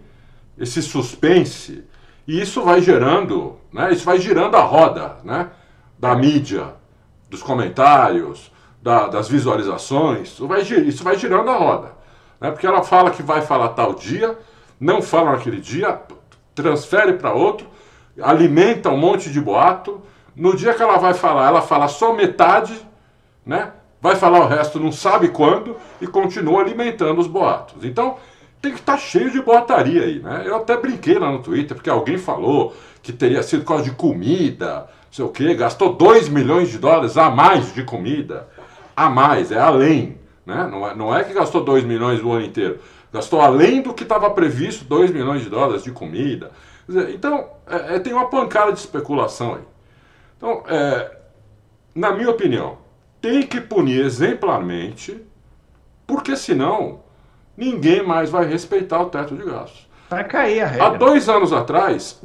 esse 0.57 0.81
suspense 0.81 1.83
e 2.29 2.39
isso 2.39 2.61
vai 2.61 2.79
gerando, 2.79 3.57
né? 3.73 3.91
Isso 3.91 4.05
vai 4.05 4.19
girando 4.19 4.53
a 4.53 4.61
roda, 4.61 5.17
né? 5.23 5.49
da 5.97 6.15
mídia, 6.15 6.75
dos 7.27 7.41
comentários, 7.41 8.51
da, 8.79 9.07
das 9.07 9.27
visualizações, 9.27 10.27
isso 10.27 10.47
vai, 10.47 10.61
isso 10.61 11.03
vai 11.03 11.17
girando 11.17 11.49
a 11.49 11.55
roda. 11.55 11.91
Né? 12.39 12.51
Porque 12.51 12.67
ela 12.67 12.83
fala 12.83 13.09
que 13.09 13.23
vai 13.23 13.41
falar 13.41 13.69
tal 13.69 13.95
dia, 13.95 14.37
não 14.79 15.01
fala 15.01 15.31
naquele 15.31 15.59
dia, 15.59 15.99
transfere 16.53 17.13
para 17.13 17.33
outro, 17.33 17.65
alimenta 18.21 18.91
um 18.91 18.97
monte 18.97 19.31
de 19.31 19.41
boato. 19.41 19.99
No 20.35 20.55
dia 20.55 20.75
que 20.75 20.83
ela 20.83 20.97
vai 20.97 21.15
falar, 21.15 21.47
ela 21.47 21.63
fala 21.63 21.87
só 21.87 22.13
metade, 22.13 22.79
né? 23.43 23.71
vai 23.99 24.15
falar 24.15 24.41
o 24.41 24.47
resto 24.47 24.79
não 24.79 24.91
sabe 24.91 25.29
quando 25.29 25.75
e 25.99 26.05
continua 26.05 26.61
alimentando 26.61 27.19
os 27.19 27.27
boatos. 27.27 27.83
Então 27.83 28.17
tem 28.61 28.73
que 28.73 28.79
estar 28.79 28.93
tá 28.93 28.97
cheio 28.97 29.31
de 29.31 29.41
boataria 29.41 30.03
aí. 30.03 30.19
Né? 30.19 30.43
Eu 30.45 30.57
até 30.57 30.75
brinquei 30.77 31.17
lá 31.17 31.31
no 31.31 31.39
Twitter, 31.39 31.75
porque 31.75 31.89
alguém 31.89 32.17
falou 32.17 32.75
que 33.01 33.13
teria 33.13 33.41
sido 33.43 33.61
por 33.61 33.69
causa 33.69 33.83
de 33.83 33.91
comida 33.91 34.87
sei 35.11 35.25
o 35.25 35.29
quê, 35.29 35.53
gastou 35.53 35.93
2 35.93 36.29
milhões 36.29 36.69
de 36.69 36.77
dólares 36.77 37.17
a 37.17 37.29
mais 37.29 37.73
de 37.73 37.83
comida. 37.83 38.47
A 38.95 39.09
mais, 39.09 39.51
é 39.51 39.59
além. 39.59 40.17
Né? 40.45 40.67
Não, 40.67 40.87
é, 40.87 40.95
não 40.95 41.15
é 41.15 41.23
que 41.23 41.33
gastou 41.33 41.63
2 41.63 41.83
milhões 41.83 42.23
o 42.23 42.31
ano 42.31 42.45
inteiro. 42.45 42.79
Gastou 43.11 43.41
além 43.41 43.81
do 43.81 43.93
que 43.93 44.03
estava 44.03 44.29
previsto 44.29 44.85
2 44.85 45.11
milhões 45.11 45.41
de 45.41 45.49
dólares 45.49 45.83
de 45.83 45.91
comida. 45.91 46.51
Dizer, 46.87 47.13
então, 47.13 47.49
é, 47.67 47.95
é, 47.95 47.99
tem 47.99 48.13
uma 48.13 48.29
pancada 48.29 48.71
de 48.71 48.79
especulação 48.79 49.55
aí. 49.55 49.63
Então, 50.37 50.63
é, 50.67 51.17
na 51.95 52.11
minha 52.11 52.29
opinião, 52.29 52.77
tem 53.19 53.45
que 53.45 53.59
punir 53.59 54.05
exemplarmente, 54.05 55.19
porque 56.05 56.35
senão 56.35 57.01
ninguém 57.59 58.01
mais 58.01 58.29
vai 58.29 58.45
respeitar 58.45 59.01
o 59.01 59.07
teto 59.07 59.35
de 59.35 59.43
gastos. 59.43 59.87
Vai 60.09 60.23
cair 60.23 60.61
a 60.61 60.65
regra. 60.65 60.87
Há 60.87 60.89
dois 60.91 61.27
anos 61.27 61.51
atrás, 61.51 62.17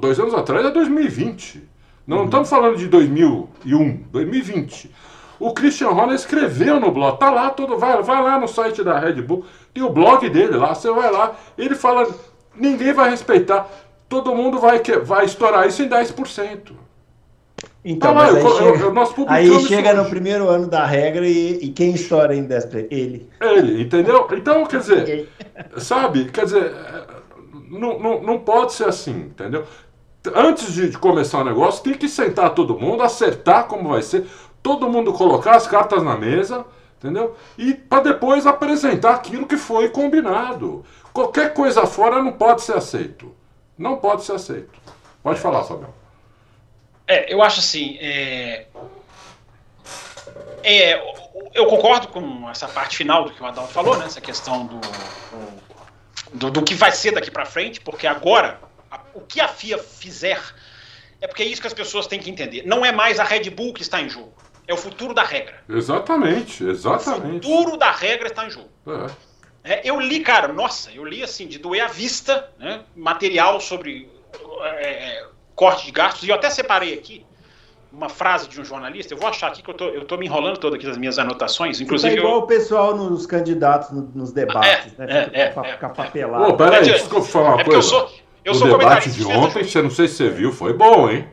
dois 0.00 0.18
anos 0.18 0.34
atrás 0.34 0.66
é 0.66 0.70
2020. 0.70 1.62
Não 2.06 2.18
uhum. 2.18 2.24
estamos 2.24 2.50
falando 2.50 2.76
de 2.76 2.88
2001, 2.88 4.04
2020. 4.10 4.90
O 5.38 5.52
Christian 5.54 5.88
Horner 5.90 6.16
escreveu 6.16 6.80
no 6.80 6.90
blog, 6.90 7.18
tá 7.18 7.30
lá 7.30 7.50
todo, 7.50 7.78
vai, 7.78 8.02
vai 8.02 8.22
lá 8.22 8.38
no 8.38 8.48
site 8.48 8.82
da 8.82 8.98
Red 8.98 9.22
Bull, 9.22 9.44
tem 9.72 9.82
o 9.82 9.90
blog 9.90 10.28
dele 10.28 10.56
lá, 10.56 10.74
você 10.74 10.90
vai 10.90 11.10
lá, 11.10 11.34
ele 11.56 11.74
fala, 11.74 12.06
ninguém 12.54 12.92
vai 12.92 13.10
respeitar, 13.10 13.68
todo 14.08 14.34
mundo 14.34 14.58
vai, 14.58 14.80
vai 15.02 15.24
estourar 15.24 15.66
isso 15.66 15.82
em 15.82 15.88
10%. 15.88 16.72
Então, 17.84 18.14
lá, 18.14 18.26
aí, 18.26 18.36
eu, 18.36 18.50
chega, 18.50 18.78
eu, 18.78 19.26
aí 19.28 19.60
chega 19.66 19.92
no 19.92 20.08
primeiro 20.08 20.48
ano 20.48 20.66
da 20.66 20.86
regra 20.86 21.26
e, 21.26 21.58
e 21.62 21.68
quem 21.68 21.90
estoura 21.90 22.34
em 22.34 22.46
10%? 22.48 22.86
Ele. 22.90 23.28
Ele, 23.40 23.82
entendeu? 23.82 24.26
Então, 24.32 24.64
quer 24.64 24.80
dizer, 24.80 25.28
sabe, 25.76 26.24
quer 26.30 26.46
dizer, 26.46 26.72
não, 27.68 27.98
não, 27.98 28.22
não 28.22 28.38
pode 28.38 28.72
ser 28.72 28.88
assim, 28.88 29.12
entendeu? 29.12 29.66
antes 30.34 30.72
de 30.72 30.96
começar 30.96 31.40
o 31.40 31.44
negócio, 31.44 31.82
tem 31.82 31.94
que 31.94 32.08
sentar 32.08 32.54
todo 32.54 32.78
mundo, 32.78 33.02
acertar 33.02 33.66
como 33.66 33.90
vai 33.90 34.02
ser, 34.02 34.26
todo 34.62 34.88
mundo 34.88 35.12
colocar 35.12 35.56
as 35.56 35.66
cartas 35.66 36.02
na 36.02 36.16
mesa, 36.16 36.64
entendeu? 36.98 37.34
E 37.58 37.74
para 37.74 38.04
depois 38.04 38.46
apresentar 38.46 39.14
aquilo 39.14 39.46
que 39.46 39.56
foi 39.56 39.90
combinado. 39.90 40.84
Qualquer 41.12 41.52
coisa 41.52 41.86
fora 41.86 42.22
não 42.22 42.32
pode 42.32 42.62
ser 42.62 42.76
aceito. 42.76 43.32
Não 43.76 43.96
pode 43.96 44.24
ser 44.24 44.32
aceito. 44.32 44.70
Pode 45.22 45.40
falar, 45.40 45.64
Fabião. 45.64 46.03
É, 47.06 47.32
eu 47.32 47.42
acho 47.42 47.60
assim. 47.60 47.98
É... 48.00 48.66
É, 50.62 50.94
eu 51.52 51.66
concordo 51.66 52.08
com 52.08 52.48
essa 52.48 52.66
parte 52.66 52.96
final 52.96 53.24
do 53.24 53.32
que 53.32 53.42
o 53.42 53.46
Adalto 53.46 53.72
falou, 53.72 53.98
né? 53.98 54.06
Essa 54.06 54.20
questão 54.20 54.66
do, 54.66 54.80
do, 56.32 56.50
do 56.50 56.62
que 56.62 56.74
vai 56.74 56.90
ser 56.90 57.12
daqui 57.12 57.30
para 57.30 57.44
frente, 57.44 57.80
porque 57.80 58.06
agora 58.06 58.58
o 59.14 59.20
que 59.20 59.40
a 59.40 59.48
FIA 59.48 59.78
fizer, 59.78 60.40
é 61.20 61.26
porque 61.26 61.42
é 61.42 61.46
isso 61.46 61.60
que 61.60 61.66
as 61.66 61.74
pessoas 61.74 62.06
têm 62.06 62.18
que 62.18 62.30
entender. 62.30 62.62
Não 62.66 62.84
é 62.84 62.90
mais 62.90 63.20
a 63.20 63.24
Red 63.24 63.50
Bull 63.50 63.74
que 63.74 63.82
está 63.82 64.00
em 64.00 64.08
jogo. 64.08 64.32
É 64.66 64.72
o 64.72 64.76
futuro 64.78 65.12
da 65.12 65.22
regra. 65.22 65.62
Exatamente, 65.68 66.64
exatamente. 66.64 67.46
O 67.46 67.50
futuro 67.50 67.76
da 67.76 67.90
regra 67.90 68.28
está 68.28 68.46
em 68.46 68.50
jogo. 68.50 68.70
É. 68.86 69.34
É, 69.66 69.80
eu 69.84 69.98
li, 69.98 70.20
cara, 70.20 70.48
nossa, 70.48 70.90
eu 70.90 71.04
li 71.04 71.22
assim, 71.22 71.46
de 71.46 71.58
doer 71.58 71.84
a 71.84 71.88
vista, 71.88 72.50
né, 72.58 72.82
material 72.94 73.60
sobre 73.60 74.10
é, 74.62 74.86
é 74.86 75.26
corte 75.54 75.86
de 75.86 75.92
gastos, 75.92 76.24
e 76.24 76.28
eu 76.28 76.34
até 76.34 76.50
separei 76.50 76.94
aqui 76.94 77.24
uma 77.92 78.08
frase 78.08 78.48
de 78.48 78.60
um 78.60 78.64
jornalista, 78.64 79.14
eu 79.14 79.18
vou 79.18 79.28
achar 79.28 79.48
aqui 79.48 79.62
que 79.62 79.70
eu 79.70 79.74
tô, 79.74 79.84
eu 79.86 80.04
tô 80.04 80.16
me 80.16 80.26
enrolando 80.26 80.58
todo 80.58 80.74
aqui 80.74 80.86
nas 80.86 80.98
minhas 80.98 81.18
anotações, 81.18 81.80
inclusive... 81.80 82.12
Tá 82.12 82.20
igual 82.20 82.34
eu... 82.34 82.40
o 82.40 82.46
pessoal 82.46 82.96
nos 82.96 83.24
candidatos, 83.24 83.90
nos 84.12 84.32
debates, 84.32 84.92
é, 84.98 85.06
né? 85.06 85.30
É, 85.32 85.48
fica, 85.48 85.66
é, 85.66 85.72
ficar 85.72 85.88
papelado. 85.90 86.46
Pô, 86.46 86.56
peraí, 86.56 86.82
desculpa 86.82 87.26
falar 87.26 87.54
uma 87.54 87.60
é 87.60 87.64
coisa. 87.64 87.78
Eu 87.78 87.82
sou, 87.82 88.10
eu 88.44 88.52
o 88.52 88.78
debate 88.78 89.10
de 89.10 89.24
ontem, 89.24 89.62
você 89.62 89.80
não 89.80 89.90
sei 89.90 90.08
se 90.08 90.16
você 90.16 90.28
viu, 90.28 90.52
foi 90.52 90.72
bom, 90.72 91.08
hein? 91.08 91.26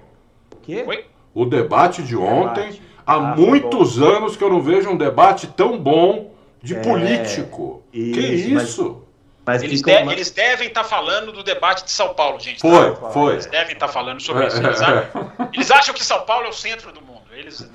O 0.54 0.58
quê? 0.58 0.84
Foi? 0.86 1.06
O 1.34 1.46
debate 1.46 2.04
de 2.04 2.16
ontem, 2.16 2.66
debate. 2.66 2.82
há 3.06 3.16
ah, 3.16 3.36
muitos 3.36 4.00
anos 4.00 4.38
que 4.38 4.44
eu 4.44 4.50
não 4.50 4.62
vejo 4.62 4.90
um 4.90 4.98
debate 4.98 5.48
tão 5.48 5.80
bom 5.80 6.32
de 6.62 6.76
é, 6.76 6.80
político. 6.80 7.84
Isso, 7.92 8.14
que 8.14 8.20
isso? 8.20 8.84
Mas, 8.84 9.11
mas 9.46 9.64
eles, 9.64 9.82
de, 9.82 9.92
eles, 9.92 10.30
devem 10.30 10.68
estar 10.68 10.84
tá 10.84 10.90
falando 10.90 11.32
do 11.32 11.44
debate 11.44 11.84
de 11.84 11.92
São 11.92 12.14
Paulo, 12.14 12.40
gente. 12.40 12.62
Foi, 12.62 12.96
tá? 12.96 13.10
foi. 13.10 13.34
Eles 13.34 13.46
devem 13.48 13.74
estar 13.74 13.88
tá 13.88 13.94
falando 13.94 14.22
sobre 14.22 14.44
é, 14.44 14.48
isso. 14.48 14.58
Eles, 14.58 14.82
é, 14.82 15.10
eles 15.54 15.72
acham 15.72 15.94
que 15.96 16.04
São 16.04 16.22
Paulo 16.22 16.46
é 16.46 16.50
o 16.50 16.54
centro 16.54 16.92
do 16.92 17.02
mundo. 17.02 17.22
Eles. 17.32 17.68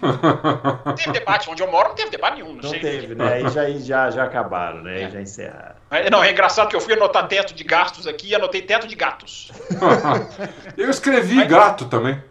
Não 0.85 0.95
teve 0.95 1.12
debate. 1.12 1.51
Onde 1.51 1.62
eu 1.62 1.71
moro 1.71 1.89
não 1.89 1.95
teve 1.97 2.11
debate 2.11 2.35
nenhum. 2.35 2.55
Não, 2.55 2.62
não 2.62 2.71
teve, 2.71 3.14
né? 3.14 3.33
Aí 3.35 3.49
já, 3.49 3.71
já, 3.71 4.11
já 4.11 4.25
acabaram, 4.25 4.83
né? 4.83 5.03
É. 5.03 5.11
Já 5.11 5.21
encerraram. 5.21 5.77
Não, 6.11 6.23
é 6.23 6.31
engraçado 6.31 6.69
que 6.69 6.77
eu 6.77 6.81
fui 6.81 6.93
anotar 6.93 7.27
teto 7.27 7.55
de 7.55 7.64
gastos 7.64 8.07
aqui 8.07 8.29
e 8.29 8.35
anotei 8.35 8.62
teto 8.62 8.87
de 8.87 8.95
gatos. 8.95 9.51
eu 10.77 10.91
escrevi 10.91 11.37
Mas, 11.37 11.49
gato 11.49 11.87
também. 11.87 12.23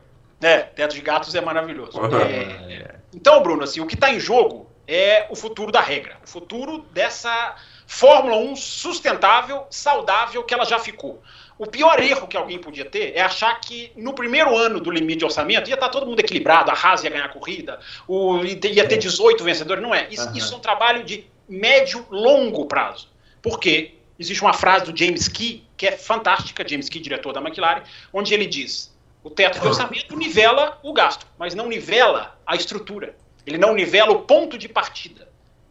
É, 0.41 0.59
teto 0.59 0.93
de 0.93 1.01
gatos 1.01 1.33
é 1.35 1.41
maravilhoso. 1.41 1.99
É, 2.15 2.95
então, 3.13 3.41
Bruno, 3.41 3.63
assim, 3.63 3.81
o 3.81 3.87
que 3.87 3.95
está 3.95 4.11
em 4.11 4.19
jogo 4.19 4.69
é 4.87 5.25
o 5.29 5.35
futuro 5.35 5.71
da 5.71 5.81
regra. 5.81 6.17
O 6.23 6.29
futuro 6.29 6.85
dessa 6.91 7.55
Fórmula 7.87 8.37
1 8.37 8.55
sustentável, 8.55 9.65
saudável 9.69 10.43
que 10.43 10.53
ela 10.53 10.65
já 10.65 10.79
ficou. 10.79 11.21
O 11.57 11.65
pior 11.65 12.01
erro 12.01 12.27
que 12.27 12.35
alguém 12.35 12.59
podia 12.59 12.83
ter 12.83 13.13
é 13.15 13.21
achar 13.21 13.59
que 13.61 13.91
no 13.95 14.13
primeiro 14.13 14.55
ano 14.55 14.79
do 14.79 14.91
limite 14.91 15.19
de 15.19 15.25
orçamento 15.25 15.69
ia 15.69 15.75
estar 15.75 15.89
todo 15.89 16.05
mundo 16.05 16.19
equilibrado, 16.19 16.69
a 16.69 16.73
Haas 16.73 17.03
ia 17.03 17.09
ganhar 17.09 17.25
a 17.25 17.29
corrida, 17.29 17.79
o, 18.07 18.43
ia 18.43 18.87
ter 18.87 18.97
18 18.97 19.43
vencedores. 19.43 19.81
Não 19.81 19.95
é. 19.95 20.07
Isso, 20.09 20.27
uhum. 20.27 20.35
isso 20.35 20.53
é 20.53 20.57
um 20.57 20.59
trabalho 20.59 21.03
de 21.03 21.25
médio, 21.47 22.05
longo 22.09 22.65
prazo. 22.65 23.09
Porque 23.41 23.93
existe 24.19 24.41
uma 24.41 24.53
frase 24.53 24.91
do 24.91 24.97
James 24.97 25.27
Key, 25.29 25.63
que 25.77 25.87
é 25.87 25.91
fantástica, 25.93 26.67
James 26.67 26.89
Key, 26.89 26.99
diretor 26.99 27.31
da 27.31 27.39
McLaren, 27.39 27.83
onde 28.11 28.33
ele 28.33 28.47
diz: 28.47 28.93
o 29.23 29.29
teto 29.29 29.59
de 29.59 29.67
orçamento 29.67 30.17
nivela 30.17 30.77
o 30.83 30.91
gasto, 30.91 31.25
mas 31.39 31.55
não 31.55 31.69
nivela 31.69 32.37
a 32.45 32.55
estrutura. 32.55 33.15
Ele 33.47 33.57
não 33.57 33.73
nivela 33.75 34.11
o 34.11 34.23
ponto 34.23 34.57
de 34.57 34.67
partida 34.67 35.24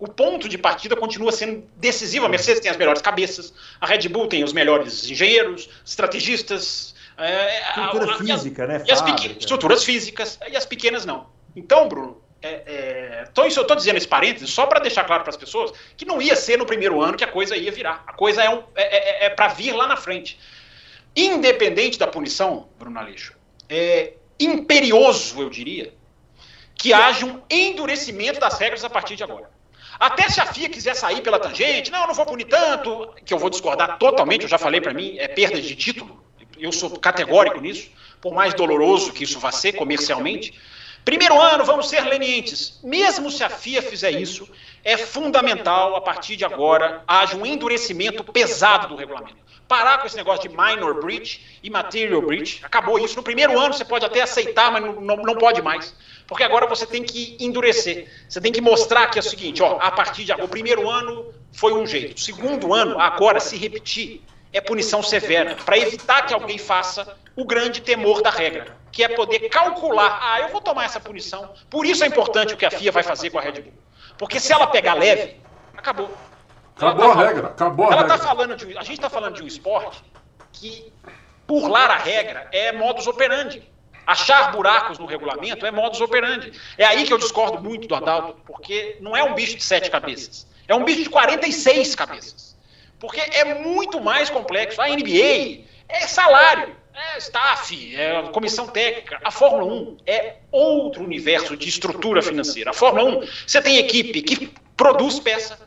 o 0.05 0.09
ponto 0.09 0.49
de 0.49 0.59
partida 0.59 0.95
continua 0.95 1.33
sendo 1.33 1.65
decisivo. 1.77 2.27
A 2.27 2.29
Mercedes 2.29 2.61
tem 2.61 2.71
as 2.71 2.77
melhores 2.77 3.01
cabeças, 3.01 3.55
a 3.81 3.87
Red 3.87 4.07
Bull 4.09 4.29
tem 4.29 4.45
os 4.45 4.53
melhores 4.53 5.09
engenheiros, 5.11 5.69
estrategistas. 5.85 6.95
É, 7.17 7.61
Estrutura 7.69 8.13
a, 8.13 8.19
física, 8.19 8.65
a, 8.65 8.67
né? 8.67 8.85
As 8.91 9.01
pequenas, 9.01 9.37
estruturas 9.39 9.85
físicas, 9.85 10.39
e 10.51 10.57
as 10.57 10.67
pequenas 10.67 11.07
não. 11.07 11.29
Então, 11.57 11.89
Bruno, 11.89 12.21
é, 12.43 12.49
é, 12.67 13.29
então 13.31 13.47
isso 13.47 13.59
eu 13.59 13.63
estou 13.63 13.77
dizendo 13.77 13.97
esse 13.97 14.09
parênteses 14.09 14.51
só 14.51 14.67
para 14.67 14.81
deixar 14.81 15.05
claro 15.05 15.23
para 15.23 15.31
as 15.31 15.37
pessoas 15.37 15.73
que 15.97 16.05
não 16.05 16.21
ia 16.21 16.37
ser 16.37 16.59
no 16.59 16.67
primeiro 16.67 17.01
ano 17.01 17.17
que 17.17 17.25
a 17.25 17.29
coisa 17.29 17.57
ia 17.57 17.73
virar. 17.73 18.05
A 18.07 18.13
coisa 18.13 18.43
é, 18.43 18.51
um, 18.51 18.63
é, 18.75 19.25
é, 19.25 19.27
é 19.27 19.31
para 19.31 19.49
vir 19.49 19.73
lá 19.73 19.87
na 19.87 19.97
frente. 19.97 20.39
Independente 21.17 21.99
da 21.99 22.07
punição, 22.07 22.69
Bruno 22.79 22.99
Aleixo, 22.99 23.35
é 23.69 24.15
imperioso, 24.39 25.41
eu 25.41 25.49
diria, 25.49 25.95
que 26.75 26.93
haja 26.93 27.25
um 27.25 27.41
endurecimento 27.49 28.39
das 28.41 28.59
regras 28.59 28.85
a 28.85 28.91
partir 28.91 29.17
de 29.17 29.23
agora. 29.23 29.54
Até 29.99 30.29
se 30.29 30.41
a 30.41 30.47
FIA 30.47 30.69
quiser 30.69 30.95
sair 30.95 31.23
pela 31.23 31.39
tangente, 31.39 31.91
não, 31.91 32.03
eu 32.03 32.09
não 32.09 32.15
vou 32.15 32.27
punir 32.27 32.47
tanto, 32.47 33.15
que 33.25 33.33
eu 33.33 33.39
vou 33.39 33.51
discordar 33.51 33.99
totalmente, 33.99 34.43
eu 34.43 34.49
já 34.49 34.59
falei 34.59 34.81
para 34.81 34.93
mim, 34.93 35.17
é 35.19 35.29
perda 35.29 35.61
de 35.61 35.75
título. 35.75 36.23
Eu 36.59 36.73
sou 36.73 36.91
categórico 36.99 37.61
nisso, 37.61 37.91
por 38.21 38.33
mais 38.33 38.55
doloroso 38.55 39.13
que 39.13 39.25
isso 39.25 39.39
vá 39.39 39.53
ser 39.53 39.73
comercialmente. 39.73 40.55
Primeiro 41.05 41.39
ano, 41.39 41.65
vamos 41.65 41.89
ser 41.89 42.01
lenientes. 42.05 42.81
Mesmo 42.83 43.31
se 43.31 43.45
a 43.45 43.51
FIA 43.51 43.83
fizer 43.83 44.11
isso, 44.11 44.49
é 44.83 44.97
fundamental, 44.97 45.95
a 45.95 46.01
partir 46.01 46.37
de 46.37 46.45
agora, 46.45 47.03
haja 47.07 47.37
um 47.37 47.45
endurecimento 47.45 48.25
pesado 48.25 48.89
do 48.89 48.97
regulamento. 48.97 49.44
Parar 49.75 49.99
com 49.99 50.07
esse 50.07 50.17
negócio 50.17 50.49
de 50.49 50.57
minor 50.57 51.01
breach 51.01 51.59
e 51.61 51.69
material 51.69 52.23
breach. 52.23 52.61
Acabou 52.63 52.97
isso. 52.97 53.17
No 53.17 53.25
primeiro 53.25 53.59
ano 53.59 53.75
você 53.75 53.85
pode 53.85 54.07
até 54.07 54.23
aceitar, 54.23 54.71
mas 54.71 54.81
não, 54.85 55.17
não, 55.17 55.35
pode 55.35 55.61
mais. 55.61 55.93
Porque 56.29 56.45
agora 56.45 56.65
você 56.65 56.87
tem 56.87 57.03
que 57.03 57.37
endurecer. 57.41 58.09
Você 58.29 58.41
tem 58.41 58.53
que 58.53 58.61
mostrar 58.61 59.09
que 59.09 59.19
é 59.19 59.21
o 59.21 59.25
seguinte, 59.25 59.65
ó, 59.65 59.81
a 59.81 59.91
partir 59.91 60.25
de 60.25 60.31
agora, 60.31 60.47
o 60.47 60.49
primeiro 60.49 60.89
ano 60.89 61.35
foi 61.53 61.73
um 61.73 61.85
jeito. 61.85 62.17
O 62.17 62.21
segundo 62.21 62.73
ano, 62.73 63.01
agora, 63.01 63.41
se 63.41 63.57
repetir, 63.57 64.23
é 64.53 64.61
punição 64.61 65.03
severa, 65.03 65.57
para 65.57 65.77
evitar 65.77 66.25
que 66.25 66.33
alguém 66.33 66.57
faça 66.57 67.19
o 67.35 67.45
grande 67.45 67.81
temor 67.81 68.23
da 68.23 68.31
regra, 68.31 68.77
que 68.93 69.03
é 69.03 69.09
poder 69.09 69.49
calcular, 69.49 70.21
ah, 70.23 70.41
eu 70.41 70.51
vou 70.51 70.61
tomar 70.61 70.85
essa 70.85 71.01
punição. 71.01 71.53
Por 71.69 71.85
isso 71.85 72.05
é 72.05 72.07
importante 72.07 72.55
o 72.55 72.57
que 72.57 72.65
a 72.65 72.71
FIA 72.71 72.93
vai 72.93 73.03
fazer 73.03 73.31
com 73.31 73.41
a 73.41 73.43
Red 73.43 73.61
Bull. 73.61 73.73
Porque 74.17 74.39
se 74.39 74.53
ela 74.53 74.69
pegar 74.69 74.95
leve, 74.95 75.35
acabou. 75.77 76.17
Acabou 76.77 77.13
tá 77.15 77.21
a 77.21 77.27
regra, 77.27 77.47
acabou 77.47 77.87
ela 77.87 77.95
a 77.95 78.01
regra. 78.03 78.19
Tá 78.19 78.25
falando 78.25 78.57
de, 78.57 78.79
a 78.79 78.83
gente 78.83 78.95
está 78.95 79.11
falando 79.11 79.35
de 79.35 79.43
um 79.43 79.47
esporte 79.47 80.03
que 80.53 80.93
burlar 81.47 81.91
a 81.91 81.99
regra 81.99 82.49
é 82.53 82.73
modus 82.73 83.07
operandi. 83.07 83.63
Achar 84.07 84.53
buracos 84.53 84.99
no 84.99 85.07
regulamento 85.07 85.65
é 85.65 85.71
modus 85.71 86.01
operandi. 86.01 86.53
É 86.77 86.85
aí 86.85 87.05
que 87.05 87.13
eu 87.13 87.19
discordo 87.19 87.63
muito 87.63 87.89
do 87.89 87.95
Adalto, 87.95 88.37
porque 88.45 88.99
não 89.01 89.17
é 89.17 89.23
um 89.23 89.35
bicho 89.35 89.57
de 89.57 89.63
sete 89.63 89.91
cabeças. 89.91 90.47
É 90.69 90.75
um 90.75 90.85
bicho 90.85 91.05
de 91.05 91.11
46 91.11 91.95
cabeças. 91.95 92.57
Porque 92.99 93.21
é 93.21 93.55
muito 93.55 94.01
mais 94.01 94.29
complexo. 94.29 94.81
A 94.81 94.89
NBA 94.89 95.65
é 95.89 96.07
salário, 96.07 96.75
é 96.93 97.19
staff, 97.19 97.97
é 97.97 98.23
comissão 98.25 98.67
técnica. 98.67 99.19
A 99.25 99.31
Fórmula 99.31 99.73
1 99.73 99.97
é 100.07 100.37
outro 100.51 101.03
universo 101.03 101.57
de 101.57 101.69
estrutura 101.69 102.21
financeira. 102.21 102.71
A 102.71 102.75
Fórmula 102.75 103.21
1, 103.21 103.29
você 103.47 103.63
tem 103.63 103.79
equipe 103.79 104.23
que 104.23 104.53
produz 104.77 105.19
peça, 105.19 105.59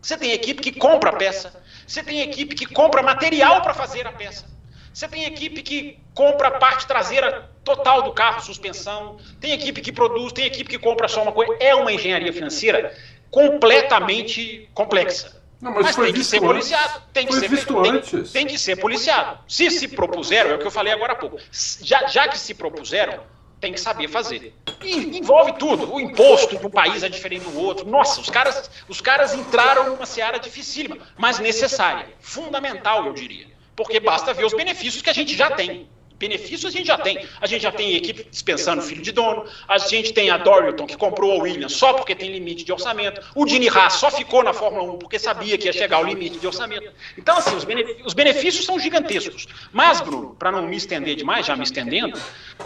você 0.00 0.16
tem 0.16 0.32
equipe 0.32 0.62
que 0.62 0.72
compra 0.72 1.12
peça, 1.12 1.62
você 1.86 2.02
tem 2.02 2.20
equipe 2.20 2.54
que 2.54 2.66
compra 2.66 3.02
material 3.02 3.62
para 3.62 3.74
fazer 3.74 4.06
a 4.06 4.12
peça. 4.12 4.46
Você 4.92 5.06
tem 5.06 5.24
equipe 5.24 5.62
que 5.62 5.98
compra 6.14 6.48
a 6.48 6.52
parte 6.52 6.86
traseira 6.86 7.48
total 7.62 8.02
do 8.02 8.12
carro, 8.12 8.40
suspensão, 8.40 9.16
tem 9.40 9.52
equipe 9.52 9.80
que 9.80 9.92
produz, 9.92 10.32
tem 10.32 10.44
equipe 10.44 10.70
que 10.70 10.78
compra 10.78 11.06
só 11.06 11.22
uma 11.22 11.32
coisa. 11.32 11.56
É 11.60 11.74
uma 11.74 11.92
engenharia 11.92 12.32
financeira 12.32 12.96
completamente 13.30 14.68
complexa. 14.74 15.40
Não, 15.60 15.72
mas, 15.72 15.84
mas 15.84 15.96
tem 15.96 16.12
que 16.12 16.24
ser 16.24 16.40
policiado. 16.40 17.02
Tem 17.12 17.26
que 17.26 17.34
ser, 17.34 17.48
visto 17.48 17.82
tem, 17.82 17.92
antes. 17.92 18.32
Tem, 18.32 18.46
que 18.46 18.58
ser 18.58 18.76
policiado. 18.76 19.38
Se 19.46 19.70
se 19.70 19.88
propuseram, 19.88 20.50
é 20.50 20.54
o 20.54 20.58
que 20.58 20.66
eu 20.66 20.70
falei 20.70 20.92
agora 20.92 21.12
há 21.12 21.16
pouco. 21.16 21.38
Já, 21.52 22.06
já 22.06 22.28
que 22.28 22.38
se 22.38 22.54
propuseram, 22.54 23.22
tem 23.60 23.72
que 23.72 23.80
saber 23.80 24.08
fazer. 24.08 24.54
E 24.82 25.18
envolve 25.18 25.52
tudo. 25.54 25.92
O 25.92 26.00
imposto 26.00 26.56
do 26.58 26.70
país 26.70 27.02
é 27.02 27.08
diferente 27.08 27.44
do 27.44 27.58
outro. 27.58 27.86
Nossa, 27.86 28.20
os 28.20 28.30
caras, 28.30 28.70
os 28.88 29.00
caras 29.00 29.34
entraram 29.34 29.90
numa 29.90 30.06
seara 30.06 30.38
dificílima, 30.38 30.98
mas 31.16 31.38
necessária. 31.38 32.06
Fundamental, 32.20 33.06
eu 33.06 33.12
diria. 33.12 33.46
Porque 33.74 34.00
basta 34.00 34.32
ver 34.32 34.44
os 34.44 34.54
benefícios 34.54 35.02
que 35.02 35.10
a 35.10 35.12
gente 35.12 35.36
já 35.36 35.50
tem. 35.50 35.88
Benefícios 36.18 36.64
a 36.72 36.76
gente 36.76 36.86
já 36.86 36.98
tem. 36.98 37.24
A 37.40 37.46
gente 37.46 37.62
já 37.62 37.70
tem 37.70 37.94
equipe 37.94 38.26
dispensando 38.30 38.82
filho 38.82 39.02
de 39.02 39.12
dono. 39.12 39.44
A 39.68 39.78
gente 39.78 40.12
tem 40.12 40.30
a 40.30 40.36
Dorilton, 40.36 40.86
que 40.86 40.96
comprou 40.96 41.32
a 41.32 41.42
Williams 41.42 41.74
só 41.74 41.92
porque 41.92 42.14
tem 42.14 42.32
limite 42.32 42.64
de 42.64 42.72
orçamento. 42.72 43.20
O 43.34 43.44
Dini 43.44 43.68
Haas 43.68 43.94
só 43.94 44.10
ficou 44.10 44.42
na 44.42 44.52
Fórmula 44.52 44.92
1 44.94 44.98
porque 44.98 45.18
sabia 45.18 45.56
que 45.56 45.66
ia 45.66 45.72
chegar 45.72 45.98
ao 45.98 46.04
limite 46.04 46.38
de 46.38 46.46
orçamento. 46.46 46.90
Então, 47.16 47.38
assim, 47.38 47.54
os 47.54 47.64
benefícios, 47.64 48.06
os 48.06 48.14
benefícios 48.14 48.64
são 48.64 48.78
gigantescos. 48.78 49.46
Mas, 49.72 50.00
Bruno, 50.00 50.34
para 50.38 50.50
não 50.50 50.66
me 50.66 50.76
estender 50.76 51.14
demais, 51.14 51.46
já 51.46 51.54
me 51.54 51.62
estendendo, 51.62 52.18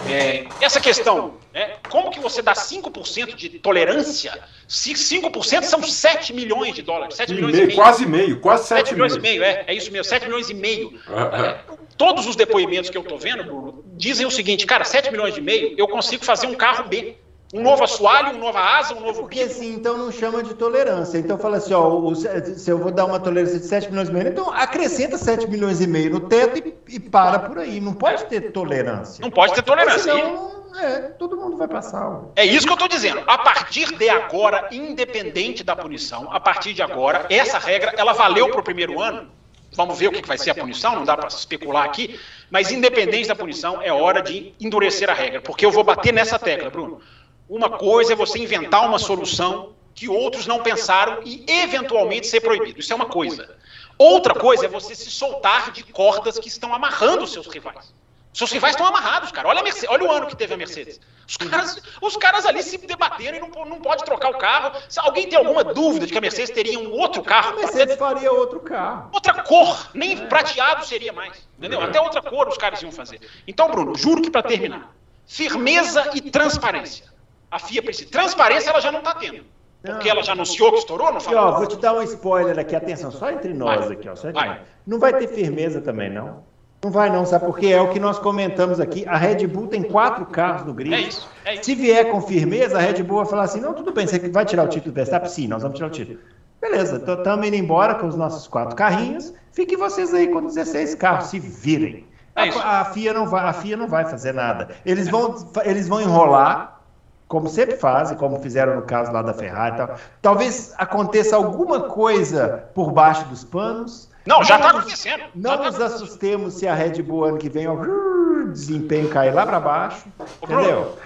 é, 0.08 0.46
essa 0.60 0.80
questão, 0.80 1.34
né, 1.52 1.76
como 1.90 2.10
que 2.10 2.20
você 2.20 2.40
dá 2.40 2.54
5% 2.54 3.34
de 3.34 3.50
tolerância? 3.58 4.38
5% 4.68 5.62
são 5.64 5.82
7 5.82 6.32
milhões 6.32 6.74
de 6.74 6.82
dólares. 6.82 7.16
7 7.16 7.34
milhões 7.34 7.52
meio, 7.52 7.64
e 7.64 7.66
meio. 7.66 7.76
Quase 7.76 8.06
meio, 8.06 8.40
quase 8.40 8.68
7, 8.68 8.78
7 8.78 8.94
milhões. 8.94 9.16
milhões 9.16 9.34
e 9.34 9.38
meio, 9.38 9.44
é, 9.44 9.64
é 9.66 9.74
isso 9.74 9.92
mesmo, 9.92 10.04
7 10.04 10.24
milhões 10.24 10.48
e 10.48 10.54
meio. 10.54 10.98
É, 11.08 11.58
todos 11.96 12.26
os 12.26 12.34
depoimentos 12.34 12.90
que 12.90 12.96
eu 12.96 13.02
estou 13.02 13.18
vendo, 13.18 13.41
Bruno, 13.42 13.84
dizem 13.94 14.26
o 14.26 14.30
seguinte, 14.30 14.66
cara, 14.66 14.84
7 14.84 15.10
milhões 15.10 15.36
e 15.36 15.40
meio, 15.40 15.74
eu 15.76 15.88
consigo 15.88 16.24
fazer 16.24 16.46
um 16.46 16.54
carro 16.54 16.88
B. 16.88 17.16
Um 17.54 17.62
novo 17.62 17.84
assoalho, 17.84 18.30
uma 18.30 18.38
nova 18.38 18.60
asa, 18.60 18.94
um 18.94 19.00
novo 19.00 19.20
Porque 19.22 19.42
assim, 19.42 19.74
então 19.74 19.98
não 19.98 20.10
chama 20.10 20.42
de 20.42 20.54
tolerância. 20.54 21.18
Então 21.18 21.36
fala 21.36 21.58
assim, 21.58 21.74
ó, 21.74 21.86
o, 21.86 22.14
se 22.14 22.70
eu 22.70 22.78
vou 22.78 22.90
dar 22.90 23.04
uma 23.04 23.20
tolerância 23.20 23.58
de 23.58 23.66
7 23.66 23.90
milhões 23.90 24.08
e 24.08 24.12
meio, 24.12 24.28
então 24.28 24.50
acrescenta 24.50 25.18
7 25.18 25.46
milhões 25.50 25.82
e 25.82 25.86
meio 25.86 26.12
no 26.12 26.20
teto 26.20 26.56
e, 26.58 26.94
e 26.94 26.98
para 26.98 27.38
por 27.40 27.58
aí. 27.58 27.78
Não 27.78 27.92
pode 27.92 28.24
ter 28.24 28.52
tolerância. 28.52 29.20
Não 29.20 29.30
pode 29.30 29.52
ter 29.52 29.60
tolerância. 29.60 30.14
Senão, 30.14 30.62
é, 30.80 31.00
todo 31.18 31.36
mundo 31.36 31.58
vai 31.58 31.68
passar. 31.68 32.22
É 32.36 32.44
isso 32.44 32.66
que 32.66 32.72
eu 32.72 32.74
estou 32.74 32.88
dizendo. 32.88 33.22
A 33.26 33.38
partir 33.38 33.94
de 33.96 34.08
agora, 34.08 34.68
independente 34.72 35.62
da 35.62 35.76
punição, 35.76 36.32
a 36.32 36.40
partir 36.40 36.72
de 36.72 36.82
agora, 36.82 37.26
essa 37.28 37.58
regra, 37.58 37.92
ela 37.98 38.14
valeu 38.14 38.48
para 38.48 38.60
o 38.60 38.64
primeiro 38.64 39.00
ano, 39.00 39.30
Vamos 39.74 39.98
ver 39.98 40.08
o 40.08 40.12
que 40.12 40.26
vai 40.26 40.36
ser 40.36 40.50
a 40.50 40.54
punição, 40.54 40.94
não 40.94 41.04
dá 41.04 41.16
para 41.16 41.28
especular 41.28 41.84
aqui, 41.84 42.20
mas 42.50 42.70
independente 42.70 43.28
da 43.28 43.34
punição, 43.34 43.80
é 43.80 43.90
hora 43.92 44.20
de 44.20 44.52
endurecer 44.60 45.08
a 45.08 45.14
regra, 45.14 45.40
porque 45.40 45.64
eu 45.64 45.70
vou 45.70 45.82
bater 45.82 46.12
nessa 46.12 46.38
tecla, 46.38 46.68
Bruno. 46.68 47.00
Uma 47.48 47.70
coisa 47.70 48.12
é 48.12 48.16
você 48.16 48.38
inventar 48.38 48.86
uma 48.86 48.98
solução 48.98 49.72
que 49.94 50.08
outros 50.08 50.46
não 50.46 50.62
pensaram 50.62 51.20
e 51.24 51.44
eventualmente 51.48 52.26
ser 52.26 52.40
proibido. 52.40 52.80
Isso 52.80 52.92
é 52.92 52.96
uma 52.96 53.06
coisa. 53.06 53.56
Outra 53.98 54.34
coisa 54.34 54.66
é 54.66 54.68
você 54.68 54.94
se 54.94 55.10
soltar 55.10 55.70
de 55.70 55.82
cordas 55.84 56.38
que 56.38 56.48
estão 56.48 56.74
amarrando 56.74 57.24
os 57.24 57.32
seus 57.32 57.46
rivais. 57.46 57.92
Seus 58.32 58.50
rivais 58.50 58.74
estão 58.74 58.86
amarrados, 58.86 59.30
cara. 59.30 59.48
Olha, 59.48 59.62
Mercedes, 59.62 59.90
olha 59.90 60.04
o 60.04 60.10
ano 60.10 60.26
que 60.26 60.36
teve 60.36 60.54
a 60.54 60.56
Mercedes. 60.56 60.98
Os 61.40 61.48
caras, 61.48 61.82
os 62.00 62.16
caras 62.16 62.46
ali 62.46 62.62
se 62.62 62.76
debateram 62.78 63.38
e 63.38 63.40
não, 63.40 63.64
não 63.64 63.80
pode 63.80 64.04
trocar 64.04 64.30
o 64.30 64.38
carro. 64.38 64.78
Se 64.88 65.00
alguém 65.00 65.28
tem 65.28 65.38
alguma 65.38 65.64
dúvida 65.64 66.06
de 66.06 66.12
que 66.12 66.18
a 66.18 66.20
Mercedes 66.20 66.50
teria 66.50 66.78
um 66.78 66.92
outro 66.92 67.22
carro. 67.22 67.54
A 67.54 67.56
Mercedes 67.56 67.96
faria 67.96 68.30
outro 68.30 68.60
carro. 68.60 69.08
Outra 69.12 69.42
cor, 69.42 69.90
nem 69.94 70.12
é. 70.12 70.26
prateado 70.26 70.84
seria 70.84 71.12
mais. 71.12 71.46
Entendeu? 71.56 71.80
Até 71.80 72.00
outra 72.00 72.20
cor 72.20 72.48
os 72.48 72.58
caras 72.58 72.82
iam 72.82 72.92
fazer. 72.92 73.20
Então, 73.46 73.70
Bruno, 73.70 73.94
juro 73.94 74.20
que 74.20 74.30
para 74.30 74.42
terminar, 74.42 74.94
firmeza 75.26 76.10
e 76.14 76.20
transparência. 76.20 77.06
A 77.50 77.58
FIA 77.58 77.82
precisa. 77.82 78.10
Transparência 78.10 78.70
ela 78.70 78.80
já 78.80 78.92
não 78.92 79.00
está 79.00 79.14
tendo. 79.14 79.44
Porque 79.82 80.08
ela 80.08 80.22
já 80.22 80.32
anunciou 80.32 80.70
que 80.72 80.78
estourou, 80.78 81.12
não 81.12 81.20
falou? 81.20 81.40
Ó, 81.40 81.58
vou 81.58 81.66
te 81.66 81.76
dar 81.76 81.94
um 81.94 82.02
spoiler 82.02 82.58
aqui, 82.58 82.76
atenção, 82.76 83.10
só 83.10 83.30
entre 83.30 83.52
nós 83.52 83.86
vai. 83.86 83.96
aqui, 83.96 84.08
ó. 84.08 84.14
Só 84.14 84.28
entre 84.28 84.44
nós. 84.44 84.60
Não 84.86 84.98
vai 84.98 85.12
ter 85.14 85.28
firmeza 85.28 85.80
também, 85.80 86.08
não. 86.08 86.44
Não 86.84 86.90
vai 86.90 87.08
não, 87.10 87.24
sabe 87.24 87.46
por 87.46 87.56
quê? 87.56 87.68
É 87.68 87.80
o 87.80 87.90
que 87.90 88.00
nós 88.00 88.18
comentamos 88.18 88.80
aqui. 88.80 89.06
A 89.06 89.16
Red 89.16 89.46
Bull 89.46 89.68
tem 89.68 89.84
quatro 89.84 90.26
carros 90.26 90.66
no 90.66 90.74
grid. 90.74 90.92
É 90.92 91.00
isso, 91.00 91.28
é 91.44 91.54
isso. 91.54 91.64
Se 91.64 91.76
vier 91.76 92.10
com 92.10 92.20
firmeza, 92.20 92.76
a 92.76 92.80
Red 92.80 93.04
Bull 93.04 93.18
vai 93.18 93.26
falar 93.26 93.44
assim, 93.44 93.60
não, 93.60 93.72
tudo 93.72 93.92
bem, 93.92 94.04
você 94.04 94.18
vai 94.18 94.44
tirar 94.44 94.64
o 94.64 94.68
título 94.68 94.90
do 94.92 94.96
Verstappen? 94.96 95.30
Sim, 95.30 95.46
nós 95.46 95.62
vamos 95.62 95.76
tirar 95.76 95.86
o 95.86 95.90
título. 95.90 96.18
Beleza, 96.60 96.96
estamos 96.96 97.46
indo 97.46 97.54
embora 97.54 97.94
com 97.94 98.08
os 98.08 98.16
nossos 98.16 98.48
quatro 98.48 98.74
carrinhos. 98.74 99.32
Fiquem 99.52 99.78
vocês 99.78 100.12
aí 100.12 100.26
com 100.26 100.44
16 100.44 100.96
carros, 100.96 101.26
se 101.26 101.38
virem. 101.38 102.04
É 102.34 102.48
a, 102.48 102.80
a, 102.80 102.84
FIA 102.86 103.12
não 103.12 103.26
vai, 103.26 103.44
a 103.44 103.52
FIA 103.52 103.76
não 103.76 103.86
vai 103.86 104.04
fazer 104.04 104.34
nada. 104.34 104.70
Eles 104.84 105.08
vão, 105.08 105.36
eles 105.64 105.86
vão 105.86 106.00
enrolar, 106.00 106.80
como 107.28 107.48
sempre 107.48 107.76
fazem, 107.76 108.16
como 108.16 108.40
fizeram 108.40 108.74
no 108.74 108.82
caso 108.82 109.12
lá 109.12 109.22
da 109.22 109.32
Ferrari. 109.32 109.76
Tal. 109.76 109.96
Talvez 110.20 110.74
aconteça 110.76 111.36
alguma 111.36 111.82
coisa 111.82 112.64
por 112.74 112.90
baixo 112.90 113.24
dos 113.26 113.44
panos 113.44 114.10
Não, 114.26 114.42
já 114.44 114.56
está 114.56 114.70
acontecendo. 114.70 115.24
Não 115.34 115.58
tá 115.58 115.64
nos 115.64 115.80
assustemos 115.80 116.54
se 116.54 116.66
a 116.66 116.74
Red 116.74 117.02
Bull 117.02 117.24
ano 117.24 117.38
que 117.38 117.48
vem 117.48 117.68
o 117.68 118.52
desempenho 118.52 119.08
cair 119.08 119.34
lá 119.34 119.44
para 119.44 119.60
baixo. 119.60 120.06
Ô, 120.18 120.44
entendeu? 120.44 120.96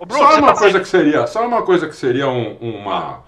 Ô, 0.00 0.06
Bruno, 0.06 0.24
só 0.24 0.38
uma 0.38 0.52
tá 0.52 0.58
coisa 0.58 0.80
que 0.80 0.88
seria, 0.88 1.26
só 1.26 1.46
uma 1.46 1.62
coisa 1.62 1.88
que 1.88 1.94
seria 1.94 2.28
um, 2.28 2.56
uma, 2.56 3.22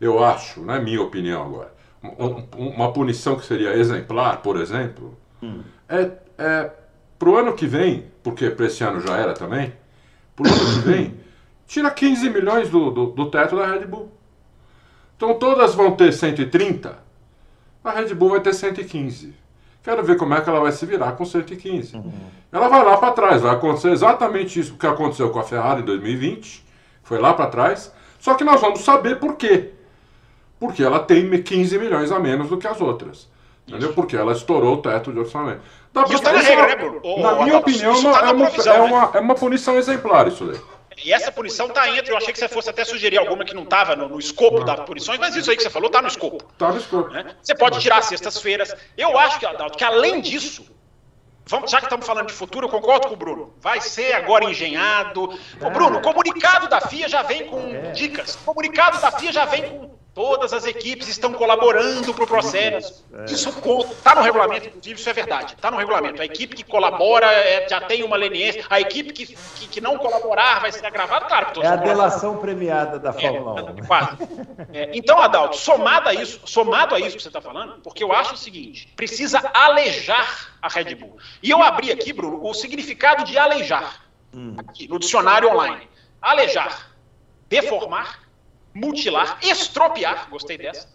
eu 0.00 0.22
acho, 0.22 0.62
na 0.62 0.76
é 0.76 0.80
minha 0.80 1.02
opinião 1.02 1.42
agora, 1.42 1.72
um, 2.02 2.44
uma 2.56 2.92
punição 2.92 3.36
que 3.36 3.44
seria 3.44 3.74
exemplar, 3.76 4.38
por 4.42 4.56
exemplo, 4.60 5.18
hum. 5.42 5.62
é, 5.88 6.10
é 6.38 6.70
para 7.18 7.28
o 7.28 7.36
ano 7.36 7.52
que 7.54 7.66
vem, 7.66 8.06
porque 8.22 8.50
para 8.50 8.66
esse 8.66 8.82
ano 8.84 9.00
já 9.00 9.16
era 9.16 9.34
também, 9.34 9.72
para 10.36 10.48
o 10.48 10.52
ano 10.52 10.74
que 10.74 10.88
vem, 10.88 11.20
tira 11.66 11.90
15 11.90 12.30
milhões 12.30 12.70
do, 12.70 12.90
do, 12.90 13.06
do 13.06 13.30
teto 13.30 13.56
da 13.56 13.66
Red 13.66 13.86
Bull. 13.86 14.10
Então 15.16 15.34
todas 15.38 15.74
vão 15.74 15.92
ter 15.92 16.12
130 16.12 17.09
a 17.84 17.90
Red 17.92 18.14
Bull 18.14 18.30
vai 18.30 18.40
ter 18.40 18.54
115. 18.54 19.34
Quero 19.82 20.02
ver 20.02 20.16
como 20.16 20.34
é 20.34 20.40
que 20.40 20.48
ela 20.48 20.60
vai 20.60 20.72
se 20.72 20.84
virar 20.84 21.12
com 21.12 21.24
115. 21.24 21.96
Uhum. 21.96 22.12
Ela 22.52 22.68
vai 22.68 22.84
lá 22.84 22.96
para 22.96 23.12
trás, 23.12 23.42
vai 23.42 23.54
acontecer 23.54 23.90
exatamente 23.90 24.60
isso 24.60 24.76
que 24.76 24.86
aconteceu 24.86 25.30
com 25.30 25.38
a 25.38 25.44
Ferrari 25.44 25.80
em 25.82 25.84
2020, 25.84 26.64
foi 27.02 27.18
lá 27.18 27.32
para 27.32 27.46
trás, 27.46 27.92
só 28.18 28.34
que 28.34 28.44
nós 28.44 28.60
vamos 28.60 28.80
saber 28.80 29.18
por 29.18 29.36
quê. 29.36 29.70
Porque 30.58 30.82
ela 30.82 30.98
tem 30.98 31.30
15 31.42 31.78
milhões 31.78 32.12
a 32.12 32.18
menos 32.18 32.48
do 32.50 32.58
que 32.58 32.66
as 32.66 32.80
outras. 32.80 33.28
Entendeu? 33.66 33.92
Porque 33.94 34.16
ela 34.16 34.32
estourou 34.32 34.74
o 34.74 34.82
teto 34.82 35.12
de 35.12 35.18
orçamento. 35.18 35.60
Dá 35.92 36.02
isso 36.02 36.14
está 36.14 36.32
na 36.32 36.40
regra, 36.40 36.66
né, 36.66 36.76
Bruno? 36.76 37.00
Na 37.22 37.44
minha 37.44 37.58
opinião, 37.58 38.02
tá 38.02 38.26
é, 38.26 38.32
uma, 38.32 38.48
é, 38.48 38.80
uma, 38.80 39.10
é 39.14 39.20
uma 39.20 39.34
punição 39.34 39.76
exemplar 39.76 40.28
isso 40.28 40.44
daí. 40.44 40.60
E 41.04 41.12
essa 41.12 41.32
punição 41.32 41.66
está 41.66 41.88
entre. 41.88 42.12
Eu 42.12 42.16
achei 42.16 42.32
que 42.32 42.38
você 42.38 42.48
fosse 42.48 42.70
até 42.70 42.84
sugerir 42.84 43.18
alguma 43.18 43.44
que 43.44 43.54
não 43.54 43.62
estava 43.62 43.96
no, 43.96 44.08
no, 44.08 44.18
escopo 44.18 44.64
das 44.64 44.80
punições, 44.80 45.18
mas 45.18 45.34
isso 45.36 45.50
aí 45.50 45.56
que 45.56 45.62
você 45.62 45.70
falou 45.70 45.88
está 45.88 46.02
no 46.02 46.08
escopo. 46.08 46.38
Está 46.52 46.70
no 46.70 46.78
escopo. 46.78 47.10
Né? 47.10 47.34
Você 47.42 47.54
pode 47.54 47.80
tirar 47.80 48.02
sextas-feiras. 48.02 48.74
Eu 48.96 49.18
acho 49.18 49.38
que, 49.38 49.46
Adalto, 49.46 49.76
que 49.76 49.84
além 49.84 50.20
disso, 50.20 50.64
Vamos, 51.46 51.68
já 51.68 51.78
que 51.78 51.86
estamos 51.86 52.06
falando 52.06 52.28
de 52.28 52.32
futuro, 52.32 52.66
eu 52.66 52.70
concordo 52.70 53.08
com 53.08 53.14
o 53.14 53.16
Bruno. 53.16 53.54
Vai 53.60 53.80
ser 53.80 54.12
agora 54.12 54.44
engenhado. 54.44 55.36
Ô, 55.60 55.70
Bruno, 55.70 55.98
o 55.98 56.00
comunicado 56.00 56.68
da 56.68 56.80
FIA 56.80 57.08
já 57.08 57.22
vem 57.22 57.48
com 57.48 57.90
dicas. 57.92 58.36
O 58.36 58.44
comunicado 58.44 59.00
da 59.00 59.10
FIA 59.10 59.32
já 59.32 59.44
vem 59.46 59.68
com 59.68 59.90
Todas 60.12 60.52
as 60.52 60.66
equipes 60.66 61.06
estão 61.06 61.32
colaborando 61.32 62.12
para 62.12 62.24
o 62.24 62.26
processo. 62.26 63.04
É. 63.14 63.26
Isso 63.26 63.48
está 63.90 64.14
no 64.14 64.22
regulamento, 64.22 64.66
inclusive, 64.66 64.98
isso 64.98 65.08
é 65.08 65.12
verdade. 65.12 65.54
Está 65.54 65.70
no 65.70 65.76
regulamento. 65.76 66.20
A 66.20 66.24
equipe 66.24 66.56
que 66.56 66.64
colabora 66.64 67.26
é, 67.26 67.68
já 67.68 67.80
tem 67.80 68.02
uma 68.02 68.16
leniência. 68.16 68.64
A 68.68 68.80
equipe 68.80 69.12
que, 69.12 69.26
que, 69.26 69.68
que, 69.68 69.80
não 69.80 69.96
colaborar 69.98 70.60
vai 70.60 70.72
ser 70.72 70.84
agravada, 70.84 71.26
claro. 71.26 71.62
É 71.62 71.66
a 71.68 71.76
delação 71.76 72.38
premiada 72.38 72.98
da 72.98 73.10
é, 73.10 73.12
Fórmula 73.12 73.62
1. 73.62 73.78
É, 73.78 73.86
quase. 73.86 74.18
É, 74.72 74.90
então, 74.94 75.18
Adalto, 75.18 75.56
somado 75.56 76.08
a 76.08 76.14
isso, 76.14 76.40
somado 76.44 76.94
a 76.94 76.98
isso 76.98 77.16
que 77.16 77.22
você 77.22 77.28
está 77.28 77.40
falando, 77.40 77.80
porque 77.80 78.02
eu 78.02 78.12
acho 78.12 78.34
o 78.34 78.38
seguinte: 78.38 78.92
precisa 78.96 79.40
alejar 79.54 80.56
a 80.60 80.68
Red 80.68 80.96
Bull. 80.96 81.18
E 81.40 81.50
eu 81.50 81.62
abri 81.62 81.92
aqui, 81.92 82.12
Bruno, 82.12 82.44
o 82.44 82.52
significado 82.52 83.24
de 83.24 83.38
alejar, 83.38 84.02
hum. 84.34 84.56
aqui, 84.58 84.88
no 84.88 84.98
dicionário 84.98 85.48
online. 85.50 85.88
Alejar, 86.20 86.90
deformar 87.48 88.29
mutilar, 88.74 89.38
estropiar, 89.42 90.28
gostei 90.30 90.56
dessa, 90.56 90.88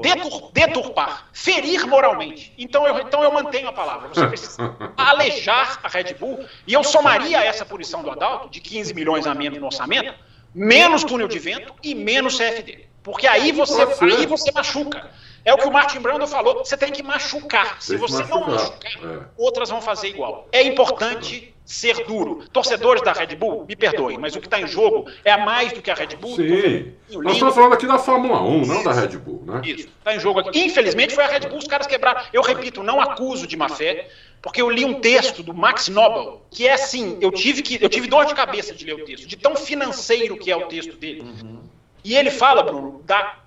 detur, 0.00 0.50
deturpar, 0.52 1.28
ferir 1.32 1.86
moralmente. 1.86 2.52
Então 2.58 2.86
eu, 2.86 2.98
então 2.98 3.22
eu 3.22 3.32
mantenho 3.32 3.68
a 3.68 3.72
palavra. 3.72 4.08
Você 4.08 4.26
precisa 4.26 4.76
alejar 4.96 5.80
a 5.82 5.88
Red 5.88 6.14
Bull 6.14 6.44
e 6.66 6.72
eu 6.72 6.84
somaria 6.84 7.42
essa 7.44 7.64
punição 7.64 8.02
do 8.02 8.10
Adalto, 8.10 8.48
de 8.48 8.60
15 8.60 8.94
milhões 8.94 9.26
a 9.26 9.34
menos 9.34 9.58
no 9.58 9.66
orçamento, 9.66 10.14
menos 10.54 11.04
túnel 11.04 11.28
de 11.28 11.38
vento 11.38 11.74
e 11.82 11.94
menos 11.94 12.36
CFD. 12.36 12.90
Porque 13.02 13.26
aí 13.26 13.50
você, 13.52 13.82
aí 14.02 14.26
você 14.26 14.52
machuca. 14.52 15.10
É 15.42 15.54
o 15.54 15.56
que 15.56 15.66
o 15.66 15.72
Martin 15.72 16.00
Brando 16.00 16.26
falou, 16.26 16.58
você 16.58 16.76
tem 16.76 16.92
que 16.92 17.02
machucar. 17.02 17.80
Se 17.80 17.96
você 17.96 18.22
não 18.24 18.46
machucar, 18.46 18.92
é. 19.02 19.24
outras 19.38 19.70
vão 19.70 19.80
fazer 19.80 20.08
igual. 20.08 20.46
É 20.52 20.62
importante 20.62 21.54
ser 21.70 22.04
duro. 22.04 22.42
Torcedores 22.52 23.00
da 23.02 23.12
Red 23.12 23.36
Bull, 23.36 23.64
me 23.64 23.76
perdoem, 23.76 24.18
mas 24.18 24.34
o 24.34 24.40
que 24.40 24.48
está 24.48 24.60
em 24.60 24.66
jogo 24.66 25.08
é 25.24 25.36
mais 25.36 25.72
do 25.72 25.80
que 25.80 25.88
a 25.88 25.94
Red 25.94 26.16
Bull. 26.16 26.34
Sim. 26.34 26.92
Nós 27.12 27.34
estamos 27.34 27.54
falando 27.54 27.74
aqui 27.74 27.86
da 27.86 27.96
Fórmula 27.96 28.42
1, 28.42 28.66
não 28.66 28.82
da 28.82 28.92
Red 28.92 29.16
Bull, 29.18 29.44
né? 29.46 29.62
Isso. 29.64 29.88
Está 29.98 30.16
em 30.16 30.18
jogo 30.18 30.40
aqui. 30.40 30.58
Infelizmente 30.58 31.14
foi 31.14 31.22
a 31.22 31.28
Red 31.28 31.48
Bull, 31.48 31.58
os 31.58 31.68
caras 31.68 31.86
quebraram. 31.86 32.22
Eu 32.32 32.42
repito, 32.42 32.82
não 32.82 33.00
acuso 33.00 33.46
de 33.46 33.56
má 33.56 33.68
fé, 33.68 34.08
porque 34.42 34.60
eu 34.60 34.68
li 34.68 34.84
um 34.84 34.94
texto 34.94 35.44
do 35.44 35.54
Max 35.54 35.88
Nobel, 35.88 36.42
que 36.50 36.66
é 36.66 36.72
assim, 36.72 37.18
eu 37.20 37.30
tive 37.30 37.62
que 37.62 37.78
eu 37.80 37.88
tive 37.88 38.08
dor 38.08 38.26
de 38.26 38.34
cabeça 38.34 38.74
de 38.74 38.84
ler 38.84 38.94
o 38.94 39.04
texto, 39.04 39.28
de 39.28 39.36
tão 39.36 39.54
financeiro 39.54 40.36
que 40.36 40.50
é 40.50 40.56
o 40.56 40.66
texto 40.66 40.96
dele. 40.96 41.20
Uhum. 41.20 41.60
E 42.02 42.16
ele 42.16 42.32
fala, 42.32 42.64
Bruno, 42.64 43.00
da 43.04 43.38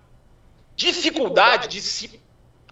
dificuldade 0.77 1.67
de 1.67 1.81
se 1.81 2.22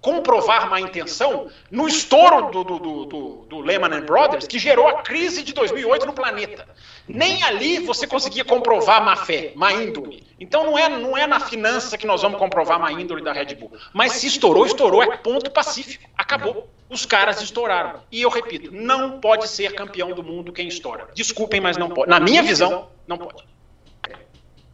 comprovar 0.01 0.67
má 0.69 0.81
intenção 0.81 1.47
no 1.69 1.87
estouro 1.87 2.51
do, 2.51 2.63
do, 2.63 2.79
do, 3.05 3.45
do, 3.47 3.59
Lehman 3.59 4.01
Brothers, 4.01 4.47
que 4.47 4.57
gerou 4.57 4.87
a 4.87 5.03
crise 5.03 5.43
de 5.43 5.53
2008 5.53 6.05
no 6.07 6.13
planeta. 6.13 6.67
Nem 7.07 7.43
ali 7.43 7.79
você 7.79 8.07
conseguia 8.07 8.43
comprovar 8.43 9.03
má 9.03 9.15
fé, 9.15 9.53
má 9.55 9.71
índole. 9.71 10.23
Então 10.39 10.65
não 10.65 10.77
é, 10.77 10.89
não 10.89 11.15
é 11.15 11.27
na 11.27 11.39
finança 11.39 11.97
que 11.97 12.07
nós 12.07 12.23
vamos 12.23 12.39
comprovar 12.39 12.79
má 12.79 12.91
índole 12.91 13.23
da 13.23 13.31
Red 13.31 13.55
Bull. 13.55 13.71
Mas 13.93 14.13
se 14.13 14.25
estourou, 14.25 14.65
estourou, 14.65 15.03
é 15.03 15.17
ponto 15.17 15.51
pacífico. 15.51 16.09
Acabou. 16.17 16.67
Os 16.89 17.05
caras 17.05 17.41
estouraram. 17.41 18.01
E 18.11 18.21
eu 18.21 18.29
repito, 18.29 18.69
não 18.73 19.21
pode 19.21 19.47
ser 19.47 19.73
campeão 19.73 20.11
do 20.13 20.23
mundo 20.23 20.51
quem 20.51 20.67
estoura. 20.67 21.07
Desculpem, 21.13 21.61
mas 21.61 21.77
não 21.77 21.89
pode. 21.89 22.09
Na 22.09 22.19
minha 22.19 22.41
visão, 22.41 22.89
não 23.07 23.17
pode. 23.17 23.43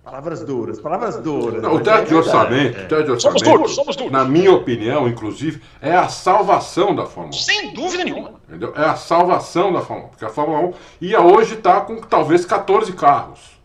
Palavras 0.08 0.42
duras, 0.42 0.80
palavras 0.80 1.18
duras. 1.18 1.62
Não, 1.62 1.76
o 1.76 1.82
teto 1.82 2.08
de 2.08 2.16
orçamento, 2.16 2.80
é. 2.80 2.84
o 2.86 2.88
teto 2.88 3.04
de 3.04 3.12
orçamento, 3.12 3.20
somos 3.20 3.42
duros, 3.42 3.76
somos 3.76 3.96
duros. 3.98 4.12
na 4.14 4.24
minha 4.24 4.54
opinião, 4.54 5.06
inclusive, 5.06 5.62
é 5.82 5.94
a 5.94 6.08
salvação 6.08 6.96
da 6.96 7.06
Fórmula 7.06 7.36
1. 7.36 7.40
Sem 7.42 7.74
dúvida 7.74 8.06
nenhuma. 8.06 8.36
Entendeu? 8.48 8.72
É 8.74 8.86
a 8.86 8.96
salvação 8.96 9.74
da 9.74 9.82
Fórmula 9.82 10.08
1. 10.08 10.10
Porque 10.12 10.24
a 10.24 10.30
Fórmula 10.30 10.60
1 10.62 10.74
ia 11.02 11.20
hoje 11.20 11.56
estar 11.56 11.82
tá 11.82 11.82
com 11.82 11.98
talvez 11.98 12.46
14 12.46 12.94
carros. 12.94 13.60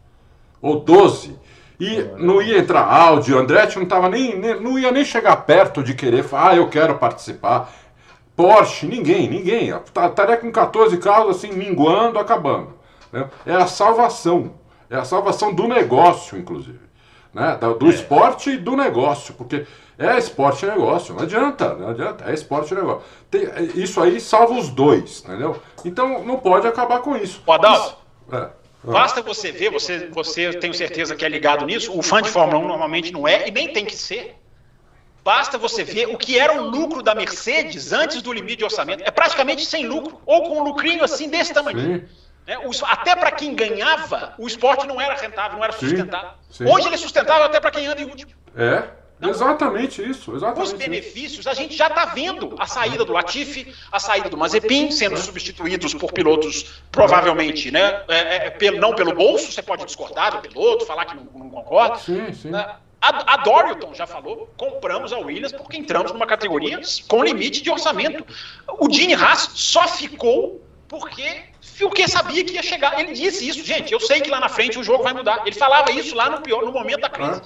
Ou 0.61 0.81
12. 0.81 1.39
E 1.79 2.09
não 2.19 2.43
ia 2.43 2.59
entrar 2.59 2.93
Audi, 2.93 3.33
o 3.33 3.39
Andretti 3.39 3.79
não, 3.79 3.87
tava 3.87 4.09
nem, 4.09 4.37
nem, 4.37 4.61
não 4.61 4.77
ia 4.77 4.91
nem 4.91 5.05
chegar 5.05 5.37
perto 5.37 5.81
de 5.81 5.95
querer 5.95 6.25
falar, 6.25 6.51
ah, 6.51 6.57
eu 6.57 6.69
quero 6.69 6.99
participar. 6.99 7.73
Porsche, 8.35 8.85
ninguém, 8.85 9.31
ninguém. 9.31 9.73
Tá, 9.95 10.07
estaria 10.07 10.37
com 10.37 10.51
14 10.51 10.97
carros 10.99 11.37
assim, 11.37 11.53
minguando, 11.53 12.19
acabando. 12.19 12.71
Né? 13.13 13.31
É 13.47 13.55
a 13.55 13.69
salvação. 13.69 14.61
É 14.93 14.97
a 14.97 15.05
salvação 15.07 15.55
do 15.55 15.67
negócio, 15.67 16.37
inclusive. 16.37 16.79
Né? 17.33 17.59
Do, 17.79 17.87
é. 17.87 17.89
esporte 17.89 18.51
e 18.51 18.57
do 18.59 18.77
negócio. 18.77 19.33
Porque 19.33 19.67
é 19.99 20.19
esporte 20.19 20.67
e 20.67 20.69
negócio. 20.69 21.15
Não 21.15 21.23
adianta, 21.23 21.75
não 21.75 21.89
adianta. 21.89 22.31
É 22.31 22.35
esporte 22.35 22.73
e 22.73 22.75
negócio. 22.75 23.03
Tem, 23.31 23.49
isso 23.75 24.03
aí 24.03 24.21
salva 24.21 24.53
os 24.53 24.69
dois, 24.69 25.25
entendeu? 25.25 25.61
Então 25.83 26.23
não 26.25 26.37
pode 26.37 26.67
acabar 26.67 27.01
com 27.01 27.17
isso. 27.17 27.43
Adalto, 27.49 27.97
é. 28.31 28.49
Basta 28.85 29.23
você 29.23 29.51
ver, 29.51 29.71
você, 29.71 30.09
você 30.09 30.53
tenho 30.55 30.75
certeza 30.75 31.15
que 31.15 31.25
é 31.25 31.29
ligado 31.29 31.65
nisso, 31.65 31.97
o 31.97 32.03
fã 32.03 32.21
de 32.21 32.29
Fórmula 32.29 32.59
1 32.59 32.69
normalmente 32.69 33.13
não 33.13 33.29
é, 33.29 33.49
e 33.49 33.51
nem 33.51 33.73
tem 33.73 33.87
que 33.87 33.97
ser. 33.97 34.37
Basta 35.25 35.57
você 35.57 35.85
ver 35.85 36.09
o 36.09 36.19
que 36.19 36.37
era 36.37 36.61
o 36.61 36.69
lucro 36.69 37.01
da 37.01 37.15
Mercedes 37.15 37.93
antes 37.93 38.21
do 38.21 38.33
limite 38.33 38.57
de 38.57 38.65
orçamento. 38.65 39.05
É 39.07 39.11
praticamente 39.11 39.65
sem 39.65 39.87
lucro, 39.87 40.21
ou 40.27 40.43
com 40.43 40.59
um 40.59 40.65
lucrinho 40.65 41.05
assim 41.05 41.29
desse 41.29 41.55
tamanho. 41.55 41.79
Sim. 41.79 42.05
É, 42.47 42.59
o, 42.59 42.71
até 42.85 43.15
para 43.15 43.31
quem 43.31 43.55
ganhava, 43.55 44.35
o 44.37 44.47
esporte 44.47 44.87
não 44.87 45.01
era 45.01 45.15
rentável, 45.15 45.59
não 45.59 45.65
era 45.65 45.73
sustentável. 45.73 46.31
Sim, 46.51 46.65
sim. 46.65 46.73
Hoje 46.73 46.89
ele 46.89 46.97
é 46.97 46.99
sustentável 46.99 47.45
até 47.45 47.61
para 47.61 47.71
quem 47.71 47.87
anda 47.87 48.01
em 48.01 48.05
último. 48.05 48.33
É, 48.57 48.89
não. 49.21 49.31
exatamente 49.31 50.03
isso. 50.03 50.35
Exatamente 50.35 50.67
Os 50.67 50.73
benefícios, 50.73 51.39
isso. 51.41 51.49
a 51.49 51.55
gente 51.55 51.77
já 51.77 51.87
está 51.87 52.07
vendo 52.07 52.57
a 52.59 52.67
saída 52.67 53.05
do 53.05 53.13
Latifi, 53.13 53.73
a 53.93 54.01
saída 54.01 54.29
do 54.29 54.37
Mazepin, 54.37 54.91
sendo 54.91 55.17
substituídos 55.17 55.95
por 55.95 56.13
pilotos, 56.13 56.83
provavelmente, 56.91 57.71
né? 57.71 58.03
É, 58.09 58.47
é, 58.47 58.51
pelo, 58.51 58.81
não 58.81 58.93
pelo 58.95 59.15
bolso, 59.15 59.53
você 59.53 59.63
pode 59.63 59.85
discordar 59.85 60.33
do 60.33 60.49
piloto, 60.49 60.85
falar 60.85 61.05
que 61.05 61.15
não, 61.15 61.25
não 61.35 61.51
concorda. 61.51 61.99
Sim, 61.99 62.33
sim. 62.33 62.51
Né? 62.51 62.75
A, 63.01 63.35
a 63.35 63.37
Dorilton 63.39 63.95
já 63.95 64.07
falou, 64.07 64.53
compramos 64.57 65.13
a 65.13 65.19
Williams 65.19 65.53
porque 65.53 65.77
entramos 65.77 66.13
numa 66.13 66.27
categoria 66.27 66.81
com 67.09 67.23
limite 67.23 67.63
de 67.63 67.71
orçamento. 67.71 68.27
O 68.69 68.89
Dini 68.89 69.15
Haas 69.15 69.51
só 69.55 69.87
ficou 69.87 70.61
porque 70.89 71.52
porque 71.79 72.09
sabia 72.09 72.45
que 72.45 72.55
ia 72.55 72.63
chegar. 72.63 72.99
Ele 72.99 73.13
disse 73.13 73.49
isso, 73.49 73.65
gente. 73.65 73.93
Eu 73.93 74.01
sei 74.01 74.21
que 74.21 74.31
lá 74.31 74.41
na 74.41 74.49
frente 74.49 74.79
o 74.79 74.85
jogo 74.85 75.03
vai 75.03 75.13
mudar. 75.13 75.43
Ele 75.47 75.55
falava 75.55 75.91
isso 75.93 76.15
lá 76.15 76.29
no 76.29 76.41
pior, 76.41 76.65
no 76.65 76.73
momento 76.73 77.01
da 77.01 77.09
crise. 77.09 77.41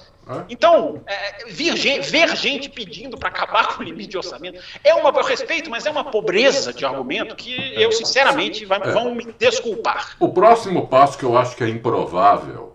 Então, 0.49 1.03
é, 1.07 1.45
ver, 1.47 1.77
gente, 1.77 2.11
ver 2.11 2.35
gente 2.37 2.69
pedindo 2.69 3.17
para 3.17 3.29
acabar 3.29 3.69
com 3.69 3.81
o 3.81 3.85
limite 3.85 4.11
de 4.11 4.17
orçamento 4.17 4.61
é 4.83 4.93
uma 4.93 5.17
eu 5.17 5.25
respeito, 5.25 5.71
mas 5.71 5.87
é 5.87 5.91
uma 5.91 6.05
pobreza 6.05 6.73
de 6.73 6.85
argumento 6.85 7.37
que 7.37 7.55
eu 7.81 7.93
sinceramente 7.93 8.65
vai, 8.65 8.81
é. 8.81 8.91
vão 8.91 9.15
me 9.15 9.33
desculpar. 9.39 10.17
O 10.19 10.29
próximo 10.31 10.89
passo 10.89 11.17
que 11.17 11.25
eu 11.25 11.39
acho 11.39 11.55
que 11.55 11.63
é 11.63 11.69
improvável, 11.69 12.75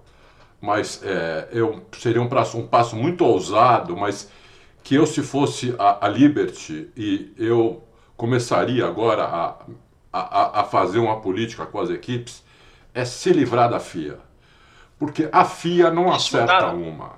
mas 0.61 1.01
é, 1.03 1.49
eu 1.51 1.85
seria 1.99 2.22
um 2.22 2.30
passo, 2.30 2.57
um 2.57 2.65
passo 2.65 2.95
muito 2.95 3.26
ousado, 3.26 3.97
mas 3.97 4.30
que 4.81 4.95
eu 4.95 5.05
se 5.05 5.22
fosse 5.22 5.76
a, 5.77 6.05
a 6.05 6.07
Liberty 6.07 6.89
e 6.95 7.34
eu 7.38 7.84
começaria 8.15 8.85
agora 8.85 9.26
a 9.26 9.57
a, 10.12 10.62
a, 10.62 10.64
fazer 10.64 11.00
uma 11.00 11.22
política 11.22 11.66
com 11.66 11.80
as 11.80 11.90
equipes 11.90 12.44
é 12.94 13.06
se 13.06 13.32
livrar 13.32 13.70
da 13.70 13.80
FIA. 13.80 14.20
Porque 15.00 15.30
a 15.32 15.46
FIA 15.46 15.90
não 15.90 16.12
acerta 16.12 16.68
uma. 16.68 17.14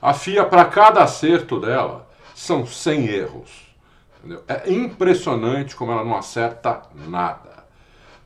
A 0.00 0.12
FIA, 0.12 0.44
para 0.44 0.64
cada 0.66 1.02
acerto 1.02 1.58
dela, 1.58 2.08
são 2.34 2.66
100 2.66 3.06
erros. 3.06 3.50
Entendeu? 4.18 4.44
É 4.46 4.70
impressionante 4.70 5.74
como 5.74 5.92
ela 5.92 6.04
não 6.04 6.16
acerta 6.16 6.82
nada. 7.06 7.64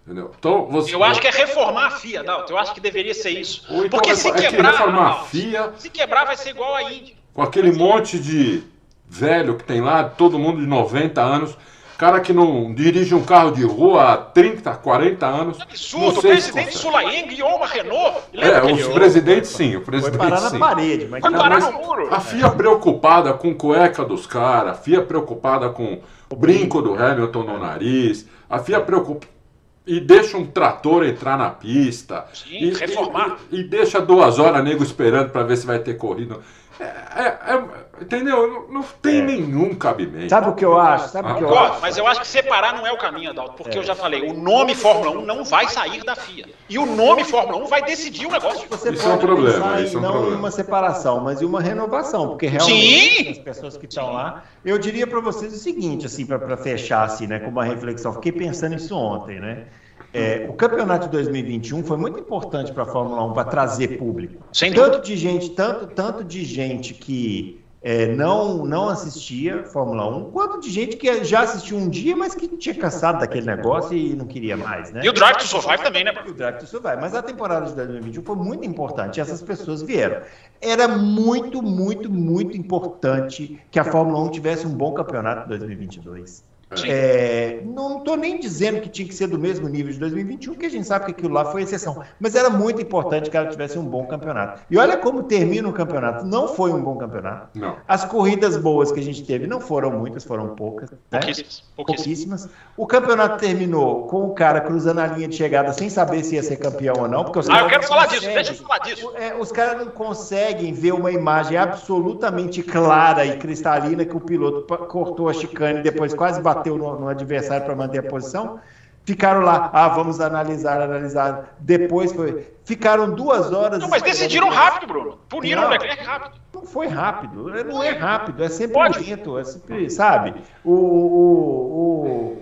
Entendeu? 0.05 0.33
Então, 0.39 0.67
você... 0.67 0.95
Eu 0.95 1.05
acho 1.05 1.21
que 1.21 1.27
é 1.27 1.31
reformar 1.31 1.87
a 1.87 1.91
FIA, 1.91 2.25
Dalton. 2.25 2.53
Eu 2.53 2.59
acho 2.59 2.75
que 2.75 2.81
deveria 2.81 3.15
ser 3.15 3.31
isso. 3.31 3.65
Então 3.69 3.89
Porque 3.91 4.17
se 4.17 4.29
é 4.29 4.33
quebrar, 4.33 4.73
que 4.73 4.79
reformar 4.79 5.11
a 5.11 5.15
FIA, 5.25 5.73
se 5.77 5.91
quebrar 5.91 6.25
vai 6.25 6.37
ser 6.37 6.51
igual 6.51 6.75
a 6.75 6.83
Indy. 6.83 7.17
Com 7.35 7.43
aquele 7.43 7.73
monte 7.73 8.19
de 8.19 8.65
velho 9.07 9.57
que 9.57 9.65
tem 9.65 9.81
lá, 9.81 10.05
todo 10.05 10.39
mundo 10.39 10.61
de 10.61 10.67
90 10.67 11.21
anos, 11.21 11.57
cara 11.99 12.21
que 12.21 12.33
não 12.33 12.73
dirige 12.73 13.13
um 13.13 13.25
carro 13.25 13.51
de 13.51 13.65
rua 13.65 14.13
há 14.13 14.17
30, 14.17 14.73
40 14.77 15.27
anos. 15.27 15.61
Absurdo, 15.61 16.21
o 16.21 16.23
presidente 16.23 16.79
Sulaim 16.79 17.27
guiou 17.27 17.57
uma 17.57 17.67
Renault. 17.67 18.19
É, 18.33 18.73
os 18.73 18.87
presidentes 18.87 19.51
sim, 19.51 19.75
o 19.75 19.81
presidente 19.81 20.17
Foi 20.17 20.31
parar 20.31 20.49
sim. 20.49 20.59
na 20.59 20.67
parede, 20.67 21.09
mas, 21.11 21.21
Foi 21.21 21.33
parar 21.33 21.61
no 21.61 21.73
muro. 21.73 22.09
A 22.15 22.21
FIA 22.21 22.51
preocupada 22.51 23.33
com 23.33 23.53
cueca 23.53 24.05
dos 24.05 24.29
caras, 24.29 24.79
a 24.79 24.81
FIA 24.81 25.03
preocupada 25.03 25.69
com 25.71 26.01
o 26.31 26.37
brinco 26.37 26.81
do 26.81 26.95
Hamilton 26.95 27.43
no 27.43 27.59
nariz, 27.59 28.29
a 28.49 28.61
FIA 28.61 28.81
preocupada 28.81 29.39
e 29.85 29.99
deixa 29.99 30.37
um 30.37 30.45
trator 30.45 31.03
entrar 31.05 31.39
na 31.39 31.49
pista. 31.49 32.27
Sim, 32.35 32.59
e, 32.59 32.71
reformar. 32.75 33.39
E, 33.51 33.61
e, 33.61 33.65
deixa 33.65 34.01
duas 34.01 34.39
horas 34.39 34.63
nego 34.63 34.85
esperando 34.85 35.31
para 35.31 35.43
ver 35.43 35.57
se 35.57 35.67
vai 35.67 35.79
ter 35.79 35.95
corrida. 35.95 36.39
É, 36.81 36.85
é, 36.85 37.55
é, 37.55 38.03
entendeu? 38.03 38.47
Não, 38.47 38.69
não 38.75 38.83
tem 39.03 39.19
é. 39.19 39.23
nenhum 39.23 39.75
cabimento. 39.75 40.31
Sabe 40.31 40.49
o 40.49 40.55
que 40.55 40.65
eu 40.65 40.79
acho? 40.79 41.09
Sabe 41.09 41.29
ah, 41.29 41.33
o 41.33 41.37
que 41.37 41.45
eu 41.45 41.59
acho? 41.59 41.81
Mas 41.81 41.99
eu 41.99 42.07
acho 42.07 42.21
que 42.21 42.27
separar 42.27 42.75
não 42.75 42.87
é 42.87 42.93
o 42.93 42.99
caminho, 42.99 43.31
Adalto, 43.31 43.55
porque 43.55 43.77
eu 43.77 43.83
já 43.83 43.95
falei, 43.95 44.31
o 44.31 44.33
nome 44.33 44.75
Fórmula 44.75 45.19
1 45.19 45.25
não 45.25 45.45
vai 45.45 45.69
sair 45.69 46.05
da 46.05 46.15
FIA. 46.15 46.47
E 46.69 46.79
o 46.79 46.87
nome 46.87 47.25
Fórmula 47.25 47.59
1 47.65 47.67
vai 47.67 47.83
decidir 47.83 48.27
o 48.27 48.31
negócio. 48.31 48.69
Você 48.69 48.91
isso 48.91 49.09
é 49.09 49.13
um 49.13 49.19
problema. 49.19 49.81
Isso 49.81 49.97
é 49.97 49.99
um 49.99 50.03
não 50.03 50.13
problema. 50.13 50.37
uma 50.37 50.51
separação, 50.51 51.21
mas 51.21 51.43
em 51.43 51.45
uma 51.45 51.61
renovação, 51.61 52.29
porque 52.29 52.47
realmente 52.47 53.25
Sim. 53.25 53.31
as 53.31 53.39
pessoas 53.39 53.77
que 53.77 53.87
estão 53.87 54.13
lá. 54.13 54.45
Eu 54.65 54.79
diria 54.79 55.07
para 55.07 55.21
vocês 55.21 55.53
o 55.53 55.59
seguinte, 55.59 56.07
assim, 56.07 56.25
para 56.27 56.57
fechar 56.57 57.05
assim, 57.05 57.27
né, 57.27 57.39
com 57.39 57.51
uma 57.51 57.65
reflexão. 57.65 58.13
Fiquei 58.13 58.33
pensando 58.33 58.73
nisso 58.73 58.97
ontem, 58.97 59.41
né? 59.41 59.67
É, 60.13 60.47
o 60.49 60.55
campeonato 60.55 61.07
de 61.07 61.13
2021 61.13 61.85
foi 61.85 61.97
muito 61.97 62.19
importante 62.19 62.73
para 62.73 62.85
a 62.85 62.87
Fórmula 62.87 63.25
1 63.25 63.33
para 63.35 63.45
trazer 63.45 63.99
público. 63.99 64.43
Sem 64.53 64.73
tanto 64.73 65.03
de 65.03 65.17
gente, 65.17 65.51
tanto, 65.51 65.87
tanto 65.89 66.25
de 66.25 66.45
gente 66.45 66.95
que 66.95 67.63
é, 67.81 68.07
não, 68.07 68.65
não 68.65 68.89
assistia 68.89 69.65
Fórmula 69.65 70.09
1, 70.17 70.31
quanto 70.31 70.61
de 70.61 70.71
gente 70.71 70.97
que 70.97 71.23
já 71.25 71.43
assistiu 71.43 71.77
um 71.77 71.89
dia, 71.89 72.17
mas 72.17 72.35
que 72.35 72.49
tinha 72.49 72.75
cansado 72.75 73.21
daquele 73.21 73.47
negócio 73.47 73.97
e 73.97 74.17
não 74.17 74.27
queria 74.27 74.57
mais, 74.57 74.91
né? 74.91 75.03
E 75.05 75.09
o 75.09 75.13
Drive 75.13 75.37
to 75.37 75.47
Survive 75.47 75.83
também, 75.83 76.05
né? 76.05 76.13
E 76.27 76.31
o 76.31 76.35
Drive 76.35 76.59
to 76.59 76.67
Survive. 76.67 76.97
Mas 77.01 77.15
a 77.15 77.23
temporada 77.23 77.67
de 77.67 77.75
2021 77.75 78.25
foi 78.25 78.37
muito 78.37 78.67
importante. 78.67 79.21
Essas 79.21 79.43
pessoas 79.43 79.83
vieram. 79.83 80.23
Era 80.61 80.89
muito, 80.89 81.63
muito, 81.63 82.11
muito 82.11 82.57
importante 82.57 83.61
que 83.71 83.79
a 83.79 83.85
Fórmula 83.85 84.25
1 84.25 84.31
tivesse 84.31 84.67
um 84.67 84.71
bom 84.71 84.93
campeonato 84.93 85.45
em 85.45 85.49
2022. 85.59 86.43
É, 86.87 87.61
não 87.65 87.99
estou 87.99 88.17
nem 88.17 88.39
dizendo 88.39 88.81
que 88.81 88.89
tinha 88.89 89.09
que 89.09 89.15
ser 89.15 89.27
do 89.27 89.39
mesmo 89.39 89.69
nível 89.69 89.93
de 89.93 89.99
2021, 89.99 90.53
porque 90.53 90.67
a 90.67 90.71
gente 90.71 90.87
sabe 90.87 91.07
que 91.07 91.11
aquilo 91.13 91.33
lá 91.33 91.47
foi 91.47 91.63
exceção. 91.63 92.03
Mas 92.21 92.35
era 92.35 92.51
muito 92.51 92.81
importante 92.83 93.31
que 93.31 93.37
ela 93.37 93.49
tivesse 93.49 93.79
um 93.79 93.85
bom 93.85 94.07
campeonato. 94.07 94.61
E 94.71 94.77
olha 94.77 94.97
como 94.97 95.23
termina 95.23 95.69
o 95.69 95.73
campeonato. 95.73 96.27
Não 96.27 96.47
foi 96.49 96.71
um 96.73 96.83
bom 96.83 96.97
campeonato. 96.97 97.59
Não. 97.59 97.77
As 97.87 98.05
corridas 98.05 98.57
boas 98.57 98.93
que 98.93 99.01
a 99.01 99.03
gente 99.03 99.25
teve 99.25 99.47
não 99.47 99.61
foram 99.61 99.91
muitas, 99.91 100.25
foram 100.25 100.55
poucas. 100.55 100.91
Né? 100.91 101.21
Pouquíssimas. 101.21 101.65
Pouquíssimas. 101.75 102.49
O 102.77 102.87
campeonato 102.87 103.39
terminou 103.39 104.07
com 104.07 104.27
o 104.27 104.35
cara 104.35 104.61
cruzando 104.61 104.99
a 104.99 105.07
linha 105.07 105.29
de 105.29 105.37
chegada 105.37 105.73
sem 105.73 105.89
saber 105.89 106.23
se 106.23 106.35
ia 106.35 106.43
ser 106.43 106.57
campeão 106.57 106.97
ou 106.99 107.09
não. 107.09 107.25
Porque 107.25 107.39
os 107.39 107.49
ah, 107.49 107.61
eu 107.61 107.69
quero 107.69 107.85
falar 107.85 108.07
disso, 108.07 108.27
deixa 108.27 108.53
eu 108.53 108.57
falar 108.57 108.79
disso. 108.81 109.13
É, 109.17 109.35
os 109.35 109.51
caras 109.51 109.79
não 109.79 109.91
conseguem 109.91 110.73
ver 110.73 110.93
uma 110.93 111.11
imagem 111.11 111.57
absolutamente 111.57 112.63
clara 112.63 113.25
e 113.25 113.39
cristalina 113.39 114.05
que 114.05 114.17
o 114.17 114.21
piloto 114.21 114.67
cortou 114.87 115.29
a 115.29 115.33
chicane 115.33 115.81
e 115.81 115.83
depois 115.83 116.13
quase 116.13 116.43
bateu 116.43 116.58
bateu 116.59 116.77
no, 116.77 117.01
no 117.01 117.09
adversário 117.09 117.65
para 117.65 117.75
manter 117.75 117.99
a 117.99 118.03
posição. 118.03 118.61
Ficaram 119.09 119.41
lá, 119.41 119.71
ah, 119.73 119.89
vamos 119.89 120.21
analisar, 120.21 120.83
analisar. 120.83 121.57
Depois 121.61 122.13
foi. 122.13 122.47
Ficaram 122.67 123.15
duas 123.15 123.51
horas. 123.51 123.79
Não, 123.79 123.89
mas 123.89 124.03
decidiram 124.03 124.51
rápido, 124.51 124.87
Bruno. 124.87 125.19
Puniram 125.31 125.65
o 125.65 125.71
Leclerc 125.71 126.05
rápido. 126.05 126.35
Não 126.53 126.67
foi 126.67 126.89
rápido. 126.89 127.65
Não 127.65 127.83
é 127.83 127.93
rápido, 127.93 128.45
é 128.45 128.51
sempre 128.51 128.75
Pode. 128.75 128.99
lento. 128.99 129.39
É 129.39 129.45
sempre, 129.45 129.89
sabe? 129.89 130.35
O, 130.63 130.75
o, 130.75 132.05
o, 132.05 132.37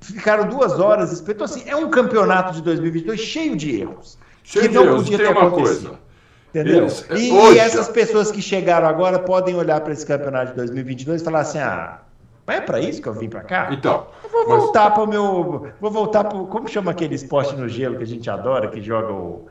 Ficaram 0.00 0.48
duas 0.48 0.80
horas. 0.80 1.20
Então, 1.20 1.44
assim, 1.44 1.62
é 1.68 1.76
um 1.76 1.88
campeonato 1.88 2.52
de 2.52 2.62
2022 2.62 3.20
cheio 3.20 3.56
de 3.56 3.80
erros. 3.80 4.18
Cheio 4.42 4.64
que 4.64 4.70
de 4.70 4.74
não 4.74 4.86
erros. 4.86 5.02
podia 5.04 5.18
ter 5.18 5.28
acontecido. 5.28 5.90
Coisa. 5.90 6.00
Entendeu? 6.48 6.78
Eles, 6.78 7.06
e, 7.10 7.30
e 7.30 7.58
essas 7.60 7.88
pessoas 7.88 8.32
que 8.32 8.42
chegaram 8.42 8.88
agora 8.88 9.20
podem 9.20 9.54
olhar 9.54 9.80
para 9.82 9.92
esse 9.92 10.04
campeonato 10.04 10.50
de 10.50 10.56
2022 10.56 11.20
e 11.20 11.24
falar 11.24 11.40
assim: 11.40 11.58
ah 11.58 12.00
é 12.56 12.60
para 12.60 12.80
isso 12.80 13.02
que 13.02 13.08
eu 13.08 13.12
vim 13.12 13.28
para 13.28 13.42
cá? 13.42 13.68
Então. 13.70 14.06
Eu 14.22 14.30
vou 14.30 14.46
voltar 14.46 14.84
mas... 14.84 14.94
para 14.94 15.02
o 15.02 15.06
meu. 15.06 15.72
Vou 15.80 15.90
voltar 15.90 16.24
para. 16.24 16.38
Como 16.38 16.68
chama 16.68 16.90
aquele 16.90 17.14
esporte 17.14 17.54
no 17.54 17.68
gelo 17.68 17.96
que 17.96 18.02
a 18.02 18.06
gente 18.06 18.28
adora, 18.30 18.68
que 18.68 18.80
joga 18.80 19.12
o. 19.12 19.48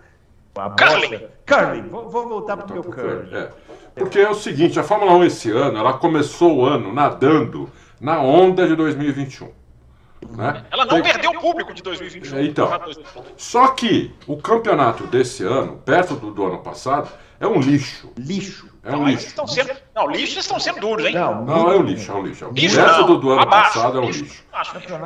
A 0.55 0.71
curling. 0.71 1.27
Curling. 1.45 1.89
Vou, 1.89 2.09
vou 2.09 2.27
voltar 2.27 2.57
para 2.57 2.67
o 2.67 2.73
meu 2.73 2.83
curling. 2.83 3.35
É. 3.35 3.49
Porque 3.95 4.19
é 4.19 4.29
o 4.29 4.35
seguinte: 4.35 4.79
a 4.79 4.83
Fórmula 4.83 5.13
1 5.13 5.23
esse 5.25 5.51
ano, 5.51 5.77
ela 5.77 5.93
começou 5.93 6.57
o 6.57 6.65
ano 6.65 6.93
nadando 6.93 7.69
na 7.99 8.21
onda 8.21 8.67
de 8.67 8.75
2021. 8.75 9.49
Né? 10.31 10.65
Ela 10.71 10.85
não 10.85 11.01
Tem... 11.01 11.03
perdeu 11.03 11.31
o 11.31 11.39
público 11.39 11.73
de 11.73 11.81
2021. 11.83 12.39
Então, 12.41 12.69
só 13.35 13.67
que 13.69 14.13
o 14.25 14.37
campeonato 14.37 15.05
desse 15.05 15.43
ano, 15.43 15.77
perto 15.77 16.15
do, 16.15 16.31
do 16.31 16.45
ano 16.45 16.59
passado, 16.59 17.09
é 17.39 17.47
um 17.47 17.59
lixo. 17.59 18.11
Lixo. 18.17 18.66
É 18.87 18.95
um 18.95 19.07
lixo. 19.07 19.27
Estão 19.27 19.47
sendo, 19.47 19.71
não, 19.93 20.07
lixo 20.07 20.39
estão 20.39 20.59
sendo 20.59 20.79
duros, 20.79 21.05
hein? 21.05 21.13
Não, 21.13 21.43
não 21.43 21.71
é 21.71 21.77
um 21.77 21.83
lixo, 21.83 22.11
é 22.11 22.15
um 22.15 22.23
lixo. 22.23 22.45
O 22.47 22.51
lixo 22.51 23.03
do, 23.03 23.17
do 23.17 23.31
ano 23.31 23.41
abaixo, 23.41 23.73
passado 23.73 23.97
é 23.97 24.01
um 24.01 24.05
lixo. 24.05 24.23
lixo. 24.23 24.43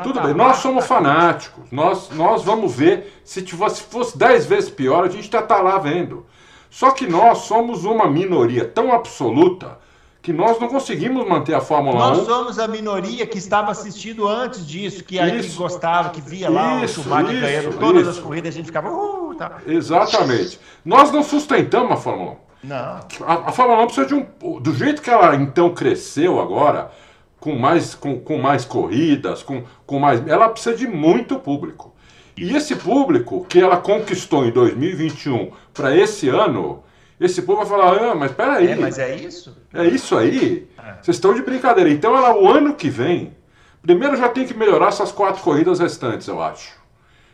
Tudo 0.03 0.21
bem, 0.21 0.33
nós 0.33 0.57
somos 0.57 0.85
fanáticos. 0.85 1.63
Nós, 1.71 2.09
nós 2.11 2.43
vamos 2.43 2.73
ver. 2.73 3.21
Se 3.23 3.45
fosse, 3.47 3.81
fosse 3.83 4.17
dez 4.17 4.45
vezes 4.45 4.69
pior, 4.69 5.05
a 5.05 5.09
gente 5.09 5.31
já 5.31 5.39
está 5.39 5.61
lá 5.61 5.77
vendo. 5.77 6.25
Só 6.69 6.91
que 6.91 7.07
nós 7.07 7.39
somos 7.39 7.83
uma 7.83 8.09
minoria 8.09 8.65
tão 8.65 8.93
absoluta 8.93 9.79
que 10.21 10.31
nós 10.31 10.59
não 10.59 10.67
conseguimos 10.67 11.27
manter 11.27 11.55
a 11.55 11.61
Fórmula 11.61 11.97
nós 11.97 12.19
1. 12.19 12.21
Nós 12.21 12.27
somos 12.27 12.59
a 12.59 12.67
minoria 12.67 13.25
que 13.25 13.37
estava 13.37 13.71
assistindo 13.71 14.27
antes 14.27 14.65
disso, 14.65 15.03
que 15.03 15.19
aí 15.19 15.41
gostava, 15.49 16.11
que 16.11 16.21
via 16.21 16.49
lá 16.49 16.83
isso, 16.83 17.01
o 17.01 17.03
Schumacher 17.03 17.41
ganhando 17.41 17.79
todas 17.79 18.01
isso. 18.03 18.11
as 18.11 18.19
corridas, 18.19 18.53
a 18.53 18.57
gente 18.57 18.67
ficava. 18.67 18.89
Uh, 18.91 19.33
tá. 19.35 19.57
Exatamente. 19.65 20.59
Nós 20.85 21.11
não 21.11 21.23
sustentamos 21.23 21.91
a 21.91 21.97
Fórmula 21.97 22.31
1. 22.33 22.50
Não. 22.63 22.99
A, 23.21 23.49
a 23.49 23.51
Fórmula 23.51 23.83
1 23.83 23.85
precisa 23.85 24.07
de 24.07 24.13
um. 24.13 24.59
Do 24.59 24.73
jeito 24.73 25.01
que 25.01 25.09
ela 25.09 25.35
então 25.35 25.73
cresceu 25.73 26.39
agora, 26.39 26.91
com 27.39 27.55
mais, 27.55 27.95
com, 27.95 28.19
com 28.19 28.37
mais 28.37 28.65
corridas, 28.65 29.41
com, 29.41 29.63
com 29.85 29.99
mais. 29.99 30.25
Ela 30.27 30.49
precisa 30.49 30.75
de 30.75 30.87
muito 30.87 31.39
público. 31.39 31.93
E 32.37 32.55
esse 32.55 32.75
público 32.75 33.45
que 33.45 33.59
ela 33.59 33.77
conquistou 33.77 34.45
em 34.45 34.51
2021 34.51 35.51
para 35.73 35.95
esse 35.95 36.29
ano, 36.29 36.83
esse 37.19 37.41
povo 37.41 37.65
vai 37.65 37.67
falar: 37.67 38.11
ah, 38.11 38.15
mas 38.15 38.31
peraí. 38.31 38.69
É, 38.69 38.75
mas 38.75 38.99
é 38.99 39.15
isso? 39.15 39.55
É 39.73 39.85
isso 39.85 40.17
aí? 40.17 40.69
É. 40.77 40.93
Vocês 41.01 41.17
estão 41.17 41.33
de 41.33 41.41
brincadeira. 41.41 41.89
Então 41.89 42.15
ela, 42.15 42.37
o 42.37 42.47
ano 42.49 42.75
que 42.75 42.89
vem, 42.89 43.35
primeiro 43.81 44.15
já 44.15 44.29
tem 44.29 44.45
que 44.45 44.53
melhorar 44.53 44.87
essas 44.87 45.11
quatro 45.11 45.41
corridas 45.41 45.79
restantes, 45.79 46.27
eu 46.27 46.41
acho. 46.41 46.79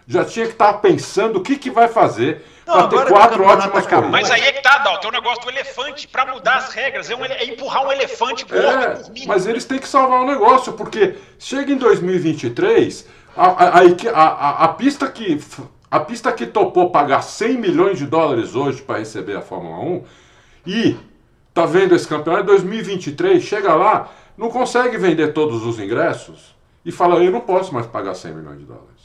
Já 0.07 0.23
tinha 0.23 0.45
que 0.45 0.53
estar 0.53 0.73
tá 0.73 0.79
pensando 0.79 1.39
o 1.39 1.43
que, 1.43 1.57
que 1.57 1.69
vai 1.69 1.89
fazer 1.89 2.45
para 2.67 2.87
ter 2.87 3.05
quatro 3.07 3.43
ótimas 3.43 3.87
corridas. 3.87 4.11
Mas 4.11 4.29
aí 4.29 4.41
é 4.41 4.51
que 4.51 4.61
tá, 4.61 4.77
Dal, 4.79 4.99
tem 4.99 5.09
o 5.09 5.13
um 5.13 5.15
negócio 5.15 5.43
do 5.43 5.49
elefante. 5.49 6.07
Para 6.07 6.33
mudar 6.33 6.57
as 6.57 6.73
regras, 6.73 7.09
é, 7.09 7.15
um, 7.15 7.25
é, 7.25 7.45
empurrar 7.45 7.85
um 7.85 7.91
elefante 7.91 8.45
gordo 8.45 8.67
é, 8.67 8.89
por 8.95 9.11
mim. 9.11 9.23
Mas 9.25 9.47
eles 9.47 9.65
têm 9.65 9.79
que 9.79 9.87
salvar 9.87 10.21
o 10.21 10.25
negócio, 10.25 10.73
porque 10.73 11.15
chega 11.39 11.71
em 11.71 11.77
2023, 11.77 13.07
a, 13.35 13.45
a, 13.45 13.81
a, 14.13 14.63
a, 14.65 14.67
pista 14.69 15.07
que. 15.09 15.39
A 15.89 16.01
pista 16.01 16.33
que 16.33 16.45
topou 16.45 16.89
pagar 16.89 17.21
100 17.21 17.57
milhões 17.57 17.97
de 17.97 18.05
dólares 18.05 18.55
hoje 18.55 18.81
para 18.81 18.99
receber 18.99 19.37
a 19.37 19.41
Fórmula 19.41 19.79
1 19.79 20.03
e 20.65 20.97
tá 21.53 21.65
vendo 21.65 21.95
esse 21.95 22.05
campeonato 22.05 22.43
em 22.43 22.47
2023, 22.47 23.41
chega 23.41 23.73
lá, 23.73 24.11
não 24.37 24.49
consegue 24.49 24.97
vender 24.97 25.31
todos 25.31 25.65
os 25.65 25.79
ingressos 25.79 26.53
e 26.83 26.91
fala: 26.91 27.23
Eu 27.23 27.31
não 27.31 27.39
posso 27.39 27.73
mais 27.73 27.87
pagar 27.87 28.15
100 28.15 28.33
milhões 28.33 28.59
de 28.59 28.65
dólares. 28.65 28.96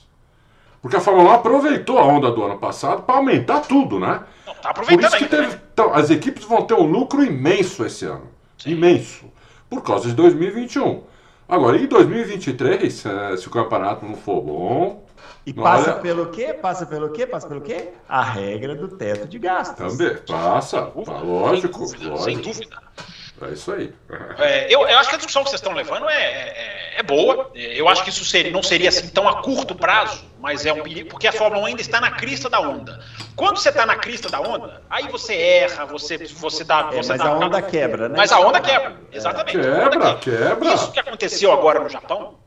Porque 0.82 0.96
a 0.96 1.00
Fórmula 1.00 1.30
1 1.30 1.32
aproveitou 1.34 1.96
a 1.96 2.04
onda 2.04 2.28
do 2.32 2.42
ano 2.42 2.58
passado 2.58 3.04
para 3.04 3.14
aumentar 3.14 3.60
tudo, 3.60 4.00
né? 4.00 4.24
Não, 4.44 4.54
tá 4.54 4.70
aproveitando 4.70 5.00
Por 5.00 5.16
isso 5.16 5.16
que 5.16 5.30
teve, 5.30 5.46
né? 5.46 5.60
então, 5.72 5.94
as 5.94 6.10
equipes 6.10 6.44
vão 6.44 6.62
ter 6.62 6.74
um 6.74 6.84
lucro 6.84 7.22
imenso 7.22 7.86
esse 7.86 8.04
ano. 8.04 8.26
Sim. 8.58 8.72
Imenso. 8.72 9.26
Por 9.70 9.80
causa 9.82 10.08
de 10.08 10.14
2021. 10.14 11.04
Agora, 11.48 11.76
em 11.76 11.86
2023, 11.86 13.06
eh, 13.06 13.36
se 13.36 13.46
o 13.46 13.50
campeonato 13.50 14.04
não 14.04 14.16
for 14.16 14.40
bom. 14.40 15.06
E 15.46 15.52
passa 15.52 15.92
olha... 15.92 16.00
pelo 16.00 16.26
quê? 16.26 16.52
Passa 16.52 16.84
pelo 16.84 17.10
quê? 17.10 17.26
Passa 17.26 17.46
pelo 17.46 17.60
quê? 17.60 17.90
A 18.08 18.22
regra 18.22 18.74
do 18.74 18.88
teto 18.88 19.28
de 19.28 19.38
gastos. 19.38 19.96
Também, 19.96 20.16
passa. 20.26 20.90
Lógico, 20.94 21.86
sem 21.86 21.98
dúvida, 21.98 22.10
lógico. 22.10 22.24
Sem 22.24 22.38
dúvida. 22.38 22.76
É 23.40 23.48
isso 23.52 23.72
aí. 23.72 23.92
É, 24.38 24.66
eu, 24.72 24.86
eu, 24.86 24.98
acho 24.98 25.08
que 25.08 25.14
a 25.14 25.18
discussão 25.18 25.42
que 25.42 25.50
vocês 25.50 25.60
estão 25.60 25.72
levando 25.72 26.08
é, 26.08 26.22
é, 26.22 26.94
é, 26.98 27.02
boa. 27.02 27.50
Eu 27.54 27.88
acho 27.88 28.04
que 28.04 28.10
isso 28.10 28.24
seria, 28.24 28.52
não 28.52 28.62
seria 28.62 28.88
assim 28.88 29.08
tão 29.08 29.28
a 29.28 29.42
curto 29.42 29.74
prazo, 29.74 30.24
mas 30.38 30.64
é 30.64 30.72
um 30.72 30.82
perigo, 30.82 31.08
porque 31.08 31.26
a 31.26 31.32
Fórmula 31.32 31.62
1 31.62 31.66
ainda 31.66 31.80
está 31.80 32.00
na 32.00 32.10
crista 32.12 32.48
da 32.48 32.60
onda. 32.60 33.00
Quando 33.34 33.58
você 33.58 33.70
está 33.70 33.84
na 33.84 33.96
crista 33.96 34.28
da 34.28 34.40
onda, 34.40 34.82
aí 34.88 35.08
você 35.08 35.34
erra, 35.34 35.86
você, 35.86 36.18
você 36.18 36.62
dá. 36.62 36.90
É, 36.92 36.96
você 36.96 37.08
mas 37.10 37.18
dá, 37.18 37.28
a 37.28 37.38
onda 37.38 37.62
quebra, 37.62 38.08
né? 38.08 38.14
Mas 38.16 38.30
a 38.30 38.38
onda 38.38 38.60
quebra, 38.60 38.96
exatamente. 39.10 39.58
Quebra, 39.58 39.90
quebra. 39.90 40.14
quebra. 40.16 40.74
Isso 40.74 40.92
que 40.92 41.00
aconteceu 41.00 41.52
agora 41.52 41.80
no 41.80 41.88
Japão, 41.88 42.38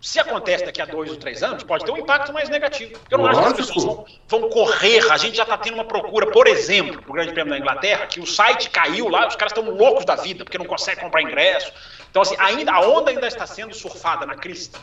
se 0.00 0.20
acontece 0.20 0.64
daqui 0.64 0.80
a 0.80 0.84
dois 0.84 1.10
ou 1.10 1.16
três 1.16 1.42
anos, 1.42 1.64
pode 1.64 1.84
ter 1.84 1.90
um 1.90 1.98
impacto 1.98 2.32
mais 2.32 2.48
negativo. 2.48 2.98
Eu 3.10 3.18
não 3.18 3.24
Lógico. 3.24 3.44
acho 3.44 3.54
que 3.54 3.60
as 3.60 3.66
pessoas 3.66 3.84
vão, 3.84 4.06
vão 4.28 4.50
correr. 4.50 5.10
A 5.10 5.16
gente 5.16 5.36
já 5.36 5.42
está 5.42 5.58
tendo 5.58 5.74
uma 5.74 5.84
procura, 5.84 6.30
por 6.30 6.46
exemplo, 6.46 7.02
para 7.02 7.10
o 7.10 7.14
Grande 7.14 7.32
Prêmio 7.32 7.52
da 7.52 7.58
Inglaterra, 7.58 8.06
que 8.06 8.20
o 8.20 8.26
site 8.26 8.70
caiu 8.70 9.08
lá, 9.08 9.26
os 9.26 9.34
caras 9.34 9.52
estão 9.52 9.68
loucos 9.74 10.04
da 10.04 10.14
vida, 10.14 10.44
porque 10.44 10.56
não 10.56 10.66
conseguem 10.66 11.02
comprar 11.02 11.22
ingresso. 11.22 11.72
Então, 12.10 12.22
assim, 12.22 12.36
ainda, 12.38 12.72
a 12.72 12.80
onda 12.80 13.10
ainda 13.10 13.26
está 13.26 13.46
sendo 13.46 13.74
surfada 13.74 14.24
na 14.24 14.36
crista. 14.36 14.78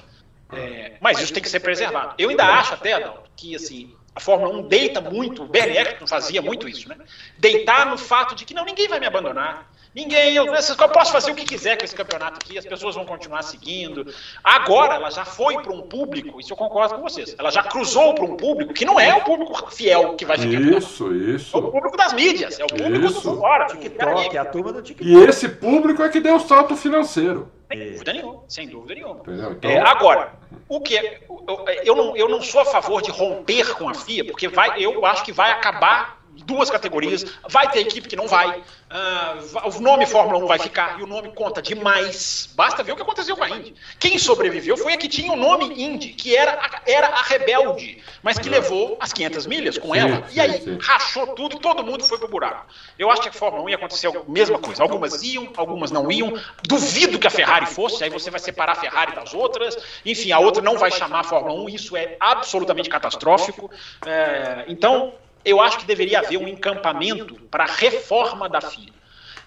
É, 0.52 0.94
mas 1.00 1.20
isso 1.20 1.34
tem 1.34 1.42
que 1.42 1.50
ser 1.50 1.60
preservado. 1.60 2.14
Eu 2.18 2.30
ainda 2.30 2.46
acho 2.46 2.74
até, 2.74 2.94
Adalto, 2.94 3.30
que 3.36 3.56
assim, 3.56 3.96
a 4.14 4.20
Fórmula 4.20 4.58
1 4.60 4.68
deita 4.68 5.02
muito, 5.02 5.44
o 5.44 5.48
Bernie 5.48 5.78
Eccleston 5.78 6.08
fazia 6.08 6.42
muito 6.42 6.70
isso, 6.70 6.88
né? 6.88 6.98
Deitar 7.38 7.86
no 7.86 7.98
fato 7.98 8.36
de 8.36 8.46
que 8.46 8.54
não, 8.54 8.64
ninguém 8.64 8.88
vai 8.88 9.00
me 9.00 9.06
abandonar. 9.06 9.70
Ninguém, 9.96 10.36
eu, 10.36 10.46
eu 10.46 10.90
posso 10.90 11.12
fazer 11.14 11.32
o 11.32 11.36
que 11.36 11.46
quiser 11.46 11.78
com 11.78 11.86
esse 11.86 11.96
campeonato 11.96 12.38
aqui, 12.44 12.58
as 12.58 12.66
pessoas 12.66 12.96
vão 12.96 13.06
continuar 13.06 13.44
seguindo. 13.44 14.06
Agora 14.44 14.96
ela 14.96 15.10
já 15.10 15.24
foi 15.24 15.58
para 15.62 15.72
um 15.72 15.84
público, 15.84 16.38
isso 16.38 16.52
eu 16.52 16.58
concordo 16.58 16.96
com 16.96 17.02
vocês, 17.02 17.34
ela 17.40 17.50
já 17.50 17.64
cruzou 17.64 18.14
para 18.14 18.26
um 18.26 18.36
público 18.36 18.74
que 18.74 18.84
não 18.84 19.00
é 19.00 19.16
o 19.16 19.24
público 19.24 19.74
fiel 19.74 20.16
que 20.16 20.26
vai 20.26 20.38
ficar. 20.38 20.60
Isso, 20.60 21.14
isso. 21.14 21.56
É 21.56 21.60
o 21.62 21.72
público 21.72 21.96
das 21.96 22.12
mídias, 22.12 22.60
é 22.60 22.66
o 22.66 22.68
público 22.68 23.06
isso. 23.06 23.22
do 23.22 23.38
fora. 23.38 23.68
TikTok, 23.68 24.36
é 24.36 24.40
a 24.40 24.46
turma 24.46 24.74
do 24.74 24.82
TikTok. 24.82 25.10
E 25.10 25.16
esse 25.24 25.48
público 25.48 26.04
é 26.04 26.10
que 26.10 26.20
deu 26.20 26.36
o 26.36 26.40
salto 26.42 26.76
financeiro. 26.76 27.50
Sem 27.72 27.92
dúvida 27.92 28.14
nenhuma, 28.14 28.44
sem 28.50 28.68
dúvida 28.68 28.96
nenhuma. 28.96 29.22
Então... 29.26 29.72
É, 29.72 29.80
agora, 29.80 30.34
o 30.68 30.82
que 30.82 30.98
é, 30.98 31.22
eu, 31.30 31.66
eu, 31.86 31.96
não, 31.96 32.18
eu 32.18 32.28
não 32.28 32.42
sou 32.42 32.60
a 32.60 32.66
favor 32.66 33.02
de 33.02 33.12
romper 33.12 33.74
com 33.76 33.88
a 33.88 33.94
FIA, 33.94 34.26
porque 34.26 34.50
vai, 34.50 34.84
eu 34.84 35.06
acho 35.06 35.24
que 35.24 35.32
vai 35.32 35.52
acabar 35.52 36.25
duas 36.44 36.70
categorias. 36.70 37.26
Vai 37.50 37.70
ter 37.72 37.80
equipe 37.80 38.08
que 38.08 38.16
não 38.16 38.28
vai. 38.28 38.60
Uh, 38.60 39.78
o 39.78 39.82
nome 39.82 40.06
Fórmula 40.06 40.38
1 40.44 40.48
vai 40.48 40.60
ficar 40.60 41.00
e 41.00 41.04
o 41.04 41.08
nome 41.08 41.30
conta 41.30 41.62
demais. 41.62 42.50
Basta 42.56 42.84
ver 42.84 42.92
o 42.92 42.96
que 42.96 43.02
aconteceu 43.02 43.36
com 43.36 43.44
a 43.44 43.50
Indy. 43.50 43.74
Quem 44.00 44.18
sobreviveu 44.18 44.78
foi 44.78 44.94
a 44.94 44.98
que 44.98 45.08
tinha 45.08 45.32
o 45.32 45.36
nome 45.36 45.66
Indy, 45.84 46.10
que 46.10 46.36
era 46.36 46.54
a, 46.54 46.82
era 46.86 47.08
a 47.08 47.22
rebelde, 47.24 48.02
mas 48.22 48.38
que 48.38 48.48
levou 48.48 48.98
as 49.00 49.12
500 49.12 49.48
milhas 49.48 49.78
com 49.78 49.96
ela. 49.96 50.24
E 50.32 50.40
aí 50.40 50.78
rachou 50.82 51.28
tudo 51.28 51.56
e 51.56 51.60
todo 51.60 51.84
mundo 51.84 52.04
foi 52.04 52.18
pro 52.18 52.28
buraco. 52.28 52.68
Eu 52.98 53.10
acho 53.10 53.22
que 53.22 53.30
a 53.30 53.34
Fórmula 53.34 53.64
1 53.64 53.70
ia 53.70 53.76
acontecer 53.76 54.08
a 54.08 54.22
mesma 54.28 54.60
coisa. 54.60 54.84
Algumas 54.84 55.24
iam, 55.24 55.52
algumas 55.58 55.92
não 55.92 56.12
iam. 56.12 56.34
Duvido 56.64 57.18
que 57.20 57.28
a 57.28 57.32
Ferrari 57.32 57.66
fosse, 57.66 58.04
aí 58.04 58.10
você 58.10 58.30
vai 58.30 58.40
separar 58.40 58.74
a 58.74 58.76
Ferrari 58.76 59.16
das 59.16 59.34
outras. 59.34 59.78
Enfim, 60.06 60.32
a 60.32 60.40
outra 60.40 60.62
não 60.62 60.78
vai 60.78 60.92
chamar 60.92 61.22
a 61.22 61.24
Fórmula 61.24 61.60
1. 61.62 61.70
Isso 61.70 61.98
é 61.98 62.16
absolutamente 62.20 62.90
catastrófico. 62.90 63.70
É, 64.06 64.66
então, 64.68 65.14
eu 65.46 65.62
acho 65.62 65.78
que 65.78 65.86
deveria 65.86 66.20
haver 66.20 66.38
um 66.38 66.48
encampamento 66.48 67.36
para 67.52 67.66
a 67.66 67.68
reforma 67.68 68.50
da 68.50 68.60
FIA. 68.60 68.92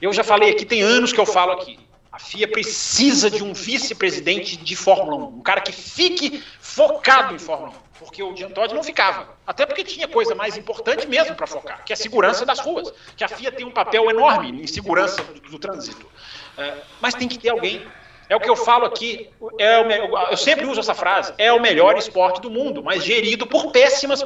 Eu 0.00 0.12
já 0.12 0.22
falei 0.22 0.50
aqui, 0.50 0.64
tem 0.64 0.80
anos 0.80 1.12
que 1.12 1.18
eu 1.18 1.26
falo 1.26 1.52
aqui. 1.52 1.78
A 2.10 2.18
FIA 2.18 2.48
precisa 2.48 3.28
de 3.30 3.42
um 3.42 3.52
vice-presidente 3.52 4.56
de 4.56 4.76
Fórmula 4.76 5.16
1, 5.16 5.38
um 5.38 5.42
cara 5.42 5.60
que 5.60 5.72
fique 5.72 6.42
focado 6.60 7.34
em 7.34 7.38
Fórmula 7.38 7.70
1, 7.70 7.74
porque 7.98 8.22
o 8.22 8.34
Jean 8.34 8.50
Todt 8.50 8.74
não 8.74 8.82
ficava. 8.82 9.36
Até 9.46 9.66
porque 9.66 9.84
tinha 9.84 10.08
coisa 10.08 10.34
mais 10.34 10.56
importante 10.56 11.06
mesmo 11.06 11.34
para 11.34 11.46
focar, 11.46 11.84
que 11.84 11.92
é 11.92 11.94
a 11.94 11.96
segurança 11.96 12.46
das 12.46 12.60
ruas, 12.60 12.92
que 13.16 13.24
a 13.24 13.28
FIA 13.28 13.52
tem 13.52 13.66
um 13.66 13.70
papel 13.70 14.08
enorme 14.08 14.62
em 14.62 14.66
segurança 14.66 15.22
do, 15.22 15.40
do 15.40 15.58
trânsito. 15.58 16.08
É, 16.56 16.78
mas 17.00 17.14
tem 17.14 17.28
que 17.28 17.38
ter 17.38 17.50
alguém 17.50 17.86
é 18.28 18.36
o 18.36 18.40
que 18.40 18.50
eu 18.50 18.56
falo 18.56 18.84
aqui, 18.84 19.30
é 19.58 19.80
o, 19.80 20.18
eu 20.30 20.36
sempre 20.36 20.66
uso 20.66 20.80
essa 20.80 20.94
frase, 20.94 21.32
é 21.38 21.50
o 21.50 21.60
melhor 21.60 21.96
esporte 21.96 22.40
do 22.42 22.50
mundo, 22.50 22.82
mas 22.82 23.02
gerido 23.02 23.46
por 23.46 23.72
péssimas, 23.72 24.22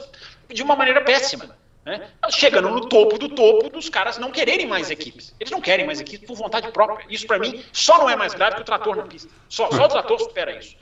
de 0.49 0.63
uma 0.63 0.75
maneira 0.75 1.01
péssima. 1.03 1.57
Né? 1.85 2.09
Chegando 2.31 2.71
no 2.71 2.89
topo 2.89 3.19
do 3.19 3.29
topo 3.29 3.69
dos 3.69 3.89
caras 3.89 4.17
não 4.17 4.31
quererem 4.31 4.67
mais 4.67 4.91
equipes. 4.91 5.35
Eles 5.41 5.51
não 5.51 5.61
querem 5.61 5.85
mais 5.85 6.01
equipes 6.01 6.27
por 6.27 6.37
vontade 6.37 6.71
própria. 6.71 7.05
Isso, 7.11 7.27
para 7.27 7.41
mim, 7.41 7.63
só 7.73 7.99
não 7.99 8.09
é 8.09 8.15
mais 8.15 8.35
grave 8.35 8.57
que 8.57 8.63
o 8.63 8.65
trator 8.65 8.95
na 8.97 9.03
pista. 9.03 9.29
Só, 9.49 9.69
só 9.71 9.87
o 9.87 9.89
trator 9.89 10.19
supera 10.21 10.57
isso. 10.57 10.77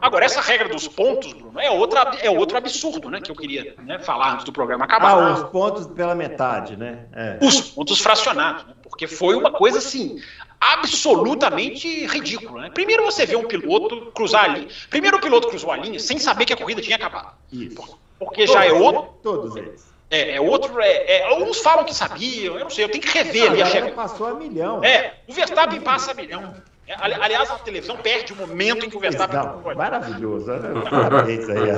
Agora, 0.00 0.24
essa 0.24 0.40
regra 0.40 0.68
dos 0.68 0.88
pontos, 0.88 1.32
Bruno, 1.32 1.60
é, 1.60 1.70
outra, 1.70 2.00
é 2.20 2.28
outro 2.28 2.56
absurdo 2.56 3.08
né, 3.08 3.20
que 3.20 3.30
eu 3.30 3.36
queria 3.36 3.76
né, 3.84 4.00
falar 4.00 4.32
antes 4.32 4.44
do 4.44 4.52
programa 4.52 4.84
acabar. 4.84 5.12
Ah, 5.12 5.34
os 5.34 5.50
pontos 5.50 5.86
pela 5.86 6.14
metade, 6.14 6.76
né? 6.76 7.06
É. 7.12 7.38
Os 7.40 7.60
pontos 7.60 8.00
fracionados, 8.00 8.66
né? 8.66 8.74
porque 8.82 9.06
foi 9.06 9.36
uma 9.36 9.52
coisa 9.52 9.78
assim 9.78 10.20
absolutamente 10.60 12.06
ridícula. 12.06 12.62
Né? 12.62 12.70
Primeiro 12.70 13.04
você 13.04 13.24
vê 13.26 13.36
um 13.36 13.46
piloto 13.46 14.10
cruzar 14.12 14.44
ali. 14.44 14.68
Primeiro 14.90 15.18
o 15.18 15.20
piloto 15.20 15.48
cruzou 15.48 15.70
a 15.70 15.76
linha 15.76 16.00
sem 16.00 16.18
saber 16.18 16.46
que 16.46 16.52
a 16.52 16.56
corrida 16.56 16.80
tinha 16.80 16.96
acabado. 16.96 17.34
Isso. 17.52 17.98
Porque 18.24 18.46
já 18.46 18.64
é 18.64 18.72
outro. 18.72 19.02
Todos 19.22 19.56
eles. 19.56 19.92
É, 20.10 20.36
é 20.36 20.40
outro. 20.40 20.80
É, 20.80 21.18
é, 21.18 21.24
alguns 21.24 21.58
falam 21.60 21.84
que 21.84 21.94
sabiam, 21.94 22.54
eu 22.54 22.60
não 22.64 22.70
sei, 22.70 22.84
eu 22.84 22.88
tenho 22.88 23.02
que 23.02 23.10
rever 23.10 23.50
ali 23.50 23.62
a 23.62 23.66
chegada. 23.66 23.92
passou 23.92 24.26
a 24.28 24.34
milhão. 24.34 24.82
É, 24.84 25.14
o 25.26 25.32
Verstappen 25.32 25.80
passa 25.80 26.12
a 26.12 26.14
milhão. 26.14 26.54
É, 26.86 26.94
ali- 27.00 27.14
aliás, 27.18 27.50
a 27.50 27.54
televisão 27.58 27.96
perde 27.96 28.34
o 28.34 28.36
momento 28.36 28.84
em 28.84 28.90
que 28.90 28.96
o 28.96 29.00
Verstappen. 29.00 29.38
Não, 29.40 29.74
maravilhoso. 29.74 30.52
né? 30.52 30.82
Parabéns 30.90 31.48
aí, 31.48 31.70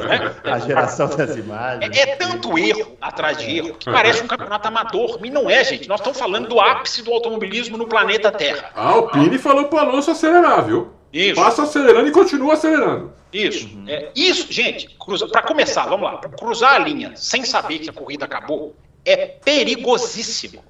a, 0.50 0.54
a 0.54 0.58
geração 0.58 1.08
das 1.08 1.36
imagens. 1.36 1.96
É, 1.96 2.00
é 2.10 2.16
tanto 2.16 2.58
erro 2.58 2.96
atrás 3.00 3.38
de 3.38 3.56
erro 3.56 3.74
que 3.74 3.84
parece 3.90 4.22
um 4.24 4.26
campeonato 4.26 4.66
amador. 4.66 5.20
E 5.24 5.30
não 5.30 5.48
é, 5.48 5.62
gente. 5.62 5.88
Nós 5.88 6.00
estamos 6.00 6.18
falando 6.18 6.48
do 6.48 6.60
ápice 6.60 7.02
do 7.02 7.12
automobilismo 7.12 7.78
no 7.78 7.86
planeta 7.86 8.32
Terra. 8.32 8.70
A 8.74 8.88
Alpine 8.88 9.38
falou 9.38 9.66
pro 9.66 9.78
Alonso 9.78 10.10
acelerar, 10.10 10.64
viu? 10.64 10.90
Isso. 11.16 11.40
Passa 11.40 11.62
acelerando 11.62 12.08
e 12.08 12.12
continua 12.12 12.52
acelerando. 12.54 13.12
Isso. 13.32 13.68
É, 13.86 14.10
isso, 14.14 14.52
gente, 14.52 14.94
para 15.32 15.42
começar, 15.42 15.86
vamos 15.86 16.10
lá. 16.10 16.18
Pra 16.18 16.28
cruzar 16.30 16.74
a 16.74 16.78
linha 16.78 17.14
sem 17.16 17.44
saber 17.44 17.78
que 17.78 17.88
a 17.88 17.92
corrida 17.92 18.26
acabou 18.26 18.76
é 19.04 19.16
perigosíssimo. 19.26 20.62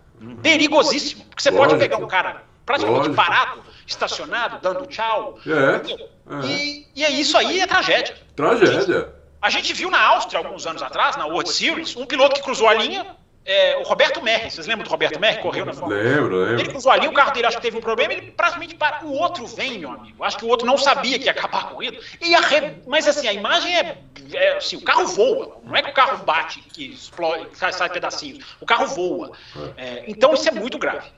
Perigosíssimo. 0.43 1.24
Porque 1.24 1.43
você 1.43 1.51
pode 1.51 1.74
Lógico. 1.74 1.81
pegar 1.81 1.97
um 1.97 2.06
cara 2.06 2.44
praticamente 2.64 3.09
Lógico. 3.09 3.16
parado, 3.16 3.62
estacionado, 3.86 4.59
dando 4.62 4.86
tchau. 4.86 5.39
É, 5.47 6.44
é. 6.44 6.47
E, 6.47 6.86
e 6.94 7.05
é 7.05 7.10
isso 7.10 7.36
aí 7.36 7.60
é 7.60 7.66
tragédia. 7.66 8.16
Tragédia. 8.35 9.12
A 9.43 9.51
gente 9.51 9.73
viu 9.73 9.90
na 9.90 10.01
Áustria, 10.01 10.39
alguns 10.39 10.66
anos 10.66 10.82
atrás, 10.82 11.16
na 11.16 11.27
World 11.27 11.51
Series, 11.51 11.97
um 11.97 12.06
piloto 12.06 12.36
que 12.36 12.43
cruzou 12.43 12.68
a 12.68 12.74
linha, 12.74 13.06
é, 13.47 13.77
o 13.77 13.82
Roberto 13.82 14.23
Merri. 14.23 14.51
Vocês 14.51 14.66
lembram 14.66 14.85
do 14.85 14.90
Roberto 14.90 15.20
Merri? 15.20 15.40
Correu 15.40 15.64
na 15.64 15.73
Fórmula 15.73 16.01
1? 16.01 16.02
Lembro, 16.02 16.43
Ele 16.43 16.56
lembro. 16.56 16.70
cruzou 16.73 16.90
ali, 16.90 17.06
o 17.06 17.12
carro 17.12 17.32
dele 17.32 17.47
acho 17.47 17.56
que 17.56 17.62
teve 17.62 17.77
um 17.77 17.81
problema, 17.81 18.12
ele 18.12 18.32
praticamente 18.32 18.74
para. 18.74 19.05
O 19.05 19.12
outro 19.12 19.47
vem, 19.47 19.78
meu 19.78 19.90
amigo. 19.90 20.23
Acho 20.24 20.36
que 20.36 20.44
o 20.44 20.48
outro 20.48 20.66
não 20.66 20.77
sabia 20.77 21.18
que 21.18 21.27
ia 21.27 21.31
acabar 21.31 21.60
a 21.60 21.64
corrida. 21.64 21.98
E 22.20 22.35
arre... 22.35 22.74
Mas 22.86 23.06
assim, 23.06 23.28
a 23.28 23.32
imagem 23.32 23.74
é, 23.77 23.98
é 24.35 24.56
assim, 24.56 24.77
o 24.77 24.82
carro 24.82 25.06
voa. 25.06 25.59
Não 25.62 25.77
é 25.77 25.82
que 25.82 25.90
o 25.90 25.94
carro 25.94 26.24
bate, 26.24 26.60
que 26.60 26.86
explode, 26.93 27.48
sai, 27.56 27.73
sai 27.73 27.89
pedacinhos. 27.89 28.44
O 28.60 28.66
carro 28.66 28.86
voa. 28.89 29.31
É, 29.77 30.05
então 30.09 30.35
isso 30.35 30.48
é 30.48 30.52
muito 30.52 30.78
grave. 30.78 31.09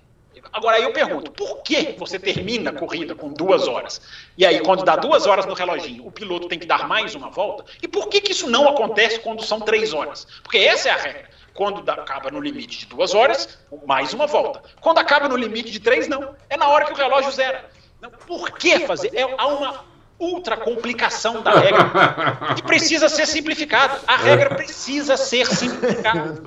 Agora 0.52 0.76
aí 0.76 0.82
eu 0.82 0.92
pergunto, 0.92 1.30
por 1.32 1.62
que 1.62 1.94
você 1.98 2.18
termina 2.18 2.70
a 2.70 2.72
corrida 2.72 3.14
com 3.14 3.32
duas 3.32 3.66
horas? 3.68 4.00
E 4.36 4.44
aí, 4.46 4.60
quando 4.60 4.84
dá 4.84 4.96
duas 4.96 5.26
horas 5.26 5.46
no 5.46 5.54
reloginho, 5.54 6.06
o 6.06 6.10
piloto 6.12 6.48
tem 6.48 6.58
que 6.58 6.66
dar 6.66 6.86
mais 6.88 7.14
uma 7.14 7.30
volta? 7.30 7.64
E 7.82 7.88
por 7.88 8.08
que, 8.08 8.20
que 8.20 8.32
isso 8.32 8.48
não 8.48 8.68
acontece 8.68 9.20
quando 9.20 9.44
são 9.44 9.60
três 9.60 9.92
horas? 9.92 10.26
Porque 10.42 10.58
essa 10.58 10.88
é 10.88 10.92
a 10.92 10.96
regra. 10.96 11.30
Quando 11.54 11.82
dá- 11.82 11.94
acaba 11.94 12.30
no 12.30 12.40
limite 12.40 12.78
de 12.78 12.86
duas 12.86 13.14
horas, 13.14 13.58
mais 13.86 14.12
uma 14.14 14.26
volta. 14.26 14.62
Quando 14.80 14.98
acaba 14.98 15.28
no 15.28 15.36
limite 15.36 15.70
de 15.70 15.80
três, 15.80 16.06
não. 16.06 16.34
É 16.48 16.56
na 16.56 16.68
hora 16.68 16.84
que 16.84 16.92
o 16.92 16.96
relógio 16.96 17.32
zera. 17.32 17.68
Não, 18.00 18.10
por 18.10 18.52
que 18.52 18.78
fazer? 18.86 19.10
É, 19.14 19.22
há 19.22 19.46
uma 19.48 19.84
ultra 20.18 20.56
complicação 20.56 21.42
da 21.42 21.52
regra 21.52 22.54
que 22.56 22.62
precisa 22.62 23.08
ser 23.08 23.26
simplificada. 23.26 24.00
A 24.06 24.16
regra 24.16 24.54
precisa 24.54 25.16
ser 25.16 25.46
simplificada. 25.46 26.42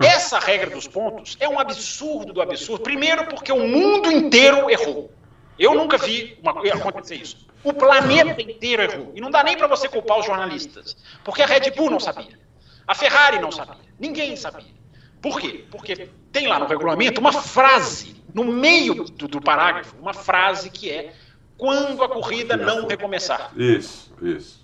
Essa 0.00 0.38
regra 0.38 0.70
dos 0.70 0.88
pontos 0.88 1.36
é 1.38 1.48
um 1.48 1.58
absurdo 1.58 2.32
do 2.32 2.40
absurdo. 2.40 2.82
Primeiro, 2.82 3.26
porque 3.26 3.52
o 3.52 3.66
mundo 3.66 4.10
inteiro 4.10 4.70
errou. 4.70 5.12
Eu 5.58 5.74
nunca 5.74 5.98
vi 5.98 6.38
uma, 6.42 6.52
acontecer 6.72 7.16
isso. 7.16 7.46
O 7.62 7.74
planeta 7.74 8.40
inteiro 8.40 8.82
errou. 8.82 9.12
E 9.14 9.20
não 9.20 9.30
dá 9.30 9.44
nem 9.44 9.58
para 9.58 9.66
você 9.66 9.86
culpar 9.88 10.18
os 10.18 10.24
jornalistas. 10.24 10.96
Porque 11.22 11.42
a 11.42 11.46
Red 11.46 11.70
Bull 11.72 11.90
não 11.90 12.00
sabia. 12.00 12.38
A 12.86 12.94
Ferrari 12.94 13.38
não 13.38 13.52
sabia. 13.52 13.76
Ninguém 13.98 14.36
sabia. 14.36 14.80
Por 15.20 15.38
quê? 15.38 15.66
Porque 15.70 16.08
tem 16.32 16.46
lá 16.46 16.58
no 16.58 16.66
regulamento 16.66 17.20
uma 17.20 17.32
frase, 17.32 18.16
no 18.32 18.44
meio 18.44 19.04
do, 19.04 19.28
do 19.28 19.40
parágrafo, 19.40 19.94
uma 20.00 20.14
frase 20.14 20.70
que 20.70 20.90
é 20.90 21.12
quando 21.60 22.02
a 22.02 22.08
corrida 22.08 22.56
não 22.56 22.86
recomeçar. 22.86 23.52
Isso, 23.54 24.10
isso. 24.22 24.58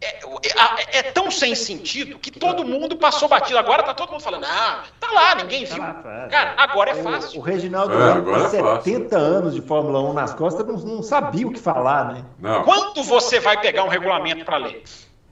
É, 0.00 0.18
é- 0.18 0.98
é 0.98 1.02
tão 1.04 1.30
sem 1.30 1.54
sentido 1.54 2.18
que 2.18 2.30
todo 2.30 2.64
mundo 2.64 2.96
passou 2.96 3.26
batido. 3.28 3.56
Agora 3.58 3.82
tá 3.82 3.94
todo 3.94 4.10
mundo 4.10 4.20
falando, 4.22 4.44
ah, 4.44 4.82
tá 5.00 5.10
lá, 5.12 5.34
ninguém 5.36 5.64
viu. 5.64 5.78
Tá 5.78 5.94
fácil. 5.94 6.30
Cara, 6.30 6.54
agora 6.58 6.90
é 6.90 6.94
O, 6.94 7.00
o 7.00 7.02
fácil. 7.04 7.40
Reginaldo 7.40 7.94
É, 7.94 7.96
Leme, 7.96 8.10
agora 8.18 8.40
com 8.50 8.56
é 8.56 8.60
fácil. 8.60 8.82
70 8.92 9.16
anos 9.16 9.54
de 9.54 9.62
Fórmula 9.62 10.00
1 10.00 10.12
nas 10.12 10.34
costas, 10.34 10.66
não, 10.66 10.76
não 10.76 11.02
sabia 11.02 11.46
o 11.46 11.52
que 11.52 11.60
falar, 11.60 12.12
né? 12.12 12.24
Não. 12.38 12.64
Quando 12.64 13.02
você 13.02 13.40
vai 13.40 13.58
pegar 13.58 13.84
um 13.84 13.88
regulamento 13.88 14.44
para 14.44 14.58
ler 14.58 14.82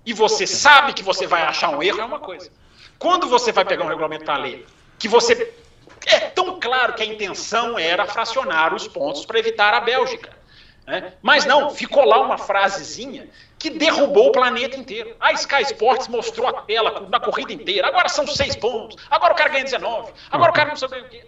e 0.07 0.13
você 0.15 0.47
sabe 0.47 0.95
que 0.95 1.03
você 1.03 1.27
vai 1.27 1.43
achar 1.43 1.69
um 1.69 1.83
erro, 1.83 2.01
é 2.01 2.05
uma 2.05 2.21
coisa. 2.21 2.49
Quando 2.99 3.29
você 3.29 3.53
vai 3.53 3.65
pegar 3.65 3.85
um 3.85 3.89
regulamento 3.89 4.25
para 4.25 4.37
ler, 4.39 4.65
que 4.99 5.09
você 5.09 5.53
É 6.07 6.19
tão 6.19 6.59
claro 6.59 6.95
que 6.95 7.03
a 7.03 7.07
intenção 7.07 7.79
era 7.79 8.07
fracionar 8.07 8.75
os 8.75 8.89
pontos 8.89 9.25
para 9.27 9.39
evitar 9.39 9.73
a 9.75 9.81
Bélgica. 9.81 10.31
Né? 10.87 11.13
Mas 11.23 11.45
não, 11.45 11.71
ficou 11.71 12.05
lá 12.05 12.21
uma 12.21 12.37
frasezinha 12.37 13.29
que 13.59 13.71
derrubou 13.71 14.29
o 14.29 14.33
planeta 14.33 14.77
inteiro. 14.77 15.17
A 15.21 15.33
Sky 15.33 15.63
Sports 15.63 16.09
mostrou 16.09 16.49
a 16.49 16.63
tela 16.63 17.07
na 17.09 17.21
corrida 17.21 17.53
inteira. 17.53 17.87
Agora 17.87 18.09
são 18.09 18.27
seis 18.27 18.57
pontos, 18.57 18.97
agora 19.11 19.33
o 19.33 19.37
cara 19.37 19.51
ganha 19.51 19.65
19, 19.65 20.13
agora 20.31 20.51
o 20.51 20.55
cara 20.55 20.69
não 20.69 20.77
sabe 20.77 20.99
o 20.99 21.09
que. 21.09 21.25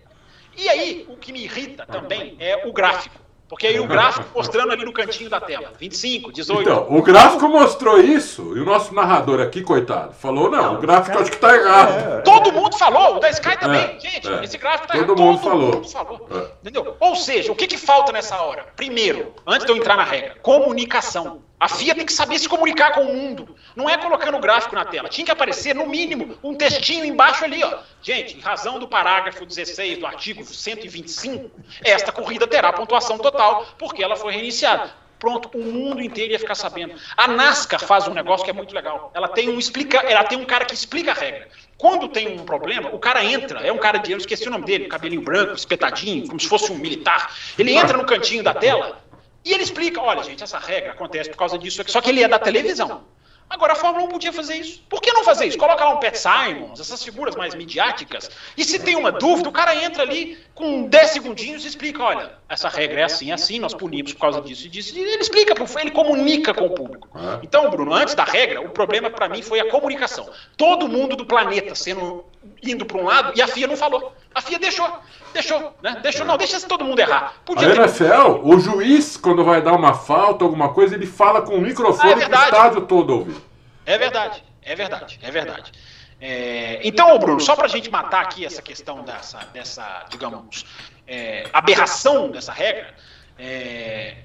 E 0.56 0.68
aí, 0.68 1.06
o 1.08 1.16
que 1.16 1.32
me 1.32 1.42
irrita 1.42 1.84
também 1.86 2.36
é 2.38 2.66
o 2.66 2.72
gráfico. 2.72 3.23
Porque 3.54 3.68
aí 3.68 3.78
o 3.78 3.86
gráfico 3.86 4.26
mostrando 4.34 4.72
ali 4.72 4.84
no 4.84 4.92
cantinho 4.92 5.30
da 5.30 5.40
tela. 5.40 5.70
25, 5.78 6.32
18. 6.32 6.62
Então, 6.62 6.86
o 6.90 7.00
gráfico 7.00 7.48
mostrou 7.48 8.00
isso, 8.00 8.56
e 8.56 8.60
o 8.60 8.64
nosso 8.64 8.92
narrador 8.92 9.40
aqui, 9.40 9.62
coitado, 9.62 10.12
falou: 10.12 10.50
não, 10.50 10.72
não 10.72 10.74
o 10.74 10.78
gráfico 10.80 11.16
acho 11.20 11.30
que 11.30 11.36
está 11.36 11.54
errado. 11.54 11.92
É, 11.92 12.18
é. 12.18 12.20
Todo 12.22 12.52
mundo 12.52 12.76
falou, 12.76 13.16
o 13.16 13.20
da 13.20 13.30
Sky 13.30 13.56
também. 13.56 13.80
É, 13.80 14.00
Gente, 14.00 14.28
é. 14.28 14.42
esse 14.42 14.58
gráfico 14.58 14.86
está 14.86 14.96
errado. 14.96 15.06
Todo 15.06 15.22
mundo 15.22 15.38
falou. 15.38 15.72
Mundo 15.74 15.88
falou. 15.88 16.28
É. 16.32 16.68
Entendeu? 16.68 16.96
Ou 16.98 17.14
seja, 17.14 17.52
o 17.52 17.54
que, 17.54 17.68
que 17.68 17.78
falta 17.78 18.10
nessa 18.10 18.42
hora? 18.42 18.66
Primeiro, 18.74 19.32
antes 19.46 19.64
de 19.64 19.70
eu 19.70 19.76
entrar 19.76 19.96
na 19.96 20.04
regra, 20.04 20.34
comunicação. 20.42 21.40
A 21.58 21.68
FIA 21.68 21.94
tem 21.94 22.04
que 22.04 22.12
saber 22.12 22.38
se 22.38 22.48
comunicar 22.48 22.92
com 22.92 23.02
o 23.02 23.14
mundo. 23.14 23.56
Não 23.76 23.88
é 23.88 23.96
colocando 23.96 24.36
o 24.36 24.40
gráfico 24.40 24.74
na 24.74 24.84
tela. 24.84 25.08
Tinha 25.08 25.24
que 25.24 25.30
aparecer, 25.30 25.74
no 25.74 25.86
mínimo, 25.86 26.36
um 26.42 26.54
textinho 26.54 27.04
embaixo 27.04 27.44
ali, 27.44 27.62
ó. 27.62 27.78
Gente, 28.02 28.36
em 28.36 28.40
razão 28.40 28.78
do 28.78 28.88
parágrafo 28.88 29.46
16 29.46 29.98
do 29.98 30.06
artigo 30.06 30.44
125, 30.44 31.50
esta 31.82 32.12
corrida 32.12 32.46
terá 32.46 32.72
pontuação 32.72 33.18
total, 33.18 33.66
porque 33.78 34.02
ela 34.02 34.16
foi 34.16 34.32
reiniciada. 34.32 34.92
Pronto, 35.18 35.48
o 35.54 35.62
mundo 35.62 36.02
inteiro 36.02 36.32
ia 36.32 36.38
ficar 36.38 36.54
sabendo. 36.54 36.96
A 37.16 37.26
NASCAR 37.26 37.80
faz 37.80 38.06
um 38.06 38.12
negócio 38.12 38.44
que 38.44 38.50
é 38.50 38.52
muito 38.52 38.74
legal. 38.74 39.10
Ela 39.14 39.28
tem 39.28 39.48
um 39.48 39.58
explica, 39.58 39.98
ela 39.98 40.24
tem 40.24 40.36
um 40.36 40.44
cara 40.44 40.66
que 40.66 40.74
explica 40.74 41.12
a 41.12 41.14
regra. 41.14 41.48
Quando 41.78 42.08
tem 42.08 42.38
um 42.38 42.44
problema, 42.44 42.90
o 42.90 42.98
cara 42.98 43.24
entra, 43.24 43.60
é 43.60 43.72
um 43.72 43.78
cara 43.78 43.98
de, 43.98 44.12
eu 44.12 44.18
esqueci 44.18 44.46
o 44.46 44.50
nome 44.50 44.66
dele, 44.66 44.86
cabelinho 44.86 45.22
branco, 45.22 45.54
espetadinho, 45.54 46.26
como 46.26 46.38
se 46.38 46.46
fosse 46.46 46.70
um 46.70 46.76
militar. 46.76 47.34
Ele 47.58 47.74
entra 47.74 47.96
no 47.96 48.04
cantinho 48.04 48.42
da 48.42 48.52
tela 48.52 49.02
e 49.44 49.52
ele 49.52 49.62
explica, 49.62 50.00
olha, 50.00 50.22
gente, 50.22 50.42
essa 50.42 50.58
regra 50.58 50.92
acontece 50.92 51.30
por 51.30 51.36
causa 51.36 51.58
disso, 51.58 51.82
só 51.86 52.00
que 52.00 52.10
ele 52.10 52.22
é 52.22 52.28
da 52.28 52.38
televisão. 52.38 53.04
Agora 53.48 53.74
a 53.74 53.76
Fórmula 53.76 54.06
1 54.06 54.08
podia 54.08 54.32
fazer 54.32 54.56
isso. 54.56 54.82
Por 54.88 55.02
que 55.02 55.12
não 55.12 55.22
fazer 55.22 55.46
isso? 55.46 55.58
Coloca 55.58 55.84
lá 55.84 55.90
um 55.90 56.00
Pat 56.00 56.16
Simons, 56.16 56.80
essas 56.80 57.04
figuras 57.04 57.36
mais 57.36 57.54
midiáticas, 57.54 58.30
e 58.56 58.64
se 58.64 58.78
tem 58.78 58.96
uma 58.96 59.12
dúvida, 59.12 59.48
o 59.48 59.52
cara 59.52 59.76
entra 59.84 60.02
ali 60.02 60.38
com 60.54 60.88
10 60.88 61.10
segundinhos 61.10 61.64
e 61.64 61.68
explica, 61.68 62.02
olha, 62.02 62.32
essa 62.48 62.68
regra 62.68 63.02
é 63.02 63.04
assim, 63.04 63.30
assim, 63.32 63.58
nós 63.58 63.74
punimos 63.74 64.14
por 64.14 64.20
causa 64.20 64.40
disso 64.40 64.66
e 64.66 64.70
disso. 64.70 64.96
E 64.96 65.00
ele 65.00 65.22
explica, 65.22 65.54
ele 65.78 65.90
comunica 65.90 66.54
com 66.54 66.66
o 66.66 66.70
público. 66.70 67.08
Então, 67.42 67.70
Bruno, 67.70 67.92
antes 67.92 68.14
da 68.14 68.24
regra, 68.24 68.60
o 68.62 68.70
problema 68.70 69.10
para 69.10 69.28
mim 69.28 69.42
foi 69.42 69.60
a 69.60 69.70
comunicação. 69.70 70.28
Todo 70.56 70.88
mundo 70.88 71.14
do 71.14 71.26
planeta 71.26 71.74
sendo 71.74 72.24
indo 72.62 72.84
para 72.84 72.98
um 72.98 73.04
lado 73.04 73.32
e 73.34 73.42
a 73.42 73.46
FIA 73.46 73.66
não 73.66 73.76
falou. 73.76 74.14
A 74.34 74.40
FIA 74.40 74.58
deixou. 74.58 74.88
Deixou, 75.32 75.74
né? 75.82 75.98
Deixou, 76.02 76.24
não, 76.24 76.36
deixa 76.36 76.60
todo 76.60 76.84
mundo 76.84 76.98
errar. 76.98 77.34
Podia 77.44 77.68
a 77.68 77.74
NFL, 77.74 78.40
o 78.42 78.58
juiz, 78.60 79.16
quando 79.16 79.44
vai 79.44 79.60
dar 79.60 79.72
uma 79.72 79.94
falta, 79.94 80.44
alguma 80.44 80.72
coisa, 80.72 80.94
ele 80.94 81.06
fala 81.06 81.42
com 81.42 81.56
o 81.56 81.60
microfone 81.60 82.22
ah, 82.22 82.24
é 82.24 82.28
pro 82.28 82.38
estádio 82.38 82.80
todo 82.82 83.10
ouvir. 83.18 83.36
É 83.84 83.98
verdade, 83.98 84.44
é 84.62 84.74
verdade, 84.74 85.18
é 85.22 85.30
verdade. 85.30 85.72
É, 86.20 86.80
então, 86.84 87.18
Bruno, 87.18 87.40
só 87.40 87.56
para 87.56 87.66
a 87.66 87.68
gente 87.68 87.90
matar 87.90 88.22
aqui 88.22 88.46
essa 88.46 88.62
questão 88.62 89.02
dessa, 89.02 89.38
dessa 89.52 90.06
digamos, 90.08 90.64
é, 91.06 91.48
aberração 91.52 92.30
dessa 92.30 92.52
regra, 92.52 92.94
é, 93.38 94.18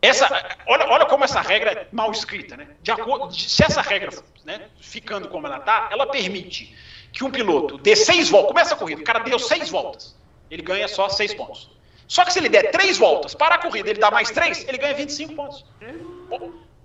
essa, 0.00 0.26
olha, 0.66 0.86
olha 0.88 1.06
como 1.06 1.24
essa 1.24 1.40
regra 1.40 1.72
é 1.72 1.88
mal 1.92 2.10
escrita. 2.12 2.56
Né? 2.56 2.68
De 2.82 2.90
acordo, 2.90 3.34
se 3.34 3.64
essa 3.64 3.82
regra, 3.82 4.10
né, 4.44 4.62
ficando 4.80 5.28
como 5.28 5.46
ela 5.46 5.58
está, 5.58 5.88
ela 5.90 6.06
permite 6.06 6.74
que 7.16 7.24
um 7.24 7.30
piloto 7.30 7.78
dê 7.78 7.96
seis 7.96 8.28
voltas, 8.28 8.48
começa 8.48 8.74
a 8.74 8.76
corrida, 8.76 9.00
o 9.00 9.04
cara 9.04 9.20
deu 9.20 9.38
seis 9.38 9.70
voltas, 9.70 10.14
ele 10.50 10.60
ganha 10.60 10.86
só 10.86 11.08
seis 11.08 11.32
pontos. 11.32 11.70
Só 12.06 12.26
que 12.26 12.32
se 12.32 12.38
ele 12.38 12.50
der 12.50 12.70
três 12.70 12.98
voltas 12.98 13.34
para 13.34 13.54
a 13.54 13.58
corrida, 13.58 13.88
ele 13.88 13.98
dá 13.98 14.10
mais 14.10 14.30
três, 14.30 14.68
ele 14.68 14.76
ganha 14.76 14.94
25 14.94 15.34
pontos. 15.34 15.64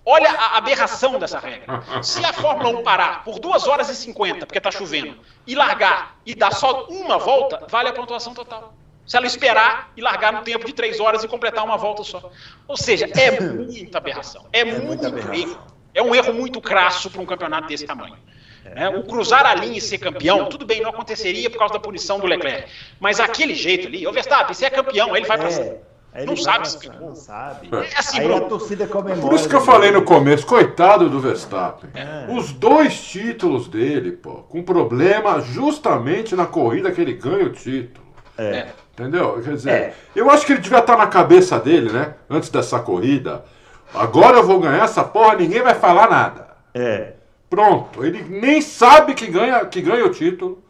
Olha 0.06 0.32
a 0.32 0.58
aberração 0.58 1.20
dessa 1.20 1.38
regra. 1.38 1.84
Se 2.02 2.24
a 2.26 2.32
Fórmula 2.32 2.80
1 2.80 2.84
parar 2.84 3.24
por 3.24 3.40
2 3.40 3.68
horas 3.68 3.90
e 3.90 3.96
50, 3.96 4.48
porque 4.48 4.58
está 4.58 4.72
chovendo, 4.72 5.20
e 5.46 5.54
largar 5.54 6.16
e 6.26 6.34
dar 6.34 6.52
só 6.54 6.88
uma 6.88 7.20
volta, 7.20 7.68
vale 7.70 7.90
a 7.90 7.94
pontuação 7.94 8.34
total. 8.34 8.74
Se 9.06 9.18
ela 9.18 9.28
esperar 9.28 9.92
e 9.96 10.02
largar 10.02 10.32
no 10.34 10.42
tempo 10.42 10.66
de 10.66 10.74
3 10.74 11.00
horas 11.00 11.24
e 11.24 11.28
completar 11.28 11.64
uma 11.64 11.78
volta 11.78 12.04
só. 12.04 12.32
Ou 12.68 12.78
seja, 12.78 13.08
é 13.16 13.40
muita 13.42 13.98
aberração. 13.98 14.48
É, 14.54 14.62
é 14.62 14.80
muito 14.80 15.06
erro. 15.06 15.60
É 15.94 16.02
um 16.02 16.16
erro 16.16 16.34
muito 16.34 16.62
crasso 16.62 17.12
para 17.12 17.22
um 17.22 17.26
campeonato 17.26 17.68
desse 17.68 17.86
tamanho. 17.86 18.18
É, 18.64 18.90
o 18.90 19.04
cruzar 19.04 19.46
a 19.46 19.56
linha 19.56 19.78
e 19.78 19.82
ser 19.82 19.98
campeão, 19.98 20.46
tudo 20.46 20.66
bem, 20.66 20.82
não 20.82 20.92
aconteceria 20.92 21.50
por 21.50 21.58
causa 21.58 21.74
da 21.74 21.80
punição 21.80 22.20
do 22.20 22.28
Leclerc. 22.28 22.70
Mas 23.00 23.20
aquele 23.20 23.56
jeito 23.56 23.88
ali, 23.88 24.08
o 24.08 24.12
Verstappen, 24.12 24.54
você 24.54 24.66
é 24.66 24.70
campeão, 24.70 25.16
ele 25.16 25.26
vai 25.26 25.38
é. 26.14 26.26
não 26.26 26.36
sabe 26.36 26.70
se 26.70 26.90
Não 26.90 27.16
sabe. 27.16 27.70
É 27.72 27.98
assim, 27.98 28.20
Aí 28.20 28.34
a 28.34 28.42
torcida 28.42 28.86
comemora. 28.86 29.22
Por 29.22 29.34
isso 29.34 29.48
que 29.48 29.56
eu 29.56 29.62
falei 29.62 29.92
no 29.92 30.04
começo, 30.04 30.46
coitado 30.46 31.10
do 31.10 31.20
Verstappen. 31.20 31.90
É. 31.94 32.28
Os 32.32 32.52
dois 32.52 33.02
títulos 33.02 33.68
dele, 33.68 34.12
pô, 34.12 34.44
com 34.44 34.62
problema 34.62 35.40
justamente 35.40 36.36
na 36.36 36.46
corrida 36.46 36.92
que 36.92 37.00
ele 37.00 37.14
ganha 37.14 37.46
o 37.46 37.50
título. 37.50 38.06
É. 38.38 38.68
Entendeu? 38.92 39.42
Quer 39.42 39.54
dizer, 39.54 39.72
é. 39.72 39.94
eu 40.16 40.30
acho 40.30 40.46
que 40.46 40.52
ele 40.52 40.62
devia 40.62 40.80
estar 40.80 40.98
na 40.98 41.08
cabeça 41.08 41.58
dele, 41.60 41.92
né? 41.92 42.14
Antes 42.30 42.50
dessa 42.50 42.80
corrida. 42.80 43.46
Agora 43.94 44.38
eu 44.38 44.44
vou 44.44 44.60
ganhar 44.60 44.84
essa 44.84 45.04
porra, 45.04 45.36
ninguém 45.36 45.62
vai 45.62 45.76
falar 45.76 46.10
nada. 46.10 46.48
É. 46.74 47.14
Pronto, 47.52 48.06
ele 48.06 48.24
nem 48.24 48.62
sabe 48.62 49.14
que 49.14 49.28
ganha, 49.28 49.66
que 49.66 49.82
ganha 49.82 50.06
o 50.06 50.10
título. 50.10 50.64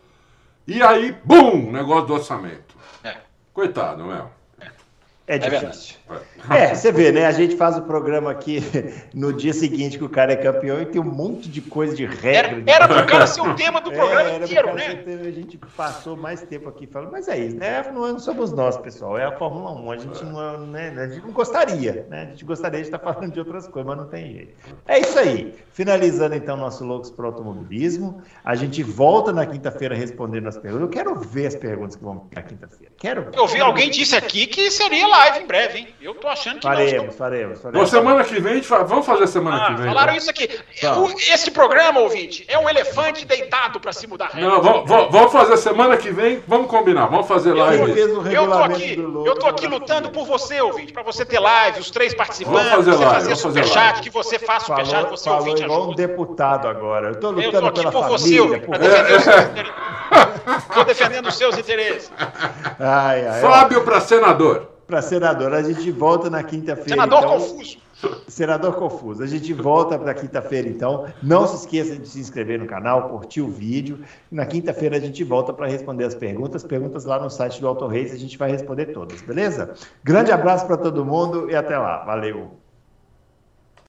E 0.66 0.82
aí, 0.82 1.16
bum, 1.24 1.72
negócio 1.72 2.08
do 2.08 2.14
orçamento. 2.16 2.76
É. 3.04 3.18
Coitado, 3.54 4.04
não 4.04 4.12
é? 5.32 5.36
É, 5.36 5.36
é 5.36 5.38
difícil. 5.38 5.96
É, 6.50 6.58
é, 6.58 6.76
você 6.76 6.92
vê, 6.92 7.12
né? 7.12 7.26
A 7.26 7.32
gente 7.32 7.56
faz 7.56 7.78
o 7.78 7.84
programa 7.84 8.32
aqui 8.32 8.62
no 9.14 9.32
dia 9.32 9.54
seguinte 9.54 9.98
que 9.98 10.04
o 10.04 10.10
cara 10.10 10.34
é 10.34 10.36
campeão 10.36 10.82
e 10.82 10.86
tem 10.86 11.00
um 11.00 11.06
monte 11.06 11.48
de 11.48 11.62
coisa 11.62 11.96
de 11.96 12.06
regra. 12.06 12.62
Era, 12.66 12.86
era 12.86 12.88
pro 12.88 13.06
cara 13.06 13.28
ser 13.28 13.42
o 13.42 13.54
tema 13.56 13.80
do 13.80 13.92
é, 13.94 13.96
programa 13.96 14.30
é, 14.30 14.38
inteiro, 14.38 14.74
né? 14.74 14.96
Ter, 14.96 15.20
a 15.20 15.32
gente 15.32 15.58
passou 15.78 16.18
mais 16.18 16.42
tempo 16.42 16.68
aqui 16.68 16.86
falando, 16.86 17.12
mas 17.12 17.28
é 17.28 17.38
isso, 17.38 17.56
né? 17.56 17.84
Não, 17.94 18.02
não 18.02 18.20
somos 18.20 18.52
nós, 18.52 18.78
pessoal, 18.78 19.18
é 19.18 19.26
a 19.26 19.32
Fórmula 19.32 19.72
1. 19.72 19.92
A 19.92 19.98
gente 19.98 20.26
não, 20.26 20.68
né? 20.68 20.94
a 20.98 21.08
gente 21.08 21.26
não 21.26 21.32
gostaria, 21.32 22.06
né? 22.10 22.24
A 22.24 22.26
gente 22.26 22.44
gostaria 22.44 22.82
de 22.82 22.88
estar 22.88 23.00
falando 23.00 23.32
de 23.32 23.40
outras 23.40 23.68
coisas, 23.68 23.88
mas 23.88 23.98
não 23.98 24.08
tem 24.08 24.34
jeito. 24.34 24.54
É 24.86 25.00
isso 25.00 25.18
aí. 25.18 25.56
Finalizando 25.72 26.36
então 26.36 26.58
nosso 26.58 26.84
Loucos 26.84 27.10
para 27.10 27.26
Automobilismo. 27.26 28.22
A 28.44 28.56
gente 28.56 28.84
volta 28.84 29.32
na 29.32 29.46
quinta-feira 29.46 29.96
respondendo 29.96 30.48
as 30.48 30.58
perguntas. 30.58 30.82
Eu 30.88 30.90
quero 30.90 31.16
ver 31.16 31.48
as 31.48 31.56
perguntas 31.56 31.96
que 31.96 32.04
vão 32.04 32.28
na 32.36 32.42
quinta-feira. 32.42 32.92
Quero 32.98 33.24
ver. 33.24 33.38
Eu 33.38 33.48
vi 33.48 33.62
alguém 33.62 33.90
disse 33.90 34.16
aqui 34.16 34.48
que 34.48 34.70
seria 34.70 35.08
live 35.22 35.44
em 35.44 35.48
breve, 35.48 35.80
hein? 35.80 35.88
Eu 36.02 36.16
tô 36.16 36.28
achando 36.28 36.60
que 36.60 36.68
faremos, 36.68 37.06
não. 37.06 37.14
Faremos, 37.14 37.62
faremos. 37.62 37.90
semana 37.90 38.24
que 38.24 38.40
vem, 38.40 38.62
vamos 38.62 39.06
fazer 39.06 39.28
semana 39.28 39.58
ah, 39.58 39.68
que 39.68 39.82
vem. 39.82 39.88
Falaram 39.88 40.14
né? 40.14 40.18
isso 40.18 40.30
aqui. 40.30 40.50
esse 41.32 41.52
programa, 41.52 42.00
ouvinte, 42.00 42.46
é 42.48 42.58
um 42.58 42.70
elefante 42.70 43.26
deitado 43.26 43.80
para 43.80 43.94
se 43.94 44.08
mudar. 44.08 44.32
Não, 44.36 44.62
vamos, 44.62 44.90
vamos 44.90 45.32
fazer 45.32 45.58
semana 45.58 45.98
que 45.98 46.10
vem, 46.10 46.44
vamos 46.48 46.68
combinar, 46.68 47.08
vamos 47.08 47.28
fazer 47.28 47.54
live. 47.54 48.00
Eu, 48.00 48.26
eu 48.28 48.48
tô 48.48 48.64
aqui, 48.64 48.94
eu 48.98 49.36
tô 49.36 49.48
aqui 49.48 49.68
lutando 49.68 50.10
por 50.10 50.26
você, 50.26 50.62
ouvinte, 50.62 50.92
para 50.94 51.04
você 51.04 51.26
ter 51.26 51.40
live, 51.40 51.80
os 51.80 51.92
três 51.92 52.14
participantes, 52.14 52.70
vamos 52.70 52.86
fazer 52.86 52.92
você 52.92 53.06
live, 53.06 53.22
fazer 53.22 53.36
superchat, 53.36 54.02
que 54.02 54.10
você 54.10 54.40
faça 54.40 54.66
superchat, 54.68 55.10
você 55.10 55.24
falou 55.26 55.40
ouvinte 55.40 55.64
igual 55.64 55.90
um 55.90 55.96
deputado 55.96 56.68
agora. 56.68 57.10
Eu 57.10 57.20
tô 57.20 57.32
lutando 57.32 57.56
eu 57.56 57.62
tô 57.62 57.68
aqui 57.68 57.92
pela 57.92 57.92
por 57.92 58.20
família, 58.20 58.48
você, 58.48 58.60
por... 58.60 58.76
Estou 60.58 60.86
defendendo 60.86 61.28
os 61.28 61.36
seus 61.36 61.58
interesses. 61.58 62.12
Ai, 62.80 63.28
ai, 63.28 63.42
Fábio 63.42 63.84
para 63.84 64.02
senador 64.02 64.72
para 64.92 65.02
senador. 65.02 65.54
A 65.54 65.64
gente 65.64 65.90
volta 65.90 66.30
na 66.30 66.44
quinta-feira. 66.44 66.90
Senador 66.90 67.20
então. 67.20 67.40
confuso. 67.40 67.78
Senador 68.28 68.76
Confuso. 68.76 69.24
A 69.24 69.28
gente 69.28 69.54
volta 69.54 69.98
para 69.98 70.14
quinta-feira, 70.14 70.68
então. 70.68 71.06
Não 71.22 71.48
se 71.48 71.58
esqueça 71.58 71.96
de 71.96 72.08
se 72.08 72.20
inscrever 72.20 72.60
no 72.60 72.66
canal, 72.66 73.10
curtir 73.10 73.42
o 73.42 73.48
vídeo. 73.48 74.00
Na 74.32 74.46
quinta-feira 74.46 74.98
a 74.98 75.00
gente 75.00 75.24
volta 75.24 75.54
para 75.54 75.68
responder 75.68 76.06
as 76.06 76.16
perguntas. 76.16 76.64
Perguntas 76.64 77.06
lá 77.06 77.20
no 77.20 77.30
site 77.30 77.62
do 77.62 77.68
Auto 77.68 77.88
Reis, 77.88 78.12
a 78.12 78.18
gente 78.18 78.38
vai 78.38 78.52
responder 78.52 78.88
todas, 78.88 79.22
beleza? 79.22 79.74
Grande 80.04 80.32
abraço 80.32 80.66
para 80.66 80.78
todo 80.78 81.06
mundo 81.06 81.50
e 81.50 81.56
até 81.56 81.78
lá. 81.78 82.04
Valeu! 82.04 82.61